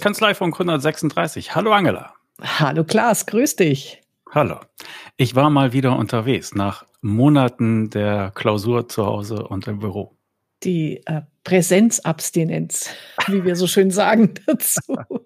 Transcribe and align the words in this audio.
Kanzleifunk 0.00 0.54
136. 0.54 1.54
Hallo 1.54 1.72
Angela. 1.72 2.14
Hallo 2.42 2.84
Klaas, 2.84 3.26
grüß 3.26 3.56
dich. 3.56 4.00
Hallo. 4.32 4.60
Ich 5.16 5.34
war 5.34 5.50
mal 5.50 5.72
wieder 5.72 5.96
unterwegs 5.96 6.54
nach 6.54 6.84
Monaten 7.02 7.90
der 7.90 8.32
Klausur 8.34 8.88
zu 8.88 9.04
Hause 9.06 9.46
und 9.46 9.66
im 9.68 9.78
Büro. 9.78 10.16
Die 10.62 11.02
äh, 11.06 11.22
Präsenzabstinenz, 11.44 12.90
wie 13.28 13.44
wir 13.44 13.56
so 13.56 13.66
schön 13.66 13.90
sagen 13.90 14.34
dazu. 14.46 14.80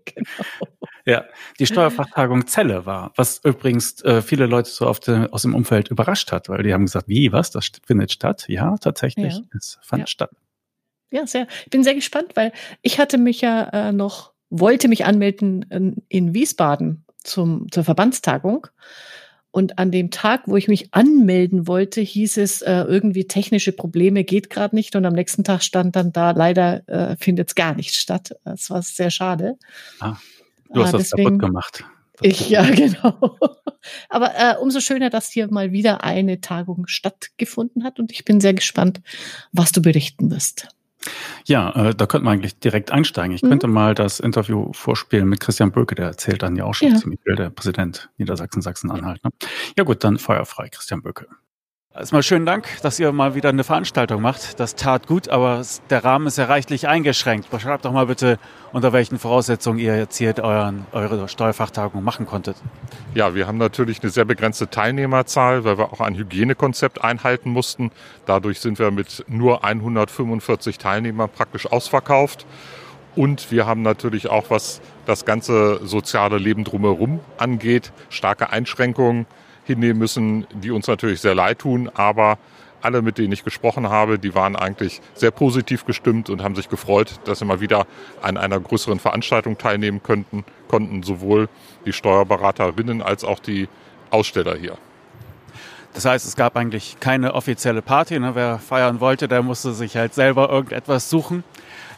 genau. 0.05 0.69
Ja, 1.07 1.25
die 1.59 1.67
Steuerfachtagung 1.67 2.47
Zelle 2.47 2.87
war, 2.87 3.13
was 3.17 3.41
übrigens 3.45 4.03
äh, 4.05 4.23
viele 4.23 4.47
Leute 4.47 4.71
so 4.71 4.91
de, 5.07 5.29
aus 5.31 5.43
dem 5.43 5.55
Umfeld 5.55 5.91
überrascht 5.91 6.33
hat, 6.33 6.49
weil 6.49 6.63
die 6.63 6.73
haben 6.73 6.87
gesagt, 6.87 7.09
wie, 7.09 7.31
was, 7.31 7.51
das 7.51 7.71
findet 7.87 8.13
statt? 8.13 8.47
Ja, 8.49 8.77
tatsächlich, 8.79 9.35
ja. 9.35 9.43
es 9.55 9.79
fand 9.83 10.01
ja. 10.01 10.07
statt. 10.07 10.31
Ja, 11.11 11.27
sehr. 11.27 11.47
Ich 11.65 11.71
bin 11.71 11.85
sehr 11.85 11.95
gespannt, 11.95 12.33
weil 12.35 12.53
ich 12.81 12.99
hatte 12.99 13.19
mich 13.19 13.41
ja 13.43 13.65
äh, 13.65 13.93
noch, 13.93 14.33
wollte 14.49 14.89
mich 14.89 15.05
anmelden 15.05 15.63
in, 15.69 16.03
in 16.09 16.35
Wiesbaden 16.35 17.05
zum, 17.23 17.71
zur 17.71 17.85
Verbandstagung. 17.85 18.67
Und 19.55 19.79
an 19.79 19.93
dem 19.93 20.11
Tag, 20.11 20.49
wo 20.49 20.57
ich 20.57 20.67
mich 20.67 20.93
anmelden 20.93 21.69
wollte, 21.69 22.01
hieß 22.01 22.39
es 22.39 22.61
äh, 22.61 22.73
irgendwie 22.73 23.29
technische 23.29 23.71
Probleme 23.71 24.25
geht 24.25 24.51
gerade 24.51 24.75
nicht. 24.75 24.97
Und 24.97 25.05
am 25.05 25.13
nächsten 25.13 25.45
Tag 25.45 25.63
stand 25.63 25.95
dann 25.95 26.11
da, 26.11 26.33
leider 26.33 26.83
äh, 26.89 27.17
findet 27.17 27.51
es 27.51 27.55
gar 27.55 27.73
nicht 27.77 27.95
statt. 27.95 28.35
Das 28.45 28.69
war 28.71 28.83
sehr 28.83 29.13
schade. 29.13 29.57
Ah, 30.01 30.17
du 30.73 30.83
hast 30.83 30.95
ah, 30.95 30.99
das 30.99 31.11
kaputt 31.11 31.39
gemacht. 31.39 31.85
Das 32.17 32.33
ich, 32.33 32.51
ja, 32.51 32.65
genau. 32.69 33.39
Aber 34.09 34.33
äh, 34.37 34.57
umso 34.61 34.81
schöner, 34.81 35.09
dass 35.09 35.31
hier 35.31 35.47
mal 35.49 35.71
wieder 35.71 36.03
eine 36.03 36.41
Tagung 36.41 36.89
stattgefunden 36.89 37.85
hat. 37.85 38.01
Und 38.01 38.11
ich 38.11 38.25
bin 38.25 38.41
sehr 38.41 38.55
gespannt, 38.55 39.03
was 39.53 39.71
du 39.71 39.81
berichten 39.81 40.33
wirst. 40.33 40.67
Ja, 41.47 41.71
äh, 41.71 41.95
da 41.95 42.07
könnte 42.07 42.25
man 42.25 42.35
eigentlich 42.35 42.59
direkt 42.59 42.91
einsteigen. 42.91 43.35
Ich 43.35 43.43
mhm. 43.43 43.51
könnte 43.51 43.67
mal 43.67 43.95
das 43.95 44.21
Interview 44.21 44.73
vorspielen 44.73 45.29
mit 45.29 45.41
Christian 45.41 45.73
Böke, 45.73 45.95
der 45.95 46.07
erzählt 46.07 46.43
dann 46.43 46.57
ja 46.57 46.65
auch 46.65 46.75
schon 46.75 46.93
ja. 46.93 46.97
ziemlich 46.97 47.21
viel, 47.23 47.37
der 47.37 47.51
Präsident 47.51 48.11
Niedersachsen-Sachsen-Anhalt. 48.19 49.23
Ne? 49.25 49.31
Ja 49.77 49.85
gut, 49.85 50.05
dann 50.05 50.19
feuerfrei, 50.19 50.69
Christian 50.69 51.03
Böke. 51.03 51.27
Erstmal 51.97 52.25
schönen 52.25 52.45
Dank, 52.45 52.67
dass 52.83 52.99
ihr 52.99 53.13
mal 53.13 53.37
wieder 53.37 53.51
eine 53.51 53.63
Veranstaltung 53.63 54.21
macht. 54.21 54.59
Das 54.59 54.75
tat 54.75 55.07
gut, 55.07 55.29
aber 55.29 55.63
der 55.91 56.03
Rahmen 56.03 56.27
ist 56.27 56.37
ja 56.37 56.47
reichlich 56.47 56.89
eingeschränkt. 56.89 57.51
Beschreibt 57.51 57.85
doch 57.85 57.93
mal 57.93 58.07
bitte, 58.07 58.41
unter 58.73 58.93
welchen 58.93 59.21
Voraussetzungen 59.21 59.79
ihr 59.79 59.97
jetzt 59.97 60.17
hier 60.19 60.35
euren, 60.41 60.87
eure 60.91 61.29
Steuerfachtagung 61.29 62.03
machen 62.03 62.27
konntet. 62.27 62.57
Ja, 63.15 63.37
wir 63.37 63.47
haben 63.47 63.59
natürlich 63.59 64.03
eine 64.03 64.11
sehr 64.11 64.25
begrenzte 64.25 64.69
Teilnehmerzahl, 64.69 65.63
weil 65.63 65.79
wir 65.79 65.93
auch 65.93 66.01
ein 66.01 66.17
Hygienekonzept 66.17 67.05
einhalten 67.05 67.51
mussten. 67.51 67.93
Dadurch 68.27 68.59
sind 68.59 68.81
wir 68.81 68.91
mit 68.91 69.25
nur 69.29 69.63
145 69.63 70.79
Teilnehmern 70.79 71.31
praktisch 71.31 71.71
ausverkauft. 71.71 72.45
Und 73.15 73.53
wir 73.53 73.67
haben 73.67 73.83
natürlich 73.83 74.29
auch, 74.29 74.51
was 74.51 74.81
das 75.07 75.25
ganze 75.25 75.79
soziale 75.87 76.39
Leben 76.39 76.65
drumherum 76.65 77.21
angeht, 77.39 77.93
starke 78.09 78.51
Einschränkungen 78.51 79.27
hinnehmen 79.65 79.99
müssen, 79.99 80.47
die 80.55 80.71
uns 80.71 80.87
natürlich 80.87 81.21
sehr 81.21 81.35
leid 81.35 81.61
tun, 81.61 81.91
aber 81.95 82.39
alle, 82.85 83.01
mit 83.01 83.17
denen 83.17 83.33
ich 83.33 83.45
gesprochen 83.45 83.89
habe, 83.89 84.19
die 84.19 84.35
waren 84.35 84.57
eigentlich 84.57 85.01
sehr 85.15 85.31
positiv 85.31 85.87
gestimmt 85.87 86.29
und 86.29 86.43
haben 86.43 86.55
sich 86.55 86.69
gefreut, 86.69 87.19
dass 87.25 87.39
sie 87.39 87.47
mal 87.47 87.61
wieder 87.61 87.87
an 88.21 88.37
einer 88.37 88.61
größeren 88.61 88.99
Veranstaltung 88.99 89.57
teilnehmen 89.57 90.03
könnten, 90.03 90.45
konnten 90.69 91.03
sowohl 91.03 91.49
die 91.87 91.95
Steuerberaterinnen 91.95 93.01
als 93.01 93.25
auch 93.25 93.39
die 93.39 93.69
Aussteller 94.11 94.57
hier. 94.57 94.77
Das 95.95 96.05
heißt, 96.05 96.27
es 96.27 96.37
gab 96.37 96.57
eigentlich 96.57 96.97
keine 97.01 97.35
offizielle 97.35 97.81
Party. 97.81 98.19
Ne? 98.19 98.35
Wer 98.35 98.59
feiern 98.59 99.01
wollte, 99.01 99.29
der 99.29 99.43
musste 99.43 99.73
sich 99.73 99.97
halt 99.97 100.13
selber 100.13 100.51
irgendetwas 100.51 101.09
suchen. 101.09 101.45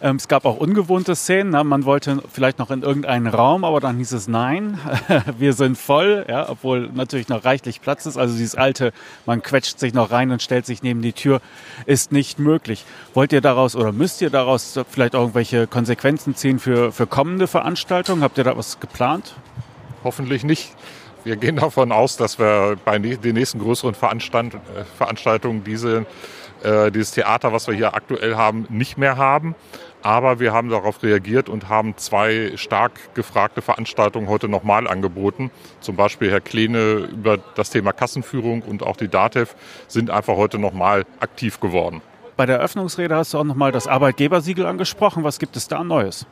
Ähm, 0.02 0.16
es 0.16 0.28
gab 0.28 0.44
auch 0.44 0.56
ungewohnte 0.56 1.14
Szenen. 1.14 1.50
Ne? 1.50 1.64
Man 1.64 1.84
wollte 1.84 2.22
vielleicht 2.30 2.58
noch 2.58 2.70
in 2.70 2.82
irgendeinen 2.82 3.26
Raum, 3.26 3.64
aber 3.64 3.80
dann 3.80 3.96
hieß 3.96 4.12
es 4.12 4.28
nein, 4.28 4.78
wir 5.38 5.52
sind 5.52 5.78
voll, 5.78 6.26
ja, 6.28 6.48
obwohl 6.48 6.90
natürlich 6.92 7.28
noch 7.28 7.44
reichlich 7.44 7.80
Platz 7.80 8.06
ist. 8.06 8.16
Also 8.16 8.34
dieses 8.36 8.54
alte, 8.54 8.92
man 9.24 9.42
quetscht 9.42 9.78
sich 9.78 9.94
noch 9.94 10.10
rein 10.10 10.30
und 10.30 10.42
stellt 10.42 10.66
sich 10.66 10.82
neben 10.82 11.02
die 11.02 11.12
Tür, 11.12 11.40
ist 11.86 12.12
nicht 12.12 12.38
möglich. 12.38 12.84
Wollt 13.14 13.32
ihr 13.32 13.40
daraus 13.40 13.76
oder 13.76 13.92
müsst 13.92 14.20
ihr 14.22 14.30
daraus 14.30 14.78
vielleicht 14.90 15.14
irgendwelche 15.14 15.66
Konsequenzen 15.66 16.34
ziehen 16.34 16.58
für, 16.58 16.92
für 16.92 17.06
kommende 17.06 17.46
Veranstaltungen? 17.46 18.22
Habt 18.22 18.38
ihr 18.38 18.44
da 18.44 18.56
was 18.56 18.80
geplant? 18.80 19.34
Hoffentlich 20.04 20.44
nicht. 20.44 20.74
Wir 21.24 21.34
gehen 21.34 21.56
davon 21.56 21.90
aus, 21.90 22.16
dass 22.16 22.38
wir 22.38 22.76
bei 22.84 23.00
den 23.00 23.34
nächsten 23.34 23.58
größeren 23.58 23.94
äh, 23.94 24.84
Veranstaltungen 24.96 25.64
diese, 25.64 26.06
äh, 26.66 26.90
dieses 26.90 27.12
Theater, 27.12 27.52
was 27.52 27.68
wir 27.68 27.74
hier 27.74 27.94
aktuell 27.94 28.34
haben, 28.34 28.66
nicht 28.68 28.98
mehr 28.98 29.16
haben. 29.16 29.54
Aber 30.02 30.40
wir 30.40 30.52
haben 30.52 30.68
darauf 30.68 31.02
reagiert 31.02 31.48
und 31.48 31.68
haben 31.68 31.96
zwei 31.96 32.52
stark 32.56 33.14
gefragte 33.14 33.62
Veranstaltungen 33.62 34.28
heute 34.28 34.48
nochmal 34.48 34.86
angeboten. 34.86 35.50
Zum 35.80 35.96
Beispiel 35.96 36.30
Herr 36.30 36.40
Kleene 36.40 37.08
über 37.12 37.38
das 37.38 37.70
Thema 37.70 37.92
Kassenführung 37.92 38.62
und 38.62 38.82
auch 38.82 38.96
die 38.96 39.08
DATEV 39.08 39.54
sind 39.88 40.10
einfach 40.10 40.36
heute 40.36 40.58
nochmal 40.58 41.06
aktiv 41.20 41.60
geworden. 41.60 42.02
Bei 42.36 42.46
der 42.46 42.56
Eröffnungsrede 42.56 43.16
hast 43.16 43.32
du 43.32 43.38
auch 43.38 43.44
nochmal 43.44 43.72
das 43.72 43.86
Arbeitgebersiegel 43.86 44.66
angesprochen. 44.66 45.24
Was 45.24 45.38
gibt 45.38 45.56
es 45.56 45.68
da 45.68 45.82
Neues? 45.82 46.26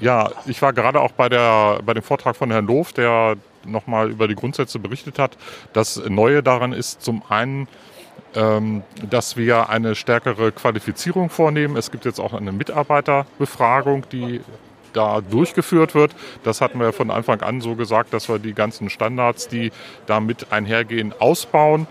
Ja, 0.00 0.30
ich 0.46 0.60
war 0.62 0.72
gerade 0.72 1.00
auch 1.00 1.12
bei, 1.12 1.28
der, 1.28 1.80
bei 1.84 1.94
dem 1.94 2.02
Vortrag 2.02 2.36
von 2.36 2.50
Herrn 2.50 2.66
Loof, 2.66 2.92
der 2.92 3.36
nochmal 3.64 4.10
über 4.10 4.28
die 4.28 4.34
Grundsätze 4.34 4.78
berichtet 4.78 5.18
hat. 5.18 5.36
Das 5.72 5.96
Neue 6.08 6.42
daran 6.42 6.72
ist 6.72 7.02
zum 7.02 7.22
einen, 7.28 7.68
dass 8.34 9.36
wir 9.36 9.68
eine 9.68 9.94
stärkere 9.94 10.50
Qualifizierung 10.50 11.30
vornehmen. 11.30 11.76
Es 11.76 11.92
gibt 11.92 12.04
jetzt 12.04 12.18
auch 12.18 12.32
eine 12.32 12.50
Mitarbeiterbefragung, 12.50 14.08
die 14.10 14.40
da 14.92 15.20
durchgeführt 15.20 15.94
wird. 15.94 16.14
Das 16.42 16.60
hatten 16.60 16.80
wir 16.80 16.92
von 16.92 17.10
Anfang 17.10 17.42
an 17.42 17.60
so 17.60 17.74
gesagt, 17.74 18.12
dass 18.12 18.28
wir 18.28 18.38
die 18.38 18.54
ganzen 18.54 18.90
Standards, 18.90 19.48
die 19.48 19.72
damit 20.06 20.52
einhergehen, 20.52 21.12
ausbauen. 21.18 21.86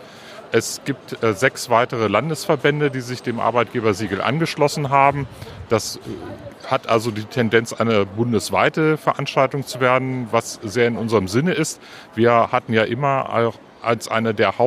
Es 0.51 0.81
gibt 0.85 1.23
äh, 1.23 1.33
sechs 1.33 1.69
weitere 1.69 2.07
Landesverbände, 2.07 2.91
die 2.91 3.01
sich 3.01 3.23
dem 3.23 3.39
Arbeitgebersiegel 3.39 4.21
angeschlossen 4.21 4.89
haben. 4.89 5.27
Das 5.69 5.97
äh, 5.97 5.99
hat 6.67 6.87
also 6.87 7.09
die 7.09 7.23
Tendenz, 7.23 7.73
eine 7.73 8.05
bundesweite 8.05 8.97
Veranstaltung 8.97 9.65
zu 9.65 9.79
werden, 9.79 10.27
was 10.31 10.59
sehr 10.63 10.87
in 10.87 10.95
unserem 10.95 11.27
Sinne 11.27 11.53
ist. 11.53 11.81
Wir 12.13 12.51
hatten 12.51 12.71
ja 12.71 12.83
immer 12.83 13.53
als 13.81 14.07
eine 14.07 14.33
der 14.33 14.59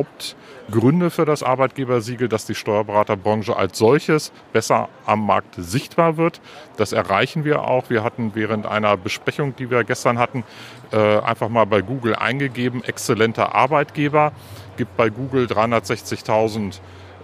Hauptgründe 0.67 1.11
für 1.11 1.23
das 1.23 1.43
Arbeitgebersiegel, 1.43 2.27
dass 2.27 2.45
die 2.45 2.53
Steuerberaterbranche 2.53 3.55
als 3.55 3.77
solches 3.77 4.33
besser 4.51 4.89
am 5.05 5.25
Markt 5.25 5.55
sichtbar 5.57 6.17
wird. 6.17 6.41
Das 6.75 6.91
erreichen 6.91 7.45
wir 7.45 7.63
auch. 7.63 7.89
Wir 7.89 8.03
hatten 8.03 8.31
während 8.35 8.65
einer 8.65 8.97
Besprechung, 8.97 9.55
die 9.55 9.71
wir 9.71 9.85
gestern 9.85 10.19
hatten, 10.19 10.43
äh, 10.91 11.19
einfach 11.19 11.47
mal 11.47 11.65
bei 11.65 11.81
Google 11.81 12.15
eingegeben, 12.15 12.83
exzellenter 12.83 13.55
Arbeitgeber. 13.55 14.33
Gibt 14.75 14.97
bei 14.97 15.09
Google 15.09 15.45
360.000 15.45 16.81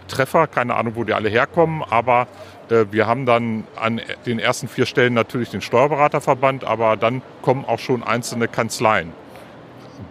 Treffer. 0.08 0.48
Keine 0.48 0.76
Ahnung, 0.76 0.94
wo 0.96 1.04
die 1.04 1.14
alle 1.14 1.28
herkommen, 1.28 1.84
aber 1.84 2.28
äh, 2.70 2.86
wir 2.92 3.08
haben 3.08 3.26
dann 3.26 3.66
an 3.76 4.00
den 4.26 4.40
ersten 4.40 4.70
vier 4.70 4.86
Stellen 4.86 5.14
natürlich 5.14 5.50
den 5.50 5.62
Steuerberaterverband, 5.62 6.64
aber 6.64 6.96
dann 6.96 7.22
kommen 7.42 7.66
auch 7.66 7.80
schon 7.80 8.04
einzelne 8.04 8.48
Kanzleien 8.48 9.12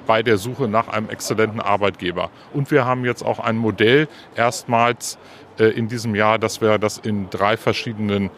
bei 0.07 0.23
der 0.23 0.37
Suche 0.37 0.69
nach 0.69 0.89
einem 0.89 1.09
exzellenten 1.11 1.61
Arbeitgeber. 1.61 2.31
Und 2.53 2.71
wir 2.71 2.85
haben 2.85 3.05
jetzt 3.05 3.25
auch 3.25 3.39
ein 3.39 3.57
Modell 3.57 4.09
erstmals 4.37 5.19
äh, 5.59 5.67
in 5.67 5.89
diesem 5.89 6.15
Jahr, 6.15 6.39
dass 6.39 6.61
wir 6.61 6.79
das 6.79 6.99
in 6.99 7.31
drei 7.31 7.57
verschiedenen 7.57 8.31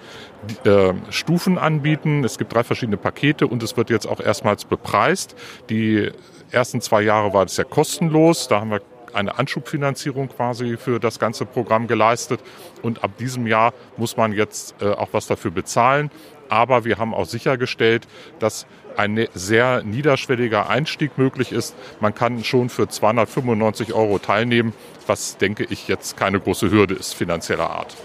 äh, 0.64 0.92
Stufen 1.10 1.58
anbieten. 1.58 2.24
Es 2.24 2.38
gibt 2.38 2.54
drei 2.54 2.64
verschiedene 2.64 2.96
Pakete 2.96 3.46
und 3.46 3.62
es 3.62 3.76
wird 3.76 3.90
jetzt 3.90 4.06
auch 4.06 4.20
erstmals 4.20 4.64
bepreist. 4.64 5.34
Die 5.70 6.10
ersten 6.50 6.80
zwei 6.80 7.02
Jahre 7.02 7.32
war 7.32 7.44
das 7.44 7.56
ja 7.56 7.64
kostenlos. 7.64 8.48
Da 8.48 8.60
haben 8.60 8.70
wir 8.70 8.80
eine 9.12 9.38
Anschubfinanzierung 9.38 10.28
quasi 10.28 10.76
für 10.76 10.98
das 10.98 11.18
ganze 11.18 11.46
Programm 11.46 11.86
geleistet. 11.86 12.40
Und 12.82 13.04
ab 13.04 13.16
diesem 13.18 13.46
Jahr 13.46 13.72
muss 13.96 14.16
man 14.16 14.32
jetzt 14.32 14.74
äh, 14.80 14.90
auch 14.90 15.08
was 15.12 15.26
dafür 15.26 15.50
bezahlen. 15.50 16.10
Aber 16.48 16.84
wir 16.84 16.98
haben 16.98 17.14
auch 17.14 17.26
sichergestellt, 17.26 18.06
dass 18.38 18.66
ein 18.96 19.14
ne-, 19.14 19.28
sehr 19.34 19.82
niederschwelliger 19.82 20.68
Einstieg 20.68 21.18
möglich 21.18 21.52
ist. 21.52 21.74
Man 22.00 22.14
kann 22.14 22.44
schon 22.44 22.68
für 22.68 22.88
295 22.88 23.94
Euro 23.94 24.18
teilnehmen, 24.18 24.72
was, 25.06 25.36
denke 25.36 25.64
ich, 25.64 25.88
jetzt 25.88 26.16
keine 26.16 26.40
große 26.40 26.70
Hürde 26.70 26.94
ist 26.94 27.14
finanzieller 27.14 27.70
Art. 27.70 27.96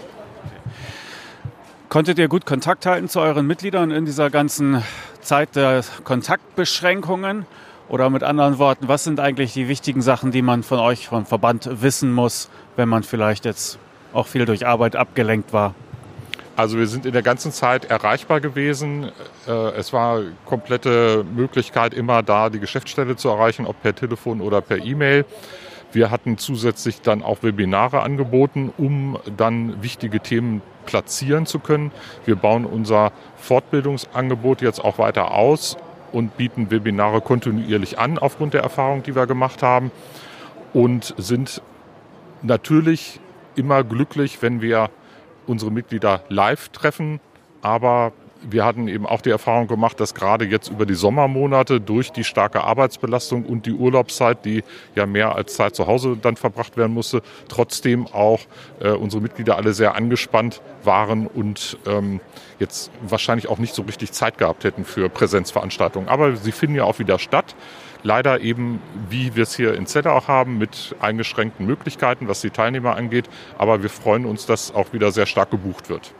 Konntet 1.88 2.18
ihr 2.18 2.28
gut 2.28 2.46
Kontakt 2.46 2.86
halten 2.86 3.08
zu 3.08 3.20
euren 3.20 3.46
Mitgliedern 3.46 3.90
in 3.90 4.04
dieser 4.04 4.30
ganzen 4.30 4.84
Zeit 5.20 5.56
der 5.56 5.82
Kontaktbeschränkungen? 6.04 7.46
Oder 7.88 8.08
mit 8.08 8.22
anderen 8.22 8.58
Worten, 8.58 8.86
was 8.86 9.02
sind 9.02 9.18
eigentlich 9.18 9.52
die 9.52 9.66
wichtigen 9.66 10.00
Sachen, 10.00 10.30
die 10.30 10.42
man 10.42 10.62
von 10.62 10.78
euch 10.78 11.08
vom 11.08 11.26
Verband 11.26 11.68
wissen 11.82 12.12
muss, 12.12 12.48
wenn 12.76 12.88
man 12.88 13.02
vielleicht 13.02 13.44
jetzt 13.44 13.80
auch 14.12 14.28
viel 14.28 14.46
durch 14.46 14.64
Arbeit 14.64 14.94
abgelenkt 14.94 15.52
war? 15.52 15.74
Also 16.60 16.76
wir 16.76 16.86
sind 16.88 17.06
in 17.06 17.14
der 17.14 17.22
ganzen 17.22 17.52
Zeit 17.52 17.86
erreichbar 17.86 18.42
gewesen. 18.42 19.10
Äh, 19.48 19.50
es 19.78 19.94
war 19.94 20.20
komplette 20.44 21.24
Möglichkeit 21.24 21.94
immer 21.94 22.22
da, 22.22 22.50
die 22.50 22.60
Geschäftsstelle 22.60 23.16
zu 23.16 23.30
erreichen, 23.30 23.64
ob 23.64 23.80
per 23.80 23.94
Telefon 23.94 24.42
oder 24.42 24.60
per 24.60 24.76
E-Mail. 24.76 25.24
Wir 25.92 26.10
hatten 26.10 26.36
zusätzlich 26.36 27.00
dann 27.00 27.22
auch 27.22 27.42
Webinare 27.42 28.02
angeboten, 28.02 28.74
um 28.76 29.18
dann 29.38 29.82
wichtige 29.82 30.20
Themen 30.20 30.60
platzieren 30.84 31.46
zu 31.46 31.60
können. 31.60 31.92
Wir 32.26 32.36
bauen 32.36 32.66
unser 32.66 33.12
Fortbildungsangebot 33.38 34.60
jetzt 34.60 34.84
auch 34.84 34.98
weiter 34.98 35.30
aus 35.30 35.78
und 36.12 36.36
bieten 36.36 36.70
Webinare 36.70 37.22
kontinuierlich 37.22 37.98
an 37.98 38.18
aufgrund 38.18 38.52
der 38.52 38.60
Erfahrung, 38.60 39.02
die 39.02 39.16
wir 39.16 39.26
gemacht 39.26 39.62
haben 39.62 39.90
und 40.74 41.14
sind 41.16 41.62
natürlich 42.42 43.18
immer 43.56 43.82
glücklich, 43.82 44.42
wenn 44.42 44.60
wir 44.60 44.90
unsere 45.50 45.70
Mitglieder 45.70 46.22
live 46.28 46.68
treffen, 46.70 47.20
aber 47.60 48.12
wir 48.42 48.64
hatten 48.64 48.88
eben 48.88 49.06
auch 49.06 49.20
die 49.20 49.30
Erfahrung 49.30 49.66
gemacht, 49.66 50.00
dass 50.00 50.14
gerade 50.14 50.44
jetzt 50.44 50.68
über 50.68 50.86
die 50.86 50.94
Sommermonate 50.94 51.80
durch 51.80 52.10
die 52.10 52.24
starke 52.24 52.64
Arbeitsbelastung 52.64 53.44
und 53.44 53.66
die 53.66 53.72
Urlaubszeit, 53.72 54.44
die 54.44 54.64
ja 54.94 55.06
mehr 55.06 55.34
als 55.34 55.54
Zeit 55.54 55.74
zu 55.74 55.86
Hause 55.86 56.16
dann 56.20 56.36
verbracht 56.36 56.76
werden 56.76 56.92
musste, 56.92 57.22
trotzdem 57.48 58.06
auch 58.06 58.40
äh, 58.80 58.90
unsere 58.90 59.22
Mitglieder 59.22 59.56
alle 59.56 59.74
sehr 59.74 59.94
angespannt 59.94 60.62
waren 60.84 61.26
und 61.26 61.78
ähm, 61.86 62.20
jetzt 62.58 62.90
wahrscheinlich 63.02 63.48
auch 63.48 63.58
nicht 63.58 63.74
so 63.74 63.82
richtig 63.82 64.12
Zeit 64.12 64.38
gehabt 64.38 64.64
hätten 64.64 64.84
für 64.84 65.08
Präsenzveranstaltungen. 65.08 66.08
Aber 66.08 66.36
sie 66.36 66.52
finden 66.52 66.76
ja 66.76 66.84
auch 66.84 66.98
wieder 66.98 67.18
statt. 67.18 67.54
Leider 68.02 68.40
eben, 68.40 68.80
wie 69.08 69.36
wir 69.36 69.42
es 69.42 69.54
hier 69.54 69.74
in 69.74 69.86
Zelle 69.86 70.12
auch 70.12 70.28
haben, 70.28 70.58
mit 70.58 70.94
eingeschränkten 71.00 71.66
Möglichkeiten, 71.66 72.28
was 72.28 72.40
die 72.40 72.50
Teilnehmer 72.50 72.96
angeht. 72.96 73.28
Aber 73.58 73.82
wir 73.82 73.90
freuen 73.90 74.24
uns, 74.24 74.46
dass 74.46 74.74
auch 74.74 74.92
wieder 74.92 75.12
sehr 75.12 75.26
stark 75.26 75.50
gebucht 75.50 75.88
wird. 75.88 76.14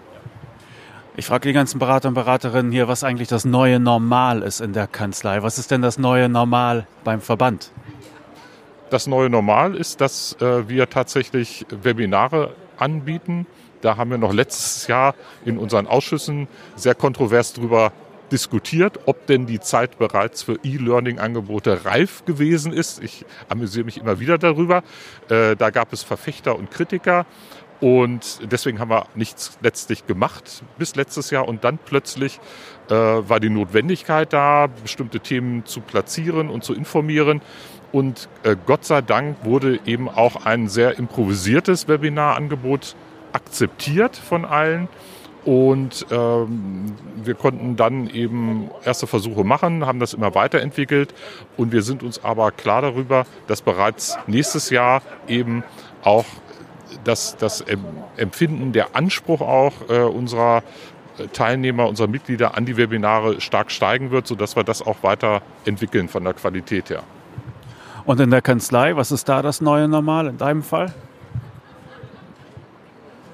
Ich 1.16 1.26
frage 1.26 1.48
die 1.48 1.52
ganzen 1.52 1.78
Berater 1.78 2.08
und 2.08 2.14
Beraterinnen 2.14 2.70
hier, 2.72 2.88
was 2.88 3.04
eigentlich 3.04 3.28
das 3.28 3.44
neue 3.44 3.80
Normal 3.80 4.42
ist 4.42 4.60
in 4.60 4.72
der 4.72 4.86
Kanzlei. 4.86 5.42
Was 5.42 5.58
ist 5.58 5.70
denn 5.70 5.82
das 5.82 5.98
neue 5.98 6.28
Normal 6.28 6.86
beim 7.04 7.20
Verband? 7.20 7.72
Das 8.90 9.06
neue 9.06 9.28
Normal 9.28 9.74
ist, 9.74 10.00
dass 10.00 10.36
äh, 10.40 10.68
wir 10.68 10.88
tatsächlich 10.88 11.66
Webinare 11.70 12.54
anbieten. 12.76 13.46
Da 13.82 13.96
haben 13.96 14.10
wir 14.10 14.18
noch 14.18 14.32
letztes 14.32 14.86
Jahr 14.86 15.14
in 15.44 15.58
unseren 15.58 15.86
Ausschüssen 15.86 16.48
sehr 16.76 16.94
kontrovers 16.94 17.52
drüber 17.52 17.92
diskutiert, 18.30 19.00
ob 19.06 19.26
denn 19.26 19.46
die 19.46 19.60
Zeit 19.60 19.98
bereits 19.98 20.42
für 20.42 20.58
E-Learning-Angebote 20.62 21.84
reif 21.84 22.24
gewesen 22.24 22.72
ist. 22.72 23.02
Ich 23.02 23.24
amüsiere 23.48 23.84
mich 23.84 23.98
immer 23.98 24.20
wieder 24.20 24.38
darüber. 24.38 24.82
Äh, 25.28 25.56
da 25.56 25.70
gab 25.70 25.92
es 25.92 26.02
Verfechter 26.02 26.56
und 26.56 26.70
Kritiker. 26.70 27.26
Und 27.80 28.40
deswegen 28.50 28.78
haben 28.78 28.90
wir 28.90 29.06
nichts 29.14 29.58
letztlich 29.62 30.06
gemacht 30.06 30.62
bis 30.76 30.96
letztes 30.96 31.30
Jahr. 31.30 31.48
Und 31.48 31.64
dann 31.64 31.78
plötzlich 31.78 32.38
äh, 32.88 32.94
war 32.94 33.40
die 33.40 33.48
Notwendigkeit 33.48 34.32
da, 34.32 34.66
bestimmte 34.66 35.20
Themen 35.20 35.64
zu 35.64 35.80
platzieren 35.80 36.50
und 36.50 36.62
zu 36.62 36.74
informieren. 36.74 37.40
Und 37.90 38.28
äh, 38.42 38.54
Gott 38.66 38.84
sei 38.84 39.00
Dank 39.00 39.44
wurde 39.44 39.80
eben 39.86 40.08
auch 40.08 40.44
ein 40.44 40.68
sehr 40.68 40.98
improvisiertes 40.98 41.88
Webinarangebot 41.88 42.94
akzeptiert 43.32 44.16
von 44.16 44.44
allen. 44.44 44.88
Und 45.44 46.06
ähm, 46.10 46.94
wir 47.22 47.34
konnten 47.34 47.76
dann 47.76 48.10
eben 48.10 48.70
erste 48.84 49.06
Versuche 49.06 49.42
machen, 49.42 49.86
haben 49.86 49.98
das 49.98 50.12
immer 50.12 50.34
weiterentwickelt. 50.34 51.14
Und 51.56 51.72
wir 51.72 51.82
sind 51.82 52.02
uns 52.02 52.22
aber 52.22 52.50
klar 52.50 52.82
darüber, 52.82 53.24
dass 53.46 53.62
bereits 53.62 54.18
nächstes 54.26 54.70
Jahr 54.70 55.02
eben 55.26 55.64
auch 56.02 56.26
das, 57.04 57.36
das 57.36 57.64
Empfinden, 58.16 58.72
der 58.72 58.94
Anspruch 58.94 59.40
auch 59.40 59.72
äh, 59.88 60.00
unserer 60.02 60.62
Teilnehmer, 61.32 61.88
unserer 61.88 62.08
Mitglieder 62.08 62.56
an 62.56 62.64
die 62.64 62.76
Webinare 62.76 63.40
stark 63.40 63.70
steigen 63.70 64.10
wird, 64.10 64.26
sodass 64.26 64.56
wir 64.56 64.64
das 64.64 64.82
auch 64.82 65.02
weiterentwickeln 65.02 66.08
von 66.08 66.24
der 66.24 66.34
Qualität 66.34 66.90
her. 66.90 67.02
Und 68.04 68.20
in 68.20 68.30
der 68.30 68.42
Kanzlei, 68.42 68.96
was 68.96 69.12
ist 69.12 69.28
da 69.28 69.42
das 69.42 69.60
neue 69.60 69.86
Normal 69.86 70.26
in 70.26 70.38
deinem 70.38 70.62
Fall? 70.62 70.92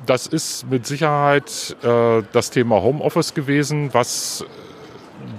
Das 0.07 0.29
ist 0.29 0.71
mit 0.71 0.87
Sicherheit 0.87 1.77
äh, 1.83 2.23
das 2.33 2.51
Thema 2.51 2.81
Homeoffice 2.81 3.35
gewesen, 3.35 3.93
was 3.93 4.45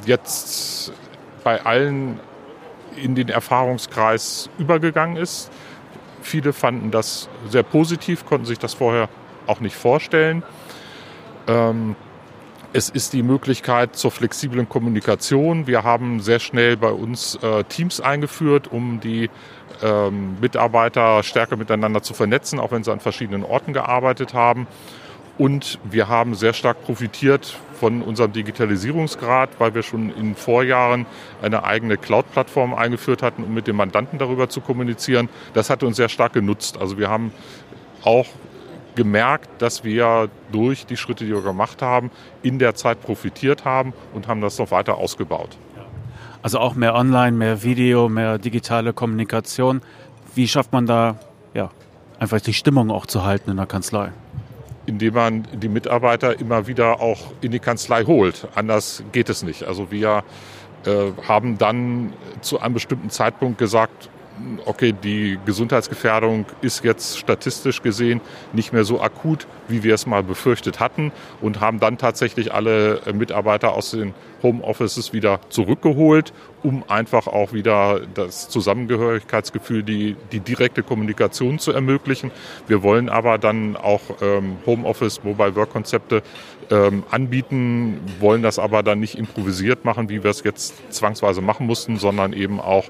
jetzt 0.06 0.92
bei 1.44 1.66
allen 1.66 2.20
in 2.98 3.16
den 3.16 3.30
Erfahrungskreis 3.30 4.50
übergegangen 4.58 5.16
ist. 5.16 5.50
Viele 6.22 6.52
fanden 6.52 6.92
das 6.92 7.30
sehr 7.50 7.64
positiv, 7.64 8.26
konnten 8.26 8.46
sich 8.46 8.60
das 8.60 8.74
vorher 8.74 9.08
auch 9.46 9.62
nicht 9.62 9.76
vorstellen. 9.76 10.44
Ähm, 11.48 11.96
es 12.74 12.90
ist 12.90 13.14
die 13.14 13.24
Möglichkeit 13.24 13.96
zur 13.96 14.12
flexiblen 14.12 14.68
Kommunikation. 14.68 15.68
Wir 15.68 15.84
haben 15.84 16.20
sehr 16.20 16.40
schnell 16.40 16.76
bei 16.76 16.92
uns 16.92 17.36
äh, 17.36 17.64
Teams 17.64 18.02
eingeführt, 18.02 18.70
um 18.70 19.00
die 19.00 19.30
ähm, 19.82 20.38
Mitarbeiter 20.40 21.24
stärker 21.24 21.58
miteinander 21.58 22.02
zu 22.02 22.14
vernetzen, 22.14 22.60
auch 22.60 22.72
wenn 22.72 22.84
sie 22.84 22.92
an 22.92 23.00
verschiedenen 23.00 23.44
Orten 23.44 23.74
gearbeitet 23.74 24.34
haben. 24.34 24.68
Und 25.38 25.78
wir 25.84 26.08
haben 26.08 26.34
sehr 26.34 26.54
stark 26.54 26.84
profitiert 26.84 27.58
von 27.80 28.02
unserem 28.02 28.34
Digitalisierungsgrad, 28.34 29.50
weil 29.60 29.76
wir 29.76 29.84
schon 29.84 30.10
in 30.16 30.36
Vorjahren 30.36 31.06
eine 31.44 31.64
eigene 31.64 31.98
Cloud-Plattform 31.98 32.74
eingeführt 32.74 33.22
hatten, 33.22 33.44
um 33.44 33.54
mit 33.54 33.68
dem 33.68 33.76
Mandanten 33.76 34.18
darüber 34.18 34.50
zu 34.50 34.62
kommunizieren. 34.62 35.30
Das 35.54 35.70
hat 35.70 35.84
uns 35.84 35.98
sehr 35.98 36.10
stark 36.10 36.34
genutzt. 36.34 36.80
Also 36.80 36.98
wir 36.98 37.10
haben 37.10 37.32
auch 38.04 38.26
gemerkt, 38.96 39.62
dass 39.62 39.84
wir 39.84 40.30
durch 40.52 40.88
die 40.88 40.98
Schritte, 40.98 41.24
die 41.24 41.32
wir 41.32 41.44
gemacht 41.44 41.84
haben, 41.84 42.10
in 42.42 42.58
der 42.58 42.74
Zeit 42.74 43.02
profitiert 43.02 43.64
haben 43.64 43.94
und 44.14 44.28
haben 44.28 44.42
das 44.42 44.58
noch 44.58 44.72
weiter 44.72 44.98
ausgebaut. 44.98 45.56
Also 46.42 46.60
auch 46.60 46.76
mehr 46.76 46.96
Online, 46.96 47.36
mehr 47.36 47.64
Video, 47.64 48.10
mehr 48.10 48.38
digitale 48.38 48.94
Kommunikation. 48.94 49.82
Wie 50.36 50.48
schafft 50.48 50.72
man 50.72 50.86
da 50.86 51.18
ja, 51.54 51.72
einfach 52.20 52.42
die 52.42 52.54
Stimmung 52.54 52.92
auch 52.92 53.06
zu 53.06 53.24
halten 53.24 53.52
in 53.52 53.58
der 53.58 53.66
Kanzlei? 53.66 54.12
indem 54.88 55.14
man 55.14 55.48
die 55.54 55.68
Mitarbeiter 55.68 56.40
immer 56.40 56.66
wieder 56.66 57.02
auch 57.02 57.20
in 57.42 57.52
die 57.52 57.60
Kanzlei 57.60 58.06
holt. 58.06 58.48
Anders 58.56 59.04
geht 59.12 59.30
es 59.30 59.44
nicht. 59.44 59.64
Also 59.64 59.92
wir 59.92 60.24
äh, 60.86 61.12
haben 61.28 61.58
dann 61.58 62.14
zu 62.42 62.60
einem 62.60 62.74
bestimmten 62.74 63.10
Zeitpunkt 63.10 63.58
gesagt, 63.58 64.10
okay, 64.66 64.94
die 64.94 65.40
Gesundheitsgefährdung 65.46 66.46
ist 66.62 66.84
jetzt 66.84 67.18
statistisch 67.18 67.82
gesehen 67.82 68.22
nicht 68.54 68.74
mehr 68.74 68.84
so 68.84 69.02
akut, 69.02 69.48
wie 69.68 69.84
wir 69.84 69.94
es 69.94 70.06
mal 70.06 70.24
befürchtet 70.24 70.80
hatten 70.80 71.12
und 71.42 71.60
haben 71.60 71.80
dann 71.80 71.98
tatsächlich 71.98 72.54
alle 72.54 73.02
Mitarbeiter 73.14 73.74
aus 73.74 73.92
den 73.92 74.14
Homeoffices 74.44 75.14
wieder 75.14 75.40
zurückgeholt, 75.50 76.34
um 76.64 76.84
einfach 76.88 77.28
auch 77.28 77.54
wieder 77.54 78.02
das 78.14 78.50
Zusammengehörigkeitsgefühl, 78.50 79.84
die, 79.84 80.16
die 80.32 80.40
direkte 80.40 80.84
Kommunikation 80.84 81.60
zu 81.60 81.72
ermöglichen. 81.72 82.32
Wir 82.68 82.84
wollen 82.84 83.10
aber 83.10 83.38
dann 83.38 83.76
auch 83.76 84.02
ähm, 84.22 84.58
Homeoffice, 84.66 85.24
Mobile 85.24 85.56
Work 85.56 85.72
Konzepte 85.72 86.24
ähm, 86.72 87.04
anbieten, 87.10 88.00
wollen 88.20 88.42
das 88.42 88.60
aber 88.60 88.84
dann 88.84 89.00
nicht 89.00 89.18
improvisiert 89.18 89.86
machen, 89.86 90.10
wie 90.10 90.24
wir 90.24 90.32
es 90.32 90.44
jetzt 90.44 90.94
zwangsweise 90.94 91.42
machen 91.42 91.66
mussten, 91.66 91.98
sondern 91.98 92.34
eben 92.34 92.60
auch 92.60 92.86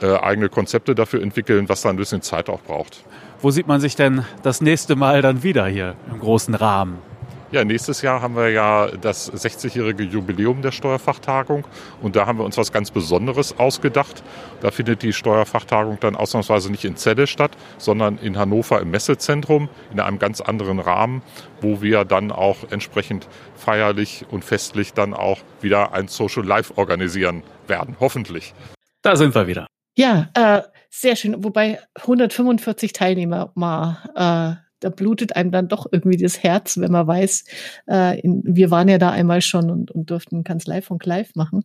äh, 0.00 0.16
eigene 0.16 0.48
Konzepte 0.48 0.94
dafür 0.94 1.22
entwickeln, 1.22 1.68
was 1.68 1.82
dann 1.82 1.94
ein 1.94 1.98
bisschen 1.98 2.22
Zeit 2.22 2.48
auch 2.48 2.60
braucht. 2.60 3.04
Wo 3.40 3.50
sieht 3.50 3.68
man 3.68 3.80
sich 3.80 3.94
denn 3.94 4.24
das 4.42 4.60
nächste 4.60 4.96
Mal 4.96 5.22
dann 5.22 5.42
wieder 5.42 5.66
hier 5.66 5.94
im 6.10 6.18
großen 6.18 6.54
Rahmen? 6.54 6.98
Ja, 7.50 7.64
nächstes 7.64 8.02
Jahr 8.02 8.20
haben 8.20 8.36
wir 8.36 8.50
ja 8.50 8.88
das 8.88 9.32
60-jährige 9.32 10.02
Jubiläum 10.02 10.60
der 10.60 10.70
Steuerfachtagung 10.70 11.66
und 12.02 12.14
da 12.14 12.26
haben 12.26 12.38
wir 12.38 12.44
uns 12.44 12.58
was 12.58 12.72
ganz 12.72 12.90
Besonderes 12.90 13.58
ausgedacht. 13.58 14.22
Da 14.60 14.70
findet 14.70 15.02
die 15.02 15.14
Steuerfachtagung 15.14 15.98
dann 15.98 16.14
ausnahmsweise 16.14 16.70
nicht 16.70 16.84
in 16.84 16.96
Celle 16.96 17.26
statt, 17.26 17.52
sondern 17.78 18.18
in 18.18 18.36
Hannover 18.36 18.82
im 18.82 18.90
Messezentrum 18.90 19.70
in 19.90 19.98
einem 19.98 20.18
ganz 20.18 20.42
anderen 20.42 20.78
Rahmen, 20.78 21.22
wo 21.62 21.80
wir 21.80 22.04
dann 22.04 22.32
auch 22.32 22.70
entsprechend 22.70 23.28
feierlich 23.56 24.26
und 24.30 24.44
festlich 24.44 24.92
dann 24.92 25.14
auch 25.14 25.38
wieder 25.62 25.94
ein 25.94 26.08
Social 26.08 26.44
Life 26.44 26.74
organisieren 26.76 27.42
werden, 27.66 27.96
hoffentlich. 27.98 28.52
Da 29.00 29.16
sind 29.16 29.34
wir 29.34 29.46
wieder. 29.46 29.66
Ja, 29.96 30.28
äh, 30.34 30.62
sehr 30.90 31.16
schön. 31.16 31.42
Wobei 31.42 31.80
145 31.94 32.92
Teilnehmer 32.92 33.52
mal. 33.54 34.58
Äh 34.60 34.67
da 34.80 34.90
blutet 34.90 35.36
einem 35.36 35.50
dann 35.50 35.68
doch 35.68 35.86
irgendwie 35.90 36.16
das 36.16 36.42
Herz, 36.42 36.78
wenn 36.78 36.92
man 36.92 37.06
weiß, 37.06 37.44
äh, 37.88 38.20
in, 38.20 38.42
wir 38.44 38.70
waren 38.70 38.88
ja 38.88 38.98
da 38.98 39.10
einmal 39.10 39.40
schon 39.42 39.70
und, 39.70 39.90
und 39.90 40.10
durften 40.10 40.44
Kanzlei 40.44 40.82
von 40.82 40.98
Clive 40.98 41.30
machen, 41.34 41.64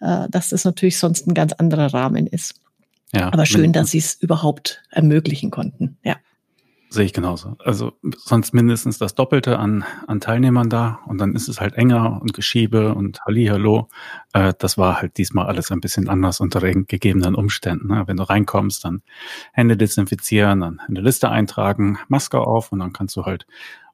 äh, 0.00 0.28
dass 0.30 0.50
das 0.50 0.64
natürlich 0.64 0.98
sonst 0.98 1.26
ein 1.26 1.34
ganz 1.34 1.52
anderer 1.52 1.92
Rahmen 1.92 2.26
ist. 2.26 2.54
Ja, 3.14 3.32
Aber 3.32 3.44
schön, 3.44 3.72
dass 3.72 3.90
sie 3.90 3.98
es 3.98 4.14
überhaupt 4.14 4.82
ermöglichen 4.90 5.50
konnten. 5.50 5.98
Ja. 6.02 6.16
Sehe 6.92 7.06
ich 7.06 7.14
genauso. 7.14 7.56
Also 7.64 7.94
sonst 8.18 8.52
mindestens 8.52 8.98
das 8.98 9.14
Doppelte 9.14 9.58
an, 9.58 9.82
an 10.06 10.20
Teilnehmern 10.20 10.68
da 10.68 11.00
und 11.06 11.16
dann 11.16 11.34
ist 11.34 11.48
es 11.48 11.58
halt 11.58 11.72
enger 11.72 12.20
und 12.20 12.34
Geschiebe 12.34 12.94
und 12.94 13.24
Hallihallo. 13.24 13.88
Äh, 14.34 14.52
das 14.58 14.76
war 14.76 15.00
halt 15.00 15.16
diesmal 15.16 15.46
alles 15.46 15.72
ein 15.72 15.80
bisschen 15.80 16.10
anders 16.10 16.40
unter 16.40 16.60
den 16.60 16.86
gegebenen 16.86 17.34
Umständen. 17.34 17.88
Ne? 17.88 18.02
Wenn 18.04 18.18
du 18.18 18.24
reinkommst, 18.24 18.84
dann 18.84 19.00
Hände 19.54 19.78
desinfizieren, 19.78 20.60
dann 20.60 20.80
eine 20.86 21.00
Liste 21.00 21.30
eintragen, 21.30 21.98
Maske 22.08 22.40
auf 22.40 22.72
und 22.72 22.80
dann 22.80 22.92
kannst 22.92 23.16
du 23.16 23.24
halt 23.24 23.46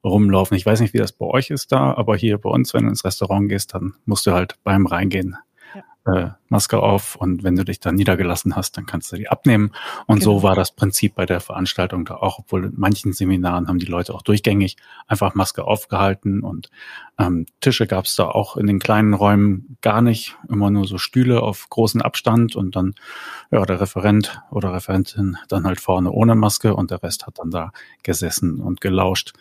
rumlaufen. 0.03 0.57
Ich 0.57 0.65
weiß 0.65 0.81
nicht, 0.81 0.93
wie 0.93 0.97
das 0.97 1.13
bei 1.13 1.25
euch 1.25 1.51
ist 1.51 1.71
da, 1.71 1.93
aber 1.93 2.17
hier 2.17 2.37
bei 2.37 2.49
uns, 2.49 2.73
wenn 2.73 2.83
du 2.83 2.89
ins 2.89 3.05
Restaurant 3.05 3.47
gehst, 3.47 3.75
dann 3.75 3.93
musst 4.05 4.25
du 4.25 4.33
halt 4.33 4.55
beim 4.65 4.85
Reingehen 4.85 5.37
äh, 6.05 6.29
Maske 6.47 6.79
auf 6.79 7.15
und 7.15 7.43
wenn 7.43 7.55
du 7.55 7.63
dich 7.63 7.79
dann 7.79 7.95
niedergelassen 7.95 8.55
hast, 8.55 8.77
dann 8.77 8.85
kannst 8.85 9.11
du 9.11 9.17
die 9.17 9.29
abnehmen. 9.29 9.71
Und 10.07 10.19
genau. 10.19 10.37
so 10.37 10.43
war 10.43 10.55
das 10.55 10.71
Prinzip 10.71 11.13
bei 11.15 11.25
der 11.25 11.39
Veranstaltung 11.39 12.05
da 12.05 12.15
auch, 12.15 12.39
obwohl 12.39 12.65
in 12.65 12.73
manchen 12.77 13.13
Seminaren 13.13 13.67
haben 13.67 13.79
die 13.79 13.85
Leute 13.85 14.13
auch 14.15 14.21
durchgängig 14.21 14.77
einfach 15.07 15.35
Maske 15.35 15.65
aufgehalten 15.65 16.41
und 16.41 16.69
ähm, 17.19 17.45
Tische 17.59 17.85
gab 17.85 18.05
es 18.05 18.15
da 18.15 18.27
auch 18.27 18.57
in 18.57 18.65
den 18.65 18.79
kleinen 18.79 19.13
Räumen 19.13 19.77
gar 19.81 20.01
nicht, 20.01 20.37
immer 20.47 20.71
nur 20.71 20.87
so 20.87 20.97
Stühle 20.97 21.41
auf 21.41 21.69
großen 21.69 22.01
Abstand 22.01 22.55
und 22.55 22.75
dann 22.75 22.95
ja 23.51 23.63
der 23.65 23.81
Referent 23.81 24.41
oder 24.49 24.73
Referentin 24.73 25.37
dann 25.49 25.65
halt 25.65 25.79
vorne 25.79 26.11
ohne 26.11 26.35
Maske 26.35 26.75
und 26.75 26.91
der 26.91 27.03
Rest 27.03 27.27
hat 27.27 27.39
dann 27.39 27.51
da 27.51 27.71
gesessen 28.03 28.59
und 28.59 28.81
gelauscht 28.81 29.33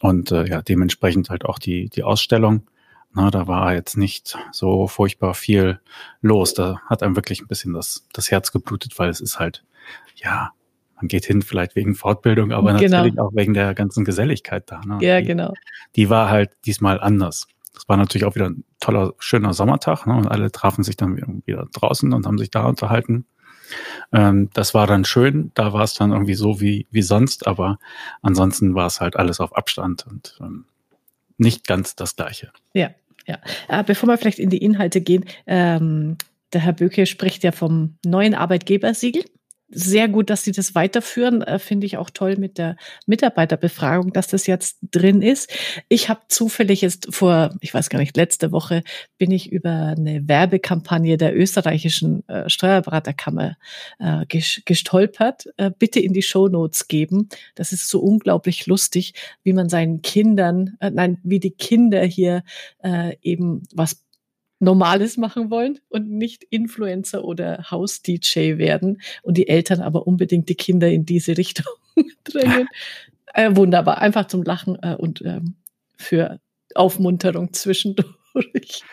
und 0.00 0.32
äh, 0.32 0.46
ja 0.46 0.62
dementsprechend 0.62 1.30
halt 1.30 1.44
auch 1.44 1.58
die 1.58 1.88
die 1.90 2.02
Ausstellung. 2.02 2.62
Na, 3.12 3.30
da 3.30 3.48
war 3.48 3.74
jetzt 3.74 3.96
nicht 3.96 4.38
so 4.52 4.86
furchtbar 4.86 5.34
viel 5.34 5.80
los. 6.20 6.54
Da 6.54 6.80
hat 6.86 7.02
einem 7.02 7.16
wirklich 7.16 7.40
ein 7.40 7.48
bisschen 7.48 7.72
das, 7.72 8.06
das 8.12 8.30
Herz 8.30 8.52
geblutet, 8.52 8.98
weil 8.98 9.08
es 9.08 9.20
ist 9.20 9.38
halt, 9.40 9.64
ja, 10.14 10.52
man 10.96 11.08
geht 11.08 11.24
hin 11.24 11.42
vielleicht 11.42 11.74
wegen 11.76 11.94
Fortbildung, 11.94 12.52
aber 12.52 12.74
genau. 12.74 12.98
natürlich 12.98 13.18
auch 13.18 13.32
wegen 13.34 13.54
der 13.54 13.74
ganzen 13.74 14.04
Geselligkeit 14.04 14.70
da. 14.70 14.80
Ne? 14.84 14.98
Ja, 15.00 15.20
die, 15.20 15.26
genau. 15.26 15.54
Die 15.96 16.10
war 16.10 16.30
halt 16.30 16.50
diesmal 16.66 17.00
anders. 17.00 17.48
Das 17.72 17.88
war 17.88 17.96
natürlich 17.96 18.26
auch 18.26 18.34
wieder 18.34 18.50
ein 18.50 18.64
toller, 18.78 19.14
schöner 19.18 19.54
Sommertag 19.54 20.06
ne? 20.06 20.14
und 20.14 20.28
alle 20.28 20.52
trafen 20.52 20.84
sich 20.84 20.96
dann 20.96 21.42
wieder 21.46 21.66
draußen 21.72 22.12
und 22.12 22.26
haben 22.26 22.38
sich 22.38 22.50
da 22.50 22.64
unterhalten. 22.66 23.26
Ähm, 24.12 24.50
das 24.52 24.74
war 24.74 24.86
dann 24.86 25.04
schön, 25.04 25.52
da 25.54 25.72
war 25.72 25.84
es 25.84 25.94
dann 25.94 26.12
irgendwie 26.12 26.34
so 26.34 26.60
wie, 26.60 26.86
wie 26.90 27.02
sonst, 27.02 27.46
aber 27.46 27.78
ansonsten 28.22 28.74
war 28.74 28.86
es 28.86 29.00
halt 29.00 29.16
alles 29.16 29.40
auf 29.40 29.56
Abstand 29.56 30.06
und 30.06 30.38
ähm, 30.40 30.64
nicht 31.40 31.66
ganz 31.66 31.96
das 31.96 32.16
Gleiche. 32.16 32.52
Ja, 32.74 32.90
ja. 33.26 33.38
Äh, 33.68 33.84
bevor 33.84 34.08
wir 34.08 34.18
vielleicht 34.18 34.38
in 34.38 34.50
die 34.50 34.58
Inhalte 34.58 35.00
gehen, 35.00 35.24
ähm, 35.46 36.16
der 36.52 36.62
Herr 36.62 36.72
Böke 36.72 37.06
spricht 37.06 37.44
ja 37.44 37.52
vom 37.52 37.96
neuen 38.04 38.34
Arbeitgebersiegel 38.34 39.24
sehr 39.70 40.08
gut, 40.08 40.30
dass 40.30 40.44
Sie 40.44 40.52
das 40.52 40.74
weiterführen. 40.74 41.42
Äh, 41.42 41.58
Finde 41.58 41.86
ich 41.86 41.96
auch 41.96 42.10
toll 42.10 42.36
mit 42.36 42.58
der 42.58 42.76
Mitarbeiterbefragung, 43.06 44.12
dass 44.12 44.26
das 44.28 44.46
jetzt 44.46 44.78
drin 44.90 45.22
ist. 45.22 45.52
Ich 45.88 46.08
habe 46.08 46.20
zufällig 46.28 46.80
jetzt 46.80 47.14
vor, 47.14 47.54
ich 47.60 47.72
weiß 47.72 47.88
gar 47.88 47.98
nicht, 47.98 48.16
letzte 48.16 48.52
Woche 48.52 48.82
bin 49.18 49.30
ich 49.30 49.52
über 49.52 49.94
eine 49.96 50.26
Werbekampagne 50.28 51.16
der 51.16 51.36
österreichischen 51.36 52.28
äh, 52.28 52.48
Steuerberaterkammer 52.48 53.56
äh, 53.98 54.26
gestolpert. 54.26 55.44
Äh, 55.56 55.70
bitte 55.78 56.00
in 56.00 56.12
die 56.12 56.22
Show 56.22 56.48
Notes 56.48 56.88
geben. 56.88 57.28
Das 57.54 57.72
ist 57.72 57.88
so 57.88 58.00
unglaublich 58.00 58.66
lustig, 58.66 59.14
wie 59.42 59.52
man 59.52 59.68
seinen 59.68 60.02
Kindern, 60.02 60.76
äh, 60.80 60.90
nein, 60.90 61.18
wie 61.22 61.40
die 61.40 61.52
Kinder 61.52 62.02
hier 62.04 62.42
äh, 62.82 63.16
eben 63.22 63.62
was 63.72 64.02
Normales 64.60 65.16
machen 65.16 65.50
wollen 65.50 65.80
und 65.88 66.10
nicht 66.10 66.44
Influencer 66.44 67.24
oder 67.24 67.70
Haus-DJ 67.70 68.58
werden 68.58 69.00
und 69.22 69.36
die 69.36 69.48
Eltern 69.48 69.80
aber 69.80 70.06
unbedingt 70.06 70.48
die 70.48 70.54
Kinder 70.54 70.88
in 70.88 71.04
diese 71.04 71.36
Richtung 71.36 71.66
drängen. 72.24 72.68
Äh, 73.34 73.56
wunderbar, 73.56 73.98
einfach 73.98 74.26
zum 74.26 74.42
Lachen 74.42 74.78
äh, 74.82 74.94
und 74.94 75.22
ähm, 75.22 75.56
für 75.96 76.40
Aufmunterung 76.74 77.52
zwischendurch. 77.52 78.84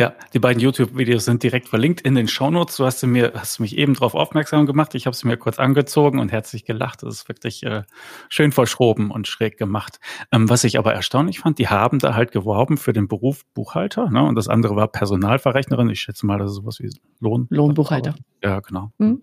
Ja, 0.00 0.14
die 0.32 0.38
beiden 0.38 0.62
YouTube-Videos 0.62 1.26
sind 1.26 1.42
direkt 1.42 1.68
verlinkt 1.68 2.00
in 2.00 2.14
den 2.14 2.26
Shownotes. 2.26 2.78
Du 2.78 2.86
hast 2.86 3.04
mir, 3.04 3.32
hast 3.34 3.60
mich 3.60 3.76
eben 3.76 3.92
darauf 3.92 4.14
aufmerksam 4.14 4.64
gemacht. 4.64 4.94
Ich 4.94 5.04
habe 5.04 5.14
sie 5.14 5.26
mir 5.26 5.36
kurz 5.36 5.58
angezogen 5.58 6.18
und 6.18 6.32
herzlich 6.32 6.64
gelacht. 6.64 7.02
Das 7.02 7.16
ist 7.16 7.28
wirklich 7.28 7.64
äh, 7.64 7.82
schön 8.30 8.50
verschroben 8.50 9.10
und 9.10 9.28
schräg 9.28 9.58
gemacht. 9.58 10.00
Ähm, 10.32 10.48
was 10.48 10.64
ich 10.64 10.78
aber 10.78 10.94
erstaunlich 10.94 11.40
fand, 11.40 11.58
die 11.58 11.68
haben 11.68 11.98
da 11.98 12.14
halt 12.14 12.32
geworben 12.32 12.78
für 12.78 12.94
den 12.94 13.08
Beruf 13.08 13.44
Buchhalter. 13.52 14.08
Ne? 14.08 14.22
Und 14.22 14.36
das 14.36 14.48
andere 14.48 14.74
war 14.74 14.88
Personalverrechnerin. 14.88 15.90
Ich 15.90 16.00
schätze 16.00 16.24
mal, 16.24 16.38
das 16.38 16.52
ist 16.52 16.56
sowas 16.56 16.80
wie 16.80 16.88
Lohn. 17.18 17.46
Lohnbuchhalter. 17.50 18.14
Ja, 18.42 18.60
genau. 18.60 18.92
Mhm. 18.96 19.20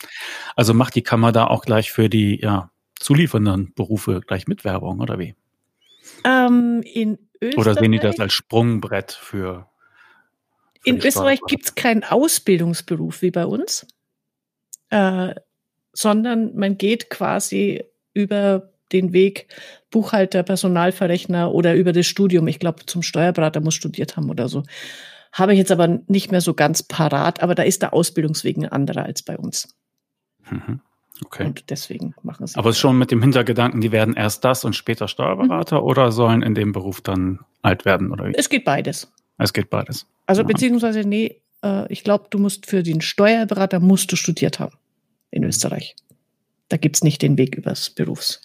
Also 0.55 0.75
macht 0.75 0.93
die 0.93 1.01
Kammer 1.01 1.31
da 1.31 1.47
auch 1.47 1.63
gleich 1.63 1.91
für 1.91 2.07
die 2.07 2.39
ja, 2.39 2.69
zuliefernden 2.99 3.73
Berufe 3.73 4.21
gleich 4.21 4.47
mit 4.47 4.63
Werbung, 4.63 4.99
oder 4.99 5.17
wie? 5.17 5.33
Ähm, 6.23 6.83
in 6.83 7.17
Österreich. 7.41 7.57
Oder 7.57 7.73
sehen 7.73 7.93
die 7.93 7.99
das 7.99 8.19
als 8.19 8.33
Sprungbrett 8.33 9.11
für 9.11 9.65
in 10.83 10.97
Österreich 10.97 11.39
gibt 11.47 11.65
es 11.65 11.75
keinen 11.75 12.03
Ausbildungsberuf 12.03 13.21
wie 13.21 13.31
bei 13.31 13.45
uns, 13.45 13.85
äh, 14.89 15.33
sondern 15.93 16.55
man 16.55 16.77
geht 16.77 17.09
quasi 17.09 17.83
über 18.13 18.71
den 18.91 19.13
Weg 19.13 19.47
Buchhalter, 19.91 20.43
Personalverrechner 20.43 21.51
oder 21.53 21.75
über 21.75 21.93
das 21.93 22.05
Studium. 22.07 22.47
Ich 22.47 22.59
glaube, 22.59 22.85
zum 22.85 23.01
Steuerberater 23.01 23.61
muss 23.61 23.75
studiert 23.75 24.15
haben 24.15 24.29
oder 24.29 24.47
so. 24.47 24.63
Habe 25.33 25.53
ich 25.53 25.59
jetzt 25.59 25.71
aber 25.71 25.99
nicht 26.07 26.31
mehr 26.31 26.41
so 26.41 26.53
ganz 26.53 26.83
parat, 26.83 27.43
aber 27.43 27.55
da 27.55 27.63
ist 27.63 27.81
der 27.81 27.93
Ausbildungsweg 27.93 28.57
ein 28.57 28.65
anderer 28.65 29.03
als 29.03 29.23
bei 29.23 29.37
uns. 29.37 29.75
Mhm. 30.49 30.81
Okay. 31.25 31.45
Und 31.45 31.69
deswegen 31.69 32.13
machen 32.21 32.45
sie. 32.45 32.57
Aber 32.57 32.69
es 32.69 32.77
schon 32.77 32.97
mit 32.97 33.11
dem 33.11 33.21
Hintergedanken, 33.21 33.81
die 33.81 33.91
werden 33.91 34.13
erst 34.13 34.45
das 34.45 34.63
und 34.63 34.75
später 34.75 35.07
Steuerberater 35.07 35.79
mhm. 35.79 35.87
oder 35.87 36.11
sollen 36.11 36.43
in 36.43 36.53
dem 36.53 36.71
Beruf 36.71 37.01
dann 37.01 37.39
alt 37.61 37.85
werden? 37.85 38.11
Oder 38.11 38.27
wie? 38.27 38.33
Es 38.35 38.49
geht 38.49 38.65
beides. 38.65 39.11
Es 39.37 39.53
geht 39.53 39.69
beides. 39.69 40.07
Also 40.25 40.43
beziehungsweise, 40.43 41.01
nee, 41.01 41.41
äh, 41.63 41.91
ich 41.91 42.03
glaube, 42.03 42.27
du 42.29 42.39
musst 42.39 42.65
für 42.65 42.83
den 42.83 43.01
Steuerberater 43.01 43.79
musst 43.79 44.11
du 44.11 44.15
studiert 44.15 44.59
haben 44.59 44.75
in 45.31 45.43
mhm. 45.43 45.49
Österreich. 45.49 45.95
Da 46.69 46.77
gibt's 46.77 47.03
nicht 47.03 47.21
den 47.21 47.37
Weg 47.37 47.55
übers 47.55 47.89
Berufs, 47.89 48.41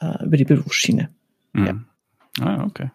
äh, 0.00 0.24
über 0.24 0.36
die 0.36 0.44
Berufsschiene. 0.44 1.10
Mhm. 1.52 1.66
Ja. 1.66 2.44
Ah, 2.44 2.64
okay. 2.64 2.90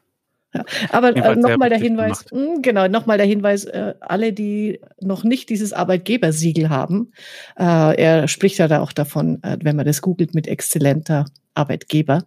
Ja. 0.53 0.63
Aber 0.91 1.13
äh, 1.15 1.35
nochmal 1.35 1.69
der 1.69 1.79
Hinweis, 1.79 2.25
mh, 2.31 2.39
hm, 2.39 2.61
genau, 2.61 2.87
nochmal 2.87 3.17
der 3.17 3.27
Hinweis, 3.27 3.65
äh, 3.65 3.93
alle, 3.99 4.31
die 4.31 4.79
noch 5.01 5.25
nicht 5.25 5.49
dieses 5.49 5.73
Arbeitgebersiegel 5.73 6.69
haben, 6.69 7.11
äh, 7.57 7.63
er 8.01 8.27
spricht 8.29 8.57
ja 8.57 8.69
da 8.69 8.79
auch 8.79 8.93
davon, 8.93 9.43
äh, 9.43 9.57
wenn 9.61 9.75
man 9.75 9.85
das 9.85 10.01
googelt 10.01 10.33
mit 10.33 10.47
exzellenter 10.47 11.25
Arbeitgeber, 11.55 12.23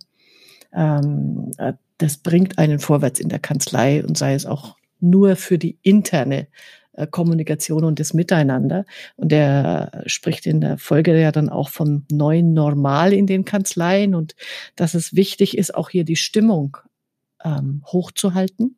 ähm, 0.73 1.53
äh, 1.59 1.75
das 1.99 2.19
bringt 2.19 2.59
einen 2.59 2.79
vorwärts 2.79 3.21
in 3.21 3.29
der 3.29 3.41
Kanzlei 3.41 4.05
und 4.05 4.17
sei 4.17 4.35
es 4.35 4.47
auch 4.47 4.77
nur 5.01 5.37
für 5.37 5.59
die 5.59 5.79
interne 5.83 6.49
äh, 6.93 7.07
Kommunikation 7.07 7.85
und 7.85 8.01
das 8.01 8.15
Miteinander. 8.15 8.85
Und 9.17 9.33
er 9.33 10.03
spricht 10.07 10.47
in 10.47 10.61
der 10.61 10.79
Folge 10.79 11.21
ja 11.21 11.33
dann 11.33 11.49
auch 11.49 11.69
vom 11.69 12.05
neuen 12.11 12.53
Normal 12.55 13.13
in 13.13 13.27
den 13.27 13.45
Kanzleien 13.45 14.15
und 14.15 14.35
dass 14.77 14.95
es 14.95 15.15
wichtig 15.15 15.57
ist, 15.57 15.75
auch 15.75 15.91
hier 15.91 16.05
die 16.05 16.17
Stimmung 16.17 16.77
ähm, 17.45 17.83
hochzuhalten. 17.87 18.77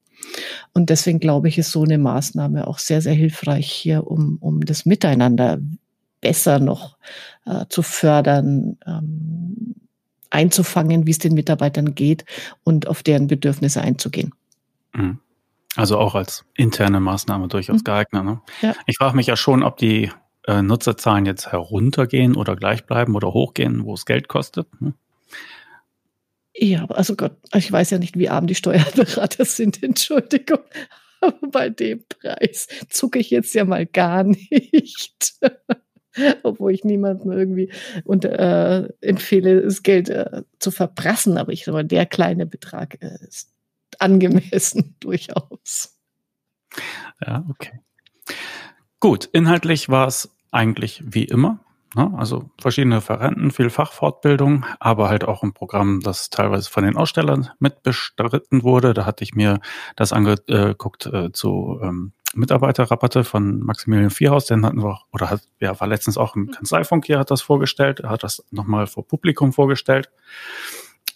Und 0.75 0.91
deswegen 0.91 1.19
glaube 1.19 1.49
ich, 1.49 1.57
ist 1.57 1.73
so 1.73 1.83
eine 1.83 1.99
Maßnahme 1.99 2.67
auch 2.67 2.79
sehr, 2.79 3.01
sehr 3.01 3.15
hilfreich 3.15 3.71
hier, 3.71 4.07
um, 4.07 4.37
um 4.41 4.61
das 4.61 4.85
Miteinander 4.85 5.59
besser 6.21 6.59
noch 6.59 6.99
äh, 7.47 7.65
zu 7.71 7.83
fördern, 7.83 8.77
ähm, 8.87 9.75
einzufangen, 10.31 11.07
wie 11.07 11.11
es 11.11 11.19
den 11.19 11.35
Mitarbeitern 11.35 11.95
geht 11.95 12.25
und 12.65 12.87
auf 12.87 13.03
deren 13.03 13.27
Bedürfnisse 13.27 13.81
einzugehen. 13.81 14.33
Mhm. 14.95 15.19
Also 15.77 15.99
auch 15.99 16.15
als 16.15 16.45
interne 16.57 17.01
Maßnahme 17.01 17.49
durchaus 17.49 17.81
mhm. 17.81 17.85
geeignet. 17.85 18.25
Ne? 18.25 18.41
Ja. 18.63 18.75
Ich 18.87 18.97
frage 18.97 19.17
mich 19.17 19.27
ja 19.27 19.37
schon, 19.37 19.63
ob 19.63 19.77
die 19.77 20.11
äh, 20.47 20.63
Nutzerzahlen 20.63 21.27
jetzt 21.27 21.53
heruntergehen 21.53 22.37
oder 22.37 22.57
gleich 22.57 22.87
bleiben 22.87 23.15
oder 23.15 23.33
hochgehen, 23.33 23.85
wo 23.85 23.95
es 23.95 24.07
Geld 24.07 24.29
kostet. 24.29 24.69
Ne? 24.81 24.95
Ja, 26.55 26.85
also 26.87 27.17
Gott, 27.17 27.37
ich 27.55 27.71
weiß 27.71 27.91
ja 27.91 27.99
nicht, 27.99 28.19
wie 28.19 28.29
arm 28.29 28.47
die 28.47 28.55
Steuerberater 28.55 29.45
sind, 29.47 29.83
Entschuldigung. 29.83 30.61
Aber 31.21 31.49
bei 31.51 31.69
dem 31.69 32.05
Preis 32.09 32.67
zucke 32.89 33.19
ich 33.19 33.31
jetzt 33.31 33.55
ja 33.55 33.65
mal 33.65 33.87
gar 33.87 34.25
nicht. 34.25 35.35
Obwohl 36.43 36.73
ich 36.73 36.85
niemandem 36.85 37.33
irgendwie 37.33 37.73
und, 38.05 38.25
äh, 38.25 38.89
empfehle, 39.01 39.63
das 39.63 39.83
Geld 39.83 40.09
äh, 40.09 40.43
zu 40.59 40.71
verprassen. 40.71 41.39
Aber 41.39 41.53
ich 41.53 41.67
mal, 41.67 41.85
der 41.85 42.07
kleine 42.07 42.47
Betrag 42.47 43.03
äh, 43.03 43.19
ist 43.27 43.53
angemessen 43.99 44.97
durchaus. 45.01 45.97
Ja, 47.25 47.45
okay. 47.51 47.81
Gut, 49.01 49.29
inhaltlich 49.33 49.89
war 49.89 50.07
es 50.07 50.31
eigentlich 50.51 51.03
wie 51.05 51.25
immer. 51.25 51.61
Ne? 51.97 52.13
Also 52.17 52.51
verschiedene 52.61 52.97
Referenten, 52.97 53.51
viel 53.51 53.71
Fachfortbildung, 53.71 54.65
aber 54.79 55.09
halt 55.09 55.25
auch 55.25 55.43
ein 55.43 55.53
Programm, 55.53 56.01
das 56.01 56.31
teilweise 56.31 56.71
von 56.71 56.85
den 56.85 56.97
Ausstellern 56.97 57.51
mitbestritten 57.59 58.63
wurde. 58.63 58.95
Da 58.95 59.07
hatte 59.07 59.25
ich 59.25 59.35
mir 59.35 59.61
das 59.97 60.13
angeguckt 60.13 61.07
äh, 61.07 61.33
zu 61.33 61.81
ähm, 61.83 62.13
Mitarbeiterrabatte 62.35 63.25
von 63.25 63.61
Maximilian 63.61 64.11
Vierhaus, 64.11 64.47
den 64.47 64.65
hatten 64.65 64.83
wir 64.83 65.01
oder 65.13 65.31
hat, 65.31 65.43
ja, 65.59 65.79
war 65.81 65.89
letztens 65.89 66.17
auch 66.17 66.37
im 66.37 66.51
Kanzleifunk 66.51 67.07
hier, 67.07 67.19
hat 67.19 67.31
das 67.31 67.43
vorgestellt, 67.43 68.01
er 68.01 68.11
hat 68.11 68.23
das 68.23 68.45
nochmal 68.51 68.87
vor 68.87 69.07
Publikum 69.07 69.53
vorgestellt. 69.53 70.11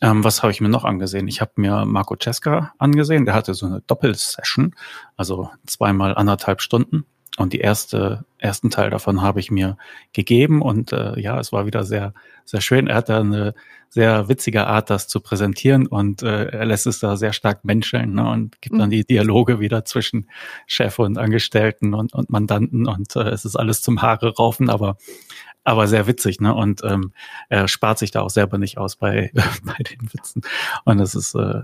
Ähm, 0.00 0.24
was 0.24 0.42
habe 0.42 0.50
ich 0.50 0.60
mir 0.60 0.68
noch 0.68 0.84
angesehen? 0.84 1.28
Ich 1.28 1.40
habe 1.40 1.52
mir 1.56 1.84
Marco 1.84 2.16
Cesca 2.20 2.74
angesehen, 2.78 3.24
der 3.24 3.34
hatte 3.34 3.54
so 3.54 3.66
eine 3.66 3.80
Doppelsession, 3.86 4.74
also 5.16 5.50
zweimal 5.66 6.14
anderthalb 6.16 6.60
Stunden. 6.60 7.06
Und 7.36 7.52
die 7.52 7.60
erste, 7.60 8.24
ersten 8.38 8.70
Teil 8.70 8.90
davon 8.90 9.20
habe 9.20 9.40
ich 9.40 9.50
mir 9.50 9.76
gegeben 10.12 10.62
und 10.62 10.92
äh, 10.92 11.18
ja, 11.18 11.38
es 11.40 11.52
war 11.52 11.66
wieder 11.66 11.82
sehr, 11.82 12.14
sehr 12.44 12.60
schön. 12.60 12.86
Er 12.86 12.96
hat 12.96 13.08
da 13.08 13.20
eine 13.20 13.54
sehr 13.88 14.28
witzige 14.28 14.66
Art, 14.66 14.90
das 14.90 15.08
zu 15.08 15.20
präsentieren 15.20 15.86
und 15.86 16.22
äh, 16.22 16.46
er 16.46 16.64
lässt 16.64 16.86
es 16.86 17.00
da 17.00 17.16
sehr 17.16 17.32
stark 17.32 17.64
menscheln 17.64 18.14
ne, 18.14 18.28
und 18.28 18.60
gibt 18.60 18.78
dann 18.78 18.88
mhm. 18.88 18.92
die 18.92 19.04
Dialoge 19.04 19.58
wieder 19.58 19.84
zwischen 19.84 20.28
Chef 20.66 20.98
und 20.98 21.18
Angestellten 21.18 21.94
und, 21.94 22.12
und 22.12 22.30
Mandanten 22.30 22.86
und 22.86 23.16
äh, 23.16 23.30
es 23.30 23.44
ist 23.44 23.56
alles 23.56 23.82
zum 23.82 24.00
Haare 24.02 24.34
raufen, 24.34 24.70
aber 24.70 24.96
aber 25.64 25.86
sehr 25.88 26.06
witzig, 26.06 26.40
ne? 26.40 26.54
Und 26.54 26.82
ähm, 26.84 27.12
er 27.48 27.68
spart 27.68 27.98
sich 27.98 28.10
da 28.10 28.20
auch 28.20 28.28
selber 28.28 28.58
nicht 28.58 28.76
aus 28.76 28.96
bei, 28.96 29.32
bei 29.64 29.82
den 29.82 30.12
Witzen. 30.12 30.42
Und 30.84 31.00
es 31.00 31.14
ist 31.14 31.34
äh, 31.34 31.62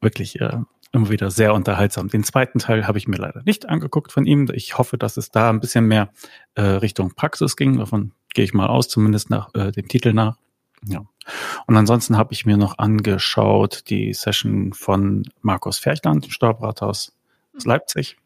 wirklich 0.00 0.40
äh, 0.40 0.58
immer 0.94 1.10
wieder 1.10 1.30
sehr 1.30 1.54
unterhaltsam. 1.54 2.08
Den 2.08 2.24
zweiten 2.24 2.58
Teil 2.58 2.86
habe 2.86 2.98
ich 2.98 3.08
mir 3.08 3.16
leider 3.16 3.42
nicht 3.44 3.68
angeguckt 3.68 4.12
von 4.12 4.26
ihm. 4.26 4.48
Ich 4.52 4.78
hoffe, 4.78 4.96
dass 4.96 5.16
es 5.16 5.30
da 5.30 5.50
ein 5.50 5.60
bisschen 5.60 5.86
mehr 5.86 6.10
äh, 6.54 6.62
Richtung 6.62 7.14
Praxis 7.14 7.56
ging. 7.56 7.78
Davon 7.78 8.12
gehe 8.32 8.44
ich 8.44 8.54
mal 8.54 8.66
aus, 8.66 8.88
zumindest 8.88 9.30
nach 9.30 9.52
äh, 9.54 9.72
dem 9.72 9.88
Titel 9.88 10.12
nach. 10.12 10.36
Ja. 10.86 11.04
Und 11.66 11.76
ansonsten 11.76 12.16
habe 12.16 12.32
ich 12.32 12.46
mir 12.46 12.56
noch 12.56 12.78
angeschaut 12.78 13.84
die 13.88 14.12
Session 14.12 14.72
von 14.72 15.24
Markus 15.40 15.78
Ferchland, 15.78 16.26
Steuerberater 16.30 16.86
aus 16.86 17.12
Leipzig, 17.64 18.18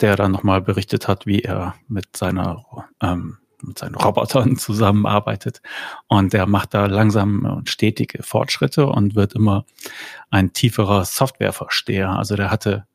der 0.00 0.16
dann 0.16 0.30
nochmal 0.30 0.60
berichtet 0.60 1.08
hat, 1.08 1.26
wie 1.26 1.40
er 1.40 1.74
mit 1.88 2.16
seiner 2.16 2.64
ähm, 3.02 3.38
mit 3.62 3.78
seinen 3.78 3.94
Robotern 3.94 4.56
zusammenarbeitet. 4.58 5.62
Und 6.08 6.32
der 6.32 6.46
macht 6.46 6.74
da 6.74 6.86
langsam 6.86 7.44
und 7.44 7.68
stetige 7.68 8.22
Fortschritte 8.22 8.86
und 8.86 9.14
wird 9.14 9.34
immer 9.34 9.64
ein 10.30 10.52
tieferer 10.52 11.04
Softwareversteher. 11.04 12.10
Also 12.10 12.36
der 12.36 12.50
hatte 12.50 12.86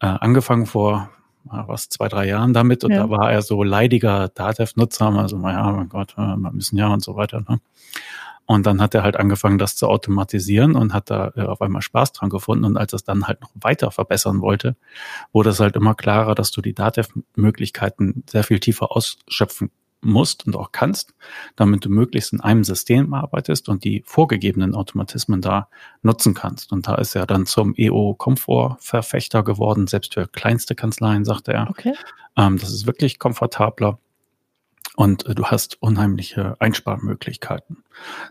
äh, 0.00 0.06
angefangen 0.06 0.66
vor 0.66 1.10
was 1.44 1.88
zwei, 1.88 2.08
drei 2.08 2.26
Jahren 2.26 2.52
damit 2.52 2.84
und 2.84 2.92
ja. 2.92 2.98
da 2.98 3.10
war 3.10 3.32
er 3.32 3.40
so 3.40 3.62
leidiger 3.62 4.28
Datev-Nutzer, 4.28 5.06
also 5.06 5.38
naja, 5.38 5.72
mein 5.72 5.88
Gott, 5.88 6.14
wir 6.16 6.36
müssen 6.52 6.76
ja 6.76 6.88
und 6.88 7.02
so 7.02 7.16
weiter. 7.16 7.42
Ne? 7.48 7.60
Und 8.50 8.66
dann 8.66 8.82
hat 8.82 8.96
er 8.96 9.04
halt 9.04 9.16
angefangen, 9.16 9.58
das 9.58 9.76
zu 9.76 9.86
automatisieren 9.86 10.74
und 10.74 10.92
hat 10.92 11.08
da 11.08 11.32
äh, 11.36 11.42
auf 11.42 11.62
einmal 11.62 11.82
Spaß 11.82 12.12
dran 12.12 12.30
gefunden. 12.30 12.64
Und 12.64 12.76
als 12.76 12.92
er 12.92 12.96
es 12.96 13.04
dann 13.04 13.28
halt 13.28 13.40
noch 13.40 13.50
weiter 13.54 13.92
verbessern 13.92 14.40
wollte, 14.40 14.74
wurde 15.32 15.50
es 15.50 15.60
halt 15.60 15.76
immer 15.76 15.94
klarer, 15.94 16.34
dass 16.34 16.50
du 16.50 16.60
die 16.60 16.74
Datev-Möglichkeiten 16.74 18.24
sehr 18.28 18.42
viel 18.42 18.58
tiefer 18.58 18.90
ausschöpfen 18.90 19.70
musst 20.02 20.46
und 20.46 20.56
auch 20.56 20.72
kannst, 20.72 21.14
damit 21.56 21.84
du 21.84 21.90
möglichst 21.90 22.32
in 22.32 22.40
einem 22.40 22.64
System 22.64 23.12
arbeitest 23.14 23.68
und 23.68 23.84
die 23.84 24.02
vorgegebenen 24.06 24.74
Automatismen 24.74 25.40
da 25.40 25.68
nutzen 26.02 26.34
kannst. 26.34 26.72
Und 26.72 26.88
da 26.88 26.94
ist 26.96 27.14
er 27.14 27.26
dann 27.26 27.46
zum 27.46 27.74
EO-Komfort-Verfechter 27.76 29.42
geworden, 29.42 29.86
selbst 29.86 30.14
für 30.14 30.26
kleinste 30.26 30.74
Kanzleien, 30.74 31.24
sagte 31.24 31.52
er. 31.52 31.70
Okay. 31.70 31.94
Ähm, 32.36 32.58
das 32.58 32.72
ist 32.72 32.86
wirklich 32.86 33.18
komfortabler. 33.18 33.98
Und 34.96 35.26
äh, 35.26 35.34
du 35.34 35.46
hast 35.46 35.80
unheimliche 35.82 36.56
Einsparmöglichkeiten. 36.60 37.84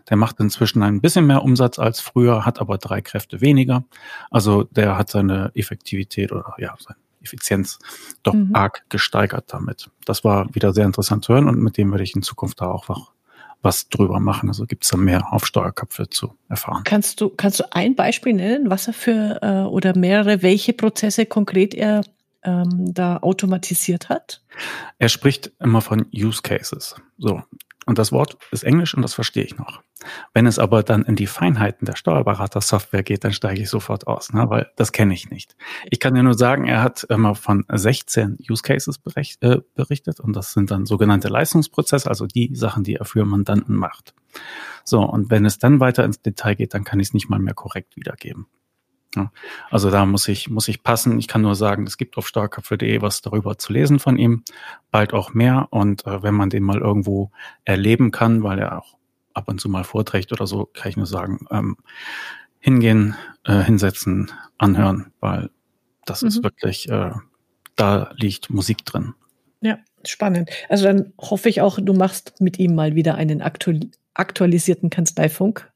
Der 0.08 0.16
macht 0.16 0.40
inzwischen 0.40 0.82
ein 0.82 1.00
bisschen 1.00 1.26
mehr 1.26 1.42
Umsatz 1.42 1.78
als 1.78 2.00
früher, 2.00 2.44
hat 2.44 2.60
aber 2.60 2.78
drei 2.78 3.00
Kräfte 3.00 3.40
weniger. 3.40 3.84
Also 4.30 4.64
der 4.64 4.98
hat 4.98 5.10
seine 5.10 5.52
Effektivität 5.54 6.32
oder 6.32 6.54
ja, 6.58 6.74
sein 6.78 6.96
Effizienz 7.22 7.78
doch 8.22 8.34
mhm. 8.34 8.54
arg 8.54 8.84
gesteigert 8.88 9.44
damit. 9.48 9.90
Das 10.04 10.24
war 10.24 10.54
wieder 10.54 10.72
sehr 10.72 10.86
interessant 10.86 11.24
zu 11.24 11.34
hören 11.34 11.48
und 11.48 11.58
mit 11.60 11.76
dem 11.76 11.90
werde 11.90 12.04
ich 12.04 12.14
in 12.14 12.22
Zukunft 12.22 12.60
da 12.60 12.66
auch 12.66 12.88
noch 12.88 13.12
was 13.62 13.88
drüber 13.88 14.20
machen. 14.20 14.48
Also 14.48 14.66
gibt 14.66 14.84
es 14.84 14.90
da 14.90 14.96
mehr 14.96 15.32
auf 15.32 15.46
Steuerköpfe 15.46 16.08
zu 16.08 16.34
erfahren. 16.48 16.82
Kannst 16.84 17.20
du, 17.20 17.28
kannst 17.28 17.60
du 17.60 17.72
ein 17.72 17.94
Beispiel 17.94 18.32
nennen, 18.32 18.70
was 18.70 18.86
er 18.86 18.94
für 18.94 19.38
äh, 19.42 19.68
oder 19.68 19.96
mehrere, 19.96 20.42
welche 20.42 20.72
Prozesse 20.72 21.26
konkret 21.26 21.74
er 21.74 22.02
ähm, 22.42 22.92
da 22.94 23.18
automatisiert 23.18 24.08
hat? 24.08 24.42
Er 24.98 25.08
spricht 25.08 25.52
immer 25.60 25.82
von 25.82 26.06
Use 26.14 26.40
Cases. 26.42 26.94
So, 27.18 27.42
und 27.86 27.98
das 27.98 28.12
Wort 28.12 28.36
ist 28.50 28.62
Englisch 28.62 28.94
und 28.94 29.02
das 29.02 29.14
verstehe 29.14 29.44
ich 29.44 29.56
noch. 29.56 29.82
Wenn 30.32 30.46
es 30.46 30.58
aber 30.58 30.82
dann 30.82 31.02
in 31.02 31.16
die 31.16 31.26
Feinheiten 31.26 31.86
der 31.86 31.96
Steuerberater-Software 31.96 33.02
geht, 33.02 33.24
dann 33.24 33.32
steige 33.32 33.62
ich 33.62 33.70
sofort 33.70 34.06
aus, 34.06 34.32
ne? 34.32 34.48
weil 34.48 34.70
das 34.76 34.92
kenne 34.92 35.14
ich 35.14 35.30
nicht. 35.30 35.56
Ich 35.90 36.00
kann 36.00 36.14
dir 36.14 36.22
nur 36.22 36.34
sagen, 36.34 36.66
er 36.66 36.82
hat 36.82 37.04
immer 37.04 37.34
von 37.34 37.64
16 37.68 38.38
Use 38.48 38.62
Cases 38.62 38.98
bericht, 38.98 39.42
äh, 39.42 39.58
berichtet 39.74 40.20
und 40.20 40.34
das 40.34 40.52
sind 40.52 40.70
dann 40.70 40.86
sogenannte 40.86 41.28
Leistungsprozesse, 41.28 42.08
also 42.08 42.26
die 42.26 42.54
Sachen, 42.54 42.84
die 42.84 42.96
er 42.96 43.04
für 43.04 43.24
Mandanten 43.24 43.76
macht. 43.76 44.14
So, 44.84 45.00
und 45.02 45.30
wenn 45.30 45.44
es 45.44 45.58
dann 45.58 45.80
weiter 45.80 46.04
ins 46.04 46.22
Detail 46.22 46.54
geht, 46.54 46.74
dann 46.74 46.84
kann 46.84 47.00
ich 47.00 47.08
es 47.08 47.14
nicht 47.14 47.28
mal 47.28 47.38
mehr 47.38 47.54
korrekt 47.54 47.96
wiedergeben. 47.96 48.46
Ja, 49.16 49.32
also 49.70 49.90
da 49.90 50.06
muss 50.06 50.28
ich, 50.28 50.48
muss 50.48 50.68
ich 50.68 50.82
passen. 50.82 51.18
Ich 51.18 51.26
kann 51.26 51.42
nur 51.42 51.56
sagen, 51.56 51.86
es 51.86 51.96
gibt 51.96 52.16
auf 52.16 52.28
starköpfe.de 52.28 53.02
was 53.02 53.22
darüber 53.22 53.58
zu 53.58 53.72
lesen 53.72 53.98
von 53.98 54.16
ihm, 54.16 54.44
bald 54.90 55.12
auch 55.12 55.34
mehr. 55.34 55.68
Und 55.70 56.06
äh, 56.06 56.22
wenn 56.22 56.34
man 56.34 56.50
den 56.50 56.62
mal 56.62 56.78
irgendwo 56.78 57.30
erleben 57.64 58.12
kann, 58.12 58.42
weil 58.42 58.60
er 58.60 58.78
auch 58.78 58.96
ab 59.34 59.48
und 59.48 59.60
zu 59.60 59.68
mal 59.68 59.84
vorträgt 59.84 60.32
oder 60.32 60.46
so, 60.46 60.66
kann 60.66 60.90
ich 60.90 60.96
nur 60.96 61.06
sagen, 61.06 61.46
ähm, 61.50 61.76
hingehen, 62.60 63.16
äh, 63.44 63.62
hinsetzen, 63.62 64.30
anhören, 64.58 65.12
weil 65.20 65.50
das 66.04 66.22
mhm. 66.22 66.28
ist 66.28 66.42
wirklich, 66.44 66.88
äh, 66.88 67.12
da 67.76 68.12
liegt 68.16 68.50
Musik 68.50 68.84
drin. 68.84 69.14
Ja, 69.60 69.78
spannend. 70.04 70.50
Also 70.68 70.84
dann 70.84 71.12
hoffe 71.18 71.48
ich 71.48 71.60
auch, 71.60 71.78
du 71.80 71.92
machst 71.94 72.40
mit 72.40 72.58
ihm 72.58 72.74
mal 72.74 72.94
wieder 72.94 73.14
einen 73.16 73.42
aktualisierten 74.14 74.90
Kanzleifunk. 74.90 75.70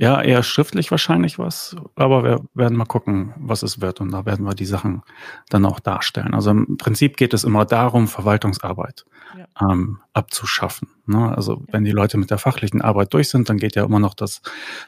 Ja, 0.00 0.22
eher 0.22 0.42
schriftlich 0.42 0.90
wahrscheinlich 0.90 1.38
was, 1.38 1.76
aber 1.94 2.24
wir 2.24 2.40
werden 2.54 2.78
mal 2.78 2.86
gucken, 2.86 3.34
was 3.36 3.62
es 3.62 3.82
wird 3.82 4.00
und 4.00 4.10
da 4.10 4.24
werden 4.24 4.46
wir 4.46 4.54
die 4.54 4.64
Sachen 4.64 5.02
dann 5.50 5.66
auch 5.66 5.78
darstellen. 5.78 6.32
Also 6.32 6.52
im 6.52 6.78
Prinzip 6.78 7.18
geht 7.18 7.34
es 7.34 7.44
immer 7.44 7.66
darum, 7.66 8.08
Verwaltungsarbeit 8.08 9.04
ja. 9.36 9.70
ähm, 9.70 10.00
abzuschaffen. 10.14 10.88
Ne? 11.04 11.36
Also 11.36 11.56
ja. 11.56 11.72
wenn 11.72 11.84
die 11.84 11.90
Leute 11.90 12.16
mit 12.16 12.30
der 12.30 12.38
fachlichen 12.38 12.80
Arbeit 12.80 13.12
durch 13.12 13.28
sind, 13.28 13.50
dann 13.50 13.58
geht 13.58 13.76
ja 13.76 13.84
immer 13.84 13.98
noch 13.98 14.14
das 14.14 14.40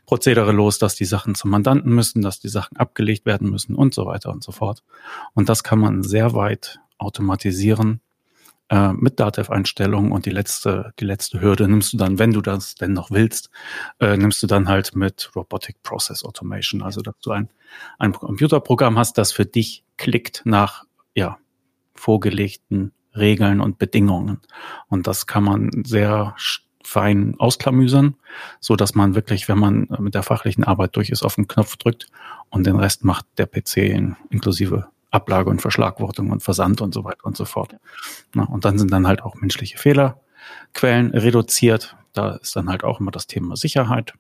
Prozedere 0.07 0.51
los, 0.51 0.79
dass 0.79 0.95
die 0.95 1.05
Sachen 1.05 1.35
zum 1.35 1.51
Mandanten 1.51 1.95
müssen, 1.95 2.23
dass 2.23 2.41
die 2.41 2.49
Sachen 2.49 2.79
abgelegt 2.79 3.27
werden 3.27 3.51
müssen 3.51 3.75
und 3.75 3.93
so 3.93 4.07
weiter 4.07 4.31
und 4.33 4.43
so 4.43 4.51
fort. 4.51 4.83
Und 5.35 5.51
das 5.51 5.63
kann 5.63 5.79
man 5.79 6.03
sehr 6.03 6.33
weit 6.33 6.81
automatisieren 6.97 8.01
äh, 8.73 8.95
mit 8.95 9.21
Datev-Einstellungen 9.21 10.13
und 10.13 10.25
die 10.25 10.31
letzte, 10.31 10.95
die 10.99 11.05
letzte 11.05 11.43
Hürde 11.43 11.69
nimmst 11.69 11.93
du 11.93 11.99
dann, 11.99 12.19
wenn 12.19 12.33
du 12.33 12.41
das 12.41 12.75
denn 12.75 12.95
noch 12.95 13.11
willst, 13.11 13.51
äh, 14.01 14.17
nimmst 14.17 14.43
du 14.43 14.47
dann 14.47 14.67
halt 14.67 14.97
mit 14.97 15.31
Robotic 15.37 15.83
Process 15.83 16.25
Automation, 16.25 16.81
also 16.81 17.03
dass 17.03 17.19
du 17.23 17.33
ein, 17.33 17.51
ein 17.99 18.15
Computerprogramm 18.15 18.99
hast, 18.99 19.19
das 19.19 19.31
für 19.31 19.45
dich 19.45 19.85
klickt 19.99 20.47
nach 20.47 20.85
ja, 21.15 21.37
vorgelegten 21.95 22.93
Regeln 23.15 23.61
und 23.61 23.77
Bedingungen. 23.77 24.41
Und 24.89 25.07
das 25.07 25.27
kann 25.27 25.45
man 25.45 25.71
sehr 25.85 26.35
fein 26.83 27.35
ausklamüsern, 27.39 28.17
so 28.59 28.75
dass 28.75 28.95
man 28.95 29.15
wirklich, 29.15 29.49
wenn 29.49 29.59
man 29.59 29.87
mit 29.99 30.15
der 30.15 30.23
fachlichen 30.23 30.65
Arbeit 30.65 30.97
durch 30.97 31.11
ist, 31.11 31.23
auf 31.23 31.35
den 31.35 31.47
Knopf 31.47 31.77
drückt 31.77 32.07
und 32.49 32.67
den 32.67 32.77
Rest 32.77 33.05
macht 33.05 33.27
der 33.37 33.45
PC 33.45 33.77
in, 33.77 34.17
inklusive 34.31 34.89
Ablage 35.13 35.51
und 35.51 35.63
Verschlagwortung 35.63 36.31
und 36.31 36.43
Versand 36.43 36.81
und 36.81 36.93
so 36.93 37.05
weiter 37.05 37.25
und 37.25 37.37
so 37.37 37.45
fort. 37.45 37.77
Na, 38.35 38.45
und 38.45 38.65
dann 38.65 38.79
sind 38.79 38.91
dann 38.91 39.07
halt 39.07 39.23
auch 39.23 39.37
menschliche 39.37 39.79
Fehlerquellen 39.79 41.11
reduziert. 41.13 41.97
Da 42.13 42.37
ist 42.37 42.57
dann 42.57 42.69
halt 42.69 42.83
auch 42.83 42.99
immer 42.99 43.11
das 43.11 43.27
Thema 43.27 43.57
Sicherheit, 43.57 44.15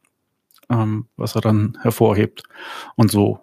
ähm, 0.70 1.06
was 1.16 1.34
er 1.34 1.40
dann 1.40 1.78
hervorhebt. 1.82 2.44
Und 2.94 3.10
so 3.10 3.40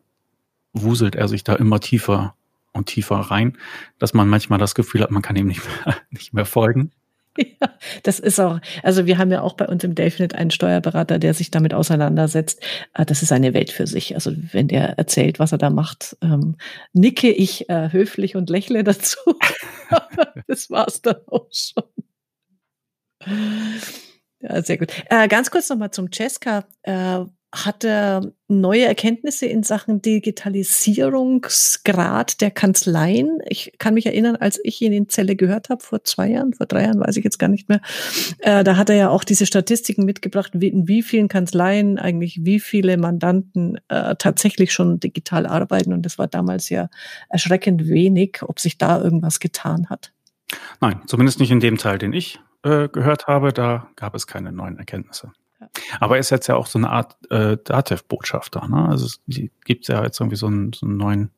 wuselt 0.73 1.15
er 1.15 1.27
sich 1.27 1.43
da 1.43 1.55
immer 1.55 1.79
tiefer 1.79 2.35
und 2.71 2.85
tiefer 2.85 3.17
rein, 3.17 3.57
dass 3.97 4.13
man 4.13 4.29
manchmal 4.29 4.59
das 4.59 4.75
Gefühl 4.75 5.01
hat, 5.01 5.11
man 5.11 5.23
kann 5.23 5.35
ihm 5.35 5.47
nicht 5.47 5.61
mehr, 5.65 5.95
nicht 6.11 6.33
mehr 6.33 6.45
folgen. 6.45 6.91
Ja, 7.37 7.77
das 8.03 8.19
ist 8.19 8.39
auch, 8.39 8.59
also 8.83 9.05
wir 9.05 9.17
haben 9.17 9.31
ja 9.31 9.41
auch 9.41 9.53
bei 9.53 9.67
uns 9.67 9.83
im 9.83 9.95
Delfinet 9.95 10.35
einen 10.35 10.51
Steuerberater, 10.51 11.19
der 11.19 11.33
sich 11.33 11.51
damit 11.51 11.73
auseinandersetzt. 11.73 12.61
Ah, 12.93 13.05
das 13.05 13.21
ist 13.23 13.31
eine 13.31 13.53
Welt 13.53 13.71
für 13.71 13.87
sich. 13.87 14.15
Also 14.15 14.31
wenn 14.51 14.67
der 14.67 14.97
erzählt, 14.97 15.39
was 15.39 15.51
er 15.51 15.57
da 15.57 15.69
macht, 15.69 16.17
ähm, 16.21 16.57
nicke 16.93 17.31
ich 17.31 17.69
äh, 17.69 17.91
höflich 17.91 18.35
und 18.35 18.49
lächle 18.49 18.83
dazu. 18.83 19.19
das 20.47 20.69
war's 20.69 21.01
dann 21.01 21.17
auch 21.27 21.47
schon. 21.51 21.83
Ja, 24.41 24.61
sehr 24.61 24.77
gut. 24.77 24.91
Äh, 25.09 25.27
ganz 25.27 25.51
kurz 25.51 25.69
nochmal 25.69 25.91
zum 25.91 26.11
Cesca. 26.11 26.65
Äh, 26.83 27.25
hat 27.51 27.83
er 27.83 28.31
neue 28.47 28.85
Erkenntnisse 28.85 29.47
in 29.47 29.63
Sachen 29.63 30.03
Digitalisierungsgrad 30.03 32.41
der 32.41 32.51
Kanzleien. 32.51 33.39
Ich 33.47 33.73
kann 33.79 33.95
mich 33.95 34.05
erinnern, 34.05 34.35
als 34.35 34.59
ich 34.63 34.79
ihn 34.81 34.93
in 34.93 35.09
Zelle 35.09 35.35
gehört 35.35 35.69
habe, 35.69 35.83
vor 35.83 36.03
zwei 36.03 36.29
Jahren, 36.29 36.53
vor 36.53 36.67
drei 36.67 36.83
Jahren, 36.83 36.99
weiß 36.99 37.17
ich 37.17 37.23
jetzt 37.23 37.39
gar 37.39 37.47
nicht 37.47 37.67
mehr, 37.67 37.81
äh, 38.39 38.63
da 38.63 38.77
hat 38.77 38.91
er 38.91 38.97
ja 38.97 39.09
auch 39.09 39.23
diese 39.23 39.47
Statistiken 39.47 40.05
mitgebracht, 40.05 40.51
wie, 40.53 40.67
in 40.67 40.87
wie 40.87 41.01
vielen 41.01 41.27
Kanzleien 41.27 41.97
eigentlich 41.97 42.41
wie 42.43 42.59
viele 42.59 42.97
Mandanten 42.97 43.79
äh, 43.87 44.15
tatsächlich 44.15 44.71
schon 44.71 44.99
digital 44.99 45.47
arbeiten. 45.47 45.91
Und 45.91 46.05
das 46.05 46.19
war 46.19 46.27
damals 46.27 46.69
ja 46.69 46.89
erschreckend 47.29 47.87
wenig, 47.87 48.43
ob 48.43 48.59
sich 48.59 48.77
da 48.77 49.01
irgendwas 49.01 49.39
getan 49.39 49.89
hat. 49.89 50.11
Nein, 50.81 51.01
zumindest 51.07 51.39
nicht 51.39 51.51
in 51.51 51.59
dem 51.59 51.77
Teil, 51.77 51.97
den 51.97 52.13
ich 52.13 52.39
äh, 52.63 52.89
gehört 52.89 53.27
habe. 53.27 53.53
Da 53.53 53.89
gab 53.95 54.15
es 54.15 54.27
keine 54.27 54.51
neuen 54.51 54.77
Erkenntnisse. 54.77 55.31
Aber 55.99 56.15
er 56.15 56.19
ist 56.19 56.29
jetzt 56.29 56.47
ja 56.47 56.55
auch 56.55 56.67
so 56.67 56.79
eine 56.79 56.89
Art 56.89 57.17
äh, 57.29 57.57
Datev-Botschafter. 57.63 58.67
Ne? 58.67 58.87
Also 58.89 59.05
es 59.05 59.21
gibt 59.65 59.87
ja 59.87 60.03
jetzt 60.03 60.19
irgendwie 60.19 60.37
so 60.37 60.47
einen, 60.47 60.73
so 60.73 60.85
einen 60.85 60.97
neuen 60.97 61.31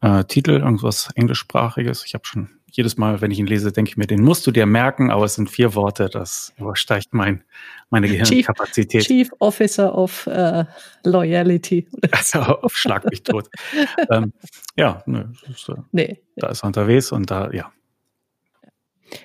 äh, 0.00 0.24
Titel, 0.24 0.52
irgendwas 0.52 1.10
englischsprachiges. 1.14 2.04
Ich 2.04 2.14
habe 2.14 2.24
schon 2.26 2.50
jedes 2.70 2.96
Mal, 2.96 3.20
wenn 3.20 3.30
ich 3.30 3.38
ihn 3.38 3.46
lese, 3.46 3.72
denke 3.72 3.90
ich 3.90 3.96
mir, 3.96 4.06
den 4.06 4.22
musst 4.22 4.46
du 4.46 4.50
dir 4.50 4.66
merken, 4.66 5.10
aber 5.10 5.24
es 5.24 5.34
sind 5.34 5.50
vier 5.50 5.74
Worte, 5.74 6.08
das 6.08 6.52
übersteigt 6.58 7.08
mein, 7.12 7.42
meine 7.90 8.08
Gehirnkapazität. 8.08 9.02
Chief, 9.04 9.28
Chief 9.28 9.32
Officer 9.38 9.96
of 9.96 10.26
uh, 10.26 10.64
Loyalty. 11.04 11.88
Also, 12.12 12.58
schlag 12.68 13.08
mich 13.10 13.22
tot. 13.22 13.48
ähm, 14.10 14.32
ja, 14.76 15.02
ne, 15.06 15.32
ist, 15.48 15.68
äh, 15.68 15.74
nee. 15.92 16.22
da 16.36 16.48
ist 16.48 16.62
er 16.62 16.66
unterwegs 16.66 17.10
und 17.12 17.30
da, 17.30 17.50
ja. 17.52 17.72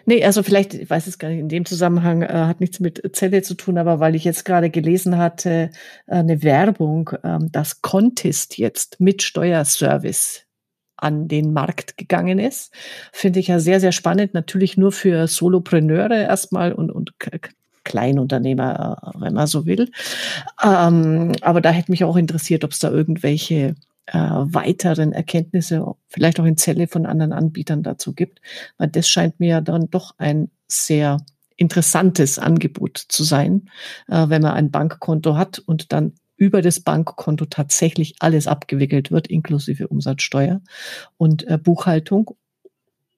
Nee, 0.06 0.24
also 0.24 0.44
vielleicht, 0.44 0.74
ich 0.74 0.90
weiß 0.90 1.08
es 1.08 1.20
gar 1.20 1.30
nicht, 1.30 1.40
in 1.40 1.50
dem 1.50 1.66
Zusammenhang 1.66 2.22
äh, 2.22 2.28
hat 2.28 2.60
nichts 2.60 2.80
mit 2.80 3.02
Zelle 3.16 3.42
zu 3.42 3.56
tun, 3.56 3.78
aber 3.78 4.00
weil 4.00 4.16
ich 4.16 4.24
jetzt 4.24 4.46
gerade 4.46 4.70
gelesen 4.70 5.18
hatte, 5.18 5.72
äh, 6.08 6.16
eine 6.16 6.44
Werbung, 6.44 7.10
äh, 7.24 7.40
dass 7.52 7.82
Contest 7.82 8.58
jetzt 8.58 9.00
mit 9.00 9.22
Steuerservice 9.22 10.46
an 10.96 11.28
den 11.28 11.54
Markt 11.54 11.98
gegangen 11.98 12.40
ist. 12.40 12.74
Finde 13.12 13.40
ich 13.40 13.48
ja 13.48 13.60
sehr, 13.60 13.80
sehr 13.80 13.92
spannend. 13.92 14.34
Natürlich 14.34 14.78
nur 14.78 14.92
für 14.92 15.28
Solopreneure 15.28 16.24
erstmal 16.24 16.72
und, 16.72 16.92
und 16.92 17.14
Kleinunternehmer, 17.84 18.98
äh, 19.02 19.20
wenn 19.20 19.34
man 19.34 19.48
so 19.48 19.66
will. 19.66 19.92
Ähm, 20.64 21.34
aber 21.42 21.62
da 21.62 21.72
hätte 21.72 21.92
mich 21.92 22.04
auch 22.04 22.16
interessiert, 22.16 22.64
ob 22.64 22.72
es 22.72 22.80
da 22.80 22.90
irgendwelche 22.90 23.76
äh, 24.06 24.18
weiteren 24.18 25.14
Erkenntnisse, 25.14 25.86
vielleicht 26.08 26.40
auch 26.40 26.46
in 26.46 26.58
Zelle 26.58 26.88
von 26.88 27.06
anderen 27.06 27.34
Anbietern 27.34 27.84
dazu 27.84 28.14
gibt. 28.14 28.42
Weil 28.78 28.90
das 28.90 29.08
scheint 29.08 29.40
mir 29.40 29.62
dann 29.62 29.90
doch 29.90 30.16
ein 30.18 30.52
sehr 30.68 31.18
interessantes 31.56 32.40
Angebot 32.40 32.98
zu 32.98 33.24
sein, 33.24 33.70
äh, 34.08 34.28
wenn 34.30 34.42
man 34.42 34.54
ein 34.54 34.72
Bankkonto 34.72 35.36
hat 35.36 35.60
und 35.60 35.94
dann 35.94 36.14
über 36.36 36.62
das 36.62 36.80
Bankkonto 36.80 37.46
tatsächlich 37.46 38.16
alles 38.20 38.48
abgewickelt 38.48 39.12
wird, 39.12 39.28
inklusive 39.28 39.88
Umsatzsteuer 39.88 40.62
und 41.18 41.48
äh, 41.48 41.58
Buchhaltung. 41.58 42.36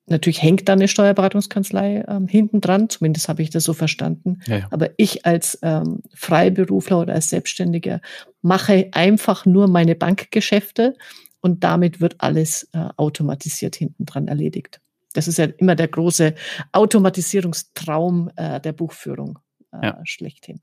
Natürlich 0.07 0.41
hängt 0.41 0.69
da 0.69 0.73
eine 0.73 0.87
Steuerberatungskanzlei 0.87 2.05
ähm, 2.07 2.27
hinten 2.27 2.61
dran, 2.61 2.89
zumindest 2.89 3.27
habe 3.27 3.41
ich 3.41 3.49
das 3.49 3.63
so 3.63 3.73
verstanden. 3.73 4.39
Ja, 4.45 4.57
ja. 4.57 4.67
Aber 4.69 4.91
ich 4.97 5.25
als 5.25 5.57
ähm, 5.63 6.01
Freiberufler 6.13 6.99
oder 6.99 7.13
als 7.13 7.29
Selbstständiger 7.29 8.01
mache 8.41 8.89
einfach 8.91 9.45
nur 9.45 9.67
meine 9.67 9.95
Bankgeschäfte 9.95 10.95
und 11.41 11.63
damit 11.63 12.01
wird 12.01 12.15
alles 12.19 12.69
äh, 12.73 12.87
automatisiert 12.97 13.75
hinten 13.75 14.05
dran 14.05 14.27
erledigt. 14.27 14.79
Das 15.13 15.27
ist 15.27 15.37
ja 15.37 15.45
immer 15.45 15.75
der 15.75 15.87
große 15.87 16.35
Automatisierungstraum 16.71 18.29
äh, 18.35 18.59
der 18.59 18.73
Buchführung 18.73 19.39
äh, 19.71 19.87
ja. 19.87 19.99
schlechthin. 20.03 20.61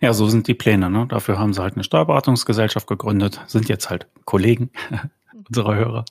Ja, 0.00 0.12
so 0.12 0.28
sind 0.28 0.46
die 0.46 0.54
Pläne. 0.54 0.90
Ne? 0.90 1.06
Dafür 1.08 1.38
haben 1.38 1.52
sie 1.52 1.62
halt 1.62 1.74
eine 1.74 1.82
Steuerberatungsgesellschaft 1.82 2.86
gegründet, 2.86 3.40
sind 3.46 3.68
jetzt 3.68 3.90
halt 3.90 4.06
Kollegen 4.24 4.70
unserer 5.48 5.74
Hörer 5.74 6.04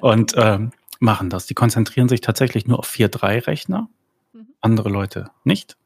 und 0.00 0.34
ähm, 0.36 0.72
machen 1.04 1.30
das. 1.30 1.46
Die 1.46 1.54
konzentrieren 1.54 2.08
sich 2.08 2.20
tatsächlich 2.20 2.66
nur 2.66 2.80
auf 2.80 2.90
4.3-Rechner, 2.90 3.88
mhm. 4.32 4.48
andere 4.60 4.88
Leute 4.88 5.30
nicht 5.44 5.76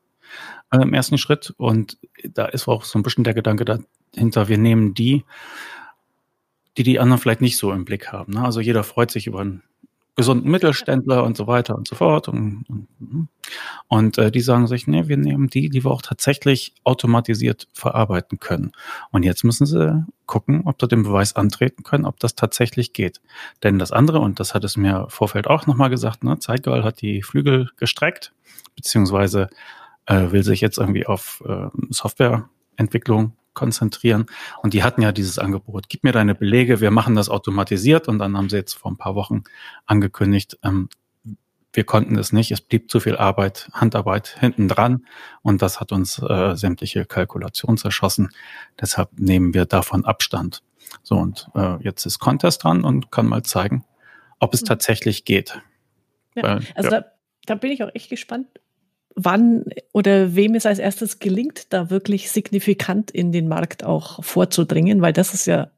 äh, 0.72 0.80
im 0.80 0.94
ersten 0.94 1.18
Schritt. 1.18 1.52
Und 1.58 1.98
da 2.24 2.46
ist 2.46 2.68
auch 2.68 2.84
so 2.84 2.98
ein 2.98 3.02
bisschen 3.02 3.24
der 3.24 3.34
Gedanke 3.34 3.64
dahinter, 3.64 4.48
wir 4.48 4.58
nehmen 4.58 4.94
die, 4.94 5.24
die 6.76 6.84
die 6.84 6.98
anderen 6.98 7.20
vielleicht 7.20 7.40
nicht 7.40 7.58
so 7.58 7.72
im 7.72 7.84
Blick 7.84 8.12
haben. 8.12 8.34
Ne? 8.34 8.44
Also 8.44 8.60
jeder 8.60 8.84
freut 8.84 9.10
sich 9.10 9.26
über 9.26 9.40
einen 9.40 9.62
gesunden 10.18 10.50
Mittelständler 10.50 11.22
und 11.22 11.36
so 11.36 11.46
weiter 11.46 11.76
und 11.76 11.86
so 11.86 11.94
fort. 11.94 12.26
Und, 12.26 12.64
und, 12.68 13.28
und 13.86 14.18
äh, 14.18 14.32
die 14.32 14.40
sagen 14.40 14.66
sich, 14.66 14.88
nee, 14.88 15.06
wir 15.06 15.16
nehmen 15.16 15.46
die, 15.46 15.68
die 15.68 15.84
wir 15.84 15.92
auch 15.92 16.02
tatsächlich 16.02 16.74
automatisiert 16.82 17.68
verarbeiten 17.72 18.40
können. 18.40 18.72
Und 19.12 19.22
jetzt 19.22 19.44
müssen 19.44 19.64
sie 19.64 20.04
gucken, 20.26 20.62
ob 20.64 20.80
sie 20.80 20.88
den 20.88 21.04
Beweis 21.04 21.36
antreten 21.36 21.84
können, 21.84 22.04
ob 22.04 22.18
das 22.18 22.34
tatsächlich 22.34 22.92
geht. 22.92 23.20
Denn 23.62 23.78
das 23.78 23.92
andere, 23.92 24.18
und 24.18 24.40
das 24.40 24.54
hat 24.54 24.64
es 24.64 24.76
mir 24.76 25.06
Vorfeld 25.08 25.46
auch 25.46 25.68
nochmal 25.68 25.88
gesagt, 25.88 26.24
ne, 26.24 26.36
Zeitgeil 26.40 26.82
hat 26.82 27.00
die 27.00 27.22
Flügel 27.22 27.70
gestreckt, 27.76 28.32
beziehungsweise 28.74 29.48
äh, 30.06 30.32
will 30.32 30.42
sich 30.42 30.60
jetzt 30.60 30.78
irgendwie 30.78 31.06
auf 31.06 31.44
äh, 31.46 31.68
Softwareentwicklung 31.90 33.34
konzentrieren. 33.58 34.26
Und 34.62 34.72
die 34.72 34.84
hatten 34.84 35.02
ja 35.02 35.10
dieses 35.10 35.38
Angebot. 35.38 35.88
Gib 35.88 36.04
mir 36.04 36.12
deine 36.12 36.36
Belege, 36.36 36.80
wir 36.80 36.92
machen 36.92 37.16
das 37.16 37.28
automatisiert. 37.28 38.06
Und 38.06 38.20
dann 38.20 38.36
haben 38.36 38.48
sie 38.48 38.56
jetzt 38.56 38.74
vor 38.74 38.92
ein 38.92 38.96
paar 38.96 39.16
Wochen 39.16 39.42
angekündigt, 39.86 40.58
ähm, 40.62 40.88
wir 41.72 41.84
konnten 41.84 42.16
es 42.16 42.32
nicht. 42.32 42.50
Es 42.50 42.60
blieb 42.60 42.90
zu 42.90 43.00
viel 43.00 43.16
Arbeit, 43.16 43.68
Handarbeit 43.72 44.36
hinten 44.40 44.68
dran. 44.68 45.06
Und 45.42 45.60
das 45.60 45.80
hat 45.80 45.92
uns 45.92 46.18
äh, 46.18 46.54
sämtliche 46.54 47.04
Kalkulation 47.04 47.76
zerschossen. 47.76 48.30
Deshalb 48.80 49.10
nehmen 49.18 49.54
wir 49.54 49.66
davon 49.66 50.04
Abstand. 50.04 50.62
So, 51.02 51.16
und 51.16 51.48
äh, 51.54 51.76
jetzt 51.82 52.06
ist 52.06 52.20
Contest 52.20 52.64
dran 52.64 52.84
und 52.84 53.10
kann 53.10 53.26
mal 53.26 53.42
zeigen, 53.42 53.84
ob 54.38 54.54
es 54.54 54.62
mhm. 54.62 54.66
tatsächlich 54.66 55.24
geht. 55.24 55.60
Ja, 56.34 56.42
Weil, 56.42 56.60
also 56.74 56.90
ja. 56.90 57.00
Da, 57.00 57.06
da 57.46 57.54
bin 57.56 57.72
ich 57.72 57.82
auch 57.82 57.90
echt 57.94 58.08
gespannt, 58.08 58.46
wann 59.18 59.64
oder 59.92 60.34
wem 60.36 60.54
es 60.54 60.64
als 60.64 60.78
erstes 60.78 61.18
gelingt, 61.18 61.72
da 61.72 61.90
wirklich 61.90 62.30
signifikant 62.30 63.10
in 63.10 63.32
den 63.32 63.48
Markt 63.48 63.84
auch 63.84 64.22
vorzudringen, 64.22 65.02
weil 65.02 65.12
das 65.12 65.34
ist 65.34 65.46
ja 65.46 65.70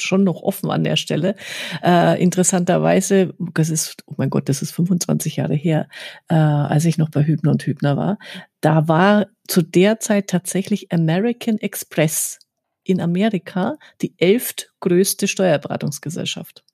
schon 0.00 0.24
noch 0.24 0.42
offen 0.42 0.70
an 0.70 0.84
der 0.84 0.96
Stelle. 0.96 1.34
Äh, 1.82 2.22
interessanterweise, 2.22 3.34
das 3.54 3.68
ist, 3.68 4.04
oh 4.06 4.14
mein 4.16 4.30
Gott, 4.30 4.48
das 4.48 4.62
ist 4.62 4.70
25 4.70 5.36
Jahre 5.36 5.54
her, 5.54 5.88
äh, 6.28 6.34
als 6.34 6.84
ich 6.84 6.98
noch 6.98 7.10
bei 7.10 7.24
Hübner 7.24 7.50
und 7.50 7.66
Hübner 7.66 7.96
war. 7.96 8.18
Da 8.60 8.88
war 8.88 9.26
zu 9.46 9.62
der 9.62 10.00
Zeit 10.00 10.28
tatsächlich 10.28 10.92
American 10.92 11.58
Express 11.58 12.38
in 12.84 13.00
Amerika 13.00 13.76
die 14.00 14.14
elftgrößte 14.18 15.28
Steuerberatungsgesellschaft 15.28 16.64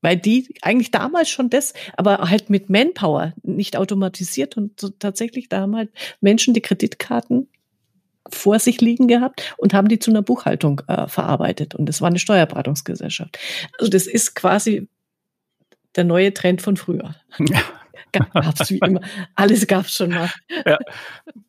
weil 0.00 0.16
die 0.16 0.54
eigentlich 0.62 0.90
damals 0.90 1.28
schon 1.28 1.50
das, 1.50 1.74
aber 1.96 2.30
halt 2.30 2.50
mit 2.50 2.70
Manpower, 2.70 3.34
nicht 3.42 3.76
automatisiert 3.76 4.56
und 4.56 4.78
so 4.80 4.88
tatsächlich 4.88 5.48
da 5.48 5.60
haben 5.60 5.76
halt 5.76 5.90
Menschen 6.20 6.54
die 6.54 6.60
Kreditkarten 6.60 7.48
vor 8.30 8.58
sich 8.58 8.80
liegen 8.80 9.08
gehabt 9.08 9.54
und 9.56 9.74
haben 9.74 9.88
die 9.88 9.98
zu 9.98 10.10
einer 10.10 10.22
Buchhaltung 10.22 10.82
äh, 10.86 11.08
verarbeitet. 11.08 11.74
Und 11.74 11.86
das 11.86 12.00
war 12.00 12.08
eine 12.08 12.18
Steuerberatungsgesellschaft. 12.18 13.38
Also 13.78 13.90
das 13.90 14.06
ist 14.06 14.34
quasi 14.34 14.88
der 15.96 16.04
neue 16.04 16.34
Trend 16.34 16.62
von 16.62 16.76
früher. 16.76 17.14
Ja. 17.38 17.62
Gab's 18.12 18.70
wie 18.70 18.78
immer. 18.78 19.00
Alles 19.34 19.66
gab's 19.66 19.94
schon 19.94 20.10
mal. 20.10 20.30
Ja, 20.66 20.78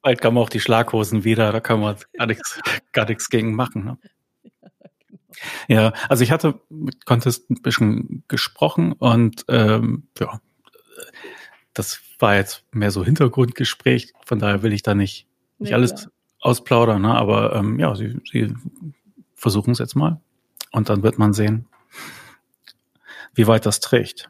bald 0.01 0.21
kamen 0.21 0.37
auch 0.37 0.49
die 0.49 0.59
Schlaghosen 0.59 1.23
wieder, 1.23 1.51
da 1.51 1.61
kann 1.61 1.79
man 1.79 1.95
gar 2.17 2.27
nichts, 2.27 2.59
gar 2.91 3.07
nichts 3.07 3.29
gegen 3.29 3.55
machen. 3.55 3.85
Ne? 3.85 3.97
Ja, 5.67 5.93
also 6.09 6.23
ich 6.23 6.31
hatte 6.31 6.59
mit 6.69 7.05
Contest 7.05 7.49
ein 7.49 7.61
bisschen 7.61 8.23
gesprochen 8.27 8.93
und 8.93 9.45
ähm, 9.47 10.07
ja, 10.19 10.41
das 11.73 12.01
war 12.19 12.35
jetzt 12.35 12.63
mehr 12.71 12.91
so 12.91 13.03
Hintergrundgespräch, 13.03 14.13
von 14.25 14.39
daher 14.39 14.63
will 14.63 14.73
ich 14.73 14.83
da 14.83 14.95
nicht, 14.95 15.27
nicht 15.59 15.69
nee, 15.69 15.73
alles 15.73 15.95
klar. 15.95 16.11
ausplaudern, 16.39 17.01
ne? 17.01 17.13
aber 17.13 17.55
ähm, 17.55 17.79
ja, 17.79 17.95
sie, 17.95 18.19
sie 18.29 18.53
versuchen 19.35 19.71
es 19.71 19.79
jetzt 19.79 19.95
mal 19.95 20.19
und 20.71 20.89
dann 20.89 21.03
wird 21.03 21.17
man 21.17 21.33
sehen, 21.33 21.67
wie 23.33 23.47
weit 23.47 23.65
das 23.65 23.79
trägt. 23.79 24.29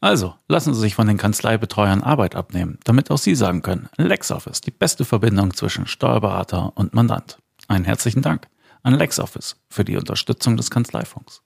Also, 0.00 0.34
lassen 0.46 0.74
Sie 0.74 0.80
sich 0.80 0.94
von 0.94 1.06
den 1.06 1.16
Kanzleibetreuern 1.16 2.02
Arbeit 2.02 2.36
abnehmen, 2.36 2.78
damit 2.84 3.10
auch 3.10 3.18
Sie 3.18 3.34
sagen 3.34 3.62
können, 3.62 3.88
LexOffice, 3.96 4.60
die 4.60 4.70
beste 4.70 5.04
Verbindung 5.04 5.54
zwischen 5.54 5.86
Steuerberater 5.86 6.76
und 6.76 6.94
Mandant. 6.94 7.38
Einen 7.68 7.84
herzlichen 7.84 8.22
Dank 8.22 8.46
an 8.82 8.94
LexOffice 8.94 9.56
für 9.68 9.84
die 9.84 9.96
Unterstützung 9.96 10.56
des 10.56 10.70
Kanzleifunks. 10.70 11.40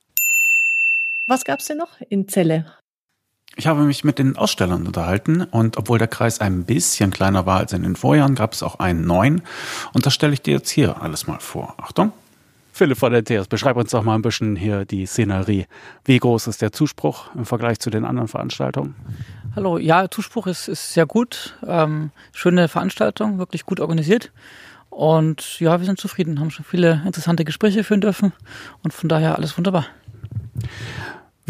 Was 1.27 1.45
gab's 1.45 1.67
denn 1.67 1.79
noch 1.79 2.01
in 2.09 2.29
Celle? 2.29 2.67
Ich 3.57 3.67
habe 3.67 3.83
mich 3.83 4.05
mit 4.05 4.19
den 4.19 4.37
Ausstellern 4.37 4.87
unterhalten 4.87 5.43
und 5.43 5.77
obwohl 5.77 5.99
der 5.99 6.09
Kreis 6.09 6.41
ein 6.41 6.65
bisschen 6.65 7.11
kleiner 7.11 7.47
war 7.47 7.59
als 7.59 7.73
in 7.73 7.83
den 7.83 7.97
Vorjahren, 7.97 8.35
gab 8.35 8.53
es 8.53 8.63
auch 8.63 8.79
einen 8.79 9.07
neuen 9.07 9.43
und 9.93 10.07
das 10.07 10.15
stelle 10.15 10.33
ich 10.33 10.43
dir 10.43 10.55
jetzt 10.55 10.71
hier 10.71 11.01
alles 11.03 11.27
mal 11.27 11.41
vor. 11.41 11.75
Achtung. 11.79 12.13
Philipp 12.81 12.97
von 12.97 13.13
TS, 13.13 13.47
beschreib 13.47 13.77
uns 13.77 13.91
doch 13.91 14.03
mal 14.05 14.15
ein 14.15 14.23
bisschen 14.23 14.57
hier 14.57 14.87
die 14.87 15.05
Szenerie. 15.05 15.67
Wie 16.07 16.17
groß 16.17 16.47
ist 16.47 16.63
der 16.63 16.73
Zuspruch 16.73 17.27
im 17.35 17.45
Vergleich 17.45 17.79
zu 17.79 17.91
den 17.91 18.07
anderen 18.07 18.27
Veranstaltungen? 18.27 18.95
Hallo, 19.55 19.77
ja, 19.77 20.11
Zuspruch 20.11 20.47
ist, 20.47 20.67
ist 20.67 20.95
sehr 20.95 21.05
gut. 21.05 21.59
Ähm, 21.67 22.11
schöne 22.33 22.69
Veranstaltung, 22.69 23.37
wirklich 23.37 23.67
gut 23.67 23.81
organisiert. 23.81 24.33
Und 24.89 25.61
ja, 25.61 25.79
wir 25.79 25.85
sind 25.85 26.01
zufrieden, 26.01 26.41
haben 26.41 26.51
schon 26.51 26.65
viele 26.65 27.03
interessante 27.05 27.45
Gespräche 27.45 27.85
führen 27.85 28.01
dürfen 28.01 28.33
und 28.83 28.95
von 28.95 29.11
daher 29.11 29.37
alles 29.37 29.59
wunderbar. 29.59 29.85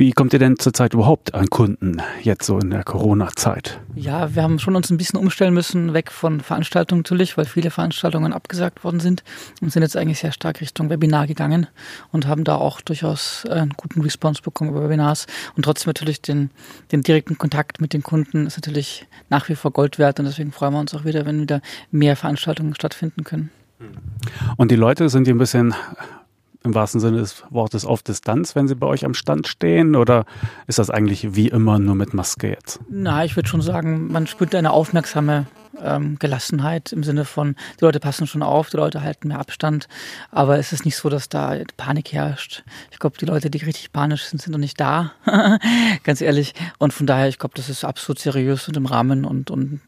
Wie 0.00 0.12
kommt 0.12 0.32
ihr 0.32 0.38
denn 0.38 0.58
zurzeit 0.58 0.94
überhaupt 0.94 1.34
an 1.34 1.50
Kunden 1.50 2.00
jetzt 2.22 2.46
so 2.46 2.58
in 2.58 2.70
der 2.70 2.84
Corona-Zeit? 2.84 3.82
Ja, 3.94 4.34
wir 4.34 4.42
haben 4.42 4.58
schon 4.58 4.74
uns 4.74 4.88
ein 4.88 4.96
bisschen 4.96 5.18
umstellen 5.18 5.52
müssen, 5.52 5.92
weg 5.92 6.10
von 6.10 6.40
Veranstaltungen 6.40 7.00
natürlich, 7.00 7.36
weil 7.36 7.44
viele 7.44 7.70
Veranstaltungen 7.70 8.32
abgesagt 8.32 8.82
worden 8.82 8.98
sind 9.00 9.22
und 9.60 9.70
sind 9.70 9.82
jetzt 9.82 9.98
eigentlich 9.98 10.18
sehr 10.18 10.32
stark 10.32 10.62
Richtung 10.62 10.88
Webinar 10.88 11.26
gegangen 11.26 11.66
und 12.12 12.26
haben 12.26 12.44
da 12.44 12.54
auch 12.54 12.80
durchaus 12.80 13.44
einen 13.44 13.74
guten 13.76 14.00
Response 14.00 14.40
bekommen 14.40 14.70
über 14.70 14.82
Webinars 14.82 15.26
und 15.54 15.66
trotzdem 15.66 15.90
natürlich 15.90 16.22
den, 16.22 16.48
den 16.92 17.02
direkten 17.02 17.36
Kontakt 17.36 17.82
mit 17.82 17.92
den 17.92 18.02
Kunden 18.02 18.46
ist 18.46 18.56
natürlich 18.56 19.06
nach 19.28 19.50
wie 19.50 19.54
vor 19.54 19.70
Gold 19.70 19.98
wert 19.98 20.18
und 20.18 20.24
deswegen 20.24 20.50
freuen 20.50 20.72
wir 20.72 20.80
uns 20.80 20.94
auch 20.94 21.04
wieder, 21.04 21.26
wenn 21.26 21.42
wieder 21.42 21.60
mehr 21.90 22.16
Veranstaltungen 22.16 22.74
stattfinden 22.74 23.22
können. 23.22 23.50
Und 24.56 24.70
die 24.70 24.76
Leute 24.76 25.10
sind 25.10 25.26
die 25.26 25.32
ein 25.32 25.38
bisschen 25.38 25.74
im 26.62 26.74
wahrsten 26.74 27.00
Sinne 27.00 27.18
des 27.18 27.42
Wortes 27.50 27.84
auf 27.84 28.02
Distanz, 28.02 28.54
wenn 28.54 28.68
sie 28.68 28.74
bei 28.74 28.86
euch 28.86 29.04
am 29.04 29.14
Stand 29.14 29.48
stehen? 29.48 29.96
Oder 29.96 30.24
ist 30.66 30.78
das 30.78 30.90
eigentlich 30.90 31.34
wie 31.34 31.48
immer 31.48 31.78
nur 31.78 31.94
mit 31.94 32.14
Maske 32.14 32.50
jetzt? 32.50 32.80
Na, 32.88 33.24
ich 33.24 33.36
würde 33.36 33.48
schon 33.48 33.62
sagen, 33.62 34.12
man 34.12 34.26
spürt 34.26 34.54
eine 34.54 34.72
aufmerksame 34.72 35.46
ähm, 35.82 36.18
Gelassenheit 36.18 36.92
im 36.92 37.02
Sinne 37.02 37.24
von, 37.24 37.56
die 37.78 37.84
Leute 37.84 38.00
passen 38.00 38.26
schon 38.26 38.42
auf, 38.42 38.70
die 38.70 38.76
Leute 38.76 39.02
halten 39.02 39.28
mehr 39.28 39.38
Abstand, 39.38 39.88
aber 40.30 40.58
es 40.58 40.72
ist 40.72 40.84
nicht 40.84 40.96
so, 40.96 41.08
dass 41.08 41.28
da 41.28 41.56
Panik 41.76 42.12
herrscht. 42.12 42.62
Ich 42.90 42.98
glaube, 42.98 43.18
die 43.18 43.24
Leute, 43.24 43.50
die 43.50 43.58
richtig 43.58 43.92
panisch 43.92 44.24
sind, 44.24 44.42
sind 44.42 44.52
noch 44.52 44.58
nicht 44.58 44.80
da, 44.80 45.12
ganz 46.04 46.20
ehrlich. 46.20 46.54
Und 46.78 46.92
von 46.92 47.06
daher, 47.06 47.28
ich 47.28 47.38
glaube, 47.38 47.54
das 47.56 47.68
ist 47.68 47.84
absolut 47.84 48.18
seriös 48.18 48.68
und 48.68 48.76
im 48.76 48.86
Rahmen 48.86 49.24
und, 49.24 49.50
und 49.50 49.80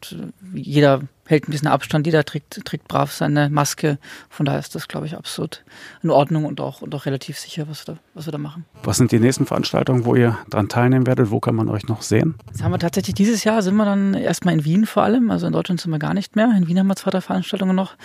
jeder 0.53 1.01
hält 1.25 1.47
ein 1.47 1.51
bisschen 1.51 1.67
Abstand, 1.67 2.05
jeder 2.05 2.23
trägt, 2.23 2.63
trägt 2.65 2.87
brav 2.87 3.11
seine 3.11 3.49
Maske. 3.49 3.97
Von 4.29 4.45
daher 4.45 4.59
ist 4.59 4.75
das, 4.75 4.87
glaube 4.87 5.05
ich, 5.05 5.15
absolut 5.15 5.63
in 6.01 6.09
Ordnung 6.09 6.45
und 6.45 6.59
auch, 6.59 6.81
und 6.81 6.93
auch 6.95 7.05
relativ 7.05 7.37
sicher, 7.37 7.67
was 7.69 7.87
wir, 7.87 7.95
da, 7.95 7.99
was 8.13 8.27
wir 8.27 8.31
da 8.31 8.37
machen. 8.37 8.65
Was 8.83 8.97
sind 8.97 9.11
die 9.11 9.19
nächsten 9.19 9.45
Veranstaltungen, 9.45 10.05
wo 10.05 10.15
ihr 10.15 10.37
dran 10.49 10.69
teilnehmen 10.69 11.07
werdet? 11.07 11.31
Wo 11.31 11.39
kann 11.39 11.55
man 11.55 11.69
euch 11.69 11.87
noch 11.87 12.01
sehen? 12.01 12.35
Jetzt 12.47 12.63
haben 12.63 12.71
wir 12.71 12.79
tatsächlich 12.79 13.15
dieses 13.15 13.43
Jahr 13.43 13.61
sind 13.61 13.75
wir 13.75 13.85
dann 13.85 14.13
erstmal 14.13 14.53
in 14.53 14.65
Wien 14.65 14.85
vor 14.85 15.03
allem. 15.03 15.31
Also 15.31 15.47
in 15.47 15.53
Deutschland 15.53 15.79
sind 15.79 15.91
wir 15.91 15.99
gar 15.99 16.13
nicht 16.13 16.35
mehr. 16.35 16.51
In 16.57 16.67
Wien 16.67 16.79
haben 16.79 16.87
wir 16.87 16.95
zwei, 16.95 17.11
drei 17.11 17.21
Veranstaltungen 17.21 17.75
noch. 17.75 17.95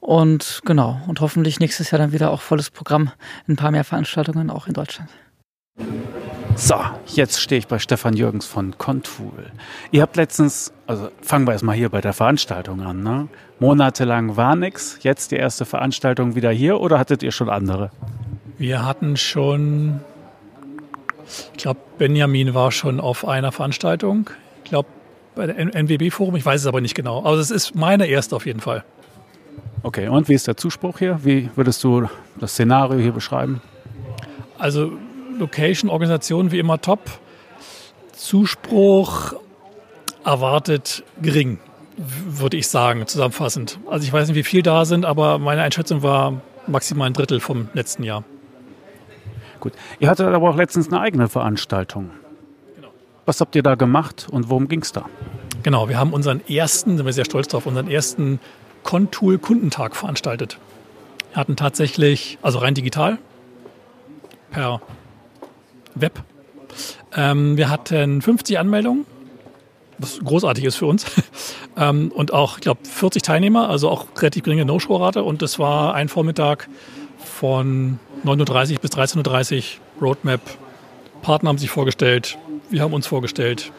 Und 0.00 0.60
genau, 0.64 1.00
und 1.06 1.20
hoffentlich 1.20 1.60
nächstes 1.60 1.90
Jahr 1.90 1.98
dann 1.98 2.12
wieder 2.12 2.30
auch 2.30 2.40
volles 2.40 2.70
Programm. 2.70 3.10
Ein 3.48 3.56
paar 3.56 3.70
mehr 3.70 3.84
Veranstaltungen 3.84 4.50
auch 4.50 4.66
in 4.66 4.74
Deutschland. 4.74 5.10
So, 6.60 6.74
jetzt 7.06 7.40
stehe 7.40 7.60
ich 7.60 7.68
bei 7.68 7.78
Stefan 7.78 8.16
Jürgens 8.16 8.44
von 8.44 8.76
Contool. 8.76 9.52
Ihr 9.92 10.02
habt 10.02 10.16
letztens, 10.16 10.72
also 10.88 11.08
fangen 11.22 11.46
wir 11.46 11.52
erstmal 11.52 11.76
hier 11.76 11.88
bei 11.88 12.00
der 12.00 12.12
Veranstaltung 12.12 12.82
an, 12.82 13.00
ne? 13.04 13.28
Monatelang 13.60 14.36
war 14.36 14.56
nichts, 14.56 14.98
jetzt 15.02 15.30
die 15.30 15.36
erste 15.36 15.64
Veranstaltung 15.64 16.34
wieder 16.34 16.50
hier 16.50 16.80
oder 16.80 16.98
hattet 16.98 17.22
ihr 17.22 17.30
schon 17.30 17.48
andere? 17.48 17.92
Wir 18.58 18.84
hatten 18.84 19.16
schon, 19.16 20.00
ich 21.54 21.62
glaube, 21.62 21.78
Benjamin 21.96 22.54
war 22.54 22.72
schon 22.72 22.98
auf 22.98 23.26
einer 23.26 23.52
Veranstaltung. 23.52 24.28
Ich 24.64 24.70
glaube, 24.70 24.88
bei 25.36 25.46
der 25.46 25.58
NWB-Forum, 25.58 26.34
ich 26.34 26.44
weiß 26.44 26.62
es 26.62 26.66
aber 26.66 26.80
nicht 26.80 26.96
genau. 26.96 27.20
Aber 27.20 27.36
es 27.36 27.52
ist 27.52 27.76
meine 27.76 28.06
erste 28.06 28.34
auf 28.34 28.46
jeden 28.46 28.60
Fall. 28.60 28.84
Okay, 29.84 30.08
und 30.08 30.28
wie 30.28 30.34
ist 30.34 30.48
der 30.48 30.56
Zuspruch 30.56 30.98
hier? 30.98 31.20
Wie 31.22 31.50
würdest 31.54 31.84
du 31.84 32.08
das 32.40 32.50
Szenario 32.54 32.98
hier 32.98 33.12
beschreiben? 33.12 33.62
Also 34.58 34.90
Location, 35.38 35.90
Organisation 35.90 36.50
wie 36.52 36.58
immer 36.58 36.80
top. 36.80 37.00
Zuspruch 38.12 39.34
erwartet 40.24 41.04
gering, 41.22 41.58
würde 41.96 42.56
ich 42.56 42.68
sagen, 42.68 43.06
zusammenfassend. 43.06 43.78
Also 43.88 44.04
ich 44.04 44.12
weiß 44.12 44.28
nicht, 44.28 44.36
wie 44.36 44.42
viel 44.42 44.62
da 44.62 44.84
sind, 44.84 45.04
aber 45.04 45.38
meine 45.38 45.62
Einschätzung 45.62 46.02
war 46.02 46.40
maximal 46.66 47.06
ein 47.06 47.14
Drittel 47.14 47.40
vom 47.40 47.68
letzten 47.72 48.02
Jahr. 48.02 48.24
Gut. 49.60 49.72
Ihr 49.98 50.08
hattet 50.08 50.26
aber 50.26 50.50
auch 50.50 50.56
letztens 50.56 50.88
eine 50.88 51.00
eigene 51.00 51.28
Veranstaltung. 51.28 52.10
Genau. 52.76 52.88
Was 53.26 53.40
habt 53.40 53.56
ihr 53.56 53.62
da 53.62 53.74
gemacht 53.74 54.28
und 54.30 54.50
worum 54.50 54.68
ging 54.68 54.82
es 54.82 54.92
da? 54.92 55.06
Genau, 55.62 55.88
wir 55.88 55.98
haben 55.98 56.12
unseren 56.12 56.46
ersten, 56.48 56.96
sind 56.96 57.06
wir 57.06 57.12
sehr 57.12 57.24
stolz 57.24 57.48
drauf, 57.48 57.66
unseren 57.66 57.90
ersten 57.90 58.38
Contool 58.84 59.38
Kundentag 59.38 59.96
veranstaltet. 59.96 60.58
Wir 61.30 61.36
hatten 61.36 61.56
tatsächlich, 61.56 62.38
also 62.42 62.58
rein 62.58 62.74
digital, 62.74 63.18
per 64.50 64.80
Web. 66.00 66.22
Ähm, 67.16 67.56
wir 67.56 67.70
hatten 67.70 68.22
50 68.22 68.58
Anmeldungen, 68.58 69.06
was 69.98 70.18
großartig 70.20 70.64
ist 70.64 70.76
für 70.76 70.86
uns. 70.86 71.06
ähm, 71.76 72.12
und 72.14 72.32
auch, 72.32 72.56
ich 72.56 72.62
glaube, 72.62 72.80
40 72.84 73.22
Teilnehmer, 73.22 73.68
also 73.68 73.88
auch 73.88 74.06
relativ 74.18 74.44
geringe 74.44 74.64
No-Show-Rate. 74.64 75.22
Und 75.22 75.42
es 75.42 75.58
war 75.58 75.94
ein 75.94 76.08
Vormittag 76.08 76.68
von 77.18 77.98
9.30 78.24 78.74
Uhr 78.74 78.78
bis 78.80 78.90
13.30 78.92 79.56
Uhr 79.56 80.08
Roadmap. 80.08 80.40
Partner 81.22 81.48
haben 81.48 81.58
sich 81.58 81.70
vorgestellt, 81.70 82.38
wir 82.70 82.82
haben 82.82 82.94
uns 82.94 83.06
vorgestellt. 83.06 83.72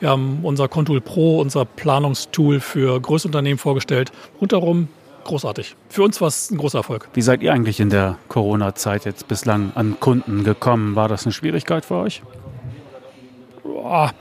Wir 0.00 0.10
haben 0.10 0.40
unser 0.42 0.66
Contool 0.66 1.00
Pro, 1.00 1.40
unser 1.40 1.64
Planungstool 1.64 2.58
für 2.58 3.00
Großunternehmen 3.00 3.56
vorgestellt. 3.56 4.10
Rundherum 4.40 4.88
großartig. 5.24 5.76
Für 5.88 6.02
uns 6.02 6.20
war 6.20 6.28
es 6.28 6.50
ein 6.50 6.58
großer 6.58 6.78
Erfolg. 6.78 7.08
Wie 7.14 7.22
seid 7.22 7.42
ihr 7.42 7.52
eigentlich 7.52 7.80
in 7.80 7.90
der 7.90 8.18
Corona-Zeit 8.28 9.04
jetzt 9.04 9.28
bislang 9.28 9.72
an 9.74 9.98
Kunden 10.00 10.44
gekommen? 10.44 10.96
War 10.96 11.08
das 11.08 11.24
eine 11.24 11.32
Schwierigkeit 11.32 11.84
für 11.84 11.96
euch? 11.96 12.22
Boah, 13.62 14.12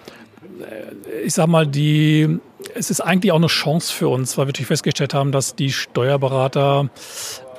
ich 1.23 1.33
sag 1.33 1.47
mal, 1.47 1.67
die, 1.67 2.39
es 2.75 2.89
ist 2.89 3.01
eigentlich 3.01 3.31
auch 3.31 3.37
eine 3.37 3.47
Chance 3.47 3.93
für 3.93 4.07
uns, 4.07 4.37
weil 4.37 4.45
wir 4.45 4.49
natürlich 4.49 4.67
festgestellt 4.67 5.13
haben, 5.13 5.31
dass 5.31 5.55
die 5.55 5.71
Steuerberater 5.71 6.89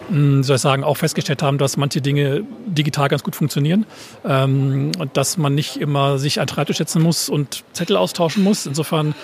hm, 0.09 0.43
soll 0.43 0.57
ich 0.57 0.62
sagen, 0.62 0.85
auch 0.85 0.97
festgestellt 0.97 1.43
haben, 1.43 1.59
dass 1.59 1.77
manche 1.77 2.01
Dinge 2.01 2.45
digital 2.67 3.09
ganz 3.09 3.23
gut 3.23 3.37
funktionieren 3.37 3.87
ähm, 4.25 4.93
und 4.99 5.17
dass 5.17 5.38
man 5.38 5.55
nicht 5.55 5.77
immer 5.77 6.19
sich 6.19 6.41
an 6.41 6.49
Schreibtisch 6.49 6.79
setzen 6.79 7.03
muss 7.03 7.29
und 7.29 7.65
Zettel 7.73 7.97
austauschen 7.97 8.43
muss. 8.43 8.67
Insofern 8.67 9.15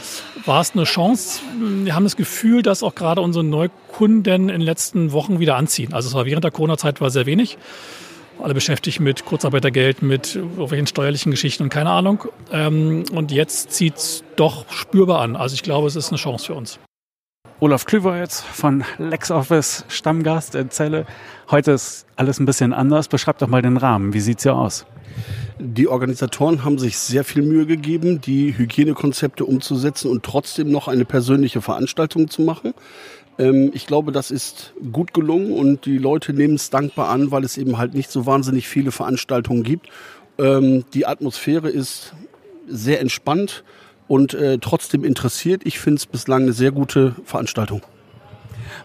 war 0.45 0.61
es 0.61 0.73
eine 0.75 0.85
Chance. 0.85 1.41
Wir 1.85 1.95
haben 1.95 2.05
das 2.05 2.17
Gefühl, 2.17 2.63
dass 2.63 2.83
auch 2.83 2.95
gerade 2.95 3.21
unsere 3.21 3.45
Neukunden 3.45 4.49
in 4.49 4.49
den 4.49 4.61
letzten 4.61 5.13
Wochen 5.13 5.41
wieder 5.41 5.57
anziehen. 5.57 5.93
Also 5.93 6.09
es 6.09 6.15
war 6.15 6.27
während 6.27 6.45
der 6.45 6.51
Corona-Zeit 6.51 7.01
war 7.01 7.11
sehr 7.11 7.27
wenig. 7.27 7.59
Alle 8.41 8.55
beschäftigt 8.55 9.01
mit 9.01 9.25
Kurzarbeitergeld, 9.25 10.03
mit 10.03 10.37
irgendwelchen 10.37 10.87
steuerlichen 10.87 11.33
Geschichten 11.33 11.65
und 11.65 11.71
keine 11.71 11.91
Ahnung. 11.91 12.25
Ähm, 12.53 13.05
und 13.13 13.33
jetzt 13.33 13.73
zieht 13.73 13.97
es 13.97 14.23
doch 14.37 14.65
spürbar 14.71 15.21
an. 15.21 15.35
Also 15.35 15.55
ich 15.55 15.63
glaube, 15.63 15.89
es 15.89 15.97
ist 15.97 16.11
eine 16.11 16.19
Chance 16.19 16.47
für 16.47 16.55
uns. 16.55 16.79
Olaf 17.61 17.87
Klüver 17.87 18.17
jetzt 18.17 18.43
von 18.43 18.85
LexOffice, 18.99 19.85
Stammgast 19.89 20.55
in 20.55 20.71
Celle. 20.71 21.07
Heute 21.51 21.73
ist 21.73 22.07
alles 22.15 22.39
ein 22.39 22.47
bisschen 22.47 22.73
anders. 22.73 23.09
Beschreibt 23.09 23.43
doch 23.43 23.49
mal 23.49 23.63
den 23.63 23.77
Rahmen. 23.77 24.15
Wie 24.15 24.21
sieht's 24.21 24.45
hier 24.45 24.55
aus? 24.55 24.87
Die 25.59 25.89
Organisatoren 25.89 26.65
haben 26.65 26.79
sich 26.79 26.97
sehr 26.97 27.25
viel 27.25 27.43
Mühe 27.43 27.67
gegeben, 27.67 28.21
die 28.21 28.57
Hygienekonzepte 28.57 29.45
umzusetzen 29.45 30.09
und 30.09 30.23
trotzdem 30.23 30.71
noch 30.71 30.87
eine 30.87 31.05
persönliche 31.05 31.61
Veranstaltung 31.61 32.31
zu 32.31 32.43
machen. 32.43 32.75
Ähm, 33.41 33.73
ich 33.75 33.89
glaube, 33.89 34.13
das 34.13 34.31
ist 34.31 34.73
gut 34.93 35.13
gelungen 35.13 35.51
und 35.51 35.85
die 35.85 35.99
Leute 35.99 36.35
nehmen 36.35 36.55
es 36.55 36.71
dankbar 36.71 37.09
an, 37.09 37.33
weil 37.33 37.43
es 37.43 37.59
eben 37.59 37.77
halt 37.77 37.93
nicht 37.93 38.13
so 38.13 38.25
wahnsinnig 38.25 38.69
viele 38.69 38.93
Veranstaltungen 38.93 39.65
gibt. 39.65 39.89
Ähm, 40.39 40.85
die 40.95 41.07
Atmosphäre 41.07 41.71
ist 41.71 42.15
sehr 42.69 43.01
entspannt 43.01 43.65
und 44.09 44.35
äh, 44.35 44.59
trotzdem 44.59 45.05
interessiert. 45.05 45.63
Ich 45.65 45.79
finde 45.79 45.99
es 45.99 46.07
bislang 46.07 46.43
eine 46.43 46.53
sehr 46.53 46.73
gute 46.73 47.15
Veranstaltung. 47.25 47.83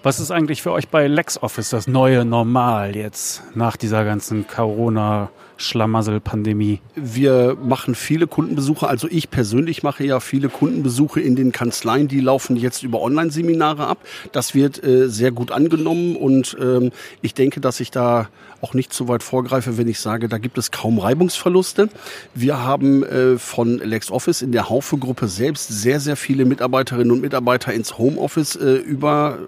Was 0.04 0.20
ist 0.20 0.32
eigentlich 0.32 0.62
für 0.62 0.72
euch 0.72 0.90
bei 0.90 1.08
LexOffice 1.08 1.70
das 1.70 1.88
neue 1.88 2.26
Normal 2.26 2.96
jetzt 2.96 3.44
nach 3.56 3.78
dieser 3.78 4.06
ganzen 4.06 4.48
Corona- 4.48 5.30
Schlamassel-Pandemie? 5.58 6.80
Wir 6.96 7.58
machen 7.62 7.96
viele 7.96 8.28
Kundenbesuche, 8.28 8.88
also 8.88 9.08
ich 9.10 9.30
persönlich 9.30 9.84
mache 9.84 10.04
ja 10.06 10.20
viele 10.20 10.50
Kundenbesuche 10.50 11.22
in 11.22 11.36
den 11.36 11.52
Kanzleien, 11.52 12.08
die 12.08 12.20
laufen 12.20 12.56
jetzt 12.56 12.84
über 12.84 13.02
Online-Seminare 13.02 13.88
ab. 13.88 14.00
Das 14.32 14.54
wird 14.54 14.84
äh, 14.84 15.10
sehr 15.10 15.32
gut 15.32 15.52
angenommen 15.52 16.16
und 16.16 16.58
ähm, 16.60 16.92
ich 17.22 17.34
denke, 17.34 17.62
dass 17.62 17.80
ich 17.80 17.92
da 17.92 18.30
auch 18.62 18.74
nicht 18.74 18.94
zu 18.94 19.08
weit 19.08 19.24
vorgreife, 19.24 19.78
wenn 19.78 19.88
ich 19.88 20.00
sage, 20.00 20.30
da 20.30 20.38
gibt 20.38 20.58
es 20.58 20.72
kaum 20.72 20.98
Reibungsverluste. 21.00 21.90
Wir 22.34 22.60
haben 22.60 23.04
äh, 23.04 23.38
von 23.38 23.78
LexOffice 23.78 24.42
in 24.42 24.52
der 24.52 24.70
Haufe-Gruppe 24.70 25.28
selbst 25.28 25.68
sehr, 25.68 26.00
sehr 26.00 26.16
viele 26.16 26.46
Mitarbeiterinnen 26.46 27.12
und 27.12 27.22
Mitarbeiter 27.22 27.74
ins 27.74 27.98
Homeoffice 27.98 28.56
äh, 28.56 28.76
über 28.76 29.40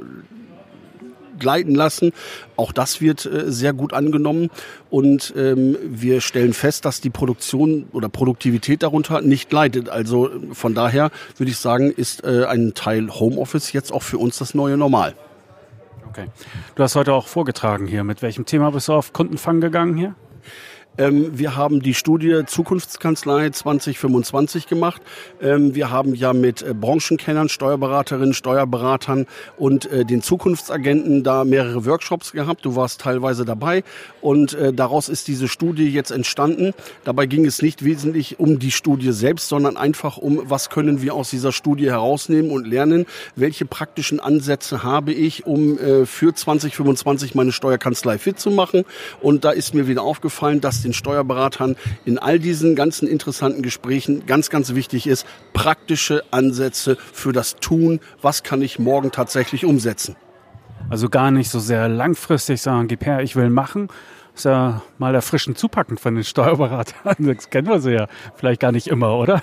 gleiten 1.39 1.75
lassen. 1.75 2.11
Auch 2.55 2.71
das 2.71 3.01
wird 3.01 3.25
äh, 3.25 3.51
sehr 3.51 3.73
gut 3.73 3.93
angenommen. 3.93 4.49
Und 4.89 5.33
ähm, 5.35 5.77
wir 5.83 6.21
stellen 6.21 6.53
fest, 6.53 6.85
dass 6.85 7.01
die 7.01 7.09
Produktion 7.09 7.87
oder 7.91 8.09
Produktivität 8.09 8.83
darunter 8.83 9.21
nicht 9.21 9.51
leidet. 9.51 9.89
Also 9.89 10.29
von 10.53 10.73
daher 10.73 11.11
würde 11.37 11.51
ich 11.51 11.57
sagen, 11.57 11.91
ist 11.91 12.23
äh, 12.23 12.45
ein 12.45 12.73
Teil 12.73 13.09
Homeoffice 13.09 13.73
jetzt 13.73 13.91
auch 13.91 14.03
für 14.03 14.17
uns 14.17 14.37
das 14.37 14.53
neue 14.53 14.77
Normal. 14.77 15.15
Okay. 16.09 16.27
Du 16.75 16.83
hast 16.83 16.95
heute 16.95 17.13
auch 17.13 17.27
vorgetragen 17.27 17.87
hier. 17.87 18.05
Mit 18.05 18.21
welchem 18.21 18.45
Thema 18.45 18.71
bist 18.71 18.87
du 18.87 18.93
auf 18.93 19.11
Kundenfang 19.11 19.59
gegangen 19.59 19.97
hier? 19.97 20.15
Ähm, 20.97 21.37
wir 21.37 21.55
haben 21.55 21.81
die 21.81 21.93
Studie 21.93 22.43
Zukunftskanzlei 22.45 23.49
2025 23.49 24.67
gemacht. 24.67 25.01
Ähm, 25.41 25.75
wir 25.75 25.91
haben 25.91 26.15
ja 26.15 26.31
mit 26.31 26.61
äh, 26.61 26.73
Branchenkennern, 26.73 27.49
Steuerberaterinnen, 27.49 28.33
Steuerberatern 28.33 29.25
und 29.57 29.91
äh, 29.91 30.05
den 30.05 30.21
Zukunftsagenten 30.21 31.23
da 31.23 31.43
mehrere 31.43 31.85
Workshops 31.85 32.31
gehabt. 32.31 32.63
Du 32.63 32.75
warst 32.77 33.01
teilweise 33.01 33.43
dabei 33.43 33.83
und 34.21 34.53
äh, 34.53 34.71
daraus 34.71 35.09
ist 35.09 35.27
diese 35.27 35.49
Studie 35.49 35.89
jetzt 35.89 36.11
entstanden. 36.11 36.73
Dabei 37.03 37.25
ging 37.25 37.45
es 37.45 37.61
nicht 37.61 37.83
wesentlich 37.83 38.39
um 38.39 38.59
die 38.59 38.71
Studie 38.71 39.11
selbst, 39.11 39.49
sondern 39.49 39.75
einfach 39.75 40.17
um, 40.17 40.43
was 40.45 40.69
können 40.69 41.01
wir 41.01 41.13
aus 41.13 41.29
dieser 41.29 41.51
Studie 41.51 41.89
herausnehmen 41.89 42.51
und 42.51 42.65
lernen, 42.65 43.05
welche 43.35 43.65
praktischen 43.65 44.21
Ansätze 44.21 44.83
habe 44.83 45.11
ich, 45.11 45.45
um 45.45 45.77
äh, 45.77 46.05
für 46.05 46.33
2025 46.33 47.35
meine 47.35 47.51
Steuerkanzlei 47.51 48.17
fit 48.17 48.39
zu 48.39 48.49
machen. 48.49 48.85
Und 49.21 49.43
da 49.43 49.51
ist 49.51 49.73
mir 49.73 49.87
wieder 49.87 50.03
aufgefallen, 50.03 50.61
dass 50.61 50.84
den 50.85 50.93
Steuerberatern 50.93 51.75
in 52.05 52.17
all 52.17 52.39
diesen 52.39 52.75
ganzen 52.75 53.07
interessanten 53.07 53.61
Gesprächen 53.61 54.25
ganz, 54.25 54.49
ganz 54.49 54.73
wichtig 54.75 55.07
ist, 55.07 55.25
praktische 55.53 56.23
Ansätze 56.31 56.97
für 57.11 57.33
das 57.33 57.55
Tun. 57.57 57.99
Was 58.21 58.43
kann 58.43 58.61
ich 58.61 58.79
morgen 58.79 59.11
tatsächlich 59.11 59.65
umsetzen? 59.65 60.15
Also 60.89 61.09
gar 61.09 61.31
nicht 61.31 61.49
so 61.49 61.59
sehr 61.59 61.89
langfristig 61.89 62.61
sagen, 62.61 62.87
gib 62.87 63.05
her, 63.05 63.21
ich 63.21 63.35
will 63.35 63.49
machen. 63.49 63.87
Das 64.33 64.41
ist 64.41 64.45
ja 64.45 64.81
mal 64.97 65.15
erfrischend 65.15 65.57
zupackend 65.57 65.99
von 65.99 66.15
den 66.15 66.23
Steuerberatern. 66.23 67.15
Das 67.35 67.49
kennen 67.49 67.67
wir 67.67 67.79
sie 67.79 67.93
ja 67.93 68.07
vielleicht 68.35 68.61
gar 68.61 68.71
nicht 68.71 68.87
immer, 68.87 69.17
oder? 69.17 69.41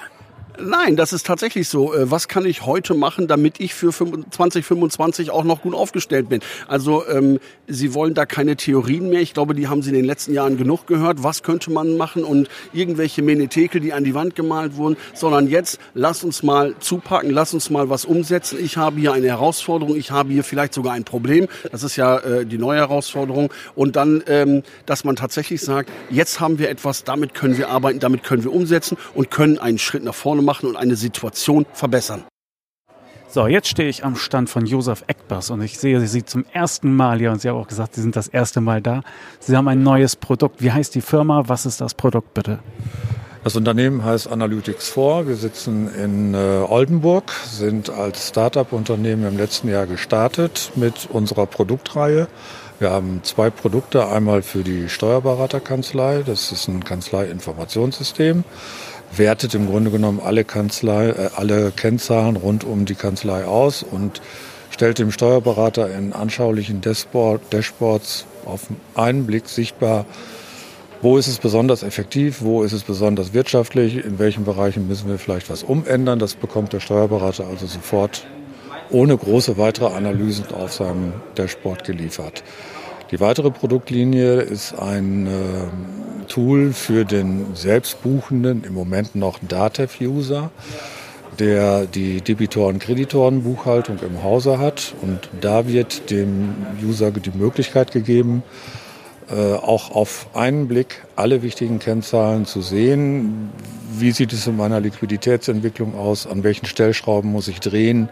Nein, 0.61 0.97
das 0.97 1.12
ist 1.12 1.27
tatsächlich 1.27 1.69
so. 1.69 1.95
Äh, 1.95 2.11
was 2.11 2.29
kann 2.29 2.45
ich 2.45 2.67
heute 2.67 2.95
machen, 2.95 3.27
damit 3.27 3.59
ich 3.59 3.75
für 3.75 3.93
2025 3.93 5.31
auch 5.31 5.45
noch 5.45 5.62
gut 5.62 5.75
aufgestellt 5.75 6.29
bin? 6.29 6.41
Also 6.69 7.07
ähm, 7.09 7.38
Sie 7.69 7.95
wollen 7.95 8.12
da 8.12 8.27
keine 8.27 8.57
Theorien 8.57 9.09
mehr. 9.09 9.21
Ich 9.21 9.33
glaube, 9.33 9.55
die 9.55 9.69
haben 9.69 9.83
Sie 9.83 9.88
in 9.88 9.97
den 9.97 10.05
letzten 10.05 10.35
Jahren 10.35 10.59
genug 10.59 10.87
gehört. 10.87 11.23
Was 11.23 11.43
könnte 11.43 11.71
man 11.71 11.97
machen 11.97 12.23
und 12.25 12.49
irgendwelche 12.73 13.23
Menetekel, 13.23 13.81
die 13.81 13.93
an 13.93 14.05
die 14.05 14.15
Wand 14.15 14.35
gemalt 14.35 14.77
wurden, 14.77 14.97
sondern 15.15 15.49
jetzt 15.49 15.79
lass 15.95 16.23
uns 16.23 16.43
mal 16.43 16.75
zupacken, 16.81 17.31
lass 17.31 17.55
uns 17.55 17.71
mal 17.71 17.88
was 17.88 18.05
umsetzen. 18.05 18.59
Ich 18.62 18.77
habe 18.77 19.01
hier 19.01 19.12
eine 19.12 19.29
Herausforderung, 19.29 19.97
ich 19.97 20.11
habe 20.11 20.33
hier 20.33 20.45
vielleicht 20.45 20.75
sogar 20.75 20.93
ein 20.93 21.05
Problem. 21.05 21.49
Das 21.71 21.83
ist 21.83 21.97
ja 21.97 22.19
äh, 22.19 22.45
die 22.45 22.59
neue 22.59 22.79
Herausforderung. 22.79 23.51
Und 23.75 23.97
dann, 23.97 24.23
ähm, 24.27 24.62
dass 24.85 25.05
man 25.05 25.17
tatsächlich 25.17 25.62
sagt, 25.62 25.91
jetzt 26.11 26.41
haben 26.41 26.59
wir 26.59 26.69
etwas, 26.69 27.05
damit 27.05 27.33
können 27.33 27.57
wir 27.57 27.71
arbeiten, 27.71 28.01
damit 28.01 28.23
können 28.23 28.45
wir 28.45 28.53
umsetzen 28.53 28.99
und 29.15 29.31
können 29.31 29.59
einen 29.59 29.79
Schritt 29.79 30.05
nach 30.05 30.15
vorne 30.15 30.41
machen 30.44 30.68
und 30.68 30.76
eine 30.76 30.96
Situation 30.96 31.66
verbessern. 31.72 32.24
So, 33.28 33.46
jetzt 33.46 33.68
stehe 33.68 33.88
ich 33.88 34.05
am 34.05 34.14
Stand 34.16 34.50
von 34.50 34.66
Josef 34.66 35.05
Eckbers 35.07 35.48
und 35.48 35.62
ich 35.62 35.78
sehe 35.78 36.07
Sie 36.07 36.22
zum 36.22 36.44
ersten 36.52 36.94
Mal 36.94 37.18
hier 37.18 37.31
und 37.33 37.40
Sie 37.40 37.48
haben 37.48 37.57
auch 37.57 37.66
gesagt, 37.66 37.94
Sie 37.94 38.02
sind 38.02 38.14
das 38.14 38.28
erste 38.28 38.61
Mal 38.61 38.83
da. 38.83 39.00
Sie 39.40 39.57
haben 39.57 39.68
ein 39.68 39.83
neues 39.83 40.16
Produkt. 40.16 40.61
Wie 40.62 40.70
heißt 40.70 40.94
die 40.94 41.00
Firma? 41.00 41.44
Was 41.46 41.64
ist 41.64 41.81
das 41.81 41.94
Produkt 41.94 42.35
bitte? 42.35 42.59
Das 43.42 43.57
Unternehmen 43.57 44.05
heißt 44.05 44.31
Analytics 44.31 44.90
4. 44.90 45.28
Wir 45.28 45.37
sitzen 45.37 45.88
in 45.94 46.35
äh, 46.35 46.37
Oldenburg, 46.68 47.33
sind 47.46 47.88
als 47.88 48.28
Startup-Unternehmen 48.28 49.26
im 49.26 49.38
letzten 49.38 49.68
Jahr 49.68 49.87
gestartet 49.87 50.70
mit 50.76 51.09
unserer 51.11 51.46
Produktreihe. 51.46 52.28
Wir 52.78 52.90
haben 52.90 53.20
zwei 53.22 53.48
Produkte, 53.48 54.09
einmal 54.09 54.42
für 54.42 54.62
die 54.62 54.88
Steuerberaterkanzlei, 54.88 56.22
das 56.26 56.52
ist 56.52 56.68
ein 56.68 56.85
Kanzlei-Informationssystem 56.85 58.44
wertet 59.16 59.55
im 59.55 59.66
Grunde 59.66 59.90
genommen 59.90 60.20
alle 60.20 60.44
Kanzlei, 60.44 61.09
äh, 61.09 61.31
alle 61.37 61.70
Kennzahlen 61.70 62.37
rund 62.37 62.64
um 62.64 62.85
die 62.85 62.94
Kanzlei 62.94 63.44
aus 63.44 63.83
und 63.83 64.20
stellt 64.70 64.98
dem 64.98 65.12
Steuerberater 65.12 65.94
in 65.94 66.12
anschaulichen 66.12 66.81
Dashboard, 66.81 67.40
Dashboards 67.53 68.27
auf 68.44 68.62
einen 68.94 69.27
Blick 69.27 69.48
sichtbar, 69.48 70.07
wo 71.03 71.18
ist 71.18 71.27
es 71.27 71.38
besonders 71.38 71.83
effektiv, 71.83 72.42
wo 72.42 72.62
ist 72.62 72.72
es 72.72 72.85
besonders 72.85 73.33
wirtschaftlich, 73.35 74.05
in 74.05 74.18
welchen 74.18 74.44
Bereichen 74.44 74.87
müssen 74.87 75.09
wir 75.09 75.18
vielleicht 75.18 75.51
was 75.51 75.62
umändern. 75.62 76.18
Das 76.18 76.35
bekommt 76.35 76.72
der 76.72 76.81
Steuerberater 76.81 77.46
also 77.46 77.66
sofort 77.66 78.25
ohne 78.90 79.16
große 79.16 79.59
weitere 79.59 79.87
Analysen 79.87 80.46
auf 80.55 80.72
seinem 80.72 81.14
Dashboard 81.35 81.85
geliefert. 81.85 82.44
Die 83.12 83.20
weitere 83.20 83.51
Produktlinie 83.51 84.40
ist 84.40 84.72
ein 84.72 85.27
äh, 85.27 86.29
Tool 86.29 86.72
für 86.72 87.05
den 87.05 87.55
selbstbuchenden, 87.55 88.64
im 88.64 88.72
Moment 88.72 89.14
noch 89.14 89.38
Datev-User, 89.46 90.51
der 91.38 91.85
die 91.85 92.22
Debitoren-Kreditoren-Buchhaltung 92.22 93.98
im 93.98 94.22
Hause 94.22 94.59
hat. 94.59 94.94
Und 95.03 95.29
da 95.42 95.68
wird 95.68 96.11
dem 96.11 96.55
User 96.83 97.11
die 97.11 97.37
Möglichkeit 97.37 97.92
gegeben, 97.92 98.44
äh, 99.31 99.57
auch 99.57 99.90
auf 99.90 100.29
einen 100.33 100.66
Blick 100.66 101.05
alle 101.14 101.42
wichtigen 101.42 101.81
Kennzahlen 101.81 102.46
zu 102.46 102.62
sehen. 102.62 103.51
Wie 103.98 104.12
sieht 104.12 104.33
es 104.33 104.46
in 104.46 104.57
meiner 104.57 104.81
Liquiditätsentwicklung 104.81 105.94
aus? 105.98 106.27
An 106.27 106.44
welchen 106.44 106.65
Stellschrauben 106.65 107.31
muss 107.31 107.46
ich 107.48 107.60
drehen? 107.60 108.08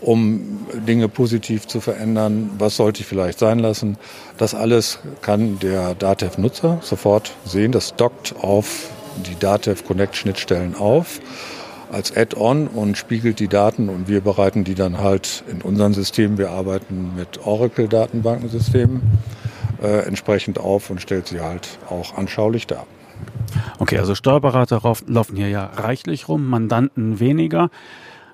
Um 0.00 0.66
Dinge 0.86 1.08
positiv 1.08 1.66
zu 1.66 1.80
verändern. 1.80 2.50
Was 2.58 2.76
sollte 2.76 3.00
ich 3.00 3.06
vielleicht 3.06 3.38
sein 3.38 3.58
lassen? 3.58 3.98
Das 4.38 4.54
alles 4.54 4.98
kann 5.20 5.58
der 5.58 5.94
Datev-Nutzer 5.94 6.78
sofort 6.82 7.32
sehen. 7.44 7.72
Das 7.72 7.94
dockt 7.96 8.34
auf 8.40 8.90
die 9.26 9.38
Datev 9.38 9.84
Connect 9.84 10.16
Schnittstellen 10.16 10.74
auf. 10.74 11.20
als 11.92 12.16
Add-on 12.16 12.68
und 12.68 12.96
spiegelt 12.96 13.40
die 13.40 13.48
Daten 13.48 13.88
und 13.88 14.08
wir 14.08 14.20
bereiten 14.20 14.64
die 14.64 14.74
dann 14.74 14.98
halt 14.98 15.44
in 15.50 15.60
unserem 15.60 15.94
System, 15.94 16.38
wir 16.38 16.50
arbeiten 16.50 17.12
mit 17.16 17.44
Oracle-Datenbankensystemen, 17.44 19.02
äh, 19.82 20.06
entsprechend 20.06 20.58
auf 20.58 20.90
und 20.90 21.00
stellt 21.00 21.26
sie 21.26 21.40
halt 21.40 21.78
auch 21.88 22.16
anschaulich 22.16 22.66
dar. 22.66 22.86
Okay, 23.78 23.98
also 23.98 24.14
Steuerberater 24.14 24.80
laufen 25.06 25.36
hier 25.36 25.48
ja 25.48 25.66
reichlich 25.66 26.28
rum, 26.28 26.46
Mandanten 26.46 27.18
weniger. 27.18 27.70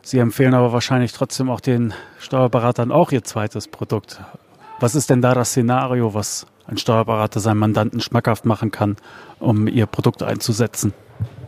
Sie 0.06 0.20
empfehlen 0.20 0.54
aber 0.54 0.72
wahrscheinlich 0.72 1.12
trotzdem 1.12 1.50
auch 1.50 1.58
den 1.58 1.92
Steuerberatern 2.20 2.92
auch 2.92 3.10
ihr 3.10 3.24
zweites 3.24 3.66
Produkt. 3.66 4.20
Was 4.78 4.94
ist 4.94 5.10
denn 5.10 5.20
da 5.20 5.34
das 5.34 5.48
Szenario, 5.48 6.14
was 6.14 6.46
ein 6.68 6.78
Steuerberater 6.78 7.40
seinem 7.40 7.58
Mandanten 7.58 8.00
schmackhaft 8.00 8.44
machen 8.44 8.70
kann, 8.70 8.94
um 9.40 9.66
ihr 9.66 9.86
Produkt 9.86 10.22
einzusetzen? 10.22 10.94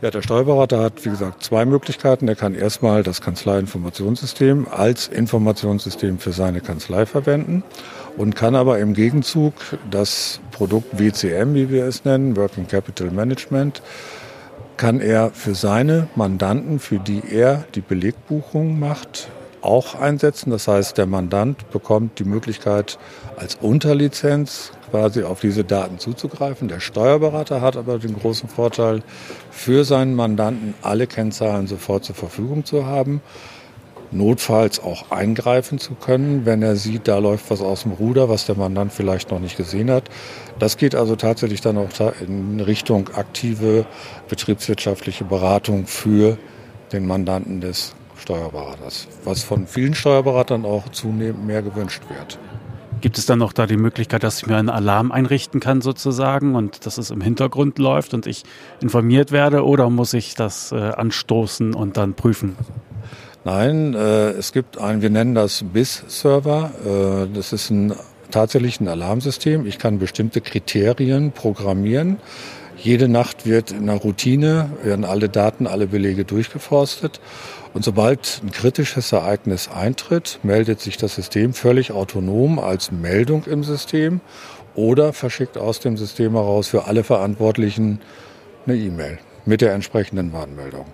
Ja, 0.01 0.11
der 0.11 0.21
Steuerberater 0.21 0.81
hat, 0.81 1.05
wie 1.05 1.09
gesagt, 1.09 1.41
zwei 1.41 1.63
Möglichkeiten. 1.63 2.27
Er 2.27 2.35
kann 2.35 2.53
erstmal 2.53 3.01
das 3.01 3.21
Kanzleiinformationssystem 3.21 4.67
als 4.69 5.07
Informationssystem 5.07 6.19
für 6.19 6.33
seine 6.33 6.59
Kanzlei 6.59 7.05
verwenden 7.05 7.63
und 8.17 8.35
kann 8.35 8.55
aber 8.55 8.79
im 8.79 8.93
Gegenzug 8.93 9.53
das 9.89 10.41
Produkt 10.51 10.99
WCM, 10.99 11.53
wie 11.53 11.69
wir 11.69 11.85
es 11.85 12.03
nennen, 12.03 12.35
Working 12.35 12.67
Capital 12.67 13.09
Management, 13.09 13.81
kann 14.79 15.01
er 15.01 15.31
für 15.31 15.55
seine 15.55 16.07
Mandanten, 16.15 16.79
für 16.79 16.99
die 16.99 17.21
er 17.29 17.65
die 17.75 17.81
Belegbuchung 17.81 18.79
macht, 18.79 19.27
auch 19.61 19.95
einsetzen. 19.95 20.51
Das 20.51 20.69
heißt, 20.69 20.97
der 20.97 21.05
Mandant 21.05 21.69
bekommt 21.69 22.17
die 22.17 22.23
Möglichkeit, 22.23 22.97
als 23.35 23.55
Unterlizenz 23.55 24.71
quasi 24.89 25.23
auf 25.23 25.41
diese 25.41 25.65
Daten 25.65 25.99
zuzugreifen. 25.99 26.69
Der 26.69 26.79
Steuerberater 26.79 27.59
hat 27.59 27.75
aber 27.75 27.99
den 27.99 28.17
großen 28.17 28.47
Vorteil, 28.47 29.03
für 29.51 29.83
seinen 29.83 30.15
Mandanten 30.15 30.73
alle 30.81 31.07
Kennzahlen 31.07 31.67
sofort 31.67 32.05
zur 32.05 32.15
Verfügung 32.15 32.63
zu 32.63 32.85
haben, 32.85 33.21
notfalls 34.11 34.79
auch 34.79 35.11
eingreifen 35.11 35.79
zu 35.79 35.95
können, 35.95 36.45
wenn 36.45 36.61
er 36.61 36.75
sieht, 36.75 37.07
da 37.07 37.19
läuft 37.19 37.49
was 37.51 37.61
aus 37.61 37.83
dem 37.83 37.91
Ruder, 37.91 38.29
was 38.29 38.45
der 38.45 38.55
Mandant 38.55 38.91
vielleicht 38.91 39.31
noch 39.31 39.39
nicht 39.39 39.57
gesehen 39.57 39.91
hat. 39.91 40.09
Das 40.57 40.77
geht 40.77 40.95
also 40.95 41.15
tatsächlich 41.15 41.61
dann 41.61 41.77
auch 41.77 41.89
in 42.25 42.59
Richtung 42.59 43.09
aktive 43.13 43.85
betriebswirtschaftliche 44.27 45.25
Beratung 45.25 45.85
für 45.85 46.37
den 46.91 47.05
Mandanten 47.05 47.61
des 47.61 47.93
Steuerberaters, 48.17 49.07
was 49.23 49.43
von 49.43 49.67
vielen 49.67 49.93
Steuerberatern 49.93 50.65
auch 50.65 50.89
zunehmend 50.89 51.45
mehr 51.45 51.61
gewünscht 51.61 52.03
wird. 52.09 52.37
Gibt 53.01 53.17
es 53.17 53.25
dann 53.25 53.39
noch 53.39 53.53
da 53.53 53.65
die 53.65 53.77
Möglichkeit, 53.77 54.23
dass 54.23 54.41
ich 54.41 54.47
mir 54.47 54.57
einen 54.57 54.69
Alarm 54.69 55.13
einrichten 55.13 55.61
kann 55.61 55.79
sozusagen 55.79 56.55
und 56.55 56.85
dass 56.85 56.97
es 56.97 57.11
im 57.11 57.21
Hintergrund 57.21 57.79
läuft 57.79 58.13
und 58.13 58.27
ich 58.27 58.43
informiert 58.81 59.31
werde 59.31 59.65
oder 59.65 59.89
muss 59.89 60.13
ich 60.13 60.35
das 60.35 60.73
äh, 60.73 60.75
anstoßen 60.75 61.73
und 61.73 61.95
dann 61.95 62.13
prüfen? 62.15 62.57
Nein, 63.45 63.93
äh, 63.93 64.31
es 64.31 64.51
gibt 64.51 64.77
einen, 64.77 65.01
wir 65.01 65.09
nennen 65.09 65.33
das 65.33 65.63
BIS-Server. 65.63 66.71
Äh, 66.85 67.33
das 67.33 67.53
ist 67.53 67.69
ein, 67.69 67.93
tatsächlich 68.31 68.81
ein 68.81 68.87
Alarmsystem. 68.89 69.65
Ich 69.65 69.79
kann 69.79 69.97
bestimmte 69.97 70.41
Kriterien 70.41 71.31
programmieren. 71.31 72.17
Jede 72.75 73.07
Nacht 73.07 73.45
wird 73.45 73.71
in 73.71 73.89
einer 73.89 73.99
Routine, 73.99 74.71
werden 74.83 75.05
alle 75.05 75.29
Daten, 75.29 75.67
alle 75.67 75.87
Belege 75.87 76.25
durchgeforstet. 76.25 77.19
Und 77.73 77.83
sobald 77.83 78.41
ein 78.43 78.51
kritisches 78.51 79.11
Ereignis 79.11 79.69
eintritt, 79.69 80.39
meldet 80.43 80.81
sich 80.81 80.97
das 80.97 81.15
System 81.15 81.53
völlig 81.53 81.91
autonom 81.91 82.59
als 82.59 82.91
Meldung 82.91 83.43
im 83.45 83.63
System 83.63 84.21
oder 84.75 85.13
verschickt 85.13 85.57
aus 85.57 85.79
dem 85.79 85.97
System 85.97 86.33
heraus 86.33 86.67
für 86.67 86.85
alle 86.85 87.03
Verantwortlichen 87.03 87.99
eine 88.65 88.75
E-Mail 88.75 89.19
mit 89.45 89.61
der 89.61 89.73
entsprechenden 89.73 90.33
Warnmeldung. 90.33 90.85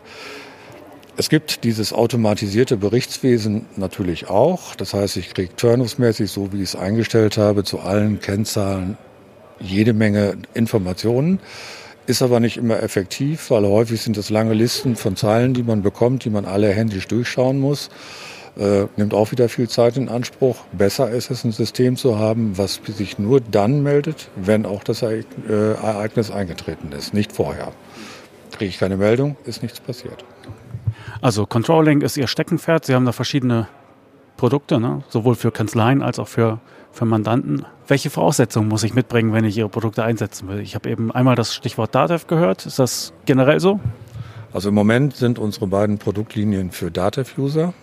Es 1.18 1.30
gibt 1.30 1.64
dieses 1.64 1.94
automatisierte 1.94 2.76
Berichtswesen 2.76 3.68
natürlich 3.78 4.30
auch. 4.30 4.76
Das 4.76 4.94
heißt, 4.94 5.16
ich 5.16 5.34
kriege 5.34 5.56
turnusmäßig, 5.56 6.30
so 6.30 6.52
wie 6.52 6.58
ich 6.58 6.70
es 6.70 6.76
eingestellt 6.76 7.38
habe, 7.38 7.64
zu 7.64 7.80
allen 7.80 8.20
Kennzahlen 8.20 8.98
jede 9.62 9.94
Menge 9.94 10.34
Informationen. 10.54 11.40
Ist 12.06 12.22
aber 12.22 12.42
nicht 12.42 12.58
immer 12.58 12.84
effektiv, 12.84 13.50
weil 13.50 13.66
häufig 13.66 14.02
sind 14.02 14.18
es 14.18 14.30
lange 14.30 14.54
Listen 14.54 14.98
von 14.98 15.16
Zeilen, 15.16 15.54
die 15.54 15.64
man 15.64 15.82
bekommt, 15.82 16.26
die 16.26 16.30
man 16.30 16.44
alle 16.44 16.70
händisch 16.72 17.08
durchschauen 17.08 17.60
muss. 17.60 17.90
Äh, 18.58 18.88
nimmt 18.98 19.14
auch 19.14 19.32
wieder 19.32 19.48
viel 19.48 19.70
Zeit 19.70 19.96
in 19.96 20.10
Anspruch. 20.10 20.58
Besser 20.74 21.10
ist 21.12 21.32
es, 21.32 21.46
ein 21.46 21.54
System 21.54 21.96
zu 21.96 22.20
haben, 22.20 22.58
was 22.58 22.82
sich 22.86 23.18
nur 23.20 23.40
dann 23.40 23.84
meldet, 23.84 24.30
wenn 24.36 24.66
auch 24.66 24.84
das 24.84 25.02
äh, 25.02 25.24
Ereignis 25.48 26.30
eingetreten 26.30 26.92
ist, 26.92 27.14
nicht 27.14 27.32
vorher. 27.32 27.72
Kriege 28.52 28.70
ich 28.70 28.80
keine 28.80 28.98
Meldung, 28.98 29.38
ist 29.46 29.64
nichts 29.64 29.80
passiert. 29.80 30.26
Also 31.26 31.48
Controlling 31.48 32.02
ist 32.02 32.18
Ihr 32.18 32.28
Steckenpferd. 32.28 32.86
Sie 32.86 32.94
haben 32.94 33.06
da 33.06 33.12
verschiedene 33.12 33.68
Produkte, 34.38 34.80
ne? 34.80 35.02
sowohl 35.10 35.34
für 35.34 35.50
Kanzleien 35.50 36.04
als 36.04 36.20
auch 36.20 36.28
für, 36.28 36.60
für 36.92 37.06
Mandanten. 37.06 37.66
Welche 37.88 38.12
Voraussetzungen 38.12 38.68
muss 38.68 38.84
ich 38.84 38.94
mitbringen, 38.94 39.34
wenn 39.34 39.44
ich 39.44 39.58
Ihre 39.58 39.68
Produkte 39.68 40.04
einsetzen 40.04 40.48
will? 40.48 40.60
Ich 40.60 40.76
habe 40.76 40.88
eben 40.88 41.12
einmal 41.12 41.36
das 41.36 41.56
Stichwort 41.56 41.96
DATEV 41.96 42.28
gehört. 42.28 42.68
Ist 42.68 42.78
das 42.78 43.12
generell 43.26 43.60
so? 43.60 43.80
Also 44.54 44.70
im 44.70 44.76
Moment 44.76 45.16
sind 45.16 45.40
unsere 45.40 45.66
beiden 45.66 45.98
Produktlinien 45.98 46.70
für 46.70 46.92
DATEV-User. 46.92 47.74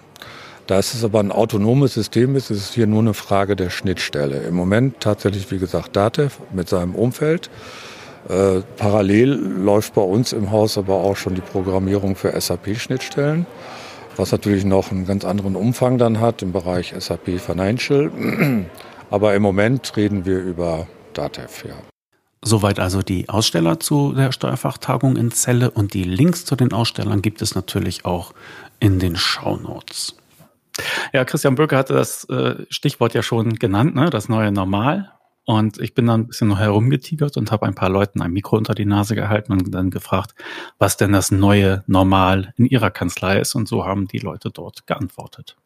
Da 0.69 0.79
es 0.79 1.03
aber 1.03 1.19
ein 1.19 1.33
autonomes 1.33 1.95
System 1.95 2.37
ist, 2.37 2.53
ist 2.53 2.59
es 2.59 2.73
hier 2.73 2.87
nur 2.87 3.01
eine 3.01 3.13
Frage 3.13 3.57
der 3.57 3.71
Schnittstelle. 3.71 4.39
Im 4.43 4.55
Moment 4.55 5.01
tatsächlich, 5.01 5.51
wie 5.51 5.59
gesagt, 5.59 5.97
DATEV 5.97 6.39
mit 6.53 6.69
seinem 6.69 6.95
Umfeld. 6.95 7.51
Äh, 8.29 8.61
parallel 8.77 9.31
läuft 9.31 9.95
bei 9.95 10.03
uns 10.03 10.33
im 10.33 10.51
Haus 10.51 10.79
aber 10.79 10.95
auch 10.95 11.17
schon 11.17 11.35
die 11.35 11.41
Programmierung 11.41 12.17
für 12.17 12.39
SAP-Schnittstellen 12.41 13.47
was 14.17 14.33
natürlich 14.33 14.65
noch 14.65 14.91
einen 14.91 15.07
ganz 15.07 15.25
anderen 15.25 15.57
Umfang 15.57 15.99
dann 15.99 16.21
hat 16.21 16.43
im 16.43 16.53
Bereich 16.53 16.95
SAP 16.99 17.41
Financial. 17.41 18.11
Aber 19.11 19.35
im 19.35 19.43
Moment 19.43 19.97
reden 19.97 20.25
wir 20.25 20.39
über 20.39 20.87
DATEV, 21.13 21.65
ja. 21.67 21.75
Soweit 22.45 22.81
also 22.81 23.03
die 23.03 23.29
Aussteller 23.29 23.79
zu 23.79 24.15
der 24.15 24.33
Steuerfachtagung 24.33 25.17
in 25.17 25.31
Celle 25.31 25.71
und 25.71 25.95
die 25.95 26.03
Links 26.03 26.45
zu 26.45 26.57
den 26.57 26.73
Ausstellern 26.73 27.23
gibt 27.23 27.41
es 27.41 27.55
natürlich 27.55 28.05
auch 28.05 28.35
in 28.81 28.99
den 28.99 29.15
Shownotes. 29.15 30.17
Ja, 31.13 31.25
Christian 31.25 31.55
Böke 31.55 31.77
hatte 31.77 31.95
das 31.95 32.25
äh, 32.25 32.65
Stichwort 32.69 33.15
ja 33.15 33.23
schon 33.23 33.55
genannt, 33.55 33.95
ne? 33.95 34.11
das 34.11 34.29
neue 34.29 34.51
Normal. 34.51 35.13
Und 35.45 35.79
ich 35.81 35.95
bin 35.95 36.07
dann 36.07 36.21
ein 36.21 36.27
bisschen 36.29 36.49
noch 36.49 36.59
herumgetigert 36.59 37.37
und 37.37 37.51
habe 37.51 37.67
ein 37.67 37.75
paar 37.75 37.89
Leuten 37.89 38.23
ein 38.23 38.33
Mikro 38.33 38.57
unter 38.57 38.75
die 38.75 38.85
Nase 38.85 39.17
gehalten 39.17 39.53
und 39.53 39.75
dann 39.75 39.91
gefragt, 39.91 40.35
was 40.79 40.97
denn 40.97 41.13
das 41.13 41.33
neue 41.33 41.83
Normal 41.87 42.55
in 42.57 42.67
ihrer 42.67 42.91
Kanzlei 42.91 43.41
ist. 43.41 43.55
Und 43.55 43.67
so 43.67 43.85
haben 43.85 44.07
die 44.07 44.21
Leute 44.21 44.51
dort 44.51 44.87
geantwortet. 44.87 45.57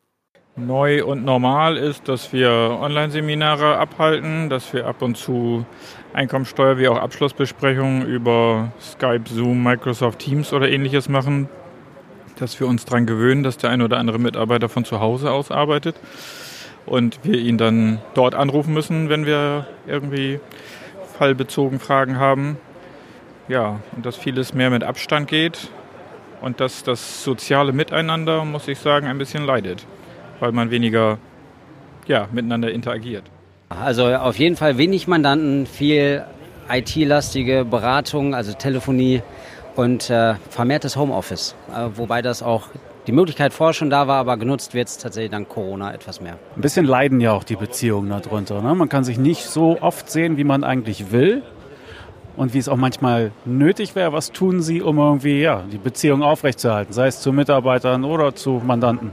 Neu 0.59 1.05
und 1.05 1.23
normal 1.27 1.77
ist, 1.77 2.09
dass 2.09 2.33
wir 2.33 2.51
Online-Seminare 2.81 3.77
abhalten, 3.77 4.49
dass 4.49 4.73
wir 4.73 4.87
ab 4.87 5.03
und 5.03 5.19
zu 5.19 5.67
Einkommensteuer 6.15 6.79
wie 6.79 6.89
auch 6.89 6.97
Abschlussbesprechungen 6.97 8.07
über 8.07 8.73
Skype, 8.81 9.25
Zoom, 9.29 9.63
Microsoft 9.63 10.21
Teams 10.21 10.55
oder 10.55 10.71
ähnliches 10.71 11.11
machen, 11.11 11.51
dass 12.39 12.59
wir 12.59 12.67
uns 12.67 12.87
daran 12.87 13.05
gewöhnen, 13.05 13.43
dass 13.43 13.59
der 13.59 13.69
ein 13.69 13.83
oder 13.83 13.99
andere 13.99 14.19
Mitarbeiter 14.19 14.71
von 14.71 14.87
zu 14.87 14.99
Hause 14.99 15.31
aus 15.31 15.51
arbeitet 15.51 15.97
und 16.87 17.21
wir 17.25 17.39
ihn 17.39 17.59
dann 17.59 18.01
dort 18.15 18.35
anrufen 18.35 18.73
müssen, 18.73 19.09
wenn 19.09 19.27
wir 19.27 19.67
irgendwie 19.87 20.41
fallbezogen 21.19 21.81
Fragen 21.81 22.19
haben. 22.19 22.57
Ja, 23.49 23.81
und 23.95 24.07
dass 24.07 24.17
vieles 24.17 24.55
mehr 24.55 24.71
mit 24.71 24.83
Abstand 24.83 25.29
geht 25.29 25.69
und 26.41 26.61
dass 26.61 26.83
das 26.83 27.23
soziale 27.23 27.73
Miteinander, 27.73 28.45
muss 28.45 28.67
ich 28.69 28.79
sagen, 28.79 29.07
ein 29.07 29.19
bisschen 29.19 29.45
leidet, 29.45 29.87
weil 30.41 30.53
man 30.53 30.71
weniger 30.71 31.19
ja, 32.07 32.29
miteinander 32.33 32.71
interagiert. 32.71 33.25
Also 33.69 34.07
auf 34.15 34.39
jeden 34.39 34.57
Fall 34.57 34.79
wenig 34.79 35.09
Mandanten, 35.09 35.67
viel 35.67 36.25
IT-lastige 36.69 37.65
Beratung, 37.65 38.35
also 38.35 38.53
Telefonie 38.53 39.23
und 39.75 40.09
äh, 40.11 40.35
vermehrtes 40.51 40.97
Homeoffice, 40.97 41.55
äh, 41.71 41.89
wobei 41.95 42.23
das 42.23 42.43
auch 42.43 42.69
die 43.07 43.13
Möglichkeit 43.13 43.53
vorher 43.53 43.75
schon 43.75 43.91
da 43.91 44.09
war, 44.09 44.19
aber 44.19 44.37
genutzt 44.37 44.75
wird 44.75 44.89
es 44.89 44.99
tatsächlich 44.99 45.31
dank 45.31 45.49
Corona 45.49 45.95
etwas 45.95 46.21
mehr. 46.21 46.39
Ein 46.57 46.61
bisschen 46.61 46.87
leiden 46.87 47.21
ja 47.21 47.33
auch 47.33 47.45
die 47.45 47.57
Beziehungen 47.57 48.11
darunter. 48.11 48.61
Ne? 48.63 48.75
Man 48.75 48.89
kann 48.89 49.05
sich 49.05 49.19
nicht 49.19 49.45
so 49.45 49.81
oft 49.81 50.11
sehen, 50.11 50.37
wie 50.37 50.45
man 50.45 50.65
eigentlich 50.65 51.13
will 51.13 51.43
und 52.37 52.53
wie 52.53 52.59
es 52.59 52.69
auch 52.69 52.77
manchmal 52.77 53.31
nötig 53.45 53.95
wäre. 53.95 54.13
Was 54.13 54.33
tun 54.33 54.61
Sie, 54.61 54.83
um 54.83 54.99
irgendwie 54.99 55.41
ja, 55.41 55.63
die 55.71 55.79
Beziehung 55.79 56.23
aufrechtzuerhalten, 56.23 56.93
sei 56.93 57.07
es 57.07 57.21
zu 57.21 57.33
Mitarbeitern 57.33 58.05
oder 58.05 58.35
zu 58.35 58.61
Mandanten? 58.65 59.13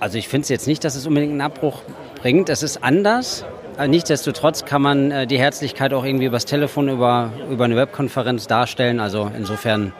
Also 0.00 0.18
ich 0.18 0.28
finde 0.28 0.42
es 0.42 0.48
jetzt 0.48 0.66
nicht, 0.66 0.84
dass 0.84 0.94
es 0.94 1.06
unbedingt 1.06 1.32
einen 1.32 1.40
Abbruch 1.40 1.82
bringt. 2.20 2.48
Es 2.48 2.62
ist 2.62 2.82
anders. 2.82 3.44
Nichtsdestotrotz 3.86 4.64
kann 4.64 4.80
man 4.80 5.10
äh, 5.10 5.26
die 5.26 5.38
Herzlichkeit 5.38 5.92
auch 5.92 6.04
irgendwie 6.04 6.24
übers 6.24 6.46
Telefon, 6.46 6.88
über, 6.88 7.30
über 7.50 7.66
eine 7.66 7.76
Webkonferenz 7.76 8.46
darstellen. 8.46 9.00
Also 9.00 9.30
insofern 9.36 9.92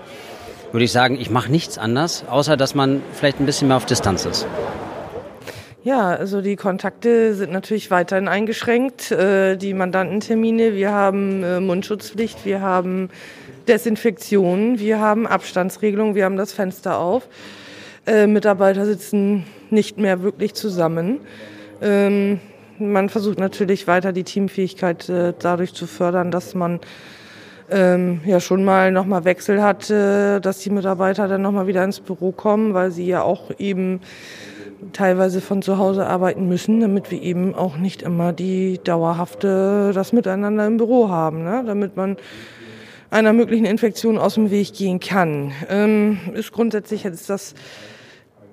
würde 0.73 0.85
ich 0.85 0.93
sagen, 0.93 1.19
ich 1.21 1.31
mache 1.31 1.51
nichts 1.51 1.79
anders, 1.79 2.25
außer 2.29 2.57
dass 2.57 2.75
man 2.75 3.03
vielleicht 3.13 3.41
ein 3.41 3.47
bisschen 3.47 3.69
mehr 3.69 3.77
auf 3.77 3.87
Distanz 3.87 4.25
ist. 4.25 4.47
Ja, 5.85 6.09
also 6.09 6.41
die 6.41 6.57
Kontakte 6.57 7.35
sind 7.35 7.53
natürlich 7.53 7.93
weiterhin 7.93 8.27
eingeschränkt. 8.27 9.13
Äh, 9.13 9.57
die 9.57 9.73
Mandantentermine, 9.73 10.75
wir 10.75 10.91
haben 10.91 11.45
äh, 11.45 11.61
Mundschutzpflicht, 11.61 12.45
wir 12.45 12.61
haben 12.61 13.09
Desinfektion, 13.69 14.81
wir 14.81 14.99
haben 14.99 15.29
Abstandsregelung, 15.29 16.17
wir 16.17 16.25
haben 16.25 16.37
das 16.37 16.53
Fenster 16.53 16.99
auf. 16.99 17.29
Äh, 18.05 18.27
Mitarbeiter 18.27 18.85
sitzen 18.85 19.45
nicht 19.71 19.99
mehr 19.99 20.23
wirklich 20.23 20.55
zusammen. 20.55 21.21
Ähm, 21.81 22.41
man 22.79 23.09
versucht 23.09 23.39
natürlich 23.39 23.87
weiter 23.87 24.13
die 24.13 24.25
Teamfähigkeit 24.25 25.09
äh, 25.09 25.35
dadurch 25.39 25.73
zu 25.73 25.87
fördern, 25.87 26.31
dass 26.31 26.55
man 26.55 26.81
ähm, 27.71 28.21
ja 28.25 28.41
schon 28.41 28.65
mal 28.65 28.93
nochmal 28.93 29.25
Wechsel 29.25 29.63
hat, 29.63 29.91
äh, 29.91 30.41
dass 30.41 30.59
die 30.59 30.71
Mitarbeiter 30.71 31.29
dann 31.29 31.43
nochmal 31.43 31.67
wieder 31.67 31.85
ins 31.85 32.01
Büro 32.01 32.33
kommen, 32.33 32.75
weil 32.75 32.91
sie 32.91 33.07
ja 33.07 33.23
auch 33.23 33.51
eben 33.59 34.01
teilweise 34.93 35.41
von 35.41 35.63
zu 35.63 35.79
Hause 35.79 36.07
arbeiten 36.07 36.49
müssen, 36.49 36.81
damit 36.81 37.11
wir 37.11 37.21
eben 37.23 37.55
auch 37.55 37.77
nicht 37.77 38.03
immer 38.03 38.33
die 38.33 38.79
dauerhafte 38.83 39.93
das 39.95 40.13
Miteinander 40.13 40.67
im 40.67 40.77
Büro 40.77 41.09
haben, 41.09 41.45
ne? 41.45 41.63
damit 41.67 41.97
man 41.97 42.17
einer 43.11 43.33
möglichen 43.33 43.65
Infektion 43.65 44.19
aus 44.19 44.35
dem 44.35 44.51
Weg 44.51 44.75
gehen 44.75 45.01
kann. 45.01 45.53
Ähm, 45.69 46.19
ist 46.35 46.53
grundsätzlich 46.53 47.05
jetzt 47.05 47.31
das 47.31 47.55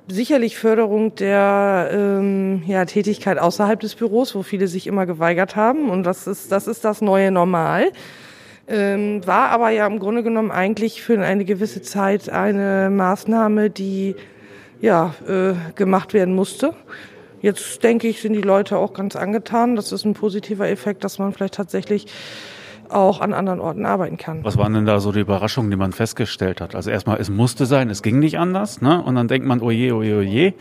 sicherlich 0.07 0.57
Förderung 0.57 1.15
der 1.15 1.89
ähm, 1.91 2.63
ja, 2.67 2.85
Tätigkeit 2.85 3.39
außerhalb 3.39 3.79
des 3.79 3.95
Büros, 3.95 4.35
wo 4.35 4.43
viele 4.43 4.67
sich 4.67 4.87
immer 4.87 5.05
geweigert 5.05 5.55
haben. 5.55 5.89
Und 5.89 6.03
das 6.03 6.27
ist 6.27 6.51
das, 6.51 6.67
ist 6.67 6.83
das 6.83 7.01
neue 7.01 7.31
Normal. 7.31 7.91
Ähm, 8.67 9.25
war 9.27 9.49
aber 9.49 9.69
ja 9.71 9.85
im 9.87 9.99
Grunde 9.99 10.23
genommen 10.23 10.51
eigentlich 10.51 11.01
für 11.01 11.19
eine 11.19 11.43
gewisse 11.43 11.81
Zeit 11.81 12.29
eine 12.29 12.89
Maßnahme, 12.89 13.69
die 13.69 14.15
ja, 14.79 15.13
äh, 15.27 15.53
gemacht 15.75 16.13
werden 16.13 16.35
musste. 16.35 16.73
Jetzt 17.41 17.83
denke 17.83 18.07
ich, 18.07 18.21
sind 18.21 18.33
die 18.33 18.41
Leute 18.41 18.77
auch 18.77 18.93
ganz 18.93 19.15
angetan. 19.15 19.75
Das 19.75 19.91
ist 19.91 20.05
ein 20.05 20.13
positiver 20.13 20.69
Effekt, 20.69 21.03
dass 21.03 21.19
man 21.19 21.33
vielleicht 21.33 21.55
tatsächlich 21.55 22.07
auch 22.89 23.21
an 23.21 23.33
anderen 23.33 23.59
Orten 23.59 23.85
arbeiten 23.85 24.17
kann. 24.17 24.43
Was 24.43 24.57
waren 24.57 24.73
denn 24.73 24.85
da 24.85 24.99
so 24.99 25.11
die 25.11 25.19
Überraschungen, 25.19 25.71
die 25.71 25.77
man 25.77 25.91
festgestellt 25.91 26.61
hat? 26.61 26.75
Also 26.75 26.89
erstmal, 26.89 27.19
es 27.19 27.29
musste 27.29 27.65
sein, 27.65 27.89
es 27.89 28.01
ging 28.01 28.19
nicht 28.19 28.37
anders, 28.37 28.81
ne? 28.81 29.01
Und 29.01 29.15
dann 29.15 29.27
denkt 29.27 29.47
man, 29.47 29.61
oje, 29.61 29.95
oje, 29.95 30.17
oje. 30.17 30.53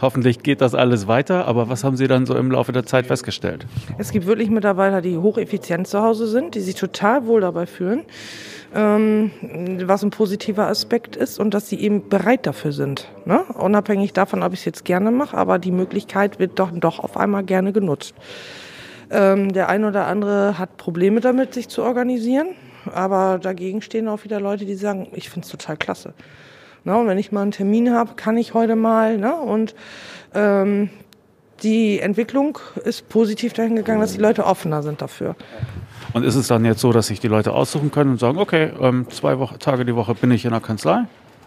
Hoffentlich 0.00 0.42
geht 0.42 0.60
das 0.60 0.74
alles 0.74 1.08
weiter, 1.08 1.46
aber 1.46 1.68
was 1.68 1.82
haben 1.82 1.96
Sie 1.96 2.06
dann 2.06 2.24
so 2.24 2.36
im 2.36 2.52
Laufe 2.52 2.70
der 2.72 2.86
Zeit 2.86 3.06
festgestellt? 3.06 3.66
Es 3.98 4.12
gibt 4.12 4.26
wirklich 4.26 4.48
Mitarbeiter, 4.48 5.00
die 5.00 5.16
hocheffizient 5.16 5.88
zu 5.88 6.00
Hause 6.00 6.28
sind, 6.28 6.54
die 6.54 6.60
sich 6.60 6.76
total 6.76 7.26
wohl 7.26 7.40
dabei 7.40 7.66
fühlen, 7.66 8.04
ähm, 8.74 9.32
was 9.84 10.04
ein 10.04 10.10
positiver 10.10 10.68
Aspekt 10.68 11.16
ist 11.16 11.40
und 11.40 11.52
dass 11.52 11.68
sie 11.68 11.80
eben 11.80 12.08
bereit 12.08 12.46
dafür 12.46 12.72
sind. 12.72 13.08
Ne? 13.24 13.42
Unabhängig 13.54 14.12
davon, 14.12 14.42
ob 14.42 14.52
ich 14.52 14.60
es 14.60 14.64
jetzt 14.64 14.84
gerne 14.84 15.10
mache, 15.10 15.36
aber 15.36 15.58
die 15.58 15.72
Möglichkeit 15.72 16.38
wird 16.38 16.58
doch, 16.58 16.70
doch 16.72 17.00
auf 17.00 17.16
einmal 17.16 17.42
gerne 17.42 17.72
genutzt. 17.72 18.14
Ähm, 19.10 19.52
der 19.52 19.68
ein 19.68 19.84
oder 19.84 20.06
andere 20.06 20.58
hat 20.58 20.76
Probleme 20.76 21.20
damit, 21.20 21.54
sich 21.54 21.68
zu 21.68 21.82
organisieren. 21.82 22.48
Aber 22.92 23.38
dagegen 23.38 23.82
stehen 23.82 24.08
auch 24.08 24.24
wieder 24.24 24.40
Leute, 24.40 24.64
die 24.64 24.74
sagen, 24.74 25.08
ich 25.12 25.30
finde 25.30 25.44
es 25.44 25.50
total 25.50 25.76
klasse. 25.76 26.14
Ne? 26.84 26.96
Und 26.96 27.06
wenn 27.06 27.18
ich 27.18 27.32
mal 27.32 27.42
einen 27.42 27.50
Termin 27.50 27.92
habe, 27.92 28.14
kann 28.14 28.36
ich 28.36 28.54
heute 28.54 28.76
mal. 28.76 29.18
Ne? 29.18 29.34
Und 29.34 29.74
ähm, 30.34 30.90
die 31.62 32.00
Entwicklung 32.00 32.58
ist 32.84 33.08
positiv 33.08 33.52
dahin 33.52 33.76
gegangen, 33.76 34.00
dass 34.00 34.12
die 34.12 34.20
Leute 34.20 34.44
offener 34.44 34.82
sind 34.82 35.02
dafür. 35.02 35.34
Und 36.12 36.24
ist 36.24 36.36
es 36.36 36.46
dann 36.46 36.64
jetzt 36.64 36.80
so, 36.80 36.92
dass 36.92 37.08
sich 37.08 37.20
die 37.20 37.28
Leute 37.28 37.52
aussuchen 37.52 37.90
können 37.90 38.12
und 38.12 38.20
sagen, 38.20 38.38
okay, 38.38 38.70
ähm, 38.80 39.06
zwei 39.10 39.38
Woche, 39.38 39.58
Tage 39.58 39.84
die 39.84 39.94
Woche 39.94 40.14
bin 40.14 40.30
ich 40.30 40.44
in 40.44 40.52
der 40.52 40.60
Kanzlei? 40.60 41.04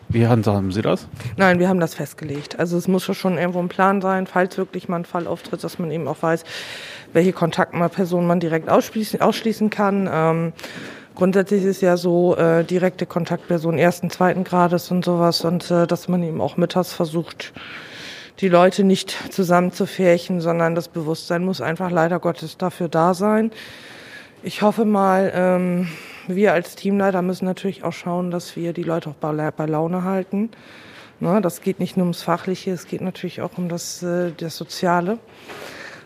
Wie 0.09 0.27
handhaben 0.27 0.71
Sie 0.71 0.81
das? 0.81 1.07
Nein, 1.37 1.59
wir 1.59 1.69
haben 1.69 1.79
das 1.79 1.93
festgelegt. 1.93 2.59
Also 2.59 2.77
es 2.77 2.89
muss 2.89 3.03
schon 3.15 3.37
irgendwo 3.37 3.59
ein 3.59 3.69
Plan 3.69 4.01
sein, 4.01 4.27
falls 4.27 4.57
wirklich 4.57 4.89
mal 4.89 4.97
ein 4.97 5.05
Fall 5.05 5.25
auftritt, 5.25 5.63
dass 5.63 5.79
man 5.79 5.89
eben 5.89 6.07
auch 6.07 6.21
weiß, 6.21 6.43
welche 7.13 7.31
Kontaktpersonen 7.31 8.27
man 8.27 8.41
direkt 8.41 8.69
ausschließen, 8.69 9.21
ausschließen 9.21 9.69
kann. 9.69 10.09
Ähm, 10.11 10.53
grundsätzlich 11.15 11.63
ist 11.63 11.81
ja 11.81 11.97
so 11.97 12.35
äh, 12.37 12.63
direkte 12.63 13.05
Kontaktpersonen 13.05 13.79
ersten, 13.79 14.09
zweiten 14.09 14.43
Grades 14.43 14.91
und 14.91 15.05
sowas 15.05 15.43
und 15.43 15.69
äh, 15.71 15.87
dass 15.87 16.07
man 16.07 16.23
eben 16.23 16.41
auch 16.41 16.57
mittags 16.57 16.93
versucht, 16.93 17.53
die 18.39 18.49
Leute 18.49 18.83
nicht 18.83 19.15
zusammenzufärchen, 19.31 20.41
sondern 20.41 20.73
das 20.75 20.87
Bewusstsein 20.87 21.45
muss 21.45 21.61
einfach 21.61 21.91
leider 21.91 22.19
Gottes 22.19 22.57
dafür 22.57 22.87
da 22.87 23.13
sein. 23.13 23.51
Ich 24.43 24.63
hoffe 24.63 24.85
mal, 24.85 25.31
ähm, 25.35 25.87
wir 26.27 26.53
als 26.53 26.75
Teamleiter 26.75 27.21
müssen 27.21 27.45
natürlich 27.45 27.83
auch 27.83 27.93
schauen, 27.93 28.31
dass 28.31 28.55
wir 28.55 28.73
die 28.73 28.83
Leute 28.83 29.09
auch 29.09 29.15
bei, 29.15 29.51
bei 29.51 29.65
Laune 29.65 30.03
halten. 30.03 30.49
Ne, 31.19 31.39
das 31.39 31.61
geht 31.61 31.79
nicht 31.79 31.97
nur 31.97 32.05
ums 32.05 32.23
Fachliche, 32.23 32.71
es 32.71 32.87
geht 32.87 33.01
natürlich 33.01 33.41
auch 33.41 33.51
um 33.57 33.69
das, 33.69 34.01
äh, 34.01 34.31
das 34.35 34.57
Soziale. 34.57 35.19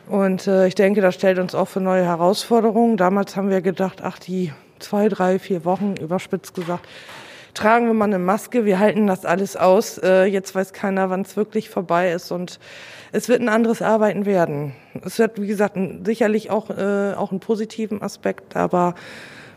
Und 0.10 0.46
äh, 0.48 0.68
ich 0.68 0.76
denke, 0.76 1.00
das 1.00 1.16
stellt 1.16 1.40
uns 1.40 1.56
auch 1.56 1.70
für 1.70 1.80
neue 1.80 2.04
Herausforderungen. 2.04 2.98
Damals 2.98 3.38
haben 3.38 3.50
wir 3.50 3.62
gedacht, 3.62 4.02
ach, 4.04 4.20
die 4.20 4.52
zwei, 4.80 5.10
drei, 5.10 5.40
vier 5.40 5.66
Wochen, 5.66 5.96
überspitzt 5.98 6.54
gesagt, 6.54 6.88
tragen 7.54 7.88
wir 7.88 7.94
mal 7.94 8.06
eine 8.06 8.20
Maske, 8.20 8.66
wir 8.66 8.80
halten 8.80 9.08
das 9.08 9.26
alles 9.26 9.56
aus. 9.56 9.98
Äh, 9.98 10.26
jetzt 10.26 10.54
weiß 10.54 10.74
keiner, 10.74 11.10
wann 11.10 11.22
es 11.22 11.36
wirklich 11.38 11.70
vorbei 11.70 12.12
ist 12.12 12.32
und 12.32 12.60
es 13.12 13.30
wird 13.30 13.42
ein 13.42 13.50
anderes 13.50 13.82
Arbeiten 13.82 14.26
werden. 14.26 14.74
Es 15.04 15.18
wird, 15.18 15.42
wie 15.42 15.48
gesagt, 15.48 15.78
sicherlich 16.04 16.52
auch, 16.52 16.70
äh, 16.70 17.14
auch 17.16 17.32
einen 17.32 17.40
positiven 17.40 18.02
Aspekt, 18.02 18.56
aber 18.56 18.94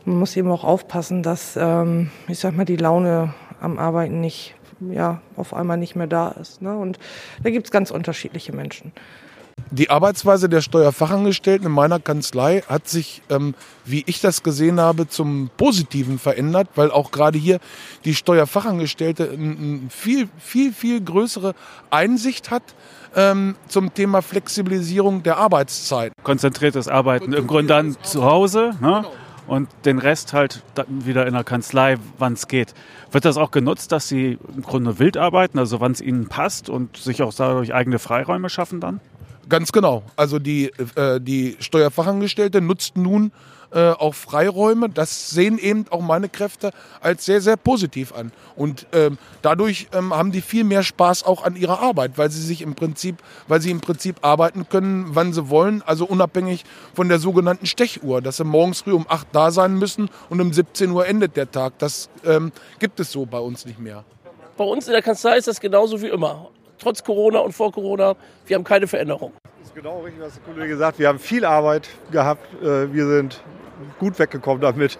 man 0.04 0.18
muss 0.18 0.36
eben 0.36 0.50
auch 0.50 0.64
aufpassen, 0.64 1.22
dass, 1.22 1.58
ähm, 1.60 2.10
ich 2.28 2.38
sag 2.38 2.56
mal, 2.56 2.64
die 2.64 2.76
Laune 2.76 3.34
am 3.60 3.78
Arbeiten 3.78 4.20
nicht, 4.20 4.54
ja, 4.80 5.20
auf 5.36 5.52
einmal 5.52 5.76
nicht 5.76 5.96
mehr 5.96 6.06
da 6.06 6.30
ist. 6.30 6.62
Ne? 6.62 6.76
Und 6.76 6.98
da 7.42 7.50
gibt's 7.50 7.70
ganz 7.70 7.90
unterschiedliche 7.90 8.54
Menschen. 8.54 8.92
Die 9.70 9.90
Arbeitsweise 9.90 10.48
der 10.48 10.60
Steuerfachangestellten 10.60 11.66
in 11.66 11.72
meiner 11.72 12.00
Kanzlei 12.00 12.62
hat 12.68 12.88
sich, 12.88 13.22
ähm, 13.28 13.54
wie 13.84 14.02
ich 14.06 14.20
das 14.20 14.42
gesehen 14.42 14.80
habe, 14.80 15.08
zum 15.08 15.50
Positiven 15.56 16.18
verändert, 16.18 16.68
weil 16.74 16.90
auch 16.90 17.10
gerade 17.10 17.38
hier 17.38 17.58
die 18.04 18.14
Steuerfachangestellte 18.14 19.30
eine 19.30 19.80
viel, 19.90 20.28
viel, 20.38 20.72
viel 20.72 21.02
größere 21.02 21.54
Einsicht 21.90 22.50
hat 22.50 22.62
ähm, 23.14 23.56
zum 23.68 23.92
Thema 23.92 24.22
Flexibilisierung 24.22 25.22
der 25.22 25.36
Arbeitszeit. 25.36 26.12
Konzentriertes 26.22 26.88
Arbeiten 26.88 27.32
im 27.32 27.46
Grunde 27.46 27.74
dann 27.74 27.96
zu 28.02 28.24
Hause 28.24 28.70
ne? 28.80 29.02
genau. 29.02 29.12
und 29.46 29.68
den 29.84 29.98
Rest 29.98 30.32
halt 30.32 30.62
wieder 30.88 31.26
in 31.26 31.34
der 31.34 31.44
Kanzlei, 31.44 31.96
wann 32.18 32.32
es 32.32 32.48
geht. 32.48 32.74
Wird 33.10 33.24
das 33.24 33.36
auch 33.36 33.50
genutzt, 33.50 33.92
dass 33.92 34.08
Sie 34.08 34.38
im 34.56 34.62
Grunde 34.62 34.98
wild 34.98 35.16
arbeiten, 35.16 35.58
also 35.58 35.80
wann 35.80 35.92
es 35.92 36.00
Ihnen 36.00 36.28
passt 36.28 36.70
und 36.70 36.96
sich 36.96 37.22
auch 37.22 37.34
dadurch 37.34 37.74
eigene 37.74 37.98
Freiräume 37.98 38.48
schaffen 38.48 38.80
dann? 38.80 39.00
Ganz 39.48 39.72
genau. 39.72 40.02
Also 40.16 40.38
die, 40.38 40.72
äh, 40.94 41.20
die 41.20 41.56
Steuerfachangestellte 41.60 42.60
nutzt 42.60 42.96
nun 42.96 43.32
äh, 43.70 43.90
auch 43.90 44.14
Freiräume. 44.14 44.88
Das 44.88 45.30
sehen 45.30 45.58
eben 45.58 45.86
auch 45.90 46.00
meine 46.00 46.28
Kräfte 46.28 46.70
als 47.00 47.24
sehr, 47.24 47.40
sehr 47.40 47.56
positiv 47.56 48.14
an. 48.14 48.32
Und 48.56 48.86
ähm, 48.92 49.18
dadurch 49.42 49.88
ähm, 49.92 50.14
haben 50.14 50.32
die 50.32 50.40
viel 50.40 50.64
mehr 50.64 50.82
Spaß 50.82 51.24
auch 51.24 51.44
an 51.44 51.56
ihrer 51.56 51.80
Arbeit, 51.80 52.12
weil 52.16 52.30
sie 52.30 52.42
sich 52.42 52.62
im 52.62 52.74
Prinzip, 52.74 53.16
weil 53.46 53.60
sie 53.60 53.70
im 53.70 53.80
Prinzip 53.80 54.16
arbeiten 54.22 54.68
können, 54.68 55.08
wann 55.10 55.32
sie 55.32 55.48
wollen, 55.48 55.82
also 55.82 56.04
unabhängig 56.04 56.64
von 56.94 57.08
der 57.08 57.18
sogenannten 57.18 57.66
Stechuhr, 57.66 58.20
dass 58.20 58.38
sie 58.38 58.44
morgens 58.44 58.82
früh 58.82 58.92
um 58.92 59.06
8 59.08 59.28
da 59.32 59.50
sein 59.50 59.74
müssen 59.74 60.10
und 60.28 60.40
um 60.40 60.52
17 60.52 60.90
Uhr 60.90 61.06
endet 61.06 61.36
der 61.36 61.50
Tag. 61.50 61.78
Das 61.78 62.10
ähm, 62.24 62.52
gibt 62.78 63.00
es 63.00 63.12
so 63.12 63.26
bei 63.26 63.38
uns 63.38 63.64
nicht 63.64 63.78
mehr. 63.78 64.04
Bei 64.56 64.64
uns 64.64 64.86
in 64.86 64.92
der 64.92 65.02
Kanzlei 65.02 65.36
ist 65.36 65.46
das 65.46 65.60
genauso 65.60 66.02
wie 66.02 66.08
immer 66.08 66.50
trotz 66.78 67.02
Corona 67.04 67.40
und 67.40 67.52
vor 67.52 67.72
Corona. 67.72 68.14
Wir 68.46 68.56
haben 68.56 68.64
keine 68.64 68.86
Veränderung. 68.86 69.32
Das 69.58 69.68
ist 69.68 69.74
genau 69.74 70.00
richtig, 70.00 70.22
was 70.22 70.34
der 70.34 70.42
Kollege 70.42 70.68
gesagt 70.68 70.98
Wir 70.98 71.08
haben 71.08 71.18
viel 71.18 71.44
Arbeit 71.44 71.88
gehabt. 72.10 72.46
Äh, 72.62 72.92
wir 72.92 73.06
sind 73.06 73.40
gut 73.98 74.18
weggekommen 74.18 74.60
damit 74.60 74.98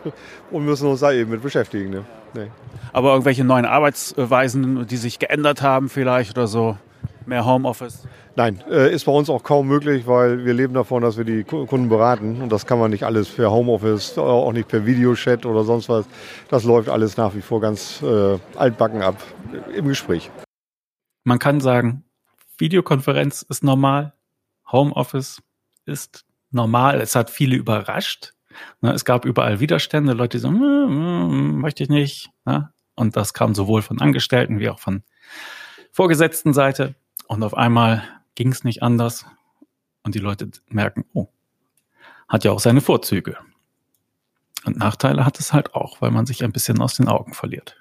und 0.50 0.64
müssen 0.64 0.88
uns 0.88 1.00
da 1.00 1.12
eben 1.12 1.30
mit 1.30 1.42
beschäftigen. 1.42 1.90
Ne? 1.90 2.04
Nee. 2.34 2.50
Aber 2.92 3.12
irgendwelche 3.12 3.44
neuen 3.44 3.64
Arbeitsweisen, 3.64 4.86
die 4.86 4.96
sich 4.96 5.18
geändert 5.18 5.62
haben 5.62 5.88
vielleicht 5.88 6.36
oder 6.36 6.46
so? 6.46 6.76
Mehr 7.26 7.44
Homeoffice? 7.44 8.06
Nein, 8.36 8.62
äh, 8.70 8.94
ist 8.94 9.04
bei 9.04 9.12
uns 9.12 9.28
auch 9.28 9.42
kaum 9.42 9.68
möglich, 9.68 10.06
weil 10.06 10.44
wir 10.44 10.54
leben 10.54 10.72
davon, 10.72 11.02
dass 11.02 11.18
wir 11.18 11.24
die 11.24 11.44
Kunden 11.44 11.88
beraten. 11.88 12.40
Und 12.40 12.50
das 12.50 12.66
kann 12.66 12.78
man 12.78 12.90
nicht 12.90 13.04
alles 13.04 13.28
per 13.28 13.50
Homeoffice, 13.50 14.16
auch 14.16 14.52
nicht 14.52 14.68
per 14.68 14.86
Videochat 14.86 15.44
oder 15.44 15.64
sonst 15.64 15.88
was. 15.88 16.06
Das 16.48 16.64
läuft 16.64 16.88
alles 16.88 17.16
nach 17.16 17.34
wie 17.34 17.42
vor 17.42 17.60
ganz 17.60 18.00
äh, 18.02 18.38
altbacken 18.56 19.02
ab 19.02 19.16
im 19.74 19.88
Gespräch. 19.88 20.30
Man 21.28 21.38
kann 21.38 21.60
sagen, 21.60 22.04
Videokonferenz 22.56 23.42
ist 23.42 23.62
normal, 23.62 24.14
Homeoffice 24.72 25.42
ist 25.84 26.24
normal. 26.50 27.02
Es 27.02 27.14
hat 27.14 27.28
viele 27.28 27.54
überrascht. 27.54 28.32
Ne, 28.80 28.94
es 28.94 29.04
gab 29.04 29.26
überall 29.26 29.60
Widerstände, 29.60 30.14
Leute, 30.14 30.38
die 30.38 30.40
so, 30.40 30.48
hm, 30.48 31.60
möchte 31.60 31.82
ich 31.82 31.90
nicht. 31.90 32.30
Ne? 32.46 32.72
Und 32.94 33.14
das 33.14 33.34
kam 33.34 33.54
sowohl 33.54 33.82
von 33.82 34.00
Angestellten 34.00 34.58
wie 34.58 34.70
auch 34.70 34.78
von 34.78 35.02
vorgesetzten 35.92 36.54
Seite. 36.54 36.94
Und 37.26 37.42
auf 37.42 37.52
einmal 37.52 38.02
ging 38.34 38.50
es 38.50 38.64
nicht 38.64 38.82
anders. 38.82 39.26
Und 40.04 40.14
die 40.14 40.20
Leute 40.20 40.50
merken, 40.70 41.04
oh, 41.12 41.28
hat 42.26 42.42
ja 42.42 42.52
auch 42.52 42.60
seine 42.60 42.80
Vorzüge. 42.80 43.36
Und 44.64 44.78
Nachteile 44.78 45.26
hat 45.26 45.38
es 45.38 45.52
halt 45.52 45.74
auch, 45.74 46.00
weil 46.00 46.10
man 46.10 46.24
sich 46.24 46.42
ein 46.42 46.52
bisschen 46.52 46.80
aus 46.80 46.94
den 46.94 47.06
Augen 47.06 47.34
verliert. 47.34 47.76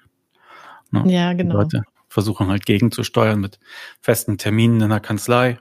Ne? 0.90 1.02
Ja, 1.06 1.32
genau. 1.32 1.64
Die 1.64 1.76
Leute 1.76 1.97
versuchen 2.08 2.48
halt 2.48 2.66
gegenzusteuern 2.66 3.40
mit 3.40 3.58
festen 4.00 4.38
Terminen 4.38 4.80
in 4.80 4.90
der 4.90 5.00
Kanzlei 5.00 5.58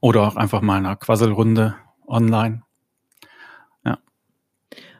oder 0.00 0.22
auch 0.22 0.36
einfach 0.36 0.60
mal 0.60 0.76
einer 0.76 0.96
Quasselrunde 0.96 1.76
online. 2.06 2.62
Ja. 3.84 3.98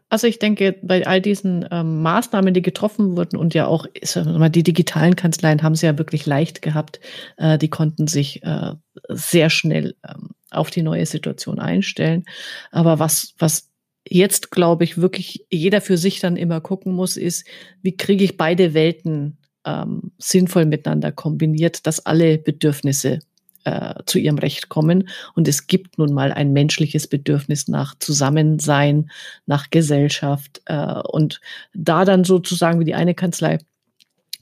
Also 0.09 0.27
ich 0.27 0.39
denke, 0.39 0.79
bei 0.83 1.07
all 1.07 1.21
diesen 1.21 1.67
ähm, 1.71 2.03
Maßnahmen, 2.03 2.55
die 2.55 2.63
getroffen 2.63 3.17
wurden 3.17 3.37
und 3.37 3.55
ja 3.55 3.67
auch, 3.67 3.87
mal, 4.25 4.51
die 4.51 4.63
digitalen 4.63 5.17
Kanzleien 5.17 5.63
haben 5.63 5.73
es 5.73 5.83
ja 5.83 5.97
wirklich 5.99 6.27
leicht 6.27 6.63
gehabt. 6.63 7.01
Äh, 7.37 7.59
die 7.59 7.71
konnten 7.71 8.07
sich 8.07 8.43
äh, 8.43 8.75
sehr 9.09 9.51
schnell 9.51 9.95
ähm, 10.07 10.31
auf 10.51 10.71
die 10.71 10.83
neue 10.83 11.07
Situation 11.07 11.59
einstellen. 11.59 12.25
Aber 12.71 12.99
was, 12.99 13.35
was 13.39 13.71
jetzt, 14.07 14.51
glaube 14.51 14.85
ich, 14.85 14.99
wirklich 14.99 15.47
jeder 15.51 15.81
für 15.81 15.99
sich 15.99 16.21
dann 16.21 16.37
immer 16.37 16.61
gucken 16.61 16.95
muss, 16.95 17.17
ist, 17.17 17.47
wie 17.83 17.97
kriege 17.97 18.25
ich 18.25 18.37
beide 18.37 18.75
Welten 18.75 19.39
ähm, 19.69 20.13
sinnvoll 20.19 20.65
miteinander 20.65 21.13
kombiniert, 21.13 21.87
dass 21.87 22.05
alle 22.05 22.39
Bedürfnisse 22.39 23.21
äh, 23.65 23.95
zu 24.07 24.19
ihrem 24.19 24.39
Recht 24.39 24.69
kommen. 24.69 25.09
Und 25.35 25.49
es 25.49 25.67
gibt 25.67 25.99
nun 25.99 26.13
mal 26.13 26.33
ein 26.33 26.53
menschliches 26.53 27.07
Bedürfnis 27.07 27.69
nach 27.69 27.95
Zusammensein, 27.99 29.11
nach 29.47 29.71
Gesellschaft. 29.71 30.63
Äh, 30.67 31.01
und 31.11 31.41
da 31.75 32.05
dann 32.05 32.25
sozusagen 32.25 32.81
wie 32.81 32.85
die 32.85 32.95
eine 32.95 33.15
Kanzlei, 33.15 33.59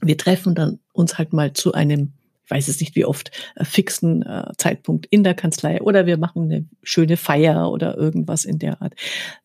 wir 0.01 0.17
treffen 0.17 0.55
dann 0.55 0.79
uns 0.93 1.17
halt 1.17 1.33
mal 1.33 1.53
zu 1.53 1.73
einem 1.73 2.13
ich 2.45 2.51
weiß 2.51 2.69
es 2.69 2.79
nicht 2.79 2.95
wie 2.95 3.03
oft, 3.03 3.31
äh, 3.57 3.65
fixen 3.65 4.21
äh, 4.21 4.45
Zeitpunkt 4.57 5.05
in 5.07 5.25
der 5.25 5.33
Kanzlei 5.33 5.81
oder 5.81 6.05
wir 6.05 6.17
machen 6.17 6.43
eine 6.43 6.65
schöne 6.81 7.17
Feier 7.17 7.69
oder 7.69 7.97
irgendwas 7.97 8.45
in 8.45 8.57
der 8.57 8.81
Art. 8.81 8.93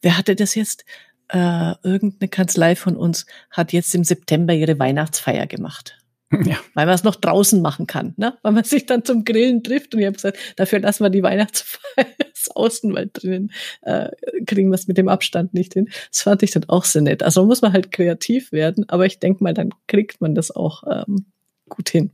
Wer 0.02 0.16
hatte 0.16 0.36
das 0.36 0.54
jetzt? 0.54 0.84
Äh, 1.32 1.74
irgendeine 1.82 2.28
Kanzlei 2.28 2.76
von 2.76 2.96
uns 2.96 3.24
hat 3.50 3.72
jetzt 3.72 3.94
im 3.94 4.04
September 4.04 4.52
ihre 4.52 4.78
Weihnachtsfeier 4.78 5.46
gemacht. 5.46 5.98
Ja. 6.44 6.56
Weil 6.74 6.86
man 6.86 6.94
es 6.94 7.04
noch 7.04 7.16
draußen 7.16 7.60
machen 7.60 7.86
kann, 7.86 8.14
ne? 8.16 8.38
Weil 8.42 8.52
man 8.52 8.64
sich 8.64 8.86
dann 8.86 9.04
zum 9.04 9.24
Grillen 9.24 9.62
trifft 9.62 9.94
und 9.94 10.00
ich 10.00 10.06
habe 10.06 10.14
gesagt, 10.14 10.38
dafür 10.56 10.80
lassen 10.80 11.04
wir 11.04 11.10
die 11.10 11.22
Weihnachtsfeier 11.22 12.06
außen, 12.54 12.94
weil 12.94 13.10
drinnen 13.12 13.52
äh, 13.82 14.10
kriegen 14.46 14.70
wir 14.70 14.74
es 14.74 14.88
mit 14.88 14.98
dem 14.98 15.08
Abstand 15.08 15.54
nicht 15.54 15.74
hin. 15.74 15.88
Das 16.10 16.22
fand 16.22 16.42
ich 16.42 16.50
dann 16.50 16.68
auch 16.68 16.84
sehr 16.84 17.02
nett. 17.02 17.22
Also 17.22 17.44
muss 17.44 17.62
man 17.62 17.72
halt 17.72 17.92
kreativ 17.92 18.52
werden, 18.52 18.88
aber 18.88 19.06
ich 19.06 19.18
denke 19.18 19.42
mal, 19.44 19.54
dann 19.54 19.70
kriegt 19.86 20.20
man 20.20 20.34
das 20.34 20.50
auch 20.50 20.84
ähm, 20.90 21.26
gut 21.68 21.88
hin. 21.88 22.10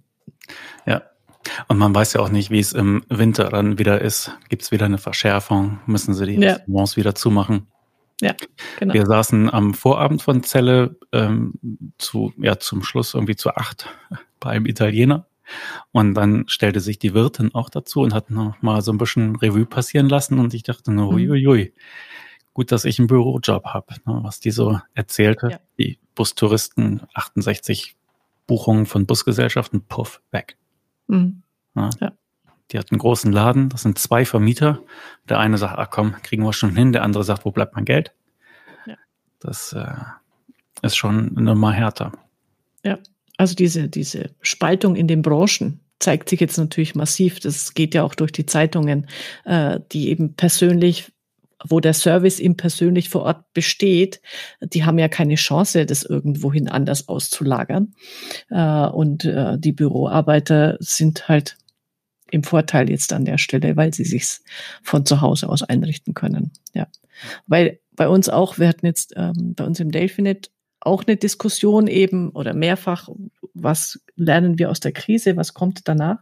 Ja. 0.86 1.02
Und 1.68 1.78
man 1.78 1.94
weiß 1.94 2.12
ja 2.14 2.20
auch 2.20 2.28
nicht, 2.28 2.50
wie 2.50 2.60
es 2.60 2.72
im 2.72 3.04
Winter 3.08 3.48
dann 3.48 3.78
wieder 3.78 4.00
ist. 4.00 4.32
Gibt 4.48 4.62
es 4.62 4.70
wieder 4.72 4.86
eine 4.86 4.98
Verschärfung? 4.98 5.78
Müssen 5.86 6.14
sie 6.14 6.26
die 6.26 6.34
ja. 6.34 6.54
Restaurants 6.54 6.96
wieder 6.96 7.14
zumachen? 7.14 7.68
Ja, 8.20 8.34
genau. 8.78 8.94
Wir 8.94 9.06
saßen 9.06 9.52
am 9.52 9.74
Vorabend 9.74 10.22
von 10.22 10.42
Celle 10.42 10.96
ähm, 11.12 11.54
zu, 11.98 12.32
ja, 12.36 12.58
zum 12.58 12.82
Schluss 12.82 13.14
irgendwie 13.14 13.36
zu 13.36 13.50
acht 13.50 13.86
bei 14.40 14.50
einem 14.50 14.66
Italiener. 14.66 15.26
Und 15.92 16.14
dann 16.14 16.44
stellte 16.48 16.80
sich 16.80 16.98
die 16.98 17.14
Wirtin 17.14 17.54
auch 17.54 17.70
dazu 17.70 18.00
und 18.00 18.12
hat 18.12 18.30
noch 18.30 18.60
mal 18.60 18.82
so 18.82 18.92
ein 18.92 18.98
bisschen 18.98 19.36
Revue 19.36 19.64
passieren 19.64 20.08
lassen. 20.08 20.38
Und 20.38 20.52
ich 20.52 20.62
dachte 20.62 20.92
nur, 20.92 21.10
mhm. 21.10 21.30
uiuiui, 21.30 21.72
gut, 22.52 22.72
dass 22.72 22.84
ich 22.84 22.98
einen 22.98 23.08
Bürojob 23.08 23.66
habe, 23.66 23.94
ne, 24.04 24.20
was 24.22 24.40
die 24.40 24.50
so 24.50 24.80
erzählte. 24.94 25.48
Ja. 25.52 25.60
Die 25.78 25.98
Bustouristen, 26.14 27.02
68 27.14 27.96
Buchungen 28.46 28.86
von 28.86 29.06
Busgesellschaften, 29.06 29.82
puff, 29.82 30.20
weg. 30.32 30.56
Mhm. 31.06 31.42
Ja. 31.74 31.90
ja. 32.00 32.12
Die 32.70 32.78
hat 32.78 32.92
einen 32.92 32.98
großen 32.98 33.32
Laden, 33.32 33.70
das 33.70 33.82
sind 33.82 33.98
zwei 33.98 34.24
Vermieter. 34.24 34.82
Der 35.28 35.38
eine 35.38 35.56
sagt, 35.56 35.78
ach 35.78 35.90
komm, 35.90 36.14
kriegen 36.22 36.44
wir 36.44 36.52
schon 36.52 36.76
hin. 36.76 36.92
Der 36.92 37.02
andere 37.02 37.24
sagt, 37.24 37.44
wo 37.44 37.50
bleibt 37.50 37.74
mein 37.74 37.84
Geld? 37.84 38.12
Ja. 38.86 38.96
Das 39.40 39.72
äh, 39.72 39.86
ist 40.82 40.96
schon 40.96 41.30
eine 41.36 41.42
Nummer 41.42 41.72
härter. 41.72 42.12
Ja, 42.84 42.98
also 43.38 43.54
diese, 43.54 43.88
diese 43.88 44.30
Spaltung 44.42 44.96
in 44.96 45.08
den 45.08 45.22
Branchen 45.22 45.80
zeigt 45.98 46.28
sich 46.28 46.40
jetzt 46.40 46.58
natürlich 46.58 46.94
massiv. 46.94 47.40
Das 47.40 47.74
geht 47.74 47.94
ja 47.94 48.02
auch 48.02 48.14
durch 48.14 48.32
die 48.32 48.46
Zeitungen, 48.46 49.06
äh, 49.44 49.80
die 49.92 50.08
eben 50.10 50.34
persönlich 50.34 51.12
wo 51.64 51.80
der 51.80 51.94
Service 51.94 52.38
ihm 52.38 52.56
persönlich 52.56 53.08
vor 53.08 53.22
Ort 53.22 53.52
besteht, 53.52 54.20
die 54.60 54.84
haben 54.84 54.98
ja 54.98 55.08
keine 55.08 55.34
Chance, 55.34 55.86
das 55.86 56.04
irgendwohin 56.04 56.68
anders 56.68 57.08
auszulagern. 57.08 57.94
Äh, 58.50 58.86
und 58.86 59.24
äh, 59.24 59.58
die 59.58 59.72
Büroarbeiter 59.72 60.76
sind 60.80 61.28
halt 61.28 61.56
im 62.30 62.44
Vorteil 62.44 62.90
jetzt 62.90 63.12
an 63.12 63.24
der 63.24 63.38
Stelle, 63.38 63.76
weil 63.76 63.94
sie 63.94 64.04
sich's 64.04 64.42
von 64.82 65.06
zu 65.06 65.20
Hause 65.20 65.48
aus 65.48 65.62
einrichten 65.62 66.14
können. 66.14 66.52
Ja, 66.74 66.86
weil 67.46 67.80
bei 67.92 68.08
uns 68.08 68.28
auch, 68.28 68.58
wir 68.58 68.68
hatten 68.68 68.86
jetzt 68.86 69.14
ähm, 69.16 69.54
bei 69.54 69.64
uns 69.64 69.80
im 69.80 69.90
Delphinet 69.90 70.50
auch 70.80 71.04
eine 71.04 71.16
Diskussion 71.16 71.86
eben 71.86 72.30
oder 72.30 72.54
mehrfach, 72.54 73.08
was 73.54 74.00
lernen 74.16 74.58
wir 74.58 74.70
aus 74.70 74.80
der 74.80 74.92
Krise, 74.92 75.36
was 75.36 75.54
kommt 75.54 75.88
danach? 75.88 76.18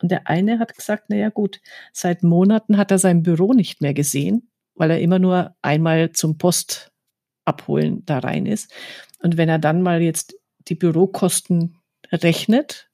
Und 0.00 0.10
der 0.10 0.28
eine 0.28 0.58
hat 0.60 0.76
gesagt, 0.76 1.06
na 1.08 1.16
ja 1.16 1.30
gut, 1.30 1.60
seit 1.92 2.22
Monaten 2.22 2.76
hat 2.76 2.90
er 2.90 2.98
sein 2.98 3.22
Büro 3.22 3.52
nicht 3.52 3.80
mehr 3.80 3.94
gesehen, 3.94 4.50
weil 4.74 4.92
er 4.92 5.00
immer 5.00 5.18
nur 5.18 5.56
einmal 5.62 6.12
zum 6.12 6.38
Post 6.38 6.92
abholen 7.44 8.04
da 8.06 8.20
rein 8.20 8.46
ist. 8.46 8.72
Und 9.20 9.36
wenn 9.36 9.48
er 9.48 9.58
dann 9.58 9.82
mal 9.82 10.00
jetzt 10.00 10.36
die 10.68 10.76
Bürokosten 10.76 11.76
rechnet, 12.12 12.87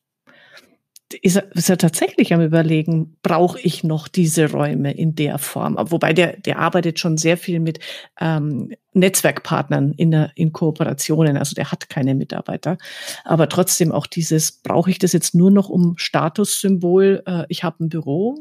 ist 1.13 1.37
er, 1.37 1.55
ist 1.55 1.71
er 1.71 1.79
tatsächlich 1.79 2.33
am 2.33 2.41
überlegen, 2.41 3.17
brauche 3.23 3.61
ich 3.61 3.85
noch 3.85 4.09
diese 4.09 4.51
Räume 4.51 4.93
in 4.93 5.15
der 5.15 5.39
Form? 5.39 5.77
Wobei 5.79 6.13
der, 6.13 6.39
der 6.39 6.59
arbeitet 6.59 6.99
schon 6.99 7.17
sehr 7.17 7.37
viel 7.37 7.61
mit 7.61 7.79
ähm, 8.21 8.73
Netzwerkpartnern 8.95 9.93
in, 9.93 10.11
der, 10.11 10.33
in 10.35 10.53
Kooperationen, 10.53 11.37
also 11.37 11.55
der 11.55 11.71
hat 11.71 11.89
keine 11.89 12.15
Mitarbeiter. 12.15 12.79
Aber 13.25 13.49
trotzdem 13.49 13.93
auch 13.93 14.07
dieses, 14.07 14.51
brauche 14.51 14.91
ich 14.91 14.99
das 14.99 15.13
jetzt 15.13 15.35
nur 15.35 15.51
noch 15.51 15.69
um 15.69 15.95
Statussymbol, 15.97 17.23
äh, 17.27 17.45
ich 17.49 17.65
habe 17.65 17.85
ein 17.85 17.89
Büro, 17.89 18.39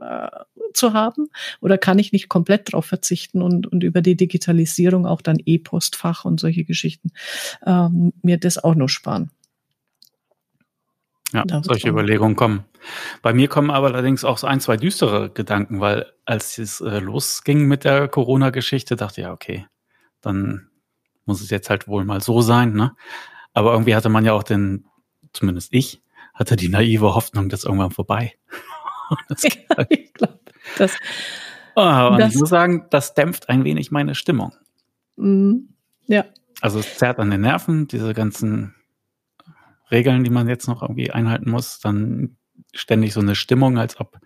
äh, 0.00 0.28
zu 0.74 0.92
haben? 0.92 1.28
Oder 1.60 1.78
kann 1.78 1.98
ich 1.98 2.12
nicht 2.12 2.28
komplett 2.28 2.72
darauf 2.72 2.84
verzichten 2.84 3.42
und, 3.42 3.66
und 3.66 3.82
über 3.82 4.02
die 4.02 4.16
Digitalisierung 4.16 5.06
auch 5.06 5.22
dann 5.22 5.38
E-Postfach 5.44 6.24
und 6.24 6.38
solche 6.38 6.64
Geschichten 6.64 7.12
ähm, 7.64 8.12
mir 8.22 8.38
das 8.38 8.62
auch 8.62 8.74
noch 8.74 8.88
sparen? 8.88 9.30
Ja, 11.32 11.44
solche 11.62 11.88
Überlegungen 11.88 12.36
kommen. 12.36 12.64
Bei 13.20 13.32
mir 13.32 13.48
kommen 13.48 13.70
aber 13.70 13.88
allerdings 13.88 14.24
auch 14.24 14.38
so 14.38 14.46
ein, 14.46 14.60
zwei 14.60 14.76
düstere 14.76 15.30
Gedanken, 15.30 15.80
weil 15.80 16.06
als 16.24 16.56
es 16.58 16.80
äh, 16.80 17.00
losging 17.00 17.66
mit 17.66 17.84
der 17.84 18.08
Corona-Geschichte, 18.08 18.94
dachte 18.94 19.20
ich, 19.20 19.26
ja, 19.26 19.32
okay, 19.32 19.66
dann 20.20 20.68
muss 21.24 21.40
es 21.40 21.50
jetzt 21.50 21.68
halt 21.68 21.88
wohl 21.88 22.04
mal 22.04 22.20
so 22.20 22.40
sein, 22.40 22.72
ne? 22.72 22.94
Aber 23.52 23.72
irgendwie 23.72 23.96
hatte 23.96 24.08
man 24.08 24.24
ja 24.24 24.34
auch 24.34 24.44
den, 24.44 24.86
zumindest 25.32 25.72
ich, 25.72 26.02
hatte 26.32 26.54
die 26.54 26.68
naive 26.68 27.14
Hoffnung, 27.14 27.48
dass 27.48 27.64
irgendwann 27.64 27.90
vorbei. 27.90 28.34
das 29.28 29.42
ja, 29.42 29.50
ich 29.88 30.12
glaube, 30.12 30.38
das, 30.78 30.96
oh, 31.74 31.80
und 31.80 32.18
das, 32.20 32.34
ich 32.34 32.40
muss 32.40 32.50
sagen, 32.50 32.86
das 32.90 33.14
dämpft 33.14 33.48
ein 33.48 33.64
wenig 33.64 33.90
meine 33.90 34.14
Stimmung. 34.14 34.52
Mm, 35.16 35.70
ja. 36.06 36.24
Also 36.60 36.78
es 36.78 36.96
zerrt 36.96 37.18
an 37.18 37.30
den 37.30 37.40
Nerven, 37.40 37.88
diese 37.88 38.14
ganzen 38.14 38.74
Regeln, 39.90 40.24
die 40.24 40.30
man 40.30 40.48
jetzt 40.48 40.68
noch 40.68 40.82
irgendwie 40.82 41.10
einhalten 41.10 41.50
muss, 41.50 41.78
dann 41.80 42.36
ständig 42.74 43.12
so 43.12 43.20
eine 43.20 43.34
Stimmung, 43.34 43.78
als 43.78 44.00
ob, 44.00 44.18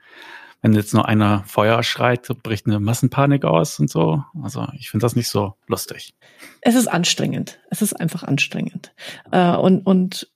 wenn 0.63 0.73
jetzt 0.73 0.95
nur 0.95 1.07
einer 1.07 1.45
Feuer 1.45 1.83
schreit, 1.83 2.29
bricht 2.43 2.67
eine 2.67 2.81
Massenpanik 2.81 3.45
aus 3.45 3.79
und 3.79 3.91
so. 3.91 4.25
Also 4.43 4.67
ich 4.75 4.91
finde 4.91 5.05
das 5.05 5.17
nicht 5.17 5.29
so 5.29 5.55
lustig. 5.67 6.15
Es 6.61 6.75
ist 6.75 6.87
anstrengend. 6.87 7.61
Es 7.71 7.83
ist 7.83 7.95
einfach 7.95 8.23
anstrengend. 8.23 8.93
Äh, 9.31 9.57
und, 9.57 9.87
und 9.87 10.31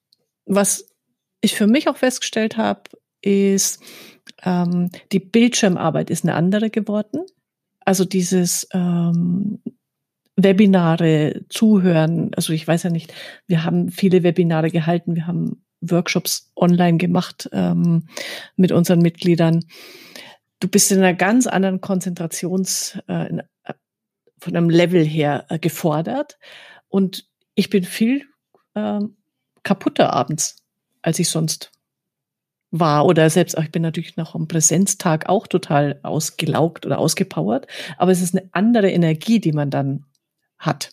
was 0.47 0.91
ich 1.41 1.55
für 1.55 1.66
mich 1.66 1.89
auch 1.89 1.97
festgestellt 1.97 2.57
habe, 2.57 2.83
ist, 3.20 3.83
ähm, 4.43 4.91
die 5.12 5.20
Bildschirmarbeit 5.20 6.11
ist 6.11 6.25
eine 6.25 6.35
andere 6.35 6.70
geworden. 6.70 7.20
Also 7.81 8.05
dieses 8.05 8.66
ähm, 8.72 9.61
Webinare 10.37 11.43
zuhören. 11.49 12.32
Also 12.35 12.53
ich 12.53 12.66
weiß 12.66 12.82
ja 12.85 12.91
nicht, 12.91 13.12
wir 13.47 13.64
haben 13.64 13.91
viele 13.91 14.22
Webinare 14.22 14.70
gehalten, 14.70 15.14
wir 15.14 15.26
haben 15.26 15.64
Workshops 15.80 16.51
online 16.57 16.99
gemacht 16.99 17.49
ähm, 17.53 18.09
mit 18.57 18.72
unseren 18.72 19.01
Mitgliedern. 19.01 19.64
Du 20.61 20.68
bist 20.68 20.91
in 20.93 20.99
einer 20.99 21.14
ganz 21.14 21.47
anderen 21.47 21.80
Konzentrations, 21.80 22.99
äh, 23.09 23.28
in, 23.28 23.39
äh, 23.64 23.74
von 24.39 24.57
einem 24.57 24.70
Level 24.70 25.05
her 25.05 25.47
äh, 25.49 25.59
gefordert. 25.59 26.39
Und 26.89 27.28
ich 27.55 27.70
bin 27.70 27.85
viel 27.85 28.24
äh, 28.74 29.01
kaputter 29.62 30.12
abends, 30.12 30.57
als 31.03 31.18
ich 31.18 31.28
sonst 31.28 31.70
war 32.70 33.07
oder 33.07 33.30
selbst, 33.30 33.57
ich 33.57 33.70
bin 33.70 33.82
natürlich 33.82 34.16
noch 34.16 34.35
am 34.35 34.49
Präsenztag 34.49 35.28
auch 35.28 35.47
total 35.47 36.01
ausgelaugt 36.03 36.85
oder 36.85 36.99
ausgepowert, 36.99 37.68
aber 37.99 38.11
es 38.11 38.20
ist 38.20 38.37
eine 38.37 38.49
andere 38.51 38.91
Energie, 38.91 39.39
die 39.39 39.53
man 39.53 39.70
dann 39.70 40.05
hat. 40.59 40.91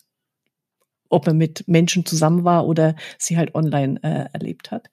Ob 1.10 1.28
er 1.28 1.34
mit 1.34 1.68
Menschen 1.68 2.06
zusammen 2.06 2.46
war 2.46 2.66
oder 2.66 2.96
sie 3.18 3.38
halt 3.38 3.54
online 3.54 4.00
äh, 4.02 4.30
erlebt 4.32 4.72
hat. 4.72 4.90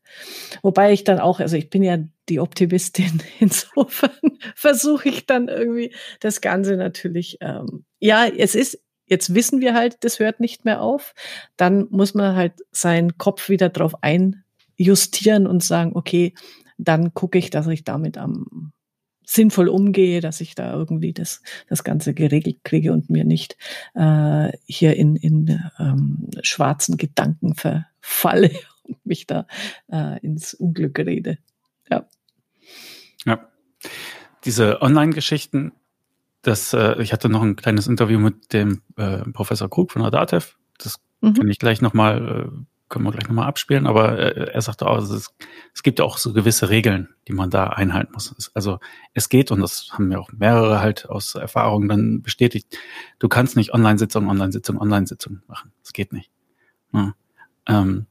Wobei 0.62 0.92
ich 0.92 1.04
dann 1.04 1.20
auch, 1.20 1.38
also 1.38 1.56
ich 1.56 1.70
bin 1.70 1.84
ja 1.84 1.98
die 2.28 2.40
Optimistin, 2.40 3.22
insofern 3.38 4.10
versuche 4.54 5.08
ich 5.08 5.26
dann 5.26 5.48
irgendwie 5.48 5.94
das 6.20 6.40
Ganze 6.40 6.76
natürlich, 6.76 7.38
ähm, 7.40 7.84
ja, 8.00 8.26
es 8.26 8.54
ist, 8.54 8.82
jetzt 9.06 9.34
wissen 9.34 9.60
wir 9.60 9.74
halt, 9.74 9.98
das 10.04 10.18
hört 10.18 10.40
nicht 10.40 10.64
mehr 10.64 10.82
auf. 10.82 11.14
Dann 11.56 11.86
muss 11.90 12.14
man 12.14 12.36
halt 12.36 12.54
seinen 12.72 13.16
Kopf 13.16 13.48
wieder 13.48 13.68
drauf 13.68 13.94
einjustieren 14.02 15.46
und 15.46 15.62
sagen, 15.62 15.92
okay, 15.94 16.34
dann 16.78 17.14
gucke 17.14 17.38
ich, 17.38 17.50
dass 17.50 17.66
ich 17.66 17.84
damit 17.84 18.18
am 18.18 18.72
sinnvoll 19.28 19.68
umgehe, 19.68 20.22
dass 20.22 20.40
ich 20.40 20.54
da 20.54 20.72
irgendwie 20.72 21.12
das, 21.12 21.42
das 21.68 21.84
Ganze 21.84 22.14
geregelt 22.14 22.64
kriege 22.64 22.94
und 22.94 23.10
mir 23.10 23.24
nicht 23.24 23.58
äh, 23.94 24.50
hier 24.64 24.96
in, 24.96 25.16
in 25.16 25.60
ähm, 25.78 26.30
schwarzen 26.40 26.96
Gedanken 26.96 27.54
verfalle 27.54 28.50
und 28.84 29.04
mich 29.04 29.26
da 29.26 29.46
äh, 29.92 30.18
ins 30.20 30.54
Unglück 30.54 30.98
rede. 30.98 31.36
Ja. 31.90 32.06
Ja. 33.26 33.48
Diese 34.46 34.80
Online-Geschichten, 34.80 35.72
das, 36.40 36.72
äh, 36.72 37.00
ich 37.02 37.12
hatte 37.12 37.28
noch 37.28 37.42
ein 37.42 37.56
kleines 37.56 37.86
Interview 37.86 38.18
mit 38.18 38.54
dem 38.54 38.80
äh, 38.96 39.18
Professor 39.32 39.68
Krug 39.68 39.92
von 39.92 40.00
der 40.00 40.10
DATEV. 40.10 40.56
Das 40.78 41.00
mhm. 41.20 41.34
kann 41.34 41.48
ich 41.48 41.58
gleich 41.58 41.82
nochmal, 41.82 42.48
äh, 42.48 42.77
können 42.88 43.04
wir 43.04 43.12
gleich 43.12 43.28
nochmal 43.28 43.48
abspielen, 43.48 43.86
aber 43.86 44.18
äh, 44.18 44.50
er 44.52 44.62
sagte 44.62 44.86
auch, 44.86 44.98
es, 44.98 45.32
es 45.74 45.82
gibt 45.82 46.00
auch 46.00 46.18
so 46.18 46.32
gewisse 46.32 46.70
Regeln, 46.70 47.08
die 47.26 47.32
man 47.32 47.50
da 47.50 47.68
einhalten 47.68 48.12
muss. 48.12 48.50
Also 48.54 48.78
es 49.14 49.28
geht, 49.28 49.50
und 49.50 49.60
das 49.60 49.90
haben 49.92 50.08
mir 50.08 50.20
auch 50.20 50.30
mehrere 50.32 50.80
halt 50.80 51.08
aus 51.08 51.34
Erfahrung 51.34 51.88
dann 51.88 52.22
bestätigt, 52.22 52.78
du 53.18 53.28
kannst 53.28 53.56
nicht 53.56 53.74
Online-Sitzung, 53.74 54.28
Online-Sitzung, 54.28 54.78
Online-Sitzung 54.78 55.42
machen. 55.46 55.72
Das 55.82 55.92
geht 55.92 56.12
nicht. 56.12 56.30
Ja. 56.92 57.14
Ähm, 57.66 58.06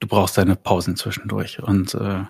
du 0.00 0.08
brauchst 0.08 0.36
deine 0.36 0.56
Pausen 0.56 0.96
zwischendurch 0.96 1.62
und 1.62 1.94
äh, 1.94 2.24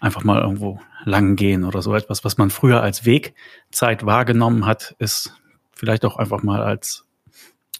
einfach 0.00 0.24
mal 0.24 0.40
irgendwo 0.40 0.80
lang 1.04 1.36
gehen 1.36 1.64
oder 1.64 1.82
so 1.82 1.94
etwas, 1.94 2.24
was 2.24 2.38
man 2.38 2.50
früher 2.50 2.82
als 2.82 3.04
Wegzeit 3.04 4.06
wahrgenommen 4.06 4.66
hat, 4.66 4.94
ist 4.98 5.34
vielleicht 5.72 6.04
auch 6.04 6.16
einfach 6.16 6.42
mal 6.42 6.62
als 6.62 7.06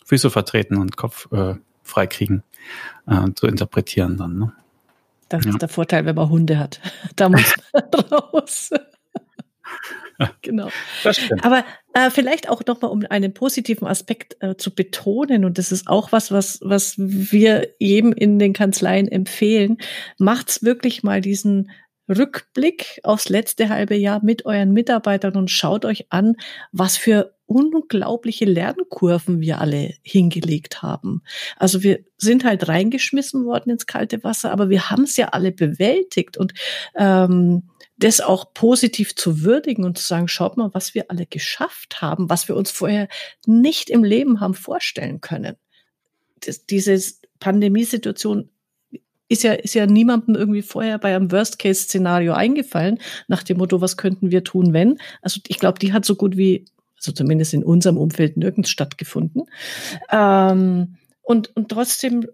Füße 0.04 0.30
vertreten 0.30 0.78
und 0.78 0.96
Kopf 0.96 1.30
äh, 1.32 1.54
freikriegen 1.88 2.42
äh, 3.06 3.30
zu 3.34 3.46
interpretieren 3.46 4.16
dann. 4.16 4.38
Ne? 4.38 4.52
Das 5.28 5.44
ja. 5.44 5.50
ist 5.50 5.62
der 5.62 5.68
Vorteil, 5.68 6.04
wenn 6.04 6.14
man 6.14 6.28
Hunde 6.28 6.58
hat. 6.58 6.80
Da 7.16 7.28
muss 7.28 7.54
man 7.72 8.04
raus. 8.04 8.70
genau. 10.42 10.68
Aber 11.42 11.64
äh, 11.92 12.10
vielleicht 12.10 12.48
auch 12.48 12.64
nochmal, 12.66 12.90
um 12.90 13.04
einen 13.08 13.34
positiven 13.34 13.86
Aspekt 13.86 14.36
äh, 14.40 14.56
zu 14.56 14.74
betonen, 14.74 15.44
und 15.44 15.58
das 15.58 15.72
ist 15.72 15.88
auch 15.88 16.12
was, 16.12 16.32
was, 16.32 16.60
was 16.62 16.94
wir 16.96 17.68
jedem 17.78 18.12
in 18.12 18.38
den 18.38 18.52
Kanzleien 18.52 19.08
empfehlen, 19.08 19.78
macht's 20.18 20.62
wirklich 20.62 21.02
mal 21.02 21.20
diesen 21.20 21.70
Rückblick 22.08 23.00
aufs 23.02 23.28
letzte 23.28 23.68
halbe 23.68 23.96
Jahr 23.96 24.22
mit 24.22 24.46
euren 24.46 24.72
Mitarbeitern 24.72 25.36
und 25.36 25.50
schaut 25.50 25.84
euch 25.84 26.06
an, 26.10 26.36
was 26.72 26.96
für 26.96 27.34
unglaubliche 27.46 28.44
Lernkurven 28.44 29.40
wir 29.40 29.60
alle 29.60 29.94
hingelegt 30.02 30.82
haben. 30.82 31.22
Also 31.56 31.82
wir 31.82 32.00
sind 32.18 32.44
halt 32.44 32.68
reingeschmissen 32.68 33.44
worden 33.46 33.70
ins 33.70 33.86
kalte 33.86 34.22
Wasser, 34.22 34.52
aber 34.52 34.68
wir 34.68 34.90
haben 34.90 35.04
es 35.04 35.16
ja 35.16 35.28
alle 35.28 35.50
bewältigt 35.50 36.36
und 36.36 36.52
ähm, 36.94 37.70
das 37.96 38.20
auch 38.20 38.52
positiv 38.52 39.16
zu 39.16 39.42
würdigen 39.42 39.84
und 39.84 39.98
zu 39.98 40.04
sagen, 40.04 40.28
schaut 40.28 40.56
mal, 40.56 40.70
was 40.72 40.94
wir 40.94 41.10
alle 41.10 41.26
geschafft 41.26 42.00
haben, 42.00 42.30
was 42.30 42.48
wir 42.48 42.54
uns 42.54 42.70
vorher 42.70 43.08
nicht 43.46 43.90
im 43.90 44.04
Leben 44.04 44.40
haben 44.40 44.54
vorstellen 44.54 45.20
können. 45.20 45.56
Das, 46.40 46.66
diese 46.66 47.00
Pandemiesituation 47.40 48.50
ist 49.28 49.42
ja, 49.42 49.52
ist 49.52 49.74
ja 49.74 49.86
niemandem 49.86 50.34
irgendwie 50.34 50.62
vorher 50.62 50.98
bei 50.98 51.14
einem 51.14 51.30
Worst-Case-Szenario 51.30 52.32
eingefallen, 52.32 52.98
nach 53.28 53.42
dem 53.42 53.58
Motto, 53.58 53.80
was 53.80 53.96
könnten 53.96 54.30
wir 54.30 54.44
tun, 54.44 54.72
wenn? 54.72 54.98
Also 55.22 55.40
ich 55.46 55.58
glaube, 55.58 55.78
die 55.78 55.92
hat 55.92 56.04
so 56.04 56.16
gut 56.16 56.36
wie, 56.36 56.64
also 56.96 57.12
zumindest 57.12 57.54
in 57.54 57.64
unserem 57.64 57.98
Umfeld 57.98 58.36
nirgends 58.36 58.70
stattgefunden. 58.70 59.44
Ähm, 60.10 60.96
und, 61.22 61.54
und 61.56 61.68
trotzdem 61.68 62.26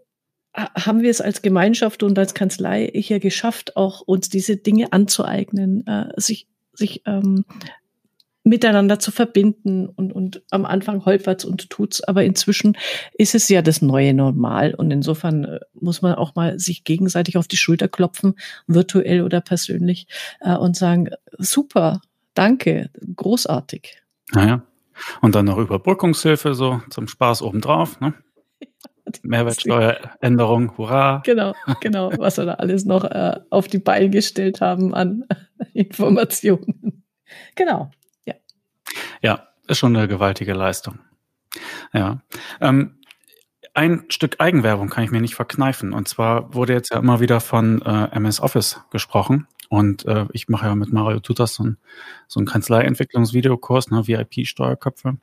haben 0.54 1.02
wir 1.02 1.10
es 1.10 1.20
als 1.20 1.42
Gemeinschaft 1.42 2.04
und 2.04 2.16
als 2.18 2.32
Kanzlei 2.32 2.88
hier 2.94 3.18
geschafft, 3.18 3.76
auch 3.76 4.02
uns 4.02 4.28
diese 4.28 4.56
Dinge 4.56 4.92
anzueignen, 4.92 5.84
äh, 5.86 6.08
sich, 6.16 6.46
sich 6.72 7.02
ähm, 7.06 7.44
miteinander 8.44 8.98
zu 8.98 9.10
verbinden 9.10 9.88
und, 9.88 10.12
und 10.12 10.42
am 10.50 10.66
Anfang 10.66 11.04
holpert's 11.04 11.46
und 11.46 11.70
tut's, 11.70 12.02
aber 12.02 12.24
inzwischen 12.24 12.76
ist 13.14 13.34
es 13.34 13.48
ja 13.48 13.62
das 13.62 13.80
neue 13.80 14.12
Normal 14.12 14.74
und 14.74 14.90
insofern 14.90 15.44
äh, 15.44 15.60
muss 15.72 16.02
man 16.02 16.14
auch 16.14 16.34
mal 16.34 16.58
sich 16.58 16.84
gegenseitig 16.84 17.38
auf 17.38 17.48
die 17.48 17.56
Schulter 17.56 17.88
klopfen, 17.88 18.34
virtuell 18.66 19.22
oder 19.22 19.40
persönlich 19.40 20.06
äh, 20.40 20.54
und 20.54 20.76
sagen, 20.76 21.08
super, 21.38 22.02
danke, 22.34 22.90
großartig. 23.16 24.02
Naja, 24.32 24.62
und 25.22 25.34
dann 25.34 25.46
noch 25.46 25.58
Überbrückungshilfe 25.58 26.54
so 26.54 26.82
zum 26.90 27.08
Spaß 27.08 27.40
obendrauf, 27.42 27.98
ne? 28.00 28.12
Mehrwertsteueränderung, 29.22 30.76
hurra. 30.76 31.22
Genau, 31.24 31.54
genau, 31.80 32.12
was 32.18 32.36
wir 32.36 32.44
da 32.44 32.54
alles 32.54 32.84
noch 32.84 33.04
äh, 33.04 33.40
auf 33.48 33.68
die 33.68 33.78
Beine 33.78 34.10
gestellt 34.10 34.60
haben 34.60 34.94
an 34.94 35.24
Informationen. 35.72 37.04
Genau. 37.54 37.90
Ja, 39.24 39.48
ist 39.66 39.78
schon 39.78 39.96
eine 39.96 40.06
gewaltige 40.06 40.52
Leistung. 40.52 40.98
Ja. 41.94 42.20
Ähm, 42.60 42.98
ein 43.72 44.04
Stück 44.10 44.36
Eigenwerbung 44.38 44.90
kann 44.90 45.02
ich 45.02 45.10
mir 45.10 45.22
nicht 45.22 45.34
verkneifen. 45.34 45.94
Und 45.94 46.08
zwar 46.08 46.52
wurde 46.52 46.74
jetzt 46.74 46.92
ja 46.92 46.98
immer 46.98 47.20
wieder 47.20 47.40
von 47.40 47.80
äh, 47.80 48.14
MS 48.14 48.40
Office 48.40 48.82
gesprochen. 48.90 49.46
Und 49.70 50.04
äh, 50.04 50.26
ich 50.32 50.50
mache 50.50 50.66
ja 50.66 50.74
mit 50.74 50.92
Mario 50.92 51.20
Tutas 51.20 51.54
so, 51.54 51.64
ein, 51.64 51.78
so 52.28 52.38
einen 52.38 52.46
Kanzleientwicklungsvideokurs, 52.46 53.90
ne, 53.90 54.06
VIP-Steuerköpfe. 54.06 55.16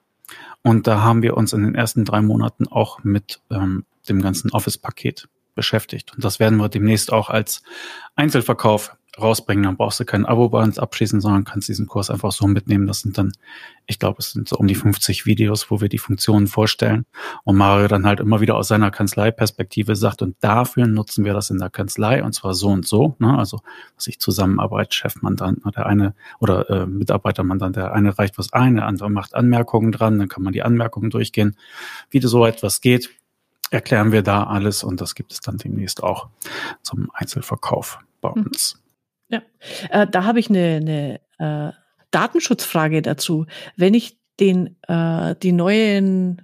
Und 0.64 0.88
da 0.88 1.02
haben 1.02 1.22
wir 1.22 1.38
uns 1.38 1.54
in 1.54 1.62
den 1.62 1.76
ersten 1.76 2.04
drei 2.04 2.24
Monaten 2.24 2.68
auch 2.68 3.04
mit 3.04 3.40
ähm, 3.52 3.86
dem 4.10 4.24
ganzen 4.24 4.50
Office-Paket 4.50 5.30
beschäftigt. 5.56 6.14
Und 6.14 6.24
das 6.24 6.40
werden 6.40 6.58
wir 6.58 6.70
demnächst 6.70 7.12
auch 7.12 7.30
als 7.30 7.64
Einzelverkauf 8.16 8.96
rausbringen. 9.20 9.64
Dann 9.64 9.78
brauchst 9.78 10.00
du 10.00 10.06
kein 10.06 10.26
Abo 10.26 10.50
bei 10.50 10.64
uns 10.64 10.80
abschließen, 10.80 11.20
sondern 11.20 11.44
kannst 11.44 11.68
diesen 11.68 11.88
Kurs 11.88 12.10
einfach 12.10 12.32
so 12.32 12.48
mitnehmen. 12.48 12.88
Das 12.88 13.02
sind 13.02 13.18
dann, 13.18 13.34
ich 13.86 14.00
glaube, 14.00 14.18
es 14.20 14.32
sind 14.32 14.48
so 14.48 14.56
um 14.58 14.68
die 14.68 14.76
50 14.76 15.26
Videos, 15.26 15.70
wo 15.70 15.82
wir 15.82 15.90
die 15.90 15.98
Funktionen 15.98 16.48
vorstellen. 16.48 17.06
Und 17.44 17.58
Mario 17.58 17.88
dann 17.88 18.06
halt 18.06 18.20
immer 18.20 18.40
wieder 18.40 18.56
aus 18.56 18.70
seiner 18.70 18.92
Kanzleiperspektive 18.92 19.96
sagt, 19.96 20.22
und 20.22 20.36
dafür 20.40 20.88
nutzen 20.88 21.26
wir 21.26 21.34
das 21.34 21.50
in 21.50 21.60
der 21.60 21.70
Kanzlei 21.70 22.24
und 22.24 22.34
zwar 22.34 22.54
so 22.54 22.70
und 22.70 22.88
so. 22.88 23.16
Ne? 23.20 23.38
Also, 23.38 23.62
was 23.96 24.08
ich 24.08 24.20
Zusammenarbeit, 24.20 24.94
Chefmandant, 24.94 25.60
der 25.76 25.86
eine 25.86 26.14
oder 26.40 26.70
äh, 26.70 26.86
Mitarbeitermandant, 26.86 27.76
der 27.76 27.94
eine 27.94 28.18
reicht 28.18 28.38
was 28.38 28.54
ein, 28.54 28.76
der 28.76 28.86
andere 28.86 29.10
macht 29.10 29.36
Anmerkungen 29.36 29.92
dran, 29.92 30.20
dann 30.20 30.30
kann 30.30 30.44
man 30.44 30.54
die 30.54 30.64
Anmerkungen 30.64 31.10
durchgehen. 31.10 31.58
Wie 32.10 32.22
so 32.22 32.46
etwas 32.46 32.82
geht, 32.82 33.10
erklären 33.72 34.12
wir 34.12 34.22
da 34.22 34.44
alles 34.44 34.84
und 34.84 35.02
das 35.02 35.16
gibt 35.16 35.32
es 35.32 35.40
dann 35.40 35.58
demnächst 35.58 36.04
auch 36.04 36.30
zum 36.84 37.10
Einzelverkauf 37.14 38.00
bei 38.20 38.30
mhm. 38.30 38.44
uns. 38.44 38.80
Ja, 39.30 39.42
äh, 39.90 40.06
da 40.06 40.26
habe 40.26 40.40
ich 40.40 40.50
eine, 40.50 41.20
eine 41.40 41.70
äh, 41.70 41.74
Datenschutzfrage 42.12 43.02
dazu. 43.02 43.48
Wenn 43.78 43.94
ich 43.94 44.18
den 44.40 44.76
äh, 44.88 45.36
die 45.42 45.54
neuen 45.54 46.42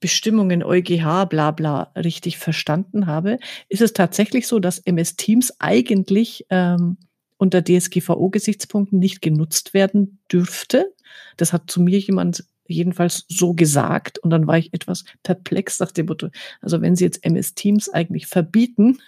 Bestimmungen 0.00 0.62
EuGH 0.62 1.26
bla 1.28 1.50
bla 1.50 1.90
richtig 1.96 2.38
verstanden 2.38 3.06
habe, 3.06 3.38
ist 3.68 3.80
es 3.80 3.94
tatsächlich 3.94 4.46
so, 4.46 4.60
dass 4.60 4.78
MS 4.78 5.16
Teams 5.16 5.54
eigentlich 5.58 6.46
ähm, 6.50 6.98
unter 7.38 7.64
DSGVO-Gesichtspunkten 7.64 8.98
nicht 8.98 9.22
genutzt 9.22 9.74
werden 9.74 10.20
dürfte. 10.30 10.94
Das 11.36 11.52
hat 11.52 11.70
zu 11.70 11.80
mir 11.80 11.98
jemand 11.98 12.44
jedenfalls 12.68 13.24
so 13.28 13.54
gesagt 13.54 14.18
und 14.18 14.30
dann 14.30 14.46
war 14.46 14.58
ich 14.58 14.72
etwas 14.72 15.04
perplex 15.22 15.80
nach 15.80 15.90
dem 15.90 16.06
Motto, 16.06 16.28
also 16.60 16.80
wenn 16.80 16.96
Sie 16.96 17.04
jetzt 17.04 17.24
MS 17.24 17.54
Teams 17.54 17.88
eigentlich 17.88 18.26
verbieten, 18.26 18.98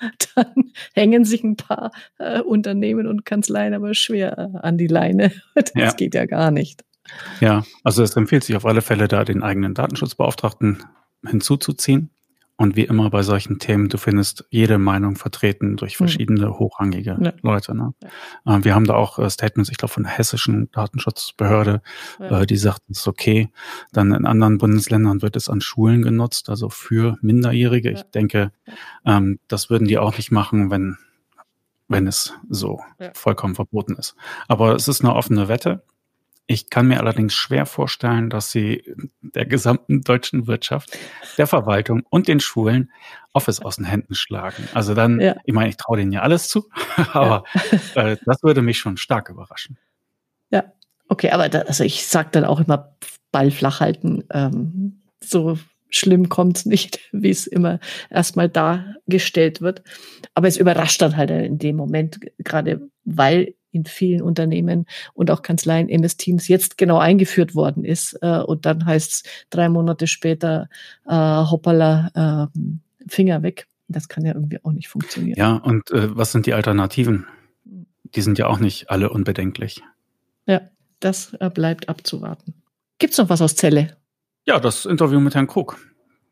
dann 0.34 0.72
hängen 0.94 1.24
sich 1.24 1.44
ein 1.44 1.56
paar 1.56 1.92
äh, 2.18 2.40
Unternehmen 2.40 3.06
und 3.06 3.24
Kanzleien 3.24 3.74
aber 3.74 3.94
schwer 3.94 4.38
äh, 4.38 4.58
an 4.58 4.78
die 4.78 4.86
Leine. 4.86 5.32
Das 5.54 5.72
ja. 5.74 5.92
geht 5.92 6.14
ja 6.14 6.26
gar 6.26 6.50
nicht. 6.50 6.84
Ja, 7.40 7.64
also 7.84 8.02
es 8.02 8.16
empfiehlt 8.16 8.44
sich 8.44 8.56
auf 8.56 8.66
alle 8.66 8.82
Fälle, 8.82 9.08
da 9.08 9.24
den 9.24 9.42
eigenen 9.42 9.74
Datenschutzbeauftragten 9.74 10.84
hinzuzuziehen. 11.26 12.10
Und 12.60 12.76
wie 12.76 12.84
immer 12.84 13.08
bei 13.08 13.22
solchen 13.22 13.58
Themen, 13.58 13.88
du 13.88 13.96
findest 13.96 14.44
jede 14.50 14.76
Meinung 14.76 15.16
vertreten 15.16 15.78
durch 15.78 15.92
hm. 15.92 15.96
verschiedene 15.96 16.48
mhm. 16.48 16.58
hochrangige 16.58 17.16
ja. 17.18 17.32
Leute. 17.40 17.74
Ne? 17.74 17.94
Ja. 18.44 18.58
Äh, 18.58 18.64
wir 18.64 18.74
haben 18.74 18.84
da 18.84 18.96
auch 18.96 19.18
äh, 19.18 19.30
Statements, 19.30 19.70
ich 19.70 19.78
glaube, 19.78 19.94
von 19.94 20.02
der 20.02 20.12
hessischen 20.12 20.70
Datenschutzbehörde, 20.70 21.80
ja. 22.18 22.42
äh, 22.42 22.46
die 22.46 22.58
sagt, 22.58 22.82
es 22.90 22.98
ist 22.98 23.08
okay. 23.08 23.48
Dann 23.92 24.12
in 24.12 24.26
anderen 24.26 24.58
Bundesländern 24.58 25.22
wird 25.22 25.36
es 25.36 25.48
an 25.48 25.62
Schulen 25.62 26.02
genutzt, 26.02 26.50
also 26.50 26.68
für 26.68 27.16
Minderjährige. 27.22 27.92
Ich 27.92 28.02
denke, 28.02 28.52
ähm, 29.06 29.38
das 29.48 29.70
würden 29.70 29.88
die 29.88 29.96
auch 29.96 30.18
nicht 30.18 30.30
machen, 30.30 30.70
wenn 30.70 30.98
wenn 31.88 32.06
es 32.06 32.34
so 32.50 32.80
vollkommen 33.14 33.54
verboten 33.54 33.94
ist. 33.94 34.14
Aber 34.48 34.74
es 34.74 34.86
ist 34.86 35.02
eine 35.02 35.14
offene 35.14 35.48
Wette. 35.48 35.82
Ich 36.50 36.68
kann 36.68 36.88
mir 36.88 36.98
allerdings 36.98 37.32
schwer 37.32 37.64
vorstellen, 37.64 38.28
dass 38.28 38.50
sie 38.50 38.82
der 39.20 39.46
gesamten 39.46 40.00
deutschen 40.00 40.48
Wirtschaft, 40.48 40.98
der 41.38 41.46
Verwaltung 41.46 42.02
und 42.10 42.26
den 42.26 42.40
Schulen 42.40 42.90
Office 43.32 43.60
aus 43.60 43.76
den 43.76 43.84
Händen 43.84 44.16
schlagen. 44.16 44.66
Also 44.74 44.94
dann, 44.94 45.20
ja. 45.20 45.36
ich 45.44 45.54
meine, 45.54 45.68
ich 45.68 45.76
traue 45.76 45.98
denen 45.98 46.10
ja 46.10 46.22
alles 46.22 46.48
zu, 46.48 46.68
aber 47.12 47.44
ja. 47.94 48.02
äh, 48.02 48.16
das 48.26 48.42
würde 48.42 48.62
mich 48.62 48.78
schon 48.78 48.96
stark 48.96 49.28
überraschen. 49.28 49.78
Ja, 50.50 50.64
okay, 51.06 51.30
aber 51.30 51.48
da, 51.48 51.60
also 51.60 51.84
ich 51.84 52.04
sage 52.04 52.30
dann 52.32 52.44
auch 52.44 52.58
immer 52.58 52.96
Ball 53.30 53.52
flach 53.52 53.78
halten. 53.78 54.24
Ähm, 54.32 55.02
so 55.20 55.56
schlimm 55.88 56.30
kommt's 56.30 56.66
nicht, 56.66 56.98
wie 57.12 57.30
es 57.30 57.46
immer 57.46 57.78
erstmal 58.10 58.48
dargestellt 58.48 59.60
wird. 59.60 59.84
Aber 60.34 60.48
es 60.48 60.56
überrascht 60.56 61.00
dann 61.00 61.16
halt 61.16 61.30
in 61.30 61.58
dem 61.58 61.76
Moment, 61.76 62.18
gerade 62.38 62.90
weil 63.04 63.54
in 63.72 63.84
vielen 63.84 64.22
Unternehmen 64.22 64.86
und 65.14 65.30
auch 65.30 65.42
Kanzleien 65.42 65.88
MS 65.88 66.16
Teams 66.16 66.48
jetzt 66.48 66.78
genau 66.78 66.98
eingeführt 66.98 67.54
worden 67.54 67.84
ist. 67.84 68.18
Äh, 68.22 68.40
und 68.40 68.66
dann 68.66 68.84
heißt 68.86 69.12
es 69.12 69.22
drei 69.50 69.68
Monate 69.68 70.06
später, 70.06 70.68
äh, 71.06 71.12
hoppala, 71.14 72.48
äh, 72.52 72.58
Finger 73.08 73.42
weg. 73.42 73.66
Das 73.88 74.08
kann 74.08 74.24
ja 74.24 74.34
irgendwie 74.34 74.58
auch 74.62 74.72
nicht 74.72 74.88
funktionieren. 74.88 75.36
Ja, 75.38 75.54
und 75.56 75.90
äh, 75.90 76.16
was 76.16 76.32
sind 76.32 76.46
die 76.46 76.54
Alternativen? 76.54 77.26
Die 78.14 78.20
sind 78.22 78.38
ja 78.38 78.46
auch 78.46 78.58
nicht 78.58 78.90
alle 78.90 79.10
unbedenklich. 79.10 79.82
Ja, 80.46 80.62
das 81.00 81.34
äh, 81.40 81.50
bleibt 81.50 81.88
abzuwarten. 81.88 82.54
Gibt's 82.98 83.18
noch 83.18 83.28
was 83.28 83.40
aus 83.42 83.56
Zelle? 83.56 83.96
Ja, 84.46 84.58
das 84.60 84.84
Interview 84.86 85.20
mit 85.20 85.34
Herrn 85.34 85.48
Cook. 85.48 85.78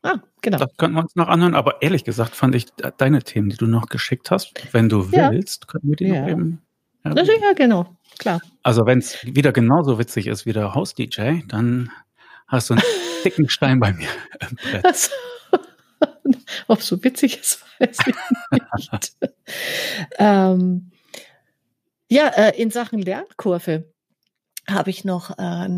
Ah, 0.03 0.18
genau. 0.43 0.59
Das 0.59 0.76
könnten 0.76 0.95
wir 0.97 1.03
uns 1.03 1.16
noch 1.16 1.28
anhören, 1.28 1.55
aber 1.55 1.82
ehrlich 1.82 2.05
gesagt 2.05 2.34
fand 2.36 2.55
ich 2.55 2.66
deine 2.99 3.22
Themen, 3.22 3.49
die 3.51 3.57
du 3.57 3.66
noch 3.66 3.89
geschickt 3.89 4.30
hast, 4.30 4.53
wenn 4.72 4.89
du 4.89 5.03
Ja. 5.11 5.30
willst, 5.32 5.66
können 5.68 5.89
wir 5.89 5.97
die 5.97 6.07
Ja. 6.07 6.20
noch 6.22 6.28
eben. 6.28 6.61
Ja. 7.05 7.14
Ja, 7.14 7.53
genau, 7.55 7.86
klar. 8.18 8.40
Also 8.62 8.86
wenn 8.86 8.99
es 8.99 9.24
wieder 9.24 9.53
genauso 9.53 9.99
witzig 9.99 10.26
ist 10.26 10.46
wie 10.46 10.53
der 10.53 10.74
Host-DJ, 10.74 11.42
dann 11.46 11.90
hast 12.46 12.70
du 12.70 12.74
einen 12.74 12.82
dicken 13.24 13.49
Stein 13.49 13.80
bei 13.80 13.92
mir 13.92 14.09
im 14.40 14.57
Brett. 14.57 14.84
Das, 14.84 15.11
ob 16.68 16.82
so 16.82 17.03
witzig 17.03 17.40
ist, 17.40 17.64
weiß 17.78 17.99
ich 18.07 18.14
nicht. 18.51 19.16
ähm, 20.18 20.90
ja, 22.11 22.28
äh, 22.28 22.61
in 22.61 22.70
Sachen 22.70 23.01
Lernkurve 23.01 23.92
habe 24.68 24.90
ich 24.90 25.05
noch 25.05 25.38
äh, 25.38 25.68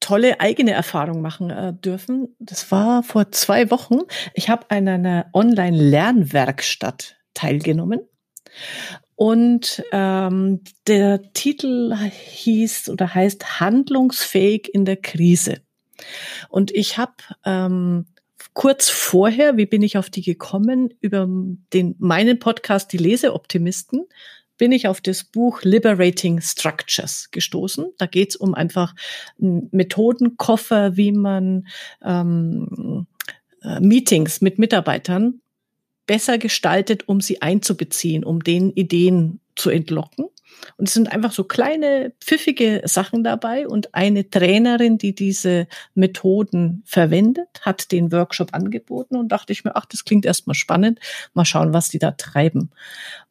tolle 0.00 0.40
eigene 0.40 0.72
Erfahrung 0.72 1.20
machen 1.20 1.50
äh, 1.50 1.72
dürfen. 1.74 2.34
Das 2.38 2.70
war 2.70 3.02
vor 3.02 3.30
zwei 3.32 3.70
Wochen. 3.70 4.00
Ich 4.34 4.48
habe 4.48 4.70
an 4.70 4.88
einer 4.88 5.26
Online-Lernwerkstatt 5.32 7.16
teilgenommen. 7.34 8.00
Und 9.18 9.82
ähm, 9.90 10.60
der 10.86 11.32
Titel 11.32 11.92
hieß 11.96 12.88
oder 12.88 13.16
heißt 13.16 13.58
Handlungsfähig 13.58 14.72
in 14.72 14.84
der 14.84 14.94
Krise. 14.94 15.56
Und 16.48 16.70
ich 16.70 16.98
habe 16.98 17.14
ähm, 17.44 18.06
kurz 18.52 18.88
vorher, 18.88 19.56
wie 19.56 19.66
bin 19.66 19.82
ich 19.82 19.98
auf 19.98 20.08
die 20.08 20.22
gekommen, 20.22 20.94
über 21.00 21.26
den 21.72 21.96
meinen 21.98 22.38
Podcast 22.38 22.92
Die 22.92 22.98
Leseoptimisten, 22.98 24.06
bin 24.56 24.70
ich 24.70 24.86
auf 24.86 25.00
das 25.00 25.24
Buch 25.24 25.62
Liberating 25.62 26.40
Structures 26.40 27.32
gestoßen. 27.32 27.86
Da 27.98 28.06
geht 28.06 28.30
es 28.30 28.36
um 28.36 28.54
einfach 28.54 28.94
Methodenkoffer, 29.38 30.96
wie 30.96 31.10
man 31.10 31.66
ähm, 32.04 33.08
äh, 33.62 33.80
Meetings 33.80 34.40
mit 34.42 34.60
Mitarbeitern 34.60 35.40
besser 36.08 36.38
gestaltet, 36.38 37.06
um 37.06 37.20
sie 37.20 37.42
einzubeziehen, 37.42 38.24
um 38.24 38.42
denen 38.42 38.72
Ideen 38.72 39.38
zu 39.54 39.70
entlocken. 39.70 40.26
Und 40.76 40.88
es 40.88 40.94
sind 40.94 41.12
einfach 41.12 41.32
so 41.32 41.44
kleine, 41.44 42.12
pfiffige 42.20 42.82
Sachen 42.84 43.22
dabei. 43.22 43.68
Und 43.68 43.94
eine 43.94 44.28
Trainerin, 44.28 44.98
die 44.98 45.14
diese 45.14 45.68
Methoden 45.94 46.82
verwendet, 46.84 47.48
hat 47.60 47.92
den 47.92 48.10
Workshop 48.10 48.54
angeboten 48.54 49.16
und 49.16 49.28
dachte 49.28 49.52
ich 49.52 49.64
mir, 49.64 49.76
ach, 49.76 49.86
das 49.86 50.04
klingt 50.04 50.26
erstmal 50.26 50.54
spannend. 50.54 50.98
Mal 51.34 51.44
schauen, 51.44 51.72
was 51.72 51.90
die 51.90 51.98
da 51.98 52.12
treiben. 52.12 52.70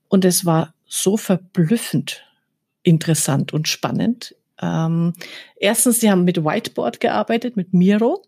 Und 0.08 0.24
es 0.24 0.46
war 0.46 0.74
so 0.86 1.18
verblüffend 1.18 2.24
interessant 2.84 3.54
und 3.54 3.68
spannend. 3.68 4.36
Ähm, 4.62 5.14
erstens, 5.58 6.00
sie 6.00 6.10
haben 6.10 6.24
mit 6.24 6.46
Whiteboard 6.46 7.00
gearbeitet, 7.00 7.58
mit 7.58 7.74
Miro. 7.74 8.24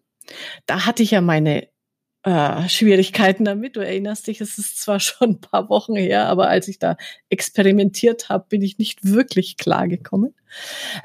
Da 0.66 0.86
hatte 0.86 1.04
ich 1.04 1.12
ja 1.12 1.22
meine 1.22 1.68
äh, 2.24 2.68
Schwierigkeiten 2.68 3.46
damit. 3.46 3.76
Du 3.76 3.80
erinnerst 3.80 4.28
dich, 4.28 4.42
es 4.42 4.58
ist 4.58 4.80
zwar 4.80 5.00
schon 5.00 5.32
ein 5.32 5.42
paar 5.42 5.70
Wochen 5.70 5.96
her, 5.96 6.28
aber 6.28 6.50
als 6.50 6.68
ich 6.68 6.80
da 6.80 6.98
experimentiert 7.30 8.30
habe, 8.30 8.46
bin 8.50 8.62
ich 8.62 8.78
nicht 8.78 9.06
wirklich 9.06 9.58
klar 9.58 9.88
gekommen. 9.88 10.34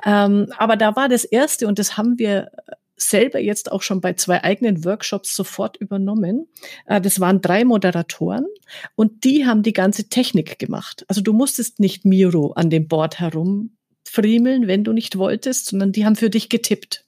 Ähm, 0.05 0.53
aber 0.59 0.77
da 0.77 0.97
war 0.97 1.09
das 1.09 1.25
erste 1.25 1.67
und 1.67 1.79
das 1.79 1.97
haben 1.97 2.19
wir 2.19 2.51
selber 2.97 3.41
jetzt 3.41 3.73
auch 3.73 3.83
schon 3.83 4.01
bei 4.01 4.15
zwei 4.15 4.43
eigenen 4.43 4.85
Workshops 4.85 5.35
sofort 5.35 5.77
übernommen. 5.77 6.49
Äh, 6.87 7.01
Das 7.01 7.21
waren 7.21 7.41
drei 7.41 7.65
Moderatoren 7.65 8.47
und 8.95 9.25
die 9.25 9.47
haben 9.47 9.63
die 9.63 9.73
ganze 9.73 10.09
Technik 10.09 10.59
gemacht. 10.59 11.05
Also 11.09 11.21
du 11.21 11.33
musstest 11.33 11.81
nicht 11.81 12.05
Miro 12.05 12.53
an 12.53 12.71
dem 12.71 12.89
Board 12.89 13.21
herumfriemeln, 13.21 14.67
wenn 14.67 14.85
du 14.85 14.93
nicht 14.93 15.19
wolltest, 15.19 15.67
sondern 15.67 15.93
die 15.93 16.05
haben 16.05 16.17
für 16.17 16.31
dich 16.31 16.49
getippt. 16.49 17.04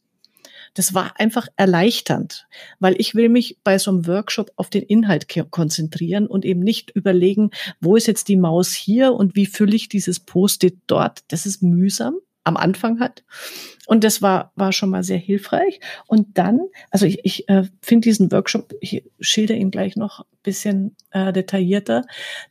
Das 0.77 0.93
war 0.93 1.19
einfach 1.19 1.49
erleichternd, 1.57 2.47
weil 2.81 2.97
ich 2.99 3.15
will 3.15 3.31
mich 3.31 3.59
bei 3.65 3.79
so 3.79 3.91
einem 3.91 4.07
Workshop 4.07 4.53
auf 4.57 4.69
den 4.69 4.83
Inhalt 4.83 5.27
konzentrieren 5.51 6.27
und 6.27 6.45
eben 6.45 6.61
nicht 6.61 6.91
überlegen, 6.91 7.51
wo 7.81 7.97
ist 7.97 8.07
jetzt 8.07 8.29
die 8.29 8.37
Maus 8.37 8.75
hier 8.75 9.15
und 9.15 9.35
wie 9.37 9.47
fülle 9.47 9.75
ich 9.75 9.89
dieses 9.89 10.21
Post-it 10.21 10.77
dort. 10.87 11.25
Das 11.29 11.47
ist 11.47 11.63
mühsam 11.63 12.17
am 12.45 12.59
Anfang 12.59 13.01
hat. 13.01 13.25
Und 13.87 14.05
das 14.05 14.21
war, 14.21 14.53
war 14.55 14.73
schon 14.73 14.91
mal 14.91 15.03
sehr 15.03 15.17
hilfreich. 15.17 15.81
Und 16.07 16.37
dann, 16.37 16.61
also 16.91 17.07
ich, 17.07 17.21
ich 17.25 17.49
äh, 17.49 17.65
finde 17.81 18.05
diesen 18.05 18.31
Workshop, 18.31 18.75
ich 18.83 19.03
schilder 19.19 19.55
ihn 19.55 19.71
gleich 19.71 19.97
noch 19.97 20.21
ein 20.21 20.39
bisschen 20.43 20.95
äh, 21.11 21.33
detaillierter. 21.33 22.05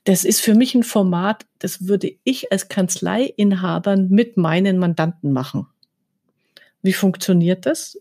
Das 0.03 0.25
ist 0.25 0.41
für 0.41 0.55
mich 0.55 0.73
ein 0.73 0.83
Format, 0.83 1.45
das 1.59 1.87
würde 1.87 2.11
ich 2.23 2.51
als 2.51 2.69
Kanzleiinhabern 2.69 4.09
mit 4.09 4.35
meinen 4.35 4.79
Mandanten 4.79 5.31
machen. 5.31 5.67
Wie 6.81 6.93
funktioniert 6.93 7.67
das? 7.67 7.99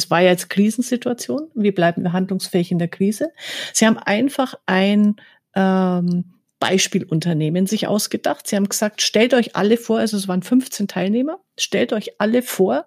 Es 0.00 0.10
war 0.10 0.20
ja 0.20 0.30
jetzt 0.30 0.48
Krisensituation. 0.48 1.50
Wie 1.54 1.72
bleiben 1.72 2.02
wir 2.02 2.12
handlungsfähig 2.12 2.70
in 2.70 2.78
der 2.78 2.88
Krise? 2.88 3.32
Sie 3.74 3.86
haben 3.86 3.98
einfach 3.98 4.54
ein 4.64 5.16
ähm, 5.54 6.24
Beispielunternehmen 6.58 7.66
sich 7.66 7.86
ausgedacht. 7.86 8.46
Sie 8.46 8.56
haben 8.56 8.68
gesagt, 8.68 9.02
stellt 9.02 9.34
euch 9.34 9.56
alle 9.56 9.76
vor, 9.76 9.98
also 9.98 10.16
es 10.16 10.28
waren 10.28 10.42
15 10.42 10.88
Teilnehmer, 10.88 11.38
stellt 11.58 11.92
euch 11.92 12.20
alle 12.20 12.42
vor, 12.42 12.86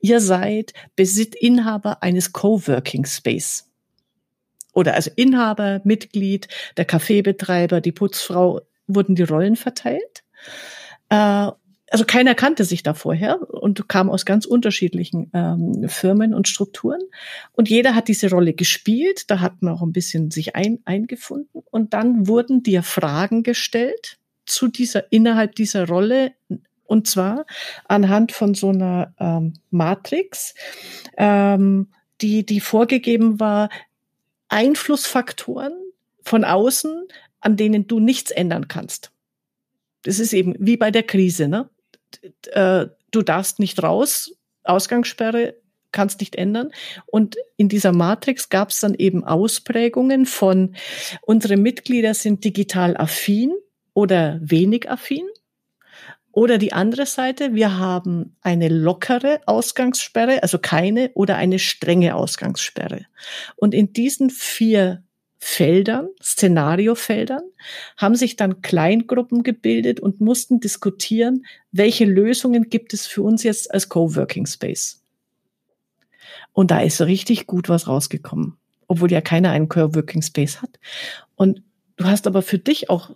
ihr 0.00 0.20
seid 0.20 0.72
Besitzinhaber 0.96 2.02
eines 2.02 2.32
Coworking 2.32 3.04
Space. 3.04 3.70
Oder 4.72 4.94
also 4.94 5.10
Inhaber, 5.16 5.80
Mitglied, 5.84 6.48
der 6.76 6.84
Kaffeebetreiber, 6.84 7.80
die 7.80 7.92
Putzfrau, 7.92 8.60
wurden 8.86 9.14
die 9.14 9.22
Rollen 9.22 9.56
verteilt. 9.56 10.24
Äh, 11.08 11.50
also 11.94 12.04
keiner 12.04 12.34
kannte 12.34 12.64
sich 12.64 12.82
da 12.82 12.92
vorher 12.92 13.48
und 13.52 13.88
kam 13.88 14.10
aus 14.10 14.26
ganz 14.26 14.46
unterschiedlichen 14.46 15.30
ähm, 15.32 15.88
Firmen 15.88 16.34
und 16.34 16.48
Strukturen. 16.48 17.00
Und 17.52 17.70
jeder 17.70 17.94
hat 17.94 18.08
diese 18.08 18.30
Rolle 18.30 18.52
gespielt. 18.52 19.30
Da 19.30 19.38
hat 19.38 19.62
man 19.62 19.74
auch 19.74 19.82
ein 19.82 19.92
bisschen 19.92 20.32
sich 20.32 20.56
ein, 20.56 20.80
eingefunden. 20.86 21.62
Und 21.70 21.94
dann 21.94 22.26
wurden 22.26 22.64
dir 22.64 22.82
Fragen 22.82 23.44
gestellt 23.44 24.18
zu 24.44 24.66
dieser, 24.66 25.12
innerhalb 25.12 25.54
dieser 25.54 25.86
Rolle. 25.86 26.32
Und 26.84 27.06
zwar 27.06 27.46
anhand 27.84 28.32
von 28.32 28.54
so 28.54 28.70
einer 28.70 29.14
ähm, 29.20 29.52
Matrix, 29.70 30.56
ähm, 31.16 31.92
die, 32.20 32.44
die 32.44 32.58
vorgegeben 32.58 33.38
war, 33.38 33.68
Einflussfaktoren 34.48 35.74
von 36.24 36.42
außen, 36.42 37.06
an 37.38 37.56
denen 37.56 37.86
du 37.86 38.00
nichts 38.00 38.32
ändern 38.32 38.66
kannst. 38.66 39.12
Das 40.02 40.18
ist 40.18 40.32
eben 40.32 40.56
wie 40.58 40.76
bei 40.76 40.90
der 40.90 41.04
Krise, 41.04 41.46
ne? 41.46 41.70
Äh, 42.50 42.86
Du 43.14 43.22
darfst 43.22 43.60
nicht 43.60 43.80
raus, 43.80 44.32
Ausgangssperre 44.64 45.54
kannst 45.92 46.18
nicht 46.18 46.34
ändern. 46.34 46.72
Und 47.06 47.36
in 47.56 47.68
dieser 47.68 47.92
Matrix 47.92 48.48
gab 48.48 48.70
es 48.70 48.80
dann 48.80 48.94
eben 48.94 49.22
Ausprägungen 49.22 50.26
von, 50.26 50.74
unsere 51.22 51.56
Mitglieder 51.56 52.12
sind 52.14 52.44
digital 52.44 52.96
affin 52.96 53.52
oder 53.92 54.40
wenig 54.42 54.90
affin. 54.90 55.28
Oder 56.32 56.58
die 56.58 56.72
andere 56.72 57.06
Seite, 57.06 57.54
wir 57.54 57.78
haben 57.78 58.34
eine 58.40 58.68
lockere 58.68 59.40
Ausgangssperre, 59.46 60.42
also 60.42 60.58
keine 60.58 61.12
oder 61.14 61.36
eine 61.36 61.60
strenge 61.60 62.16
Ausgangssperre. 62.16 63.06
Und 63.54 63.72
in 63.72 63.92
diesen 63.92 64.30
vier 64.30 65.03
Feldern, 65.46 66.08
Szenariofeldern, 66.22 67.42
haben 67.98 68.14
sich 68.14 68.36
dann 68.36 68.62
Kleingruppen 68.62 69.42
gebildet 69.42 70.00
und 70.00 70.18
mussten 70.18 70.58
diskutieren, 70.58 71.44
welche 71.70 72.06
Lösungen 72.06 72.70
gibt 72.70 72.94
es 72.94 73.06
für 73.06 73.20
uns 73.20 73.42
jetzt 73.42 73.70
als 73.70 73.90
Coworking 73.90 74.46
Space. 74.46 75.02
Und 76.54 76.70
da 76.70 76.80
ist 76.80 77.02
richtig 77.02 77.46
gut 77.46 77.68
was 77.68 77.86
rausgekommen, 77.86 78.56
obwohl 78.86 79.12
ja 79.12 79.20
keiner 79.20 79.50
einen 79.50 79.68
Coworking 79.68 80.22
Space 80.22 80.62
hat. 80.62 80.80
Und 81.36 81.62
du 81.96 82.06
hast 82.06 82.26
aber 82.26 82.40
für 82.40 82.58
dich 82.58 82.88
auch 82.88 83.10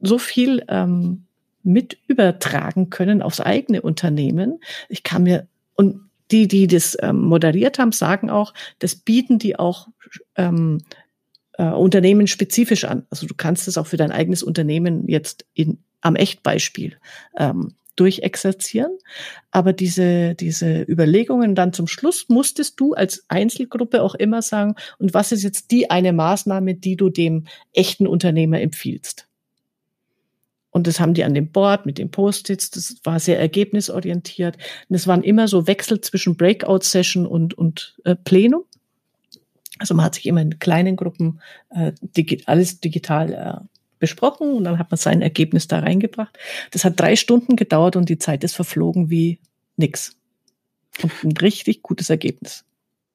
so 0.00 0.18
viel 0.18 0.64
ähm, 0.68 1.24
mit 1.64 1.98
übertragen 2.06 2.88
können 2.88 3.20
aufs 3.20 3.40
eigene 3.40 3.82
Unternehmen. 3.82 4.60
Ich 4.88 5.02
kann 5.02 5.24
mir 5.24 5.48
und 5.74 6.08
die, 6.30 6.46
die 6.46 6.68
das 6.68 6.96
ähm, 7.02 7.22
moderiert 7.22 7.80
haben, 7.80 7.90
sagen 7.90 8.30
auch, 8.30 8.54
das 8.78 8.94
bieten 8.94 9.40
die 9.40 9.58
auch 9.58 9.88
ähm, 10.36 10.78
äh, 11.58 11.64
Unternehmen 11.64 12.26
spezifisch 12.26 12.84
an. 12.84 13.06
Also 13.10 13.26
du 13.26 13.34
kannst 13.34 13.68
es 13.68 13.78
auch 13.78 13.86
für 13.86 13.96
dein 13.96 14.12
eigenes 14.12 14.42
Unternehmen 14.42 15.08
jetzt 15.08 15.46
in, 15.54 15.78
am 16.00 16.16
Echtbeispiel 16.16 16.96
ähm, 17.36 17.74
durchexerzieren. 17.96 18.98
Aber 19.50 19.72
diese, 19.72 20.34
diese 20.34 20.82
Überlegungen 20.82 21.54
dann 21.54 21.72
zum 21.72 21.86
Schluss 21.86 22.28
musstest 22.28 22.80
du 22.80 22.94
als 22.94 23.24
Einzelgruppe 23.28 24.02
auch 24.02 24.14
immer 24.14 24.42
sagen, 24.42 24.74
und 24.98 25.14
was 25.14 25.32
ist 25.32 25.42
jetzt 25.42 25.70
die 25.70 25.90
eine 25.90 26.12
Maßnahme, 26.12 26.74
die 26.74 26.96
du 26.96 27.08
dem 27.08 27.46
echten 27.72 28.06
Unternehmer 28.06 28.60
empfiehlst? 28.60 29.28
Und 30.70 30.88
das 30.88 30.98
haben 30.98 31.14
die 31.14 31.22
an 31.22 31.34
dem 31.34 31.52
Board 31.52 31.86
mit 31.86 31.98
den 31.98 32.10
Post-its. 32.10 32.72
Das 32.72 32.96
war 33.04 33.20
sehr 33.20 33.38
ergebnisorientiert. 33.38 34.56
Und 34.88 34.96
es 34.96 35.06
waren 35.06 35.22
immer 35.22 35.46
so 35.46 35.68
Wechsel 35.68 36.00
zwischen 36.00 36.36
Breakout-Session 36.36 37.26
und, 37.26 37.54
und 37.54 37.96
äh, 38.04 38.16
Plenum. 38.16 38.64
Also 39.78 39.94
man 39.94 40.04
hat 40.04 40.14
sich 40.14 40.26
immer 40.26 40.40
in 40.40 40.58
kleinen 40.58 40.96
Gruppen 40.96 41.40
äh, 41.70 41.92
digi 42.00 42.42
alles 42.46 42.80
digital 42.80 43.32
äh, 43.32 43.66
besprochen 43.98 44.52
und 44.52 44.64
dann 44.64 44.78
hat 44.78 44.90
man 44.90 44.98
sein 44.98 45.22
Ergebnis 45.22 45.66
da 45.66 45.80
reingebracht. 45.80 46.38
Das 46.70 46.84
hat 46.84 46.98
drei 47.00 47.16
Stunden 47.16 47.56
gedauert 47.56 47.96
und 47.96 48.08
die 48.08 48.18
Zeit 48.18 48.44
ist 48.44 48.54
verflogen 48.54 49.10
wie 49.10 49.40
nix. 49.76 50.16
Und 51.02 51.12
ein 51.24 51.36
richtig 51.38 51.82
gutes 51.82 52.10
Ergebnis. 52.10 52.64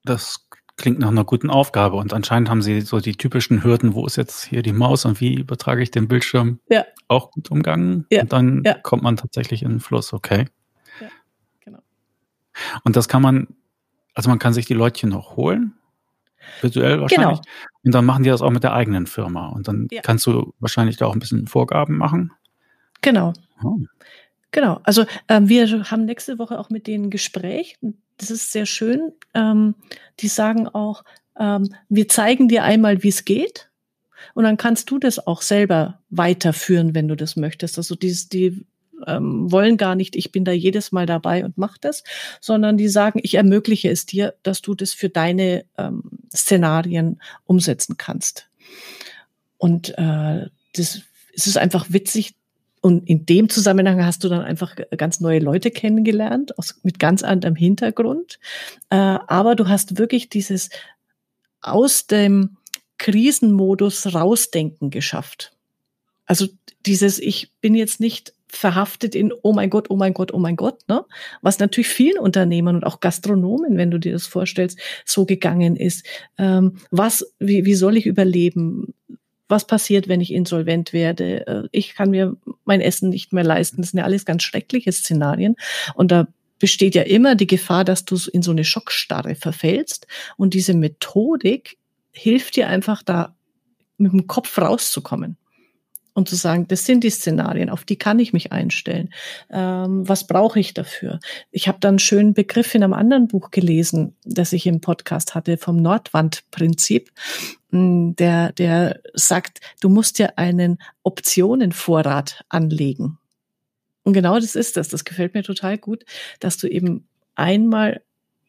Das 0.03 0.47
klingt 0.79 0.99
nach 0.99 1.09
einer 1.09 1.25
guten 1.25 1.49
Aufgabe. 1.49 1.97
Und 1.97 2.13
anscheinend 2.13 2.49
haben 2.49 2.61
sie 2.61 2.81
so 2.81 2.99
die 2.99 3.15
typischen 3.15 3.63
Hürden, 3.63 3.93
wo 3.93 4.05
ist 4.05 4.15
jetzt 4.15 4.43
hier 4.45 4.63
die 4.63 4.73
Maus 4.73 5.05
und 5.05 5.21
wie 5.21 5.35
übertrage 5.35 5.83
ich 5.83 5.91
den 5.91 6.07
Bildschirm, 6.07 6.59
ja. 6.69 6.85
auch 7.07 7.31
gut 7.31 7.51
umgangen. 7.51 8.05
Ja. 8.11 8.23
Und 8.23 8.33
dann 8.33 8.63
ja. 8.65 8.73
kommt 8.73 9.03
man 9.03 9.17
tatsächlich 9.17 9.61
in 9.61 9.69
den 9.69 9.79
Fluss, 9.79 10.13
okay. 10.13 10.45
Ja, 10.99 11.07
genau. 11.59 11.79
Und 12.83 12.95
das 12.95 13.07
kann 13.07 13.21
man, 13.21 13.47
also 14.15 14.29
man 14.29 14.39
kann 14.39 14.53
sich 14.53 14.65
die 14.65 14.73
Leutchen 14.73 15.09
noch 15.09 15.35
holen, 15.35 15.73
virtuell 16.61 17.01
wahrscheinlich. 17.01 17.39
Genau. 17.39 17.53
Und 17.83 17.93
dann 17.93 18.05
machen 18.05 18.23
die 18.23 18.29
das 18.29 18.41
auch 18.41 18.51
mit 18.51 18.63
der 18.63 18.73
eigenen 18.73 19.07
Firma. 19.07 19.47
Und 19.47 19.67
dann 19.67 19.87
kannst 20.03 20.25
du 20.25 20.53
wahrscheinlich 20.59 20.97
da 20.97 21.05
auch 21.05 21.13
ein 21.13 21.19
bisschen 21.19 21.47
Vorgaben 21.47 21.97
machen. 21.97 22.31
Genau. 23.01 23.33
Oh. 23.63 23.77
Genau, 24.51 24.79
also 24.83 25.05
ähm, 25.27 25.47
wir 25.47 25.67
haben 25.91 26.05
nächste 26.05 26.39
Woche 26.39 26.57
auch 26.57 26.69
mit 26.69 26.87
denen 26.87 27.05
ein 27.05 27.09
Gespräch. 27.11 27.77
Das 28.17 28.31
ist 28.31 28.51
sehr 28.51 28.65
schön. 28.65 29.11
Ähm, 29.33 29.75
die 30.19 30.27
sagen 30.27 30.67
auch, 30.67 31.03
ähm, 31.39 31.73
wir 31.87 32.07
zeigen 32.07 32.47
dir 32.47 32.63
einmal, 32.63 33.03
wie 33.03 33.09
es 33.09 33.25
geht. 33.25 33.69
Und 34.33 34.43
dann 34.43 34.57
kannst 34.57 34.89
du 34.91 34.99
das 34.99 35.25
auch 35.25 35.41
selber 35.41 36.01
weiterführen, 36.09 36.95
wenn 36.95 37.07
du 37.07 37.15
das 37.15 37.35
möchtest. 37.35 37.77
Also 37.77 37.95
die, 37.95 38.13
die 38.31 38.65
ähm, 39.07 39.51
wollen 39.51 39.77
gar 39.77 39.95
nicht, 39.95 40.15
ich 40.15 40.31
bin 40.31 40.45
da 40.45 40.51
jedes 40.51 40.91
Mal 40.91 41.05
dabei 41.05 41.45
und 41.45 41.57
mach 41.57 41.77
das, 41.77 42.03
sondern 42.41 42.77
die 42.77 42.87
sagen, 42.87 43.19
ich 43.23 43.35
ermögliche 43.35 43.89
es 43.89 44.05
dir, 44.05 44.33
dass 44.43 44.61
du 44.61 44.75
das 44.75 44.93
für 44.93 45.09
deine 45.09 45.65
ähm, 45.77 46.03
Szenarien 46.33 47.21
umsetzen 47.45 47.97
kannst. 47.97 48.47
Und 49.57 49.97
äh, 49.97 50.47
das 50.73 51.01
es 51.35 51.47
ist 51.47 51.57
einfach 51.57 51.85
witzig, 51.89 52.35
und 52.81 53.07
in 53.09 53.25
dem 53.25 53.49
Zusammenhang 53.49 54.03
hast 54.05 54.23
du 54.23 54.29
dann 54.29 54.41
einfach 54.41 54.75
ganz 54.95 55.19
neue 55.19 55.39
Leute 55.39 55.71
kennengelernt, 55.71 56.57
aus, 56.57 56.79
mit 56.83 56.99
ganz 56.99 57.23
anderem 57.23 57.55
Hintergrund. 57.55 58.39
Äh, 58.89 58.95
aber 58.95 59.55
du 59.55 59.67
hast 59.67 59.97
wirklich 59.97 60.29
dieses 60.29 60.69
aus 61.61 62.07
dem 62.07 62.57
Krisenmodus 62.97 64.13
rausdenken 64.13 64.91
geschafft. 64.91 65.51
Also 66.25 66.47
dieses, 66.85 67.19
ich 67.19 67.51
bin 67.59 67.75
jetzt 67.75 67.99
nicht 67.99 68.33
verhaftet 68.51 69.15
in, 69.15 69.31
oh 69.43 69.53
mein 69.53 69.69
Gott, 69.69 69.89
oh 69.89 69.95
mein 69.95 70.13
Gott, 70.13 70.33
oh 70.33 70.39
mein 70.39 70.55
Gott, 70.55 70.87
ne? 70.87 71.05
Was 71.41 71.59
natürlich 71.59 71.87
vielen 71.87 72.17
Unternehmern 72.19 72.75
und 72.75 72.83
auch 72.83 72.99
Gastronomen, 72.99 73.77
wenn 73.77 73.91
du 73.91 73.99
dir 73.99 74.11
das 74.11 74.27
vorstellst, 74.27 74.79
so 75.05 75.25
gegangen 75.25 75.75
ist. 75.75 76.05
Ähm, 76.37 76.77
was, 76.91 77.33
wie, 77.39 77.65
wie 77.65 77.75
soll 77.75 77.97
ich 77.97 78.05
überleben? 78.05 78.93
was 79.51 79.65
passiert, 79.65 80.07
wenn 80.07 80.21
ich 80.21 80.31
insolvent 80.31 80.93
werde? 80.93 81.47
Äh, 81.47 81.63
ich 81.71 81.95
kann 81.95 82.11
mir 82.11 82.37
mein 82.65 82.81
Essen 82.81 83.09
nicht 83.09 83.33
mehr 83.33 83.43
leisten. 83.43 83.81
Das 83.81 83.91
sind 83.91 83.97
ja 83.97 84.05
alles 84.05 84.23
ganz 84.23 84.43
schreckliche 84.43 84.91
Szenarien. 84.91 85.55
Und 85.95 86.11
da 86.11 86.27
besteht 86.59 86.93
ja 86.93 87.01
immer 87.01 87.35
die 87.35 87.47
Gefahr, 87.47 87.83
dass 87.83 88.05
du 88.05 88.15
in 88.31 88.43
so 88.43 88.51
eine 88.51 88.63
Schockstarre 88.63 89.35
verfällst. 89.35 90.07
Und 90.37 90.53
diese 90.53 90.75
Methodik 90.75 91.77
hilft 92.11 92.55
dir 92.55 92.67
einfach 92.67 93.01
da 93.01 93.35
mit 93.97 94.13
dem 94.13 94.27
Kopf 94.27 94.57
rauszukommen 94.57 95.35
und 96.19 96.29
zu 96.29 96.35
sagen, 96.35 96.67
das 96.67 96.85
sind 96.85 97.03
die 97.03 97.09
Szenarien, 97.09 97.69
auf 97.69 97.83
die 97.83 97.97
kann 97.97 98.19
ich 98.19 98.33
mich 98.33 98.51
einstellen. 98.51 99.09
Ähm, 99.49 100.07
was 100.07 100.27
brauche 100.27 100.59
ich 100.59 100.73
dafür? 100.73 101.19
Ich 101.49 101.67
habe 101.67 101.79
dann 101.79 101.93
einen 101.93 101.99
schönen 101.99 102.33
Begriff 102.33 102.75
in 102.75 102.83
einem 102.83 102.93
anderen 102.93 103.27
Buch 103.27 103.49
gelesen, 103.49 104.15
das 104.23 104.53
ich 104.53 104.67
im 104.67 104.81
Podcast 104.81 105.33
hatte, 105.33 105.57
vom 105.57 105.77
Nordwandprinzip. 105.77 107.11
Mm, 107.71 108.11
der, 108.13 108.51
der 108.53 109.01
sagt, 109.13 109.59
du 109.81 109.89
musst 109.89 110.19
dir 110.19 110.37
einen 110.37 110.77
Optionenvorrat 111.03 112.45
anlegen. 112.49 113.17
Und 114.03 114.13
genau 114.13 114.35
das 114.39 114.55
ist 114.55 114.77
das. 114.77 114.89
Das 114.89 115.05
gefällt 115.05 115.33
mir 115.33 115.43
total 115.43 115.77
gut, 115.77 116.05
dass 116.39 116.57
du 116.57 116.67
eben 116.67 117.07
einmal 117.35 118.01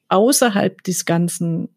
außerhalb 0.09 0.83
des 0.83 1.05
ganzen 1.05 1.69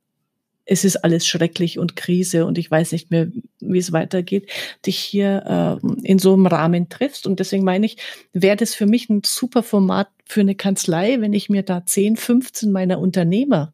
es 0.65 0.85
ist 0.85 0.97
alles 0.97 1.27
schrecklich 1.27 1.77
und 1.77 1.95
Krise 1.95 2.45
und 2.45 2.57
ich 2.57 2.71
weiß 2.71 2.93
nicht 2.93 3.11
mehr, 3.11 3.27
wie 3.59 3.77
es 3.77 3.91
weitergeht, 3.91 4.49
dich 4.85 4.97
hier 4.97 5.79
äh, 5.83 6.07
in 6.07 6.19
so 6.19 6.33
einem 6.33 6.47
Rahmen 6.47 6.89
triffst. 6.89 7.27
Und 7.27 7.39
deswegen 7.39 7.63
meine 7.63 7.85
ich, 7.85 7.97
wäre 8.31 8.55
das 8.55 8.73
für 8.73 8.85
mich 8.85 9.09
ein 9.09 9.21
super 9.25 9.63
Format 9.63 10.09
für 10.25 10.41
eine 10.41 10.55
Kanzlei, 10.55 11.19
wenn 11.19 11.33
ich 11.33 11.49
mir 11.49 11.63
da 11.63 11.85
10, 11.85 12.15
15 12.15 12.71
meiner 12.71 12.99
Unternehmer 12.99 13.73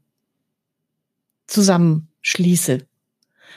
zusammenschließe 1.48 2.80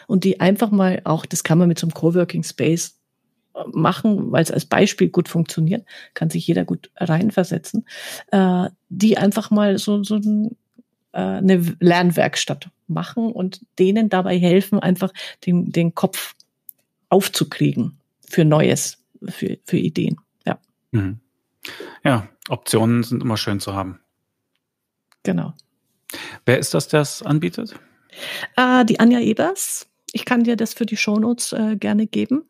und 0.06 0.24
die 0.24 0.40
einfach 0.40 0.70
mal 0.70 1.00
auch, 1.04 1.24
das 1.24 1.44
kann 1.44 1.58
man 1.58 1.68
mit 1.68 1.78
so 1.78 1.86
einem 1.86 1.94
Coworking 1.94 2.42
Space 2.42 2.98
äh, 3.54 3.60
machen, 3.72 4.30
weil 4.32 4.42
es 4.42 4.50
als 4.50 4.66
Beispiel 4.66 5.08
gut 5.08 5.28
funktioniert, 5.28 5.86
kann 6.12 6.28
sich 6.28 6.46
jeder 6.46 6.64
gut 6.64 6.90
reinversetzen, 6.96 7.86
äh, 8.30 8.68
die 8.90 9.16
einfach 9.16 9.50
mal 9.50 9.78
so, 9.78 10.02
so 10.02 10.16
ein, 10.16 10.56
eine 11.18 11.76
Lernwerkstatt 11.80 12.70
machen 12.86 13.32
und 13.32 13.64
denen 13.78 14.08
dabei 14.08 14.38
helfen, 14.38 14.78
einfach 14.80 15.12
den, 15.46 15.70
den 15.72 15.94
Kopf 15.94 16.34
aufzukriegen 17.08 17.98
für 18.28 18.44
Neues, 18.44 18.98
für, 19.28 19.58
für 19.64 19.76
Ideen. 19.76 20.16
Ja. 20.46 20.58
Mhm. 20.92 21.20
Ja, 22.04 22.28
Optionen 22.48 23.02
sind 23.02 23.22
immer 23.22 23.36
schön 23.36 23.60
zu 23.60 23.74
haben. 23.74 24.00
Genau. 25.22 25.54
Wer 26.44 26.58
ist 26.58 26.74
das, 26.74 26.88
der 26.88 27.02
es 27.02 27.22
anbietet? 27.22 27.78
Äh, 28.56 28.84
die 28.84 29.00
Anja 29.00 29.20
Ebers. 29.20 29.86
Ich 30.12 30.24
kann 30.24 30.44
dir 30.44 30.56
das 30.56 30.74
für 30.74 30.86
die 30.86 30.96
Shownotes 30.96 31.52
äh, 31.52 31.76
gerne 31.76 32.06
geben. 32.06 32.44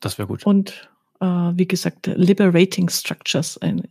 Das 0.00 0.18
wäre 0.18 0.28
gut. 0.28 0.44
Und 0.44 0.90
äh, 1.20 1.26
wie 1.26 1.68
gesagt, 1.68 2.06
Liberating 2.06 2.88
Structures, 2.88 3.58
ein 3.58 3.88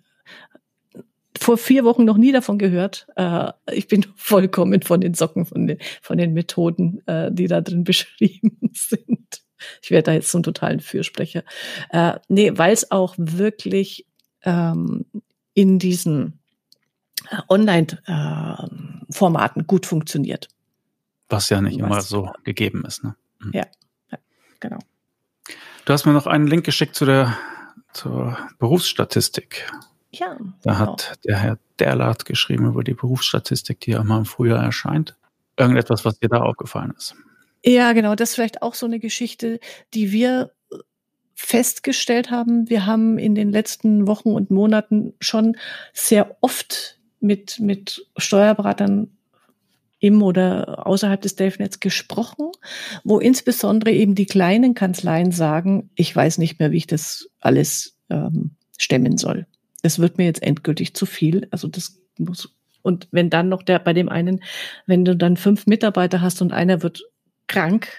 vor 1.39 1.57
vier 1.57 1.83
Wochen 1.85 2.05
noch 2.05 2.17
nie 2.17 2.31
davon 2.31 2.57
gehört. 2.57 3.07
Äh, 3.15 3.51
ich 3.71 3.87
bin 3.87 4.05
vollkommen 4.15 4.81
von 4.81 5.01
den 5.01 5.13
Socken, 5.13 5.45
von 5.45 5.67
den, 5.67 5.77
von 6.01 6.17
den 6.17 6.33
Methoden, 6.33 7.05
äh, 7.07 7.31
die 7.31 7.45
da 7.47 7.61
drin 7.61 7.83
beschrieben 7.85 8.71
sind. 8.73 9.43
Ich 9.81 9.91
werde 9.91 10.03
da 10.03 10.13
jetzt 10.13 10.33
einen 10.35 10.43
totalen 10.43 10.79
Fürsprecher. 10.79 11.43
Äh, 11.89 12.13
nee, 12.27 12.51
weil 12.55 12.73
es 12.73 12.91
auch 12.91 13.15
wirklich 13.17 14.05
ähm, 14.43 15.05
in 15.53 15.79
diesen 15.79 16.39
äh, 17.29 17.41
Online-Formaten 17.49 19.67
gut 19.67 19.85
funktioniert. 19.85 20.47
Was 21.27 21.49
ja 21.49 21.59
nicht 21.61 21.77
immer 21.77 21.99
so 22.01 22.31
gegeben 22.43 22.85
ist. 22.85 23.03
Ne? 23.03 23.17
Mhm. 23.39 23.51
Ja, 23.53 23.65
ja, 24.11 24.17
genau. 24.59 24.79
Du 25.85 25.93
hast 25.93 26.05
mir 26.05 26.13
noch 26.13 26.27
einen 26.27 26.47
Link 26.47 26.65
geschickt 26.65 26.95
zu 26.95 27.05
der 27.05 27.37
zur 27.93 28.37
Berufsstatistik. 28.59 29.71
Ja. 30.11 30.37
Da 30.63 30.73
genau. 30.73 30.79
hat 30.79 31.19
der 31.25 31.37
Herr 31.37 31.59
Derlath 31.79 32.25
geschrieben 32.25 32.67
über 32.67 32.83
die 32.83 32.93
Berufsstatistik, 32.93 33.79
die 33.81 33.91
ja 33.91 34.01
immer 34.01 34.17
im 34.17 34.25
Frühjahr 34.25 34.63
erscheint. 34.63 35.15
Irgendetwas, 35.57 36.05
was 36.05 36.19
dir 36.19 36.29
da 36.29 36.41
aufgefallen 36.41 36.93
ist. 36.97 37.15
Ja, 37.63 37.93
genau. 37.93 38.15
Das 38.15 38.29
ist 38.29 38.35
vielleicht 38.35 38.61
auch 38.61 38.73
so 38.73 38.85
eine 38.85 38.99
Geschichte, 38.99 39.59
die 39.93 40.11
wir 40.11 40.51
festgestellt 41.35 42.31
haben. 42.31 42.69
Wir 42.69 42.85
haben 42.85 43.17
in 43.17 43.35
den 43.35 43.51
letzten 43.51 44.07
Wochen 44.07 44.29
und 44.29 44.51
Monaten 44.51 45.13
schon 45.19 45.57
sehr 45.93 46.37
oft 46.41 46.99
mit, 47.19 47.59
mit 47.59 48.05
Steuerberatern 48.17 49.11
im 49.99 50.21
oder 50.23 50.87
außerhalb 50.87 51.21
des 51.21 51.35
Delfnets 51.35 51.81
gesprochen, 51.81 52.51
wo 53.03 53.19
insbesondere 53.19 53.91
eben 53.91 54.15
die 54.15 54.25
kleinen 54.25 54.73
Kanzleien 54.73 55.31
sagen, 55.33 55.89
ich 55.95 56.15
weiß 56.15 56.37
nicht 56.37 56.59
mehr, 56.59 56.71
wie 56.71 56.77
ich 56.77 56.87
das 56.87 57.29
alles 57.41 57.97
ähm, 58.09 58.51
stemmen 58.77 59.17
soll 59.17 59.45
es 59.81 59.99
wird 59.99 60.17
mir 60.17 60.25
jetzt 60.25 60.43
endgültig 60.43 60.93
zu 60.93 61.05
viel. 61.05 61.47
Also 61.51 61.67
das 61.67 61.99
muss, 62.17 62.55
und 62.81 63.07
wenn 63.11 63.29
dann 63.29 63.49
noch 63.49 63.63
der, 63.63 63.79
bei 63.79 63.93
dem 63.93 64.09
einen, 64.09 64.43
wenn 64.85 65.05
du 65.05 65.15
dann 65.15 65.37
fünf 65.37 65.67
Mitarbeiter 65.67 66.21
hast 66.21 66.41
und 66.41 66.51
einer 66.51 66.81
wird 66.83 67.03
krank, 67.47 67.89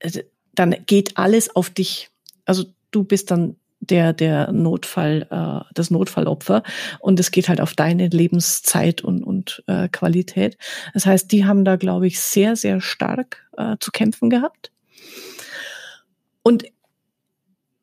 äh, 0.00 0.24
dann 0.54 0.74
geht 0.86 1.16
alles 1.16 1.54
auf 1.54 1.70
dich. 1.70 2.10
Also 2.44 2.64
du 2.90 3.04
bist 3.04 3.30
dann 3.30 3.56
der, 3.80 4.12
der 4.12 4.52
Notfall, 4.52 5.26
äh, 5.30 5.72
das 5.74 5.90
Notfallopfer 5.90 6.62
und 6.98 7.18
es 7.18 7.30
geht 7.30 7.48
halt 7.48 7.60
auf 7.60 7.74
deine 7.74 8.08
Lebenszeit 8.08 9.02
und, 9.02 9.24
und 9.24 9.62
äh, 9.66 9.88
Qualität. 9.88 10.58
Das 10.92 11.06
heißt, 11.06 11.32
die 11.32 11.44
haben 11.46 11.64
da, 11.64 11.76
glaube 11.76 12.06
ich, 12.06 12.20
sehr, 12.20 12.56
sehr 12.56 12.80
stark 12.80 13.48
äh, 13.56 13.76
zu 13.80 13.90
kämpfen 13.90 14.28
gehabt. 14.28 14.70
Und 16.42 16.64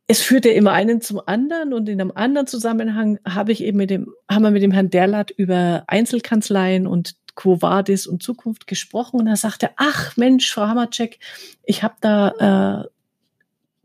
es 0.08 0.22
führte 0.22 0.50
immer 0.50 0.72
einen 0.72 1.02
zum 1.02 1.22
anderen 1.26 1.74
und 1.74 1.90
in 1.90 2.00
einem 2.00 2.14
anderen 2.16 2.48
Zusammenhang 2.48 3.20
habe 3.28 3.52
ich 3.52 3.62
eben 3.62 3.78
mit 3.78 3.90
dem, 3.90 4.14
haben 4.32 4.44
wir 4.44 4.52
mit 4.52 4.64
dem 4.64 4.72
Herrn 4.72 4.90
Derlath 4.90 5.32
über 5.32 5.84
Einzelkanzleien 5.88 6.88
und 6.88 7.16
Quo 7.36 7.62
Vadis 7.62 8.08
und 8.08 8.24
Zukunft 8.24 8.68
gesprochen 8.68 9.20
und 9.20 9.28
er 9.28 9.36
sagte, 9.36 9.70
ach 9.76 10.16
Mensch, 10.16 10.52
Frau 10.52 10.68
Hammercheck, 10.68 11.20
ich 11.64 11.84
habe 11.84 11.96
da 12.00 12.84
äh, 12.84 12.90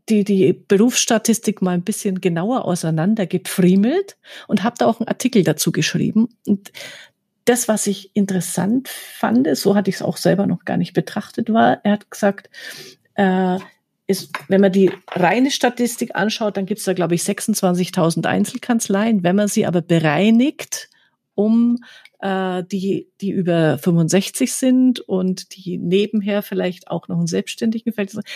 die, 0.09 0.23
die 0.23 0.53
Berufsstatistik 0.53 1.61
mal 1.61 1.71
ein 1.71 1.83
bisschen 1.83 2.21
genauer 2.21 2.65
auseinander 2.65 3.25
gefriemelt 3.25 4.17
und 4.47 4.63
habe 4.63 4.75
da 4.77 4.87
auch 4.87 4.99
einen 4.99 5.07
Artikel 5.07 5.43
dazu 5.43 5.71
geschrieben. 5.71 6.29
Und 6.47 6.71
das, 7.45 7.67
was 7.67 7.87
ich 7.87 8.15
interessant 8.15 8.87
fand, 8.87 9.55
so 9.55 9.75
hatte 9.75 9.89
ich 9.89 9.97
es 9.97 10.01
auch 10.01 10.17
selber 10.17 10.47
noch 10.47 10.65
gar 10.65 10.77
nicht 10.77 10.93
betrachtet, 10.93 11.51
war, 11.51 11.79
er 11.83 11.93
hat 11.93 12.09
gesagt, 12.09 12.49
äh, 13.15 13.59
ist, 14.07 14.31
wenn 14.49 14.61
man 14.61 14.71
die 14.71 14.91
reine 15.11 15.51
Statistik 15.51 16.15
anschaut, 16.15 16.57
dann 16.57 16.65
gibt 16.65 16.79
es 16.79 16.85
da, 16.85 16.93
glaube 16.93 17.15
ich, 17.15 17.21
26.000 17.23 18.25
Einzelkanzleien. 18.25 19.23
Wenn 19.23 19.35
man 19.35 19.47
sie 19.47 19.65
aber 19.65 19.81
bereinigt 19.81 20.89
um 21.35 21.79
äh, 22.19 22.63
die, 22.63 23.09
die 23.21 23.31
über 23.31 23.77
65 23.77 24.53
sind 24.53 24.99
und 24.99 25.55
die 25.55 25.77
nebenher 25.77 26.41
vielleicht 26.41 26.89
auch 26.89 27.07
noch 27.07 27.17
einen 27.17 27.27
selbstständigen 27.27 27.93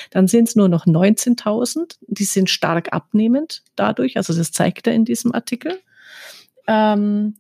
dann 0.10 0.28
sind 0.28 0.50
es 0.50 0.56
nur 0.56 0.68
noch 0.68 0.86
19.000. 0.86 1.98
Die 2.08 2.24
sind 2.24 2.50
stark 2.50 2.92
abnehmend 2.92 3.64
dadurch. 3.76 4.18
Also 4.18 4.34
das 4.34 4.52
zeigt 4.52 4.88
er 4.88 4.94
in 4.94 5.06
diesem 5.06 5.34
Artikel. 5.34 5.80
Ähm, 6.68 7.36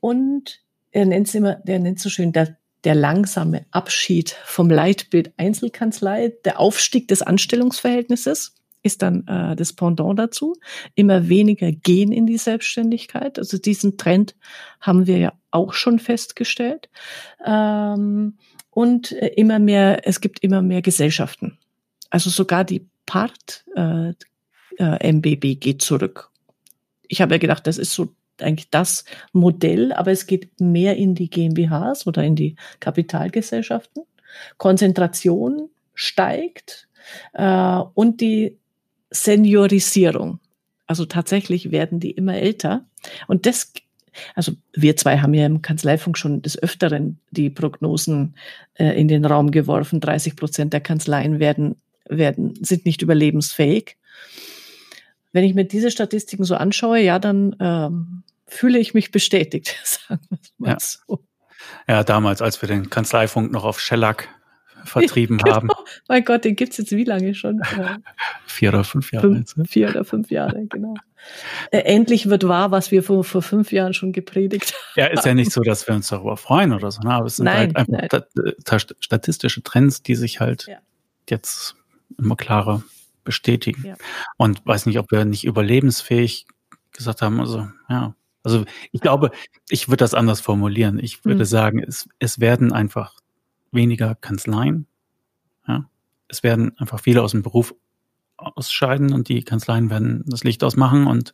und 0.00 0.60
er 0.90 1.06
nennt 1.06 1.28
es 1.28 1.34
immer, 1.34 1.56
der 1.56 1.78
nennt 1.78 2.00
so 2.00 2.08
schön, 2.08 2.32
der, 2.32 2.56
der 2.84 2.94
langsame 2.94 3.66
Abschied 3.70 4.36
vom 4.44 4.70
Leitbild 4.70 5.32
Einzelkanzlei, 5.36 6.34
der 6.44 6.60
Aufstieg 6.60 7.08
des 7.08 7.22
Anstellungsverhältnisses 7.22 8.54
ist 8.84 9.00
dann 9.00 9.26
äh, 9.26 9.56
das 9.56 9.72
Pendant 9.72 10.18
dazu. 10.18 10.56
Immer 10.94 11.28
weniger 11.28 11.72
gehen 11.72 12.12
in 12.12 12.26
die 12.26 12.36
Selbstständigkeit. 12.36 13.38
Also 13.38 13.56
diesen 13.56 13.96
Trend 13.96 14.36
haben 14.80 15.06
wir 15.06 15.18
ja 15.18 15.32
auch 15.50 15.72
schon 15.72 15.98
festgestellt. 15.98 16.90
Ähm, 17.44 18.36
und 18.70 19.12
äh, 19.12 19.28
immer 19.28 19.58
mehr, 19.58 20.06
es 20.06 20.20
gibt 20.20 20.40
immer 20.40 20.60
mehr 20.60 20.82
Gesellschaften. 20.82 21.58
Also 22.10 22.28
sogar 22.28 22.64
die 22.64 22.86
Part 23.06 23.64
äh, 23.74 24.12
äh, 24.78 25.12
MBB 25.12 25.58
geht 25.58 25.80
zurück. 25.80 26.30
Ich 27.08 27.22
habe 27.22 27.34
ja 27.34 27.38
gedacht, 27.38 27.66
das 27.66 27.78
ist 27.78 27.92
so 27.92 28.14
eigentlich 28.40 28.70
das 28.70 29.04
Modell, 29.32 29.92
aber 29.92 30.10
es 30.10 30.26
geht 30.26 30.60
mehr 30.60 30.96
in 30.96 31.14
die 31.14 31.30
GmbHs 31.30 32.06
oder 32.06 32.22
in 32.24 32.36
die 32.36 32.56
Kapitalgesellschaften. 32.80 34.04
Konzentration 34.58 35.68
steigt 35.94 36.88
äh, 37.34 37.80
und 37.94 38.20
die 38.20 38.58
Seniorisierung. 39.10 40.40
Also 40.86 41.06
tatsächlich 41.06 41.70
werden 41.70 42.00
die 42.00 42.10
immer 42.10 42.34
älter. 42.34 42.84
Und 43.26 43.46
das, 43.46 43.72
also 44.34 44.52
wir 44.72 44.96
zwei 44.96 45.18
haben 45.18 45.34
ja 45.34 45.46
im 45.46 45.62
Kanzleifunk 45.62 46.18
schon 46.18 46.42
des 46.42 46.60
Öfteren 46.60 47.20
die 47.30 47.50
Prognosen 47.50 48.34
äh, 48.74 48.98
in 49.00 49.08
den 49.08 49.24
Raum 49.24 49.50
geworfen. 49.50 50.00
30 50.00 50.36
Prozent 50.36 50.72
der 50.72 50.80
Kanzleien 50.80 51.38
werden, 51.38 51.76
werden, 52.08 52.54
sind 52.62 52.84
nicht 52.84 53.02
überlebensfähig. 53.02 53.96
Wenn 55.34 55.42
ich 55.42 55.54
mir 55.54 55.64
diese 55.64 55.90
Statistiken 55.90 56.44
so 56.44 56.54
anschaue, 56.54 57.00
ja, 57.00 57.18
dann 57.18 57.56
ähm, 57.58 58.22
fühle 58.46 58.78
ich 58.78 58.94
mich 58.94 59.10
bestätigt, 59.10 59.76
sagen 59.84 60.20
wir 60.30 60.38
mal 60.58 60.70
ja. 60.70 60.76
so. 60.78 61.24
Ja, 61.88 62.04
damals, 62.04 62.40
als 62.40 62.62
wir 62.62 62.68
den 62.68 62.88
Kanzleifunk 62.88 63.50
noch 63.50 63.64
auf 63.64 63.80
Shellac 63.80 64.28
vertrieben 64.84 65.38
genau. 65.44 65.56
haben. 65.56 65.68
Mein 66.08 66.24
Gott, 66.24 66.44
den 66.44 66.54
gibt's 66.54 66.76
jetzt 66.76 66.92
wie 66.92 67.02
lange 67.02 67.34
schon? 67.34 67.60
vier 68.46 68.68
oder 68.68 68.84
fünf 68.84 69.10
Jahre. 69.10 69.28
Fünf, 69.28 69.56
ne? 69.56 69.64
vier 69.64 69.88
oder 69.88 70.04
fünf 70.04 70.30
Jahre, 70.30 70.66
genau. 70.66 70.94
Äh, 71.72 71.78
endlich 71.78 72.28
wird 72.28 72.46
wahr, 72.46 72.70
was 72.70 72.92
wir 72.92 73.02
vor, 73.02 73.24
vor 73.24 73.42
fünf 73.42 73.72
Jahren 73.72 73.92
schon 73.92 74.12
gepredigt 74.12 74.72
haben. 74.72 75.00
Ja, 75.00 75.06
ist 75.06 75.26
ja 75.26 75.34
nicht 75.34 75.50
so, 75.50 75.62
dass 75.62 75.88
wir 75.88 75.96
uns 75.96 76.06
darüber 76.06 76.36
freuen 76.36 76.72
oder 76.72 76.92
so, 76.92 77.00
ne? 77.02 77.12
aber 77.12 77.26
es 77.26 77.36
sind 77.36 77.46
nein, 77.46 77.74
halt 77.74 77.76
einfach 77.76 78.22
nein. 78.36 78.80
statistische 79.00 79.64
Trends, 79.64 80.04
die 80.04 80.14
sich 80.14 80.38
halt 80.38 80.66
ja. 80.68 80.76
jetzt 81.28 81.74
immer 82.18 82.36
klarer 82.36 82.84
bestätigen. 83.24 83.84
Ja. 83.84 83.96
Und 84.36 84.64
weiß 84.66 84.86
nicht, 84.86 84.98
ob 84.98 85.10
wir 85.10 85.24
nicht 85.24 85.44
überlebensfähig 85.44 86.46
gesagt 86.92 87.22
haben, 87.22 87.40
also 87.40 87.68
ja, 87.88 88.14
also 88.44 88.64
ich 88.92 89.00
glaube, 89.00 89.30
ich 89.68 89.88
würde 89.88 90.04
das 90.04 90.14
anders 90.14 90.40
formulieren. 90.40 90.98
Ich 90.98 91.24
würde 91.24 91.40
hm. 91.40 91.46
sagen, 91.46 91.78
es, 91.82 92.08
es 92.18 92.40
werden 92.40 92.72
einfach 92.72 93.16
weniger 93.72 94.14
Kanzleien. 94.14 94.86
Ja? 95.66 95.88
Es 96.28 96.42
werden 96.42 96.76
einfach 96.78 97.00
viele 97.00 97.22
aus 97.22 97.32
dem 97.32 97.42
Beruf 97.42 97.74
ausscheiden 98.36 99.12
und 99.12 99.28
die 99.28 99.42
Kanzleien 99.42 99.90
werden 99.90 100.24
das 100.26 100.44
Licht 100.44 100.62
ausmachen 100.62 101.06
und 101.06 101.32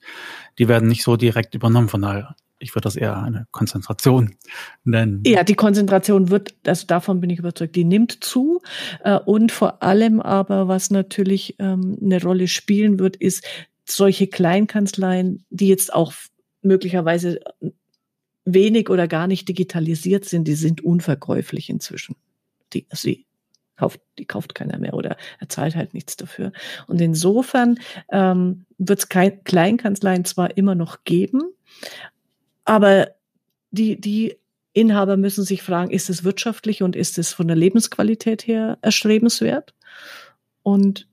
die 0.58 0.68
werden 0.68 0.88
nicht 0.88 1.02
so 1.02 1.16
direkt 1.16 1.54
übernommen. 1.54 1.88
Von 1.88 2.02
daher, 2.02 2.36
ich 2.60 2.74
würde 2.74 2.84
das 2.84 2.96
eher 2.96 3.20
eine 3.20 3.46
Konzentration 3.50 4.36
nennen. 4.84 5.22
Ja, 5.26 5.42
die 5.42 5.54
Konzentration 5.54 6.30
wird, 6.30 6.54
also 6.66 6.86
davon 6.86 7.20
bin 7.20 7.30
ich 7.30 7.38
überzeugt, 7.38 7.74
die 7.74 7.84
nimmt 7.84 8.22
zu. 8.22 8.60
Äh, 9.02 9.18
und 9.18 9.50
vor 9.50 9.82
allem 9.82 10.20
aber, 10.20 10.68
was 10.68 10.90
natürlich 10.90 11.56
ähm, 11.58 11.98
eine 12.00 12.22
Rolle 12.22 12.46
spielen 12.46 12.98
wird, 12.98 13.16
ist 13.16 13.44
solche 13.86 14.28
Kleinkanzleien, 14.28 15.44
die 15.50 15.68
jetzt 15.68 15.92
auch 15.92 16.12
möglicherweise 16.62 17.40
wenig 18.44 18.90
oder 18.90 19.08
gar 19.08 19.26
nicht 19.26 19.48
digitalisiert 19.48 20.24
sind, 20.24 20.46
die 20.46 20.54
sind 20.54 20.82
unverkäuflich 20.82 21.70
inzwischen 21.70 22.16
die, 22.72 22.86
sie 22.92 23.26
kauft, 23.76 24.00
die 24.18 24.26
kauft 24.26 24.54
keiner 24.54 24.78
mehr 24.78 24.94
oder 24.94 25.16
er 25.38 25.48
zahlt 25.48 25.74
halt 25.74 25.94
nichts 25.94 26.16
dafür. 26.16 26.52
Und 26.86 27.00
insofern 27.00 27.78
ähm, 28.10 28.66
wird 28.78 28.98
es 29.00 29.08
Kleinkanzleien 29.08 30.24
zwar 30.24 30.56
immer 30.56 30.74
noch 30.74 31.04
geben, 31.04 31.42
aber 32.70 33.08
die, 33.72 34.00
die 34.00 34.36
Inhaber 34.72 35.16
müssen 35.16 35.42
sich 35.42 35.60
fragen, 35.60 35.90
ist 35.90 36.08
es 36.08 36.22
wirtschaftlich 36.22 36.84
und 36.84 36.94
ist 36.94 37.18
es 37.18 37.32
von 37.32 37.48
der 37.48 37.56
Lebensqualität 37.56 38.46
her 38.46 38.78
erstrebenswert? 38.80 39.74
Und 40.62 41.08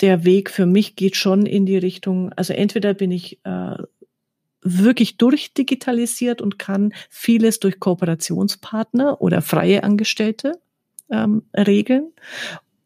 der 0.00 0.24
Weg 0.24 0.48
für 0.48 0.64
mich 0.64 0.96
geht 0.96 1.16
schon 1.16 1.44
in 1.44 1.66
die 1.66 1.76
Richtung, 1.76 2.32
also 2.32 2.54
entweder 2.54 2.94
bin 2.94 3.10
ich 3.10 3.44
äh, 3.44 3.76
wirklich 4.62 5.18
durchdigitalisiert 5.18 6.40
und 6.40 6.58
kann 6.58 6.94
vieles 7.10 7.60
durch 7.60 7.78
Kooperationspartner 7.78 9.20
oder 9.20 9.42
freie 9.42 9.84
Angestellte 9.84 10.62
ähm, 11.10 11.42
regeln. 11.54 12.10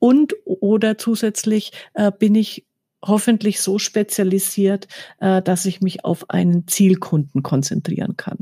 Und 0.01 0.35
oder 0.45 0.99
zusätzlich 0.99 1.71
äh, 1.95 2.11
bin 2.11 2.35
ich 2.35 2.66
hoffentlich 3.05 3.61
so 3.61 3.79
spezialisiert, 3.79 4.89
äh, 5.21 5.43
dass 5.43 5.67
ich 5.67 5.81
mich 5.81 6.05
auf 6.05 6.31
einen 6.31 6.67
Zielkunden 6.67 7.43
konzentrieren 7.43 8.17
kann. 8.17 8.39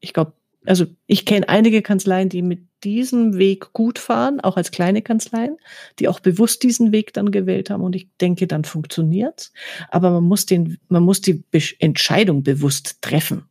Ich 0.00 0.12
glaube, 0.12 0.32
also 0.66 0.86
ich 1.06 1.24
kenne 1.24 1.48
einige 1.48 1.82
Kanzleien, 1.82 2.28
die 2.28 2.42
mit 2.42 2.60
diesem 2.84 3.38
Weg 3.38 3.72
gut 3.72 3.98
fahren, 3.98 4.40
auch 4.40 4.56
als 4.56 4.70
kleine 4.70 5.02
Kanzleien, 5.02 5.56
die 5.98 6.08
auch 6.08 6.20
bewusst 6.20 6.62
diesen 6.62 6.92
Weg 6.92 7.12
dann 7.12 7.30
gewählt 7.30 7.70
haben 7.70 7.82
und 7.82 7.94
ich 7.94 8.08
denke, 8.20 8.46
dann 8.46 8.64
funktioniert's. 8.64 9.52
Aber 9.88 10.10
man 10.10 10.24
muss 10.24 10.46
den, 10.46 10.78
man 10.88 11.02
muss 11.02 11.20
die 11.20 11.44
Entscheidung 11.78 12.42
bewusst 12.42 13.02
treffen 13.02 13.44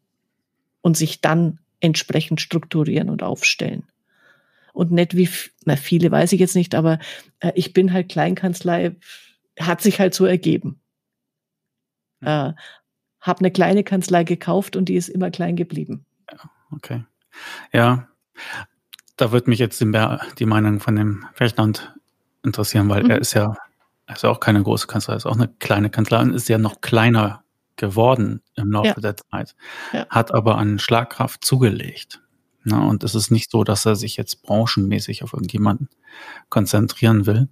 und 0.82 0.98
sich 0.98 1.22
dann 1.22 1.60
entsprechend 1.80 2.42
strukturieren 2.42 3.10
und 3.10 3.24
aufstellen 3.24 3.84
und 4.74 4.92
nicht 4.92 5.16
wie, 5.16 5.30
na, 5.66 5.76
viele 5.76 6.10
weiß 6.10 6.32
ich 6.32 6.40
jetzt 6.40 6.56
nicht, 6.56 6.74
aber 6.76 7.00
äh, 7.40 7.52
ich 7.56 7.74
bin 7.74 7.94
halt 7.94 8.10
Kleinkanzlei, 8.10 8.96
hat 9.60 9.82
sich 9.82 10.00
halt 10.00 10.14
so 10.14 10.26
ergeben. 10.26 10.82
Äh, 12.22 12.54
hab 13.22 13.40
eine 13.40 13.52
kleine 13.52 13.84
Kanzlei 13.84 14.24
gekauft 14.24 14.76
und 14.76 14.86
die 14.86 14.96
ist 14.96 15.10
immer 15.10 15.30
klein 15.32 15.56
geblieben. 15.56 16.06
Okay. 16.72 17.04
Ja, 17.74 18.08
da 19.18 19.32
wird 19.32 19.48
mich 19.48 19.60
jetzt 19.60 19.82
die, 19.82 20.46
Meinung 20.46 20.80
von 20.80 20.96
dem 20.96 21.26
Fechland 21.34 21.94
interessieren, 22.44 22.90
weil 22.90 23.04
mhm. 23.04 23.10
er 23.10 23.20
ist 23.20 23.34
ja, 23.34 23.56
er 24.06 24.16
ist 24.16 24.26
auch 24.26 24.40
keine 24.40 24.64
große 24.64 24.88
Kanzlei, 24.88 25.14
er 25.14 25.18
ist 25.18 25.26
auch 25.26 25.36
eine 25.36 25.50
kleine 25.60 25.90
Kanzlei 25.90 26.22
und 26.22 26.34
ist 26.34 26.48
ja 26.48 26.58
noch 26.58 26.82
kleiner 26.82 27.44
geworden 27.76 28.42
im 28.56 28.72
Laufe 28.72 28.88
ja. 28.88 28.94
der 28.96 29.18
Zeit, 29.18 29.56
ja. 29.94 30.08
hat 30.10 30.34
aber 30.34 30.58
an 30.58 30.80
Schlagkraft 30.80 31.44
zugelegt. 31.44 32.22
Ne? 32.64 32.80
Und 32.80 33.04
es 33.04 33.16
ist 33.16 33.32
nicht 33.32 33.52
so, 33.52 33.64
dass 33.64 33.86
er 33.86 33.96
sich 33.96 34.18
jetzt 34.18 34.44
branchenmäßig 34.44 35.24
auf 35.24 35.34
irgendjemanden 35.34 35.90
konzentrieren 36.50 37.26
will. 37.26 37.50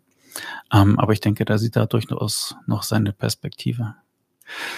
Ähm, 0.74 1.00
aber 1.00 1.14
ich 1.14 1.22
denke, 1.22 1.46
da 1.46 1.58
sieht 1.58 1.76
er 1.76 1.88
durchaus 1.88 2.56
noch 2.66 2.84
seine 2.84 3.14
Perspektive. 3.14 3.96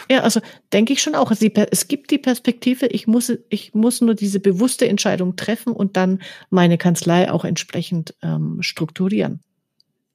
Ja, 0.09 0.21
also 0.21 0.41
denke 0.73 0.93
ich 0.93 1.01
schon 1.01 1.15
auch. 1.15 1.29
Also 1.29 1.45
es 1.45 1.87
gibt 1.87 2.09
die 2.11 2.17
Perspektive, 2.17 2.87
ich 2.87 3.05
muss, 3.07 3.31
ich 3.49 3.73
muss 3.75 4.01
nur 4.01 4.15
diese 4.15 4.39
bewusste 4.39 4.87
Entscheidung 4.87 5.35
treffen 5.35 5.73
und 5.73 5.95
dann 5.95 6.21
meine 6.49 6.77
Kanzlei 6.77 7.31
auch 7.31 7.45
entsprechend 7.45 8.15
ähm, 8.23 8.57
strukturieren 8.61 9.43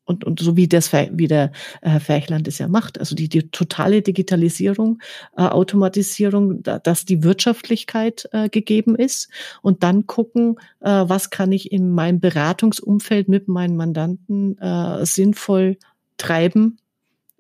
und, 0.05 0.25
und 0.25 0.41
so 0.41 0.57
wie 0.57 0.69
das 0.69 0.93
wie 0.93 1.29
der 1.29 1.53
Herr 1.83 2.01
Ferchland 2.01 2.47
es 2.49 2.59
ja 2.59 2.69
macht, 2.69 2.99
also 2.99 3.15
die, 3.15 3.29
die 3.29 3.51
totale 3.51 4.03
Digitalisierung, 4.03 5.01
äh, 5.37 5.43
Automatisierung, 5.43 6.63
da, 6.63 6.79
dass 6.79 7.05
die 7.05 7.23
Wirtschaftlichkeit 7.23 8.29
äh, 8.33 8.49
gegeben 8.49 8.97
ist 8.97 9.29
und 9.63 9.83
dann 9.83 10.07
gucken, 10.07 10.57
äh, 10.81 10.89
was 11.07 11.31
kann 11.31 11.53
ich 11.53 11.73
in 11.73 11.91
meinem 11.91 12.21
Beratungsumfeld 12.21 13.29
mit 13.29 13.49
meinen 13.49 13.77
Mandanten 13.77 14.59
äh, 14.59 15.05
sinnvoll 15.07 15.79
treiben, 16.19 16.79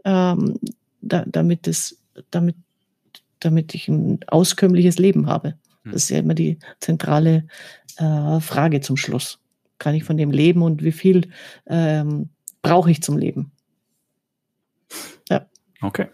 ähm, 0.05 0.59
da, 1.01 1.25
damit 1.27 1.69
es, 1.69 1.99
damit, 2.31 2.57
damit 3.41 3.75
ich 3.75 3.89
ein 3.89 4.21
auskömmliches 4.27 4.99
Leben 4.99 5.27
habe. 5.27 5.55
Hm. 5.83 5.93
Das 5.93 6.05
ist 6.05 6.11
ja 6.11 6.19
immer 6.19 6.35
die 6.35 6.59
zentrale 6.81 7.47
äh, 7.97 8.41
Frage 8.41 8.81
zum 8.81 8.97
Schluss. 8.97 9.39
Kann 9.79 9.95
ich 9.95 10.05
von 10.05 10.17
dem 10.17 10.31
leben 10.31 10.63
und 10.63 10.83
wie 10.83 10.93
viel 10.93 11.29
ähm, 11.67 12.31
brauche 12.65 12.91
ich 12.91 13.03
zum 13.03 13.17
Leben. 13.19 13.53
Ja. 15.29 15.47
Okay. 15.81 16.09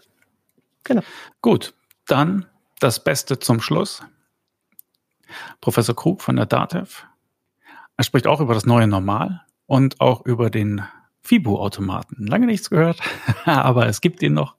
Genau. 0.83 1.01
Gut, 1.41 1.73
dann 2.05 2.45
das 2.79 3.03
Beste 3.03 3.39
zum 3.39 3.61
Schluss. 3.61 4.03
Professor 5.61 5.95
Krug 5.95 6.21
von 6.21 6.35
der 6.35 6.45
DATEV. 6.45 7.07
Er 7.97 8.03
spricht 8.03 8.27
auch 8.27 8.41
über 8.41 8.53
das 8.53 8.65
neue 8.65 8.87
Normal 8.87 9.41
und 9.65 10.01
auch 10.01 10.25
über 10.25 10.49
den 10.49 10.83
FIBO-Automaten. 11.23 12.27
Lange 12.27 12.47
nichts 12.47 12.69
gehört, 12.69 12.99
aber 13.45 13.85
es 13.85 14.01
gibt 14.01 14.21
ihn 14.21 14.33
noch. 14.33 14.55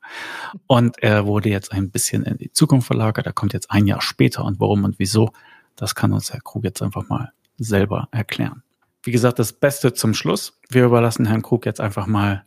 Und 0.67 1.03
er 1.03 1.27
wurde 1.27 1.51
jetzt 1.51 1.73
ein 1.73 1.91
bisschen 1.91 2.23
in 2.23 2.39
die 2.39 2.53
Zukunft 2.53 2.87
verlagert. 2.87 3.27
Er 3.27 3.33
kommt 3.33 3.53
jetzt 3.53 3.71
ein 3.71 3.87
Jahr 3.87 4.01
später. 4.01 4.45
Und 4.45 4.61
warum 4.61 4.85
und 4.85 4.99
wieso, 4.99 5.33
das 5.77 5.95
kann 5.95 6.13
uns 6.13 6.33
Herr 6.33 6.41
Krug 6.41 6.65
jetzt 6.65 6.81
einfach 6.81 7.09
mal 7.09 7.33
selber 7.59 8.09
erklären. 8.13 8.63
Wie 9.03 9.11
gesagt, 9.13 9.39
das 9.39 9.53
Beste 9.53 9.93
zum 9.95 10.15
Schluss. 10.15 10.59
Wir 10.69 10.85
überlassen 10.85 11.27
Herrn 11.27 11.43
Krug 11.43 11.67
jetzt 11.67 11.81
einfach 11.81 12.07
mal 12.07 12.45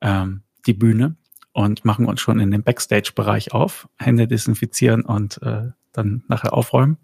ähm, 0.00 0.42
die 0.66 0.72
Bühne 0.72 1.16
und 1.52 1.84
machen 1.84 2.06
uns 2.06 2.20
schon 2.20 2.40
in 2.40 2.50
den 2.50 2.62
Backstage-Bereich 2.62 3.52
auf. 3.52 3.88
Hände 3.98 4.26
desinfizieren 4.26 5.02
und 5.02 5.40
äh, 5.42 5.70
dann 5.92 6.24
nachher 6.28 6.52
aufräumen. 6.54 6.96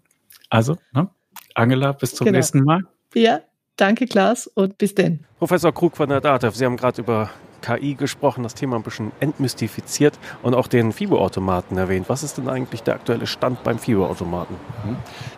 Also, 0.49 0.77
ne? 0.93 1.09
Angela, 1.53 1.91
bis 1.91 2.15
zum 2.15 2.25
Genau. 2.25 2.37
nächsten 2.37 2.63
Mal. 2.63 2.81
Ja, 3.13 3.41
danke 3.75 4.05
Klaas 4.07 4.47
und 4.47 4.77
bis 4.77 4.95
denn. 4.95 5.25
Professor 5.39 5.73
Krug 5.73 5.95
von 5.97 6.09
der 6.09 6.21
DATEV, 6.21 6.55
Sie 6.55 6.65
haben 6.65 6.77
gerade 6.77 7.01
über 7.01 7.29
KI 7.65 7.95
gesprochen, 7.95 8.43
das 8.43 8.53
Thema 8.53 8.75
ein 8.75 8.83
bisschen 8.83 9.11
entmystifiziert 9.19 10.19
und 10.43 10.53
auch 10.53 10.67
den 10.67 10.91
FIBO-Automaten 10.91 11.77
erwähnt. 11.77 12.09
Was 12.09 12.21
ist 12.21 12.37
denn 12.37 12.47
eigentlich 12.47 12.83
der 12.83 12.93
aktuelle 12.95 13.25
Stand 13.25 13.63
beim 13.63 13.79
FIBO-Automaten? 13.79 14.55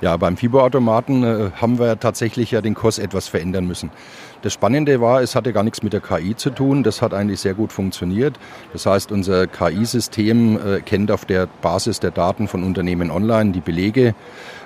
Ja, 0.01 0.17
beim 0.17 0.35
FIBO-Automaten 0.35 1.23
äh, 1.23 1.51
haben 1.55 1.79
wir 1.79 1.99
tatsächlich 1.99 2.51
ja 2.51 2.61
den 2.61 2.73
Kurs 2.73 2.99
etwas 2.99 3.27
verändern 3.27 3.65
müssen. 3.65 3.91
Das 4.43 4.53
Spannende 4.53 5.01
war, 5.01 5.21
es 5.23 5.35
hatte 5.35 5.51
gar 5.51 5.63
nichts 5.63 5.81
mit 5.81 5.93
der 5.93 5.99
KI 5.99 6.35
zu 6.35 6.51
tun. 6.51 6.83
Das 6.83 7.01
hat 7.01 7.13
eigentlich 7.13 7.39
sehr 7.39 7.55
gut 7.55 7.71
funktioniert. 7.71 8.35
Das 8.71 8.85
heißt, 8.85 9.11
unser 9.11 9.47
KI-System 9.47 10.57
äh, 10.57 10.81
kennt 10.81 11.09
auf 11.09 11.25
der 11.25 11.47
Basis 11.61 11.99
der 11.99 12.11
Daten 12.11 12.47
von 12.47 12.63
Unternehmen 12.63 13.09
online 13.09 13.51
die 13.51 13.61
Belege, 13.61 14.13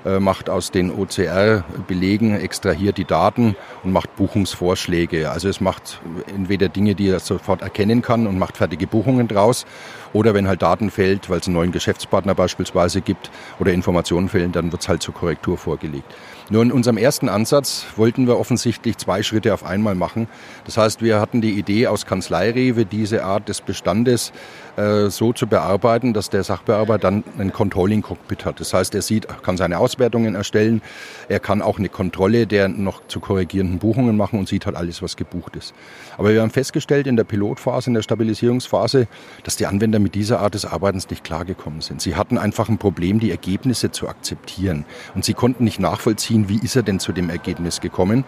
äh, 0.06 0.19
macht 0.19 0.49
aus 0.49 0.72
den 0.72 0.91
OCR-Belegen, 0.91 2.35
extrahiert 2.35 2.98
die 2.98 3.06
Daten 3.06 3.56
und 3.84 3.93
macht 3.93 4.14
Buchungsvorschläge. 4.18 5.31
Also 5.31 5.48
es 5.48 5.61
macht 5.61 6.02
entweder 6.27 6.68
Dinge, 6.68 6.93
die 6.93 7.07
er 7.07 7.22
sofort 7.22 7.61
erkennen 7.61 8.02
kann 8.02 8.27
und 8.27 8.38
macht 8.38 8.57
fertige 8.57 8.88
Buchungen 8.88 9.30
draus. 9.30 9.65
Oder 10.11 10.34
wenn 10.34 10.49
halt 10.49 10.61
Daten 10.61 10.91
fehlt, 10.91 11.30
weil 11.30 11.39
es 11.39 11.48
einen 11.48 11.56
neuen 11.56 11.72
Geschäftspartner 11.72 12.35
beispielsweise 12.35 12.99
gibt 12.99 13.31
oder 13.60 13.72
Informationen 13.72 14.27
fehlen, 14.27 14.52
dann 14.52 14.72
wird 14.73 14.81
es 14.81 14.89
halt 14.89 15.02
zur 15.02 15.14
Korrektur 15.14 15.57
vorgelegt. 15.57 16.14
Nur 16.52 16.64
in 16.64 16.73
unserem 16.73 16.98
ersten 16.98 17.30
Ansatz 17.30 17.86
wollten 17.95 18.28
wir 18.28 18.38
offensichtlich 18.38 18.98
zwei 18.98 19.23
Schritte 19.23 19.53
auf 19.53 19.64
einmal 19.64 19.95
machen. 19.95 20.28
Das 20.65 20.76
heißt, 20.76 21.02
wir 21.02 21.22
hatten 21.22 21.40
die 21.40 21.57
Idee 21.57 21.88
aus 21.88 22.06
Kanzleirewe, 22.06 22.84
diese 22.84 23.23
Art 23.23 23.48
des 23.48 23.61
Bestandes 23.61 24.34
äh, 24.81 25.09
so 25.11 25.31
zu 25.31 25.45
bearbeiten, 25.45 26.13
dass 26.13 26.29
der 26.29 26.43
Sachbearbeiter 26.43 26.99
dann 26.99 27.23
ein 27.37 27.53
Controlling-Cockpit 27.53 28.45
hat. 28.45 28.59
Das 28.59 28.73
heißt, 28.73 28.95
er 28.95 29.01
sieht, 29.01 29.27
kann 29.43 29.57
seine 29.57 29.77
Auswertungen 29.77 30.33
erstellen, 30.33 30.81
er 31.29 31.39
kann 31.39 31.61
auch 31.61 31.77
eine 31.77 31.89
Kontrolle 31.89 32.47
der 32.47 32.67
noch 32.67 33.01
zu 33.07 33.19
korrigierenden 33.19 33.79
Buchungen 33.79 34.17
machen 34.17 34.39
und 34.39 34.47
sieht 34.47 34.65
halt 34.65 34.75
alles, 34.75 35.01
was 35.01 35.15
gebucht 35.17 35.55
ist. 35.55 35.73
Aber 36.17 36.33
wir 36.33 36.41
haben 36.41 36.49
festgestellt 36.49 37.05
in 37.05 37.15
der 37.15 37.23
Pilotphase, 37.23 37.89
in 37.89 37.93
der 37.93 38.01
Stabilisierungsphase, 38.01 39.07
dass 39.43 39.55
die 39.55 39.67
Anwender 39.67 39.99
mit 39.99 40.15
dieser 40.15 40.39
Art 40.39 40.55
des 40.55 40.65
Arbeitens 40.65 41.09
nicht 41.09 41.23
klargekommen 41.23 41.81
sind. 41.81 42.01
Sie 42.01 42.15
hatten 42.15 42.37
einfach 42.37 42.67
ein 42.67 42.77
Problem, 42.77 43.19
die 43.19 43.31
Ergebnisse 43.31 43.91
zu 43.91 44.07
akzeptieren. 44.07 44.85
Und 45.13 45.25
sie 45.25 45.33
konnten 45.33 45.63
nicht 45.63 45.79
nachvollziehen, 45.79 46.49
wie 46.49 46.59
ist 46.59 46.75
er 46.75 46.83
denn 46.83 46.99
zu 46.99 47.11
dem 47.11 47.29
Ergebnis 47.29 47.81
gekommen. 47.81 48.25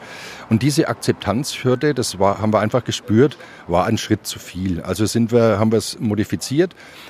Und 0.49 0.61
diese 0.61 0.87
Akzeptanzhürde, 0.87 1.93
das 1.93 2.19
war, 2.19 2.39
haben 2.39 2.53
wir 2.53 2.59
einfach 2.59 2.83
gespürt, 2.83 3.37
war 3.67 3.85
ein 3.85 3.97
Schritt 3.97 4.27
zu 4.27 4.39
viel. 4.39 4.81
Also 4.81 5.05
sind 5.05 5.31
wir, 5.31 5.59
haben 5.59 5.71
wir 5.71 5.79
es 5.79 5.99
modifiziert 5.99 6.42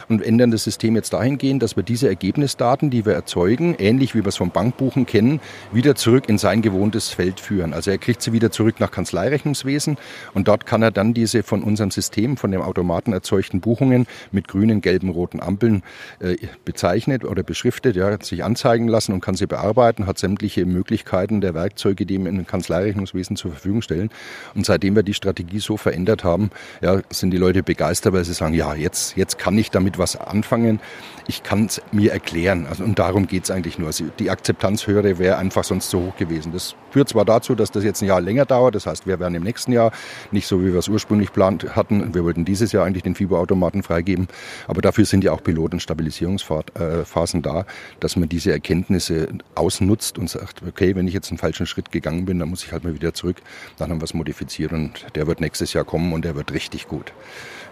und 0.09 0.21
ändern 0.21 0.51
das 0.51 0.63
System 0.63 0.95
jetzt 0.95 1.13
dahingehend, 1.13 1.63
dass 1.63 1.75
wir 1.75 1.83
diese 1.83 2.07
Ergebnisdaten, 2.07 2.89
die 2.89 3.05
wir 3.05 3.13
erzeugen, 3.13 3.75
ähnlich 3.79 4.15
wie 4.15 4.19
wir 4.19 4.27
es 4.27 4.37
vom 4.37 4.51
Bankbuchen 4.51 5.05
kennen, 5.05 5.39
wieder 5.71 5.95
zurück 5.95 6.29
in 6.29 6.37
sein 6.37 6.61
gewohntes 6.61 7.09
Feld 7.09 7.39
führen. 7.39 7.73
Also 7.73 7.91
er 7.91 7.97
kriegt 7.97 8.21
sie 8.21 8.33
wieder 8.33 8.51
zurück 8.51 8.79
nach 8.79 8.91
Kanzleirechnungswesen 8.91 9.97
und 10.33 10.47
dort 10.47 10.65
kann 10.65 10.81
er 10.81 10.91
dann 10.91 11.13
diese 11.13 11.43
von 11.43 11.63
unserem 11.63 11.91
System, 11.91 12.37
von 12.37 12.51
dem 12.51 12.61
Automaten 12.61 13.13
erzeugten 13.13 13.61
Buchungen 13.61 14.07
mit 14.31 14.47
grünen, 14.47 14.81
gelben, 14.81 15.09
roten 15.09 15.39
Ampeln 15.39 15.83
äh, 16.19 16.35
bezeichnet 16.65 17.25
oder 17.25 17.43
beschriftet, 17.43 17.95
ja, 17.95 18.17
sich 18.21 18.43
anzeigen 18.43 18.87
lassen 18.87 19.13
und 19.13 19.21
kann 19.21 19.35
sie 19.35 19.47
bearbeiten, 19.47 20.07
hat 20.07 20.17
sämtliche 20.17 20.65
Möglichkeiten 20.65 21.41
der 21.41 21.53
Werkzeuge, 21.53 22.05
die 22.05 22.15
ihm 22.15 22.27
im 22.27 22.45
Kanzleirechnungswesen 22.45 23.35
zur 23.35 23.51
Verfügung 23.51 23.81
stellen. 23.81 24.09
Und 24.55 24.65
seitdem 24.65 24.95
wir 24.95 25.03
die 25.03 25.13
Strategie 25.13 25.59
so 25.59 25.77
verändert 25.77 26.23
haben, 26.23 26.51
ja, 26.81 27.01
sind 27.09 27.31
die 27.31 27.37
Leute 27.37 27.63
begeistert, 27.63 28.13
weil 28.13 28.23
sie 28.23 28.33
sagen, 28.33 28.53
ja, 28.53 28.75
jetzt, 28.75 29.12
jetzt 29.15 29.37
kann 29.37 29.57
ich 29.57 29.71
damit 29.71 29.97
was 29.97 30.15
anfangen. 30.15 30.79
Ich 31.25 31.41
kann 31.41 31.65
es 31.67 31.81
mir 31.91 32.11
erklären. 32.11 32.67
Also, 32.67 32.83
und 32.83 32.99
darum 32.99 33.27
geht 33.27 33.45
es 33.45 33.51
eigentlich 33.51 33.79
nur. 33.79 33.87
Also, 33.87 34.05
die 34.19 34.29
Akzeptanzhöhe 34.29 35.19
wäre 35.19 35.37
einfach 35.37 35.63
sonst 35.63 35.89
zu 35.89 36.07
hoch 36.07 36.17
gewesen. 36.17 36.51
Das 36.51 36.75
führt 36.91 37.07
zwar 37.07 37.23
dazu, 37.23 37.55
dass 37.55 37.71
das 37.71 37.83
jetzt 37.83 38.01
ein 38.01 38.07
Jahr 38.07 38.19
länger 38.19 38.45
dauert. 38.45 38.75
Das 38.75 38.85
heißt, 38.85 39.07
wir 39.07 39.19
werden 39.19 39.35
im 39.35 39.43
nächsten 39.43 39.71
Jahr 39.71 39.91
nicht 40.31 40.47
so, 40.47 40.61
wie 40.61 40.73
wir 40.73 40.79
es 40.79 40.89
ursprünglich 40.89 41.29
geplant 41.29 41.75
hatten. 41.75 42.13
Wir 42.13 42.25
wollten 42.25 42.43
dieses 42.43 42.73
Jahr 42.73 42.85
eigentlich 42.85 43.03
den 43.03 43.15
FIBO-Automaten 43.15 43.83
freigeben. 43.83 44.27
Aber 44.67 44.81
dafür 44.81 45.05
sind 45.05 45.23
ja 45.23 45.31
auch 45.31 45.41
Pilot- 45.41 45.73
und 45.73 45.79
Stabilisierungsphasen 45.79 47.41
da, 47.41 47.65
dass 48.01 48.17
man 48.17 48.27
diese 48.27 48.51
Erkenntnisse 48.51 49.29
ausnutzt 49.55 50.17
und 50.17 50.29
sagt, 50.29 50.61
okay, 50.67 50.95
wenn 50.95 51.07
ich 51.07 51.13
jetzt 51.13 51.31
einen 51.31 51.37
falschen 51.37 51.67
Schritt 51.67 51.91
gegangen 51.91 52.25
bin, 52.25 52.37
dann 52.39 52.49
muss 52.49 52.65
ich 52.65 52.73
halt 52.73 52.83
mal 52.83 52.93
wieder 52.93 53.13
zurück. 53.13 53.37
Dann 53.77 53.91
haben 53.91 54.01
wir 54.01 54.05
es 54.05 54.13
modifiziert 54.13 54.73
und 54.73 55.05
der 55.15 55.25
wird 55.25 55.39
nächstes 55.39 55.71
Jahr 55.71 55.85
kommen 55.85 56.11
und 56.11 56.25
der 56.25 56.35
wird 56.35 56.51
richtig 56.51 56.87
gut. 56.87 57.13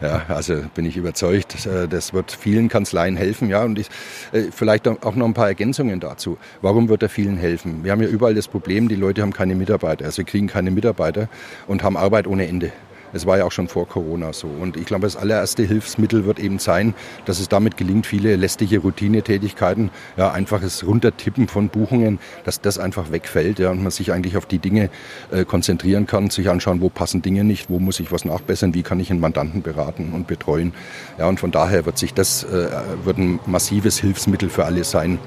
Ja, 0.02 0.26
also 0.30 0.64
bin 0.73 0.86
ich 0.86 0.98
überzeugt, 0.98 1.68
äh, 1.68 1.88
das 1.88 2.11
wird 2.11 2.32
vielen 2.32 2.69
Kanzleien 2.69 3.15
helfen. 3.15 3.49
Ja, 3.49 3.64
und 3.64 3.78
ich, 3.78 3.88
äh, 4.32 4.45
vielleicht 4.52 4.88
auch 4.88 5.15
noch 5.15 5.26
ein 5.28 5.36
paar 5.36 5.48
Ergänzungen 5.48 5.99
dazu. 5.99 6.40
Warum 6.61 6.90
wird 6.90 7.03
er 7.03 7.10
vielen 7.10 7.38
helfen? 7.38 7.84
Wir 7.84 7.91
haben 7.91 8.02
ja 8.02 8.07
überall 8.07 8.34
das 8.34 8.48
Problem, 8.48 8.88
die 8.88 8.95
Leute 8.95 9.22
haben 9.22 9.32
keine 9.32 9.53
Mitarbeiter, 9.53 10.06
also 10.06 10.23
kriegen 10.23 10.48
keine 10.48 10.72
Mitarbeiter 10.72 11.30
und 11.68 11.84
haben 11.84 11.98
Arbeit 11.98 12.26
ohne 12.26 12.48
Ende. 12.48 12.72
Es 13.14 13.26
war 13.26 13.38
ja 13.38 13.46
auch 13.46 13.52
schon 13.52 13.68
vor 13.68 13.88
Corona 13.88 14.34
so. 14.34 14.48
Und 14.48 14.78
ich 14.78 14.86
glaube, 14.86 15.04
das 15.04 15.16
allererste 15.16 15.64
Hilfsmittel 15.64 16.26
wird 16.26 16.40
eben 16.40 16.60
sein, 16.60 16.94
dass 17.26 17.40
es 17.40 17.50
damit 17.50 17.78
gelingt, 17.78 18.06
viele 18.06 18.36
lästige 18.36 18.80
Routinetätigkeiten, 18.80 19.90
ja, 20.18 20.32
einfaches 20.32 20.86
Runtertippen 20.86 21.48
von 21.48 21.70
Buchungen, 21.70 22.20
dass 22.44 22.62
das 22.62 22.80
einfach 22.80 23.12
wegfällt 23.12 23.60
ja, 23.60 23.72
und 23.72 23.82
man 23.82 23.92
sich 23.92 24.12
eigentlich 24.12 24.38
auf 24.38 24.46
die 24.46 24.60
Dinge 24.60 24.90
äh, 25.32 25.46
konzentrieren 25.46 26.08
kann, 26.08 26.30
sich 26.30 26.50
anschauen, 26.50 26.82
wo 26.82 26.90
passen 26.90 27.22
Dinge 27.22 27.44
nicht, 27.44 27.70
wo 27.70 27.80
muss 27.80 28.00
ich 28.00 28.12
was 28.12 28.26
nachbessern, 28.26 28.74
wie 28.74 28.84
kann 28.84 29.00
ich 29.00 29.12
einen 29.12 29.20
Mandanten 29.20 29.62
beraten 29.62 30.14
und 30.14 30.28
betreuen. 30.28 30.74
Ja, 31.18 31.28
und 31.28 31.40
von 31.40 31.52
daher 31.52 31.86
wird 31.86 31.98
sich 31.98 32.14
das 32.14 32.44
äh, 32.44 32.70
wird 33.04 33.18
ein 33.18 33.40
massives 33.46 34.00
Hilfsmittel 34.00 34.50
für 34.50 34.66
alle 34.66 34.84
sein. 34.84 35.20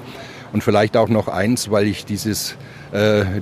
Und 0.53 0.63
vielleicht 0.63 0.95
auch 0.95 1.09
noch 1.09 1.27
eins, 1.27 1.69
weil 1.69 1.85
ich 1.87 2.05
dieses, 2.05 2.55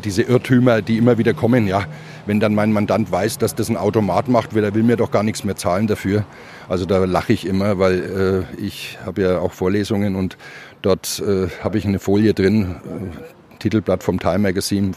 diese 0.03 0.23
Irrtümer, 0.23 0.81
die 0.81 0.97
immer 0.97 1.17
wieder 1.17 1.34
kommen, 1.34 1.67
ja, 1.67 1.85
wenn 2.25 2.39
dann 2.39 2.55
mein 2.55 2.71
Mandant 2.71 3.11
weiß, 3.11 3.38
dass 3.38 3.55
das 3.55 3.69
ein 3.69 3.77
Automat 3.77 4.27
macht, 4.27 4.55
will 4.55 4.63
er 4.63 4.73
will 4.73 4.84
mir 4.84 4.95
doch 4.97 5.11
gar 5.11 5.23
nichts 5.23 5.43
mehr 5.43 5.55
zahlen 5.55 5.88
dafür. 5.88 6.25
Also 6.69 6.85
da 6.85 7.03
lache 7.05 7.34
ich 7.34 7.45
immer, 7.45 7.77
weil 7.77 8.47
äh, 8.57 8.61
ich 8.61 8.97
habe 9.05 9.21
ja 9.21 9.39
auch 9.39 9.51
Vorlesungen 9.53 10.15
und 10.15 10.38
dort 10.81 11.21
äh, 11.25 11.47
habe 11.63 11.77
ich 11.77 11.85
eine 11.85 11.99
Folie 11.99 12.34
drin, 12.34 12.75
äh, 12.85 13.57
Titelblatt 13.59 14.03
vom 14.03 14.19
Time 14.19 14.39
Magazine, 14.39 14.91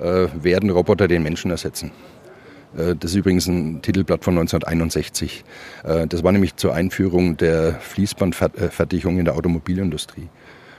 äh, 0.00 0.26
werden 0.34 0.70
Roboter 0.70 1.08
den 1.08 1.22
Menschen 1.22 1.50
ersetzen. 1.50 1.92
Äh, 2.76 2.94
Das 2.96 3.12
ist 3.12 3.16
übrigens 3.16 3.46
ein 3.46 3.82
Titelblatt 3.82 4.24
von 4.24 4.34
1961. 4.34 5.44
Äh, 5.84 6.06
Das 6.06 6.24
war 6.24 6.32
nämlich 6.32 6.56
zur 6.56 6.74
Einführung 6.74 7.36
der 7.36 7.74
Fließbandfertigung 7.74 9.18
in 9.18 9.24
der 9.24 9.36
Automobilindustrie. 9.36 10.28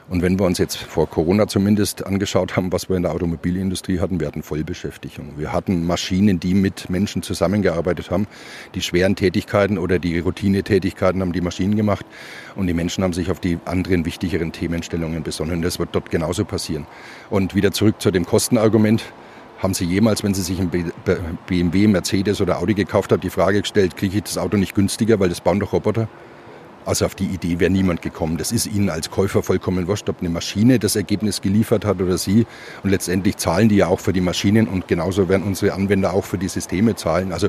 Und 0.07 0.21
wenn 0.21 0.37
wir 0.37 0.45
uns 0.45 0.59
jetzt 0.59 0.77
vor 0.77 1.09
Corona 1.09 1.47
zumindest 1.47 2.05
angeschaut 2.05 2.55
haben, 2.55 2.71
was 2.71 2.89
wir 2.89 2.95
in 2.95 3.01
der 3.01 3.11
Automobilindustrie 3.11 3.99
hatten, 3.99 4.19
wir 4.19 4.27
hatten 4.27 4.43
Vollbeschäftigung. 4.43 5.33
Wir 5.37 5.51
hatten 5.51 5.83
Maschinen, 5.87 6.39
die 6.39 6.53
mit 6.53 6.91
Menschen 6.91 7.23
zusammengearbeitet 7.23 8.11
haben. 8.11 8.27
Die 8.75 8.81
schweren 8.81 9.15
Tätigkeiten 9.15 9.79
oder 9.79 9.97
die 9.97 10.19
Routinetätigkeiten 10.19 11.21
haben 11.21 11.33
die 11.33 11.41
Maschinen 11.41 11.75
gemacht. 11.75 12.05
Und 12.55 12.67
die 12.67 12.75
Menschen 12.75 13.03
haben 13.03 13.13
sich 13.13 13.31
auf 13.31 13.39
die 13.39 13.57
anderen 13.65 14.05
wichtigeren 14.05 14.51
Themenstellungen 14.51 15.23
besonnen. 15.23 15.63
Das 15.63 15.79
wird 15.79 15.89
dort 15.93 16.11
genauso 16.11 16.45
passieren. 16.45 16.85
Und 17.31 17.55
wieder 17.55 17.71
zurück 17.71 17.99
zu 17.99 18.11
dem 18.11 18.27
Kostenargument. 18.27 19.03
Haben 19.57 19.73
Sie 19.73 19.85
jemals, 19.85 20.21
wenn 20.23 20.35
Sie 20.35 20.43
sich 20.43 20.59
ein 20.59 20.69
BMW, 21.47 21.87
Mercedes 21.87 22.41
oder 22.41 22.59
Audi 22.59 22.75
gekauft 22.75 23.11
haben, 23.11 23.21
die 23.21 23.29
Frage 23.31 23.61
gestellt, 23.61 23.97
kriege 23.97 24.17
ich 24.17 24.23
das 24.23 24.37
Auto 24.37 24.57
nicht 24.57 24.75
günstiger, 24.75 25.19
weil 25.19 25.29
das 25.29 25.41
bauen 25.41 25.59
doch 25.59 25.73
Roboter? 25.73 26.07
Also 26.85 27.05
auf 27.05 27.15
die 27.15 27.25
Idee 27.25 27.59
wäre 27.59 27.71
niemand 27.71 28.01
gekommen. 28.01 28.37
Das 28.37 28.51
ist 28.51 28.67
Ihnen 28.67 28.89
als 28.89 29.09
Käufer 29.09 29.41
vollkommen 29.41 29.87
wurscht, 29.87 30.07
ob 30.09 30.19
eine 30.19 30.29
Maschine 30.29 30.79
das 30.79 30.95
Ergebnis 30.95 31.41
geliefert 31.41 31.83
hat 31.83 31.99
oder 32.01 32.17
Sie. 32.17 32.45
Und 32.83 32.91
letztendlich 32.91 33.37
zahlen 33.37 33.69
die 33.69 33.77
ja 33.77 33.87
auch 33.87 33.99
für 33.99 34.13
die 34.13 34.21
Maschinen 34.21 34.67
und 34.67 34.87
genauso 34.87 35.27
werden 35.27 35.43
unsere 35.43 35.73
Anwender 35.73 36.13
auch 36.13 36.25
für 36.25 36.37
die 36.37 36.47
Systeme 36.47 36.95
zahlen. 36.95 37.31
Also 37.31 37.47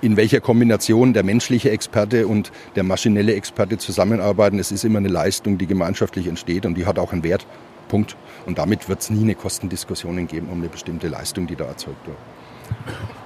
in 0.00 0.16
welcher 0.16 0.40
Kombination 0.40 1.12
der 1.12 1.22
menschliche 1.22 1.70
Experte 1.70 2.26
und 2.26 2.52
der 2.76 2.82
maschinelle 2.82 3.34
Experte 3.34 3.78
zusammenarbeiten, 3.78 4.58
es 4.58 4.72
ist 4.72 4.84
immer 4.84 4.98
eine 4.98 5.08
Leistung, 5.08 5.58
die 5.58 5.66
gemeinschaftlich 5.66 6.26
entsteht 6.26 6.66
und 6.66 6.74
die 6.74 6.86
hat 6.86 6.98
auch 6.98 7.12
einen 7.12 7.24
Wert. 7.24 7.46
Punkt. 7.88 8.16
Und 8.46 8.58
damit 8.58 8.88
wird 8.88 9.00
es 9.00 9.10
nie 9.10 9.22
eine 9.22 9.34
Kostendiskussion 9.34 10.26
geben 10.26 10.48
um 10.48 10.60
eine 10.60 10.68
bestimmte 10.68 11.08
Leistung, 11.08 11.46
die 11.46 11.56
da 11.56 11.64
erzeugt 11.64 12.06
wird. 12.06 12.16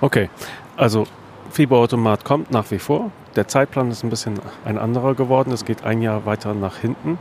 Okay, 0.00 0.30
also 0.76 1.06
Fieberautomat 1.50 2.24
kommt 2.24 2.50
nach 2.50 2.70
wie 2.70 2.78
vor. 2.78 3.12
Der 3.36 3.48
Zeitplan 3.48 3.90
ist 3.90 4.04
ein 4.04 4.10
bisschen 4.10 4.38
ein 4.64 4.78
anderer 4.78 5.14
geworden. 5.14 5.52
Es 5.52 5.64
geht 5.64 5.84
ein 5.84 6.02
Jahr 6.02 6.26
weiter 6.26 6.54
nach 6.54 6.78
hinten. 6.78 7.18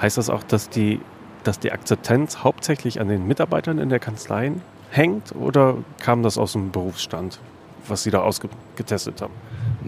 Heißt 0.00 0.18
das 0.18 0.30
auch, 0.30 0.42
dass 0.42 0.68
die, 0.68 1.00
dass 1.44 1.58
die 1.58 1.72
Akzeptanz 1.72 2.44
hauptsächlich 2.44 3.00
an 3.00 3.08
den 3.08 3.26
Mitarbeitern 3.26 3.78
in 3.78 3.88
der 3.88 3.98
Kanzlei 3.98 4.52
hängt 4.90 5.34
oder 5.34 5.76
kam 6.00 6.22
das 6.22 6.38
aus 6.38 6.52
dem 6.52 6.70
Berufsstand, 6.70 7.40
was 7.88 8.02
Sie 8.02 8.10
da 8.10 8.20
ausgetestet 8.20 9.20
haben? 9.20 9.34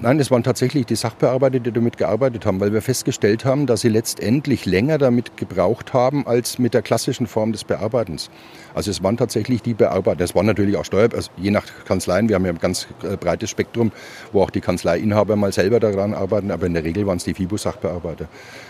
Nein, 0.00 0.20
es 0.20 0.30
waren 0.30 0.44
tatsächlich 0.44 0.86
die 0.86 0.94
Sachbearbeiter, 0.94 1.58
die 1.58 1.72
damit 1.72 1.96
gearbeitet 1.96 2.46
haben, 2.46 2.60
weil 2.60 2.72
wir 2.72 2.82
festgestellt 2.82 3.44
haben, 3.44 3.66
dass 3.66 3.80
sie 3.80 3.88
letztendlich 3.88 4.64
länger 4.64 4.96
damit 4.96 5.36
gebraucht 5.36 5.92
haben 5.92 6.24
als 6.24 6.60
mit 6.60 6.72
der 6.72 6.82
klassischen 6.82 7.26
Form 7.26 7.50
des 7.50 7.64
Bearbeitens. 7.64 8.30
Also 8.74 8.92
es 8.92 9.02
waren 9.02 9.16
tatsächlich 9.16 9.60
die 9.60 9.74
Bearbeiter. 9.74 10.22
Es 10.22 10.36
waren 10.36 10.46
natürlich 10.46 10.76
auch 10.76 10.84
Steuer, 10.84 11.08
also 11.12 11.32
je 11.36 11.50
nach 11.50 11.64
Kanzleien. 11.84 12.28
Wir 12.28 12.36
haben 12.36 12.44
ja 12.44 12.52
ein 12.52 12.60
ganz 12.60 12.86
äh, 13.02 13.16
breites 13.16 13.50
Spektrum, 13.50 13.90
wo 14.30 14.42
auch 14.42 14.50
die 14.50 14.60
Kanzleiinhaber 14.60 15.34
mal 15.34 15.52
selber 15.52 15.80
daran 15.80 16.14
arbeiten, 16.14 16.52
aber 16.52 16.66
in 16.66 16.74
der 16.74 16.84
Regel 16.84 17.04
waren 17.08 17.16
es 17.16 17.24
die 17.24 17.34
FIBO-Sachbearbeiter. 17.34 18.28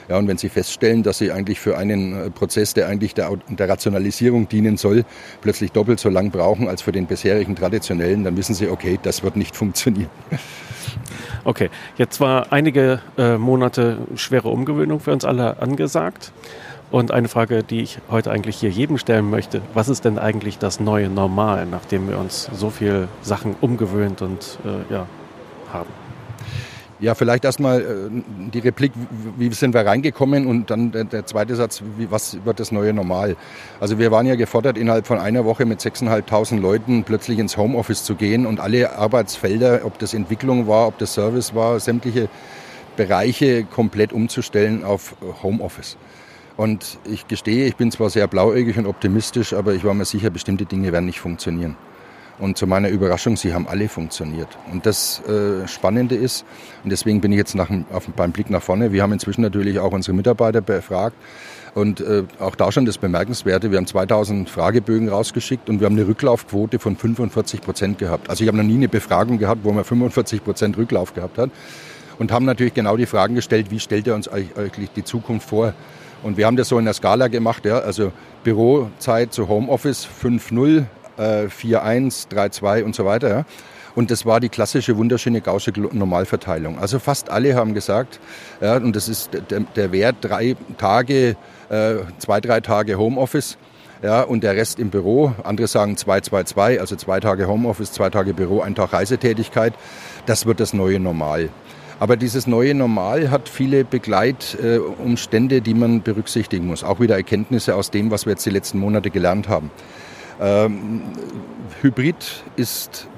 Ja, 0.08 0.16
und 0.16 0.28
wenn 0.28 0.38
Sie 0.38 0.48
feststellen, 0.48 1.02
dass 1.02 1.18
Sie 1.18 1.30
eigentlich 1.30 1.60
für 1.60 1.76
einen 1.76 2.28
äh, 2.28 2.30
Prozess, 2.30 2.72
der 2.72 2.88
eigentlich 2.88 3.12
der, 3.12 3.30
der 3.50 3.68
Rationalisierung 3.68 4.48
dienen 4.48 4.78
soll, 4.78 5.04
plötzlich 5.42 5.72
doppelt 5.72 6.00
so 6.00 6.08
lang 6.08 6.30
brauchen 6.30 6.68
als 6.68 6.80
für 6.80 6.92
den 6.92 7.04
bisherigen 7.04 7.54
traditionellen, 7.54 8.24
dann 8.24 8.34
wissen 8.38 8.54
Sie, 8.54 8.68
okay, 8.68 8.98
das 9.02 9.22
wird 9.22 9.36
nicht 9.36 9.54
funktionieren. 9.58 10.08
Okay, 11.44 11.70
jetzt 11.96 12.20
war 12.20 12.52
einige 12.52 13.00
äh, 13.16 13.36
Monate 13.36 13.98
schwere 14.16 14.48
Umgewöhnung 14.48 15.00
für 15.00 15.12
uns 15.12 15.24
alle 15.24 15.60
angesagt. 15.60 16.32
Und 16.90 17.10
eine 17.10 17.28
Frage, 17.28 17.62
die 17.62 17.82
ich 17.82 17.98
heute 18.10 18.30
eigentlich 18.30 18.56
hier 18.56 18.70
jedem 18.70 18.96
stellen 18.96 19.28
möchte, 19.28 19.60
was 19.74 19.90
ist 19.90 20.06
denn 20.06 20.18
eigentlich 20.18 20.58
das 20.58 20.80
neue 20.80 21.10
Normal, 21.10 21.66
nachdem 21.66 22.08
wir 22.08 22.18
uns 22.18 22.48
so 22.54 22.70
viel 22.70 23.08
Sachen 23.20 23.56
umgewöhnt 23.60 24.22
und 24.22 24.58
äh, 24.64 24.92
ja, 24.92 25.06
haben? 25.70 26.07
Ja, 27.00 27.14
vielleicht 27.14 27.44
erstmal 27.44 27.80
äh, 27.80 27.84
die 28.52 28.58
Replik, 28.58 28.90
wie 29.36 29.52
sind 29.52 29.72
wir 29.72 29.86
reingekommen 29.86 30.48
und 30.48 30.68
dann 30.68 30.90
der, 30.90 31.26
zweite 31.26 31.54
Satz, 31.54 31.80
was 32.10 32.44
wird 32.44 32.58
das 32.58 32.72
neue 32.72 32.92
Normal? 32.92 33.36
Also 33.78 34.00
wir 34.00 34.10
waren 34.10 34.26
ja 34.26 34.34
gefordert, 34.34 34.76
innerhalb 34.76 35.06
von 35.06 35.18
einer 35.18 35.44
Woche 35.44 35.64
mit 35.64 35.80
6.500 35.80 36.58
Leuten 36.58 37.04
plötzlich 37.04 37.38
ins 37.38 37.56
Homeoffice 37.56 38.02
zu 38.02 38.16
gehen 38.16 38.46
und 38.46 38.58
alle 38.58 38.98
Arbeitsfelder, 38.98 39.82
ob 39.84 40.00
das 40.00 40.12
Entwicklung 40.12 40.66
war, 40.66 40.88
ob 40.88 40.98
das 40.98 41.14
Service 41.14 41.54
war, 41.54 41.78
sämtliche 41.78 42.28
Bereiche 42.96 43.62
komplett 43.62 44.12
umzustellen 44.12 44.82
auf 44.82 45.14
Homeoffice. 45.44 45.96
Und 46.56 46.98
ich 47.04 47.28
gestehe, 47.28 47.66
ich 47.66 47.76
bin 47.76 47.92
zwar 47.92 48.10
sehr 48.10 48.26
blauäugig 48.26 48.76
und 48.76 48.86
optimistisch, 48.86 49.52
aber 49.52 49.74
ich 49.74 49.84
war 49.84 49.94
mir 49.94 50.04
sicher, 50.04 50.30
bestimmte 50.30 50.64
Dinge 50.64 50.90
werden 50.90 51.06
nicht 51.06 51.20
funktionieren. 51.20 51.76
Und 52.38 52.56
zu 52.56 52.66
meiner 52.66 52.88
Überraschung, 52.88 53.36
sie 53.36 53.52
haben 53.52 53.66
alle 53.66 53.88
funktioniert. 53.88 54.48
Und 54.72 54.86
das 54.86 55.20
äh, 55.26 55.66
Spannende 55.66 56.14
ist, 56.14 56.44
und 56.84 56.90
deswegen 56.90 57.20
bin 57.20 57.32
ich 57.32 57.38
jetzt 57.38 57.54
nach, 57.54 57.68
auf, 57.92 58.06
beim 58.14 58.30
Blick 58.30 58.48
nach 58.48 58.62
vorne, 58.62 58.92
wir 58.92 59.02
haben 59.02 59.12
inzwischen 59.12 59.42
natürlich 59.42 59.80
auch 59.80 59.92
unsere 59.92 60.16
Mitarbeiter 60.16 60.60
befragt. 60.60 61.16
Und 61.74 62.00
äh, 62.00 62.24
auch 62.38 62.54
da 62.54 62.72
schon 62.72 62.86
das 62.86 62.98
Bemerkenswerte, 62.98 63.70
wir 63.70 63.78
haben 63.78 63.86
2000 63.86 64.48
Fragebögen 64.48 65.08
rausgeschickt 65.08 65.68
und 65.68 65.80
wir 65.80 65.86
haben 65.86 65.96
eine 65.96 66.06
Rücklaufquote 66.06 66.78
von 66.78 66.96
45 66.96 67.60
Prozent 67.60 67.98
gehabt. 67.98 68.30
Also 68.30 68.42
ich 68.42 68.48
habe 68.48 68.56
noch 68.56 68.64
nie 68.64 68.74
eine 68.74 68.88
Befragung 68.88 69.38
gehabt, 69.38 69.60
wo 69.64 69.72
man 69.72 69.84
45 69.84 70.42
Prozent 70.42 70.76
Rücklauf 70.76 71.14
gehabt 71.14 71.38
hat. 71.38 71.50
Und 72.18 72.32
haben 72.32 72.46
natürlich 72.46 72.74
genau 72.74 72.96
die 72.96 73.06
Fragen 73.06 73.34
gestellt, 73.34 73.70
wie 73.70 73.78
stellt 73.78 74.06
ihr 74.06 74.14
uns 74.14 74.28
eigentlich 74.28 74.90
die 74.90 75.04
Zukunft 75.04 75.48
vor? 75.48 75.72
Und 76.22 76.36
wir 76.36 76.46
haben 76.46 76.56
das 76.56 76.68
so 76.68 76.78
in 76.78 76.84
der 76.84 76.94
Skala 76.94 77.28
gemacht, 77.28 77.64
ja, 77.64 77.78
also 77.78 78.10
Bürozeit 78.42 79.32
zu 79.32 79.46
Homeoffice 79.46 80.08
5-0, 80.20 80.84
äh, 81.18 81.46
4-1, 81.46 82.30
3-2 82.30 82.84
und 82.84 82.94
so 82.94 83.04
weiter. 83.04 83.28
Ja. 83.28 83.44
Und 83.94 84.10
das 84.10 84.24
war 84.24 84.38
die 84.38 84.48
klassische, 84.48 84.96
wunderschöne 84.96 85.40
Gaußsche 85.40 85.72
Normalverteilung. 85.72 86.78
Also 86.78 86.98
fast 86.98 87.30
alle 87.30 87.56
haben 87.56 87.74
gesagt, 87.74 88.20
ja, 88.60 88.76
und 88.76 88.94
das 88.94 89.08
ist 89.08 89.30
der, 89.50 89.60
der 89.60 89.92
Wert 89.92 90.16
drei 90.20 90.54
Tage, 90.76 91.36
äh, 91.68 91.96
zwei, 92.18 92.40
drei 92.40 92.60
Tage 92.60 92.96
Homeoffice. 92.96 93.58
Ja, 94.00 94.22
und 94.22 94.44
der 94.44 94.54
Rest 94.54 94.78
im 94.78 94.90
Büro. 94.90 95.32
Andere 95.42 95.66
sagen 95.66 95.96
2-2-2, 95.96 96.78
also 96.78 96.94
zwei 96.94 97.18
Tage 97.18 97.48
Homeoffice, 97.48 97.90
zwei 97.90 98.10
Tage 98.10 98.32
Büro, 98.32 98.60
ein 98.60 98.76
Tag 98.76 98.92
Reisetätigkeit. 98.92 99.74
Das 100.26 100.46
wird 100.46 100.60
das 100.60 100.72
neue 100.72 101.00
Normal. 101.00 101.48
Aber 101.98 102.16
dieses 102.16 102.46
neue 102.46 102.74
Normal 102.74 103.32
hat 103.32 103.48
viele 103.48 103.84
Begleitumstände, 103.84 105.60
die 105.60 105.74
man 105.74 106.02
berücksichtigen 106.02 106.68
muss. 106.68 106.84
Auch 106.84 107.00
wieder 107.00 107.16
Erkenntnisse 107.16 107.74
aus 107.74 107.90
dem, 107.90 108.12
was 108.12 108.24
wir 108.24 108.34
jetzt 108.34 108.46
die 108.46 108.50
letzten 108.50 108.78
Monate 108.78 109.10
gelernt 109.10 109.48
haben. 109.48 109.72
Ähm, 110.40 111.02
Hybrid 111.82 112.44
ist 112.56 113.08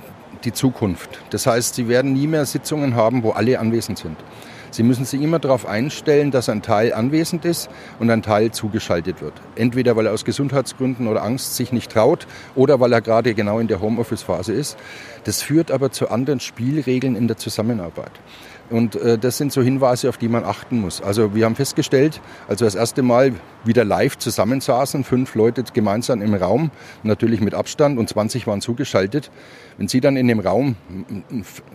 die 0.44 0.52
Zukunft. 0.52 1.20
Das 1.30 1.46
heißt, 1.46 1.74
Sie 1.74 1.88
werden 1.88 2.12
nie 2.12 2.26
mehr 2.26 2.46
Sitzungen 2.46 2.94
haben, 2.94 3.22
wo 3.22 3.30
alle 3.30 3.58
anwesend 3.58 3.98
sind. 3.98 4.16
Sie 4.72 4.84
müssen 4.84 5.04
sich 5.04 5.20
immer 5.20 5.40
darauf 5.40 5.66
einstellen, 5.66 6.30
dass 6.30 6.48
ein 6.48 6.62
Teil 6.62 6.92
anwesend 6.92 7.44
ist 7.44 7.68
und 7.98 8.08
ein 8.08 8.22
Teil 8.22 8.52
zugeschaltet 8.52 9.20
wird. 9.20 9.34
Entweder 9.56 9.96
weil 9.96 10.06
er 10.06 10.12
aus 10.12 10.24
Gesundheitsgründen 10.24 11.08
oder 11.08 11.24
Angst 11.24 11.56
sich 11.56 11.72
nicht 11.72 11.90
traut 11.90 12.28
oder 12.54 12.78
weil 12.78 12.92
er 12.92 13.00
gerade 13.00 13.34
genau 13.34 13.58
in 13.58 13.66
der 13.66 13.80
Homeoffice-Phase 13.80 14.52
ist. 14.52 14.78
Das 15.24 15.42
führt 15.42 15.72
aber 15.72 15.90
zu 15.90 16.08
anderen 16.08 16.38
Spielregeln 16.38 17.16
in 17.16 17.26
der 17.26 17.36
Zusammenarbeit. 17.36 18.12
Und 18.70 18.94
äh, 18.96 19.18
das 19.18 19.36
sind 19.36 19.52
so 19.52 19.62
Hinweise, 19.62 20.08
auf 20.08 20.16
die 20.16 20.28
man 20.28 20.44
achten 20.44 20.80
muss. 20.80 21.02
Also 21.02 21.34
wir 21.34 21.44
haben 21.44 21.56
festgestellt, 21.56 22.20
als 22.48 22.60
wir 22.60 22.66
das 22.66 22.76
erste 22.76 23.02
Mal 23.02 23.32
wieder 23.64 23.84
live 23.84 24.16
zusammensaßen, 24.16 25.04
fünf 25.04 25.34
Leute 25.34 25.64
gemeinsam 25.74 26.22
im 26.22 26.34
Raum, 26.34 26.70
natürlich 27.02 27.40
mit 27.40 27.54
Abstand 27.54 27.98
und 27.98 28.08
20 28.08 28.46
waren 28.46 28.60
zugeschaltet. 28.60 29.30
Wenn 29.76 29.88
Sie 29.88 30.00
dann 30.00 30.16
in 30.16 30.28
dem 30.28 30.40
Raum 30.40 30.76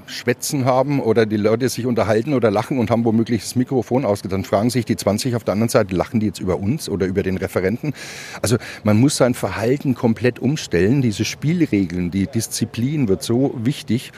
Schwätzen 0.05 0.65
haben 0.65 0.99
oder 0.99 1.25
die 1.25 1.37
Leute 1.37 1.67
sich 1.69 1.85
unterhalten 1.85 2.33
oder 2.33 2.51
lachen 2.51 2.79
und 2.79 2.91
haben 2.91 3.03
womöglich 3.03 3.41
das 3.41 3.55
Mikrofon 3.55 4.05
ausgeht, 4.05 4.31
dann 4.31 4.43
fragen 4.43 4.69
sich 4.69 4.85
die 4.85 4.95
20 4.95 5.35
auf 5.35 5.43
der 5.43 5.53
anderen 5.53 5.69
Seite, 5.69 5.95
lachen 5.95 6.19
die 6.19 6.27
jetzt 6.27 6.39
über 6.39 6.57
uns 6.57 6.87
oder 6.87 7.05
über 7.07 7.23
den 7.23 7.37
Referenten? 7.37 7.93
Also 8.41 8.57
man 8.83 8.99
muss 8.99 9.17
sein 9.17 9.33
Verhalten 9.33 9.95
komplett 9.95 10.39
umstellen. 10.39 11.01
Diese 11.01 11.25
Spielregeln, 11.25 12.11
die 12.11 12.27
Disziplin 12.27 13.07
wird 13.07 13.23
so 13.23 13.53
wichtig. 13.57 14.11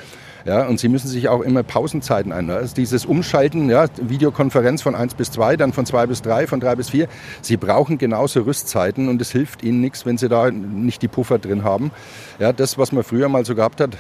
Ja, 0.48 0.66
und 0.66 0.80
Sie 0.80 0.88
müssen 0.88 1.10
sich 1.10 1.28
auch 1.28 1.42
immer 1.42 1.62
Pausenzeiten 1.62 2.32
ein. 2.32 2.50
Also 2.50 2.74
dieses 2.74 3.06
Umschalten, 3.06 3.70
ja, 3.70 3.88
Videokonferenz 4.02 4.82
von 4.82 4.96
1 4.96 5.16
bis 5.16 5.30
2, 5.32 5.58
dann 5.58 5.74
von 5.74 5.86
2 5.86 6.08
bis 6.08 6.22
3, 6.22 6.48
von 6.48 6.62
3 6.62 6.78
bis 6.78 6.90
4. 6.90 7.10
Sie 7.42 7.58
brauchen 7.58 7.98
genauso 7.98 8.44
Rüstzeiten 8.44 9.10
und 9.10 9.22
es 9.22 9.30
hilft 9.30 9.62
Ihnen 9.62 9.82
nichts, 9.82 10.06
wenn 10.06 10.18
Sie 10.18 10.30
da 10.30 10.50
nicht 10.50 11.02
die 11.02 11.10
Puffer 11.10 11.38
drin 11.38 11.66
haben. 11.66 11.92
Ja, 12.40 12.54
das, 12.54 12.78
was 12.78 12.94
man 12.94 13.04
früher 13.04 13.28
mal 13.28 13.44
so 13.44 13.56
gehabt 13.56 13.82
hat, 13.82 13.98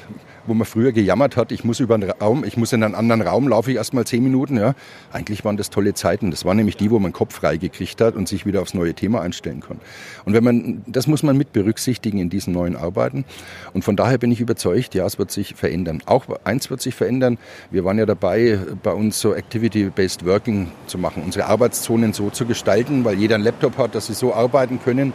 wo 0.47 0.53
man 0.53 0.65
früher 0.65 0.91
gejammert 0.91 1.37
hat, 1.37 1.51
ich 1.51 1.63
muss 1.63 1.79
über 1.79 1.95
einen 1.95 2.09
Raum, 2.09 2.43
ich 2.43 2.57
muss 2.57 2.73
in 2.73 2.83
einen 2.83 2.95
anderen 2.95 3.21
Raum, 3.21 3.47
laufe 3.47 3.71
ich 3.71 3.77
erst 3.77 3.93
mal 3.93 4.05
zehn 4.05 4.23
Minuten. 4.23 4.57
Ja. 4.57 4.73
Eigentlich 5.11 5.45
waren 5.45 5.57
das 5.57 5.69
tolle 5.69 5.93
Zeiten. 5.93 6.31
Das 6.31 6.45
waren 6.45 6.57
nämlich 6.57 6.77
die, 6.77 6.91
wo 6.91 6.99
man 6.99 7.13
Kopf 7.13 7.35
frei 7.35 7.57
gekriegt 7.57 8.01
hat 8.01 8.15
und 8.15 8.27
sich 8.27 8.45
wieder 8.45 8.61
aufs 8.61 8.73
neue 8.73 8.93
Thema 8.93 9.21
einstellen 9.21 9.61
kann. 9.61 9.79
Und 10.25 10.33
wenn 10.33 10.43
man, 10.43 10.83
das 10.87 11.07
muss 11.07 11.23
man 11.23 11.37
mit 11.37 11.53
berücksichtigen 11.53 12.19
in 12.19 12.29
diesen 12.29 12.53
neuen 12.53 12.75
Arbeiten. 12.75 13.25
Und 13.73 13.83
von 13.83 13.95
daher 13.95 14.17
bin 14.17 14.31
ich 14.31 14.39
überzeugt, 14.39 14.95
ja, 14.95 15.05
es 15.05 15.19
wird 15.19 15.31
sich 15.31 15.55
verändern. 15.55 16.01
Auch 16.05 16.25
eins 16.43 16.69
wird 16.69 16.81
sich 16.81 16.95
verändern. 16.95 17.37
Wir 17.71 17.83
waren 17.85 17.97
ja 17.97 18.05
dabei, 18.05 18.59
bei 18.83 18.91
uns 18.91 19.19
so 19.19 19.33
Activity-Based 19.33 20.25
Working 20.25 20.71
zu 20.87 20.97
machen, 20.97 21.23
unsere 21.23 21.45
Arbeitszonen 21.47 22.13
so 22.13 22.29
zu 22.29 22.45
gestalten, 22.45 23.03
weil 23.03 23.17
jeder 23.17 23.35
einen 23.35 23.43
Laptop 23.43 23.77
hat, 23.77 23.95
dass 23.95 24.07
sie 24.07 24.13
so 24.13 24.33
arbeiten 24.33 24.79
können, 24.83 25.13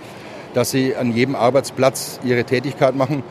dass 0.54 0.70
sie 0.70 0.94
an 0.94 1.12
jedem 1.12 1.34
Arbeitsplatz 1.34 2.20
ihre 2.24 2.44
Tätigkeit 2.44 2.94
machen 2.94 3.22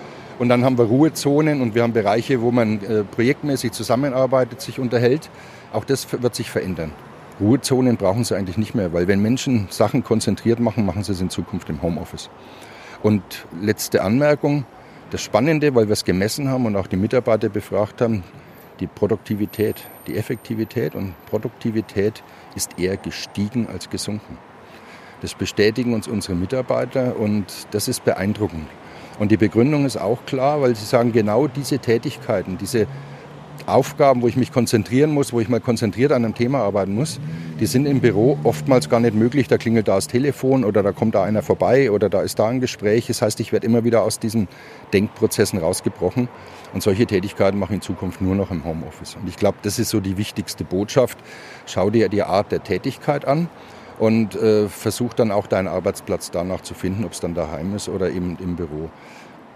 und 0.41 0.49
dann 0.49 0.65
haben 0.65 0.79
wir 0.79 0.85
Ruhezonen 0.85 1.61
und 1.61 1.75
wir 1.75 1.83
haben 1.83 1.93
Bereiche, 1.93 2.41
wo 2.41 2.49
man 2.49 2.83
äh, 2.83 3.03
projektmäßig 3.03 3.73
zusammenarbeitet, 3.73 4.59
sich 4.59 4.79
unterhält. 4.79 5.29
Auch 5.71 5.85
das 5.85 6.07
wird 6.19 6.33
sich 6.33 6.49
verändern. 6.49 6.93
Ruhezonen 7.39 7.95
brauchen 7.95 8.23
Sie 8.23 8.35
eigentlich 8.35 8.57
nicht 8.57 8.73
mehr, 8.73 8.91
weil 8.91 9.07
wenn 9.07 9.21
Menschen 9.21 9.67
Sachen 9.69 10.03
konzentriert 10.03 10.59
machen, 10.59 10.83
machen 10.83 11.03
sie 11.03 11.11
es 11.11 11.21
in 11.21 11.29
Zukunft 11.29 11.69
im 11.69 11.83
Homeoffice. 11.83 12.31
Und 13.03 13.21
letzte 13.61 14.01
Anmerkung, 14.01 14.65
das 15.11 15.21
Spannende, 15.21 15.75
weil 15.75 15.87
wir 15.87 15.93
es 15.93 16.05
gemessen 16.05 16.49
haben 16.49 16.65
und 16.65 16.75
auch 16.75 16.87
die 16.87 16.97
Mitarbeiter 16.97 17.49
befragt 17.49 18.01
haben, 18.01 18.23
die 18.79 18.87
Produktivität, 18.87 19.75
die 20.07 20.17
Effektivität 20.17 20.95
und 20.95 21.13
Produktivität 21.27 22.23
ist 22.55 22.79
eher 22.79 22.97
gestiegen 22.97 23.67
als 23.71 23.91
gesunken. 23.91 24.39
Das 25.21 25.35
bestätigen 25.35 25.93
uns 25.93 26.07
unsere 26.07 26.33
Mitarbeiter 26.33 27.15
und 27.15 27.45
das 27.69 27.87
ist 27.87 28.03
beeindruckend. 28.03 28.65
Und 29.21 29.29
die 29.29 29.37
Begründung 29.37 29.85
ist 29.85 29.97
auch 29.97 30.25
klar, 30.25 30.63
weil 30.63 30.75
sie 30.75 30.83
sagen, 30.83 31.11
genau 31.11 31.45
diese 31.45 31.77
Tätigkeiten, 31.77 32.57
diese 32.57 32.87
Aufgaben, 33.67 34.23
wo 34.23 34.27
ich 34.27 34.35
mich 34.35 34.51
konzentrieren 34.51 35.11
muss, 35.11 35.31
wo 35.31 35.39
ich 35.39 35.47
mal 35.47 35.59
konzentriert 35.59 36.11
an 36.11 36.25
einem 36.25 36.33
Thema 36.33 36.61
arbeiten 36.61 36.95
muss, 36.95 37.19
die 37.59 37.67
sind 37.67 37.85
im 37.85 37.99
Büro 37.99 38.39
oftmals 38.43 38.89
gar 38.89 38.99
nicht 38.99 39.13
möglich. 39.13 39.47
Da 39.47 39.59
klingelt 39.59 39.87
da 39.87 39.93
das 39.93 40.07
Telefon 40.07 40.63
oder 40.63 40.81
da 40.81 40.91
kommt 40.91 41.13
da 41.13 41.23
einer 41.23 41.43
vorbei 41.43 41.91
oder 41.91 42.09
da 42.09 42.23
ist 42.23 42.39
da 42.39 42.47
ein 42.47 42.61
Gespräch. 42.61 43.05
Das 43.05 43.21
heißt, 43.21 43.39
ich 43.41 43.53
werde 43.53 43.67
immer 43.67 43.83
wieder 43.83 44.01
aus 44.01 44.17
diesen 44.17 44.47
Denkprozessen 44.91 45.59
rausgebrochen. 45.59 46.27
Und 46.73 46.81
solche 46.81 47.05
Tätigkeiten 47.05 47.59
mache 47.59 47.73
ich 47.73 47.75
in 47.75 47.81
Zukunft 47.83 48.21
nur 48.21 48.33
noch 48.33 48.49
im 48.49 48.65
Homeoffice. 48.65 49.17
Und 49.21 49.29
ich 49.29 49.37
glaube, 49.37 49.59
das 49.61 49.77
ist 49.77 49.89
so 49.89 49.99
die 49.99 50.17
wichtigste 50.17 50.63
Botschaft. 50.63 51.19
Schau 51.67 51.91
dir 51.91 52.09
die 52.09 52.23
Art 52.23 52.51
der 52.51 52.63
Tätigkeit 52.63 53.25
an 53.25 53.49
und 54.01 54.33
äh, 54.33 54.67
versuch 54.67 55.13
dann 55.13 55.29
auch 55.29 55.45
deinen 55.45 55.67
Arbeitsplatz 55.67 56.31
danach 56.31 56.61
zu 56.61 56.73
finden, 56.73 57.05
ob 57.05 57.11
es 57.11 57.19
dann 57.19 57.35
daheim 57.35 57.75
ist 57.75 57.87
oder 57.87 58.09
eben 58.09 58.35
im 58.41 58.55
Büro. 58.55 58.89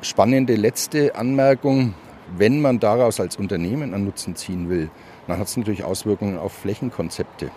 Spannende 0.02 0.54
letzte 0.54 1.16
Anmerkung, 1.16 1.96
wenn 2.38 2.62
man 2.62 2.80
daraus 2.80 3.20
als 3.20 3.38
Unternehmen 3.38 3.96
einen 3.96 4.06
Nutzen 4.06 4.36
ziehen 4.36 4.70
will, 4.70 4.92
dann 5.28 5.40
hat 5.40 5.48
es 5.48 5.58
natürlich 5.58 5.84
Auswirkungen 5.84 6.38
auf 6.38 6.54
Flächenkonzepte. 6.54 7.50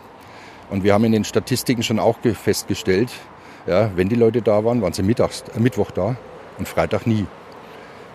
Und 0.70 0.82
wir 0.82 0.94
haben 0.94 1.05
in 1.05 1.12
den 1.12 1.24
Statistiken 1.24 1.82
schon 1.82 1.98
auch 1.98 2.16
festgestellt, 2.23 3.10
ja, 3.66 3.90
wenn 3.94 4.09
die 4.09 4.16
Leute 4.16 4.40
da 4.40 4.65
waren, 4.65 4.81
waren 4.81 4.94
sie 4.94 5.02
mittags, 5.02 5.44
äh, 5.55 5.60
Mittwoch 5.60 5.90
da 5.90 6.16
und 6.56 6.66
Freitag 6.66 7.06
nie. 7.06 7.27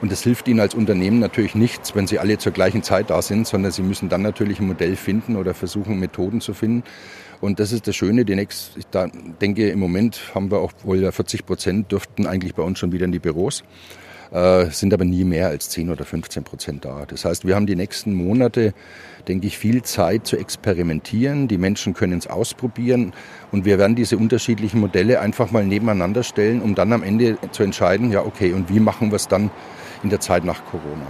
Und 0.02 0.12
das 0.12 0.22
hilft 0.22 0.50
Ihnen 0.50 0.60
als 0.60 0.74
Unternehmen 0.74 1.20
natürlich 1.20 1.56
nichts, 1.56 1.96
wenn 1.96 2.08
Sie 2.08 2.20
alle 2.20 2.38
zur 2.38 2.52
gleichen 2.52 2.84
Zeit 2.84 3.10
da 3.10 3.22
sind, 3.22 3.48
sondern 3.48 3.72
Sie 3.72 3.84
müssen 3.84 4.10
dann 4.10 4.22
natürlich 4.22 4.60
ein 4.60 4.68
Modell 4.68 4.98
finden 4.98 5.38
oder 5.38 5.54
versuchen, 5.54 5.98
Methoden 5.98 6.42
zu 6.42 6.54
finden. 6.54 6.84
Und 7.44 7.60
das 7.60 7.74
ist 7.74 7.88
das 7.88 7.96
Schöne. 7.98 8.24
Die 8.24 8.36
nächst, 8.36 8.78
ich 8.78 8.86
denke, 9.42 9.70
im 9.70 9.80
Moment 9.80 10.34
haben 10.34 10.50
wir 10.50 10.60
auch 10.60 10.72
wohl 10.84 11.12
40 11.12 11.46
Prozent 11.46 11.92
dürften 11.92 12.26
eigentlich 12.26 12.56
bei 12.56 12.64
uns 12.64 12.80
schon 12.80 12.94
wieder 12.94 13.04
in 13.04 13.12
die 13.12 13.20
Büros 13.20 13.64
äh, 14.32 14.70
sind 14.72 14.94
aber 14.94 15.04
nie 15.04 15.26
mehr 15.26 15.50
als 15.50 15.70
10 15.70 15.90
oder 15.90 16.06
15 16.06 16.44
Prozent 16.44 16.86
da. 16.86 17.06
Das 17.06 17.26
heißt, 17.26 17.46
wir 17.46 17.56
haben 17.56 17.68
die 17.68 17.76
nächsten 17.76 18.14
Monate, 18.14 18.74
denke 19.28 19.48
ich, 19.48 19.58
viel 19.58 19.84
Zeit 19.84 20.26
zu 20.26 20.38
experimentieren. 20.38 21.48
Die 21.48 21.58
Menschen 21.58 21.94
können 21.94 22.18
es 22.18 22.28
ausprobieren 22.28 23.14
und 23.52 23.66
wir 23.66 23.78
werden 23.78 23.96
diese 23.96 24.18
unterschiedlichen 24.18 24.80
Modelle 24.80 25.20
einfach 25.20 25.52
mal 25.52 25.66
nebeneinander 25.66 26.24
stellen, 26.24 26.62
um 26.62 26.76
dann 26.76 26.94
am 26.94 27.04
Ende 27.04 27.38
zu 27.52 27.64
entscheiden, 27.64 28.12
ja, 28.12 28.26
okay, 28.26 28.54
und 28.54 28.70
wie 28.70 28.80
machen 28.80 29.12
wir 29.12 29.18
es 29.18 29.28
dann 29.28 29.52
in 30.02 30.10
der 30.10 30.20
Zeit 30.20 30.44
nach 30.46 30.66
Corona? 30.66 31.06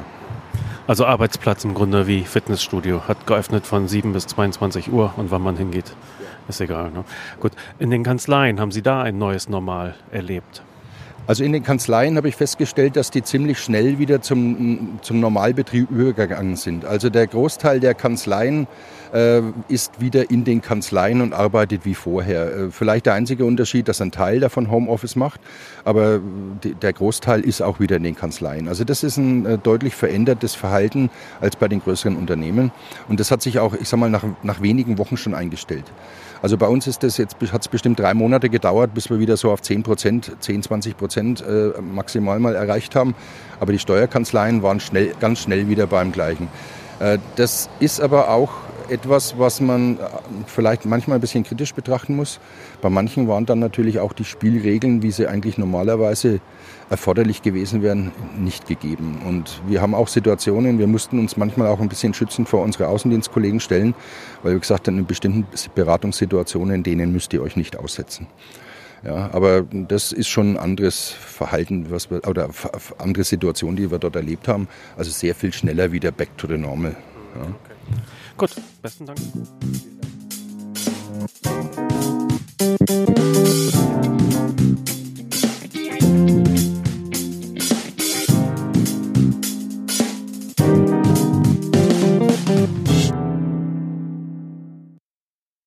Also 0.85 1.05
Arbeitsplatz 1.05 1.63
im 1.63 1.73
Grunde 1.73 2.07
wie 2.07 2.23
Fitnessstudio. 2.23 3.07
Hat 3.07 3.25
geöffnet 3.25 3.65
von 3.65 3.87
7 3.87 4.11
bis 4.11 4.27
22 4.27 4.91
Uhr 4.91 5.13
und 5.15 5.31
wann 5.31 5.41
man 5.41 5.55
hingeht, 5.55 5.95
ist 6.47 6.61
egal. 6.61 6.91
Ne? 6.91 7.03
Gut, 7.39 7.53
in 7.79 7.91
den 7.91 8.03
Kanzleien 8.03 8.59
haben 8.59 8.71
Sie 8.71 8.81
da 8.81 9.01
ein 9.01 9.17
neues 9.17 9.49
Normal 9.49 9.95
erlebt? 10.11 10.63
Also 11.25 11.45
in 11.45 11.53
den 11.53 11.63
Kanzleien 11.63 12.17
habe 12.17 12.27
ich 12.27 12.35
festgestellt, 12.35 12.97
dass 12.97 13.09
die 13.09 13.23
ziemlich 13.23 13.59
schnell 13.59 13.97
wieder 13.97 14.21
zum, 14.21 14.99
zum 15.01 15.21
Normalbetrieb 15.21 15.89
übergegangen 15.89 16.57
sind. 16.57 16.83
Also 16.83 17.09
der 17.09 17.27
Großteil 17.27 17.79
der 17.79 17.93
Kanzleien 17.93 18.67
äh, 19.13 19.41
ist 19.69 20.01
wieder 20.01 20.29
in 20.31 20.43
den 20.43 20.61
Kanzleien 20.61 21.21
und 21.21 21.31
arbeitet 21.31 21.85
wie 21.85 21.95
vorher. 21.95 22.53
Äh, 22.53 22.71
vielleicht 22.71 23.05
der 23.05 23.13
einzige 23.13 23.45
Unterschied, 23.45 23.87
dass 23.87 24.01
ein 24.01 24.11
Teil 24.11 24.41
davon 24.41 24.69
Homeoffice 24.69 25.15
macht, 25.15 25.39
aber 25.85 26.19
die, 26.61 26.73
der 26.75 26.91
Großteil 26.91 27.39
ist 27.39 27.61
auch 27.61 27.79
wieder 27.79 27.95
in 27.95 28.03
den 28.03 28.17
Kanzleien. 28.17 28.67
Also 28.67 28.83
das 28.83 29.01
ist 29.01 29.15
ein 29.15 29.45
äh, 29.45 29.57
deutlich 29.57 29.95
verändertes 29.95 30.55
Verhalten 30.55 31.09
als 31.39 31.55
bei 31.55 31.69
den 31.69 31.79
größeren 31.79 32.17
Unternehmen. 32.17 32.71
Und 33.07 33.21
das 33.21 33.31
hat 33.31 33.41
sich 33.41 33.59
auch, 33.59 33.75
ich 33.75 33.87
sag 33.87 33.97
mal, 33.97 34.09
nach, 34.09 34.25
nach 34.43 34.61
wenigen 34.61 34.97
Wochen 34.97 35.15
schon 35.15 35.35
eingestellt. 35.35 35.85
Also 36.43 36.57
bei 36.57 36.67
uns 36.67 36.87
ist 36.87 37.03
das 37.03 37.15
jetzt, 37.15 37.37
hat 37.53 37.61
es 37.61 37.69
bestimmt 37.69 38.01
drei 38.01 38.13
Monate 38.13 38.49
gedauert, 38.49 38.93
bis 38.93 39.09
wir 39.09 39.17
wieder 39.17 39.37
so 39.37 39.49
auf 39.49 39.61
10 39.61 39.81
Prozent, 39.81 40.29
10, 40.41 40.63
20 40.63 40.97
Prozent 40.97 41.41
äh, 41.41 41.71
maximal 41.81 42.37
mal 42.37 42.53
erreicht 42.53 42.97
haben. 42.97 43.15
Aber 43.61 43.71
die 43.71 43.79
Steuerkanzleien 43.79 44.61
waren 44.61 44.81
schnell, 44.81 45.13
ganz 45.21 45.39
schnell 45.39 45.69
wieder 45.69 45.87
beim 45.87 46.11
gleichen. 46.11 46.49
Äh, 46.99 47.19
das 47.37 47.69
ist 47.79 48.01
aber 48.01 48.29
auch 48.29 48.51
etwas, 48.89 49.39
was 49.39 49.61
man 49.61 49.95
äh, 49.95 49.99
vielleicht 50.45 50.85
manchmal 50.85 51.17
ein 51.17 51.21
bisschen 51.21 51.45
kritisch 51.45 51.73
betrachten 51.73 52.17
muss. 52.17 52.41
Bei 52.81 52.89
manchen 52.89 53.29
waren 53.29 53.45
dann 53.45 53.59
natürlich 53.59 53.99
auch 53.99 54.11
die 54.11 54.25
Spielregeln, 54.25 55.01
wie 55.01 55.11
sie 55.11 55.27
eigentlich 55.27 55.57
normalerweise 55.57 56.41
erforderlich 56.89 57.41
gewesen 57.41 57.81
wären, 57.81 58.11
nicht 58.37 58.67
gegeben. 58.67 59.21
Und 59.25 59.61
wir 59.67 59.81
haben 59.81 59.95
auch 59.95 60.07
Situationen, 60.07 60.79
wir 60.79 60.87
mussten 60.87 61.19
uns 61.19 61.37
manchmal 61.37 61.67
auch 61.67 61.79
ein 61.79 61.89
bisschen 61.89 62.13
schützend 62.13 62.49
vor 62.49 62.61
unsere 62.61 62.87
Außendienstkollegen 62.87 63.59
stellen, 63.59 63.93
weil 64.41 64.53
wir 64.53 64.59
gesagt 64.59 64.87
haben, 64.87 64.97
in 64.97 65.05
bestimmten 65.05 65.45
Beratungssituationen, 65.75 66.83
denen 66.83 67.11
müsst 67.11 67.33
ihr 67.33 67.41
euch 67.41 67.55
nicht 67.55 67.77
aussetzen. 67.77 68.27
Ja, 69.03 69.29
aber 69.33 69.63
das 69.63 70.13
ist 70.13 70.29
schon 70.29 70.53
ein 70.53 70.57
anderes 70.57 71.09
Verhalten, 71.09 71.87
was 71.89 72.09
wir, 72.09 72.25
oder 72.25 72.49
andere 72.99 73.25
Situation, 73.25 73.75
die 73.75 73.91
wir 73.91 73.99
dort 73.99 74.15
erlebt 74.15 74.47
haben. 74.47 74.69
Also 74.95 75.11
sehr 75.11 75.35
viel 75.35 75.51
schneller 75.51 75.91
wieder 75.91 76.11
back 76.11 76.37
to 76.37 76.47
the 76.47 76.57
normal. 76.57 76.95
Ja. 77.35 77.41
Okay. 77.41 77.73
Gut, 78.37 78.55
besten 78.81 79.05
Dank. 79.05 79.19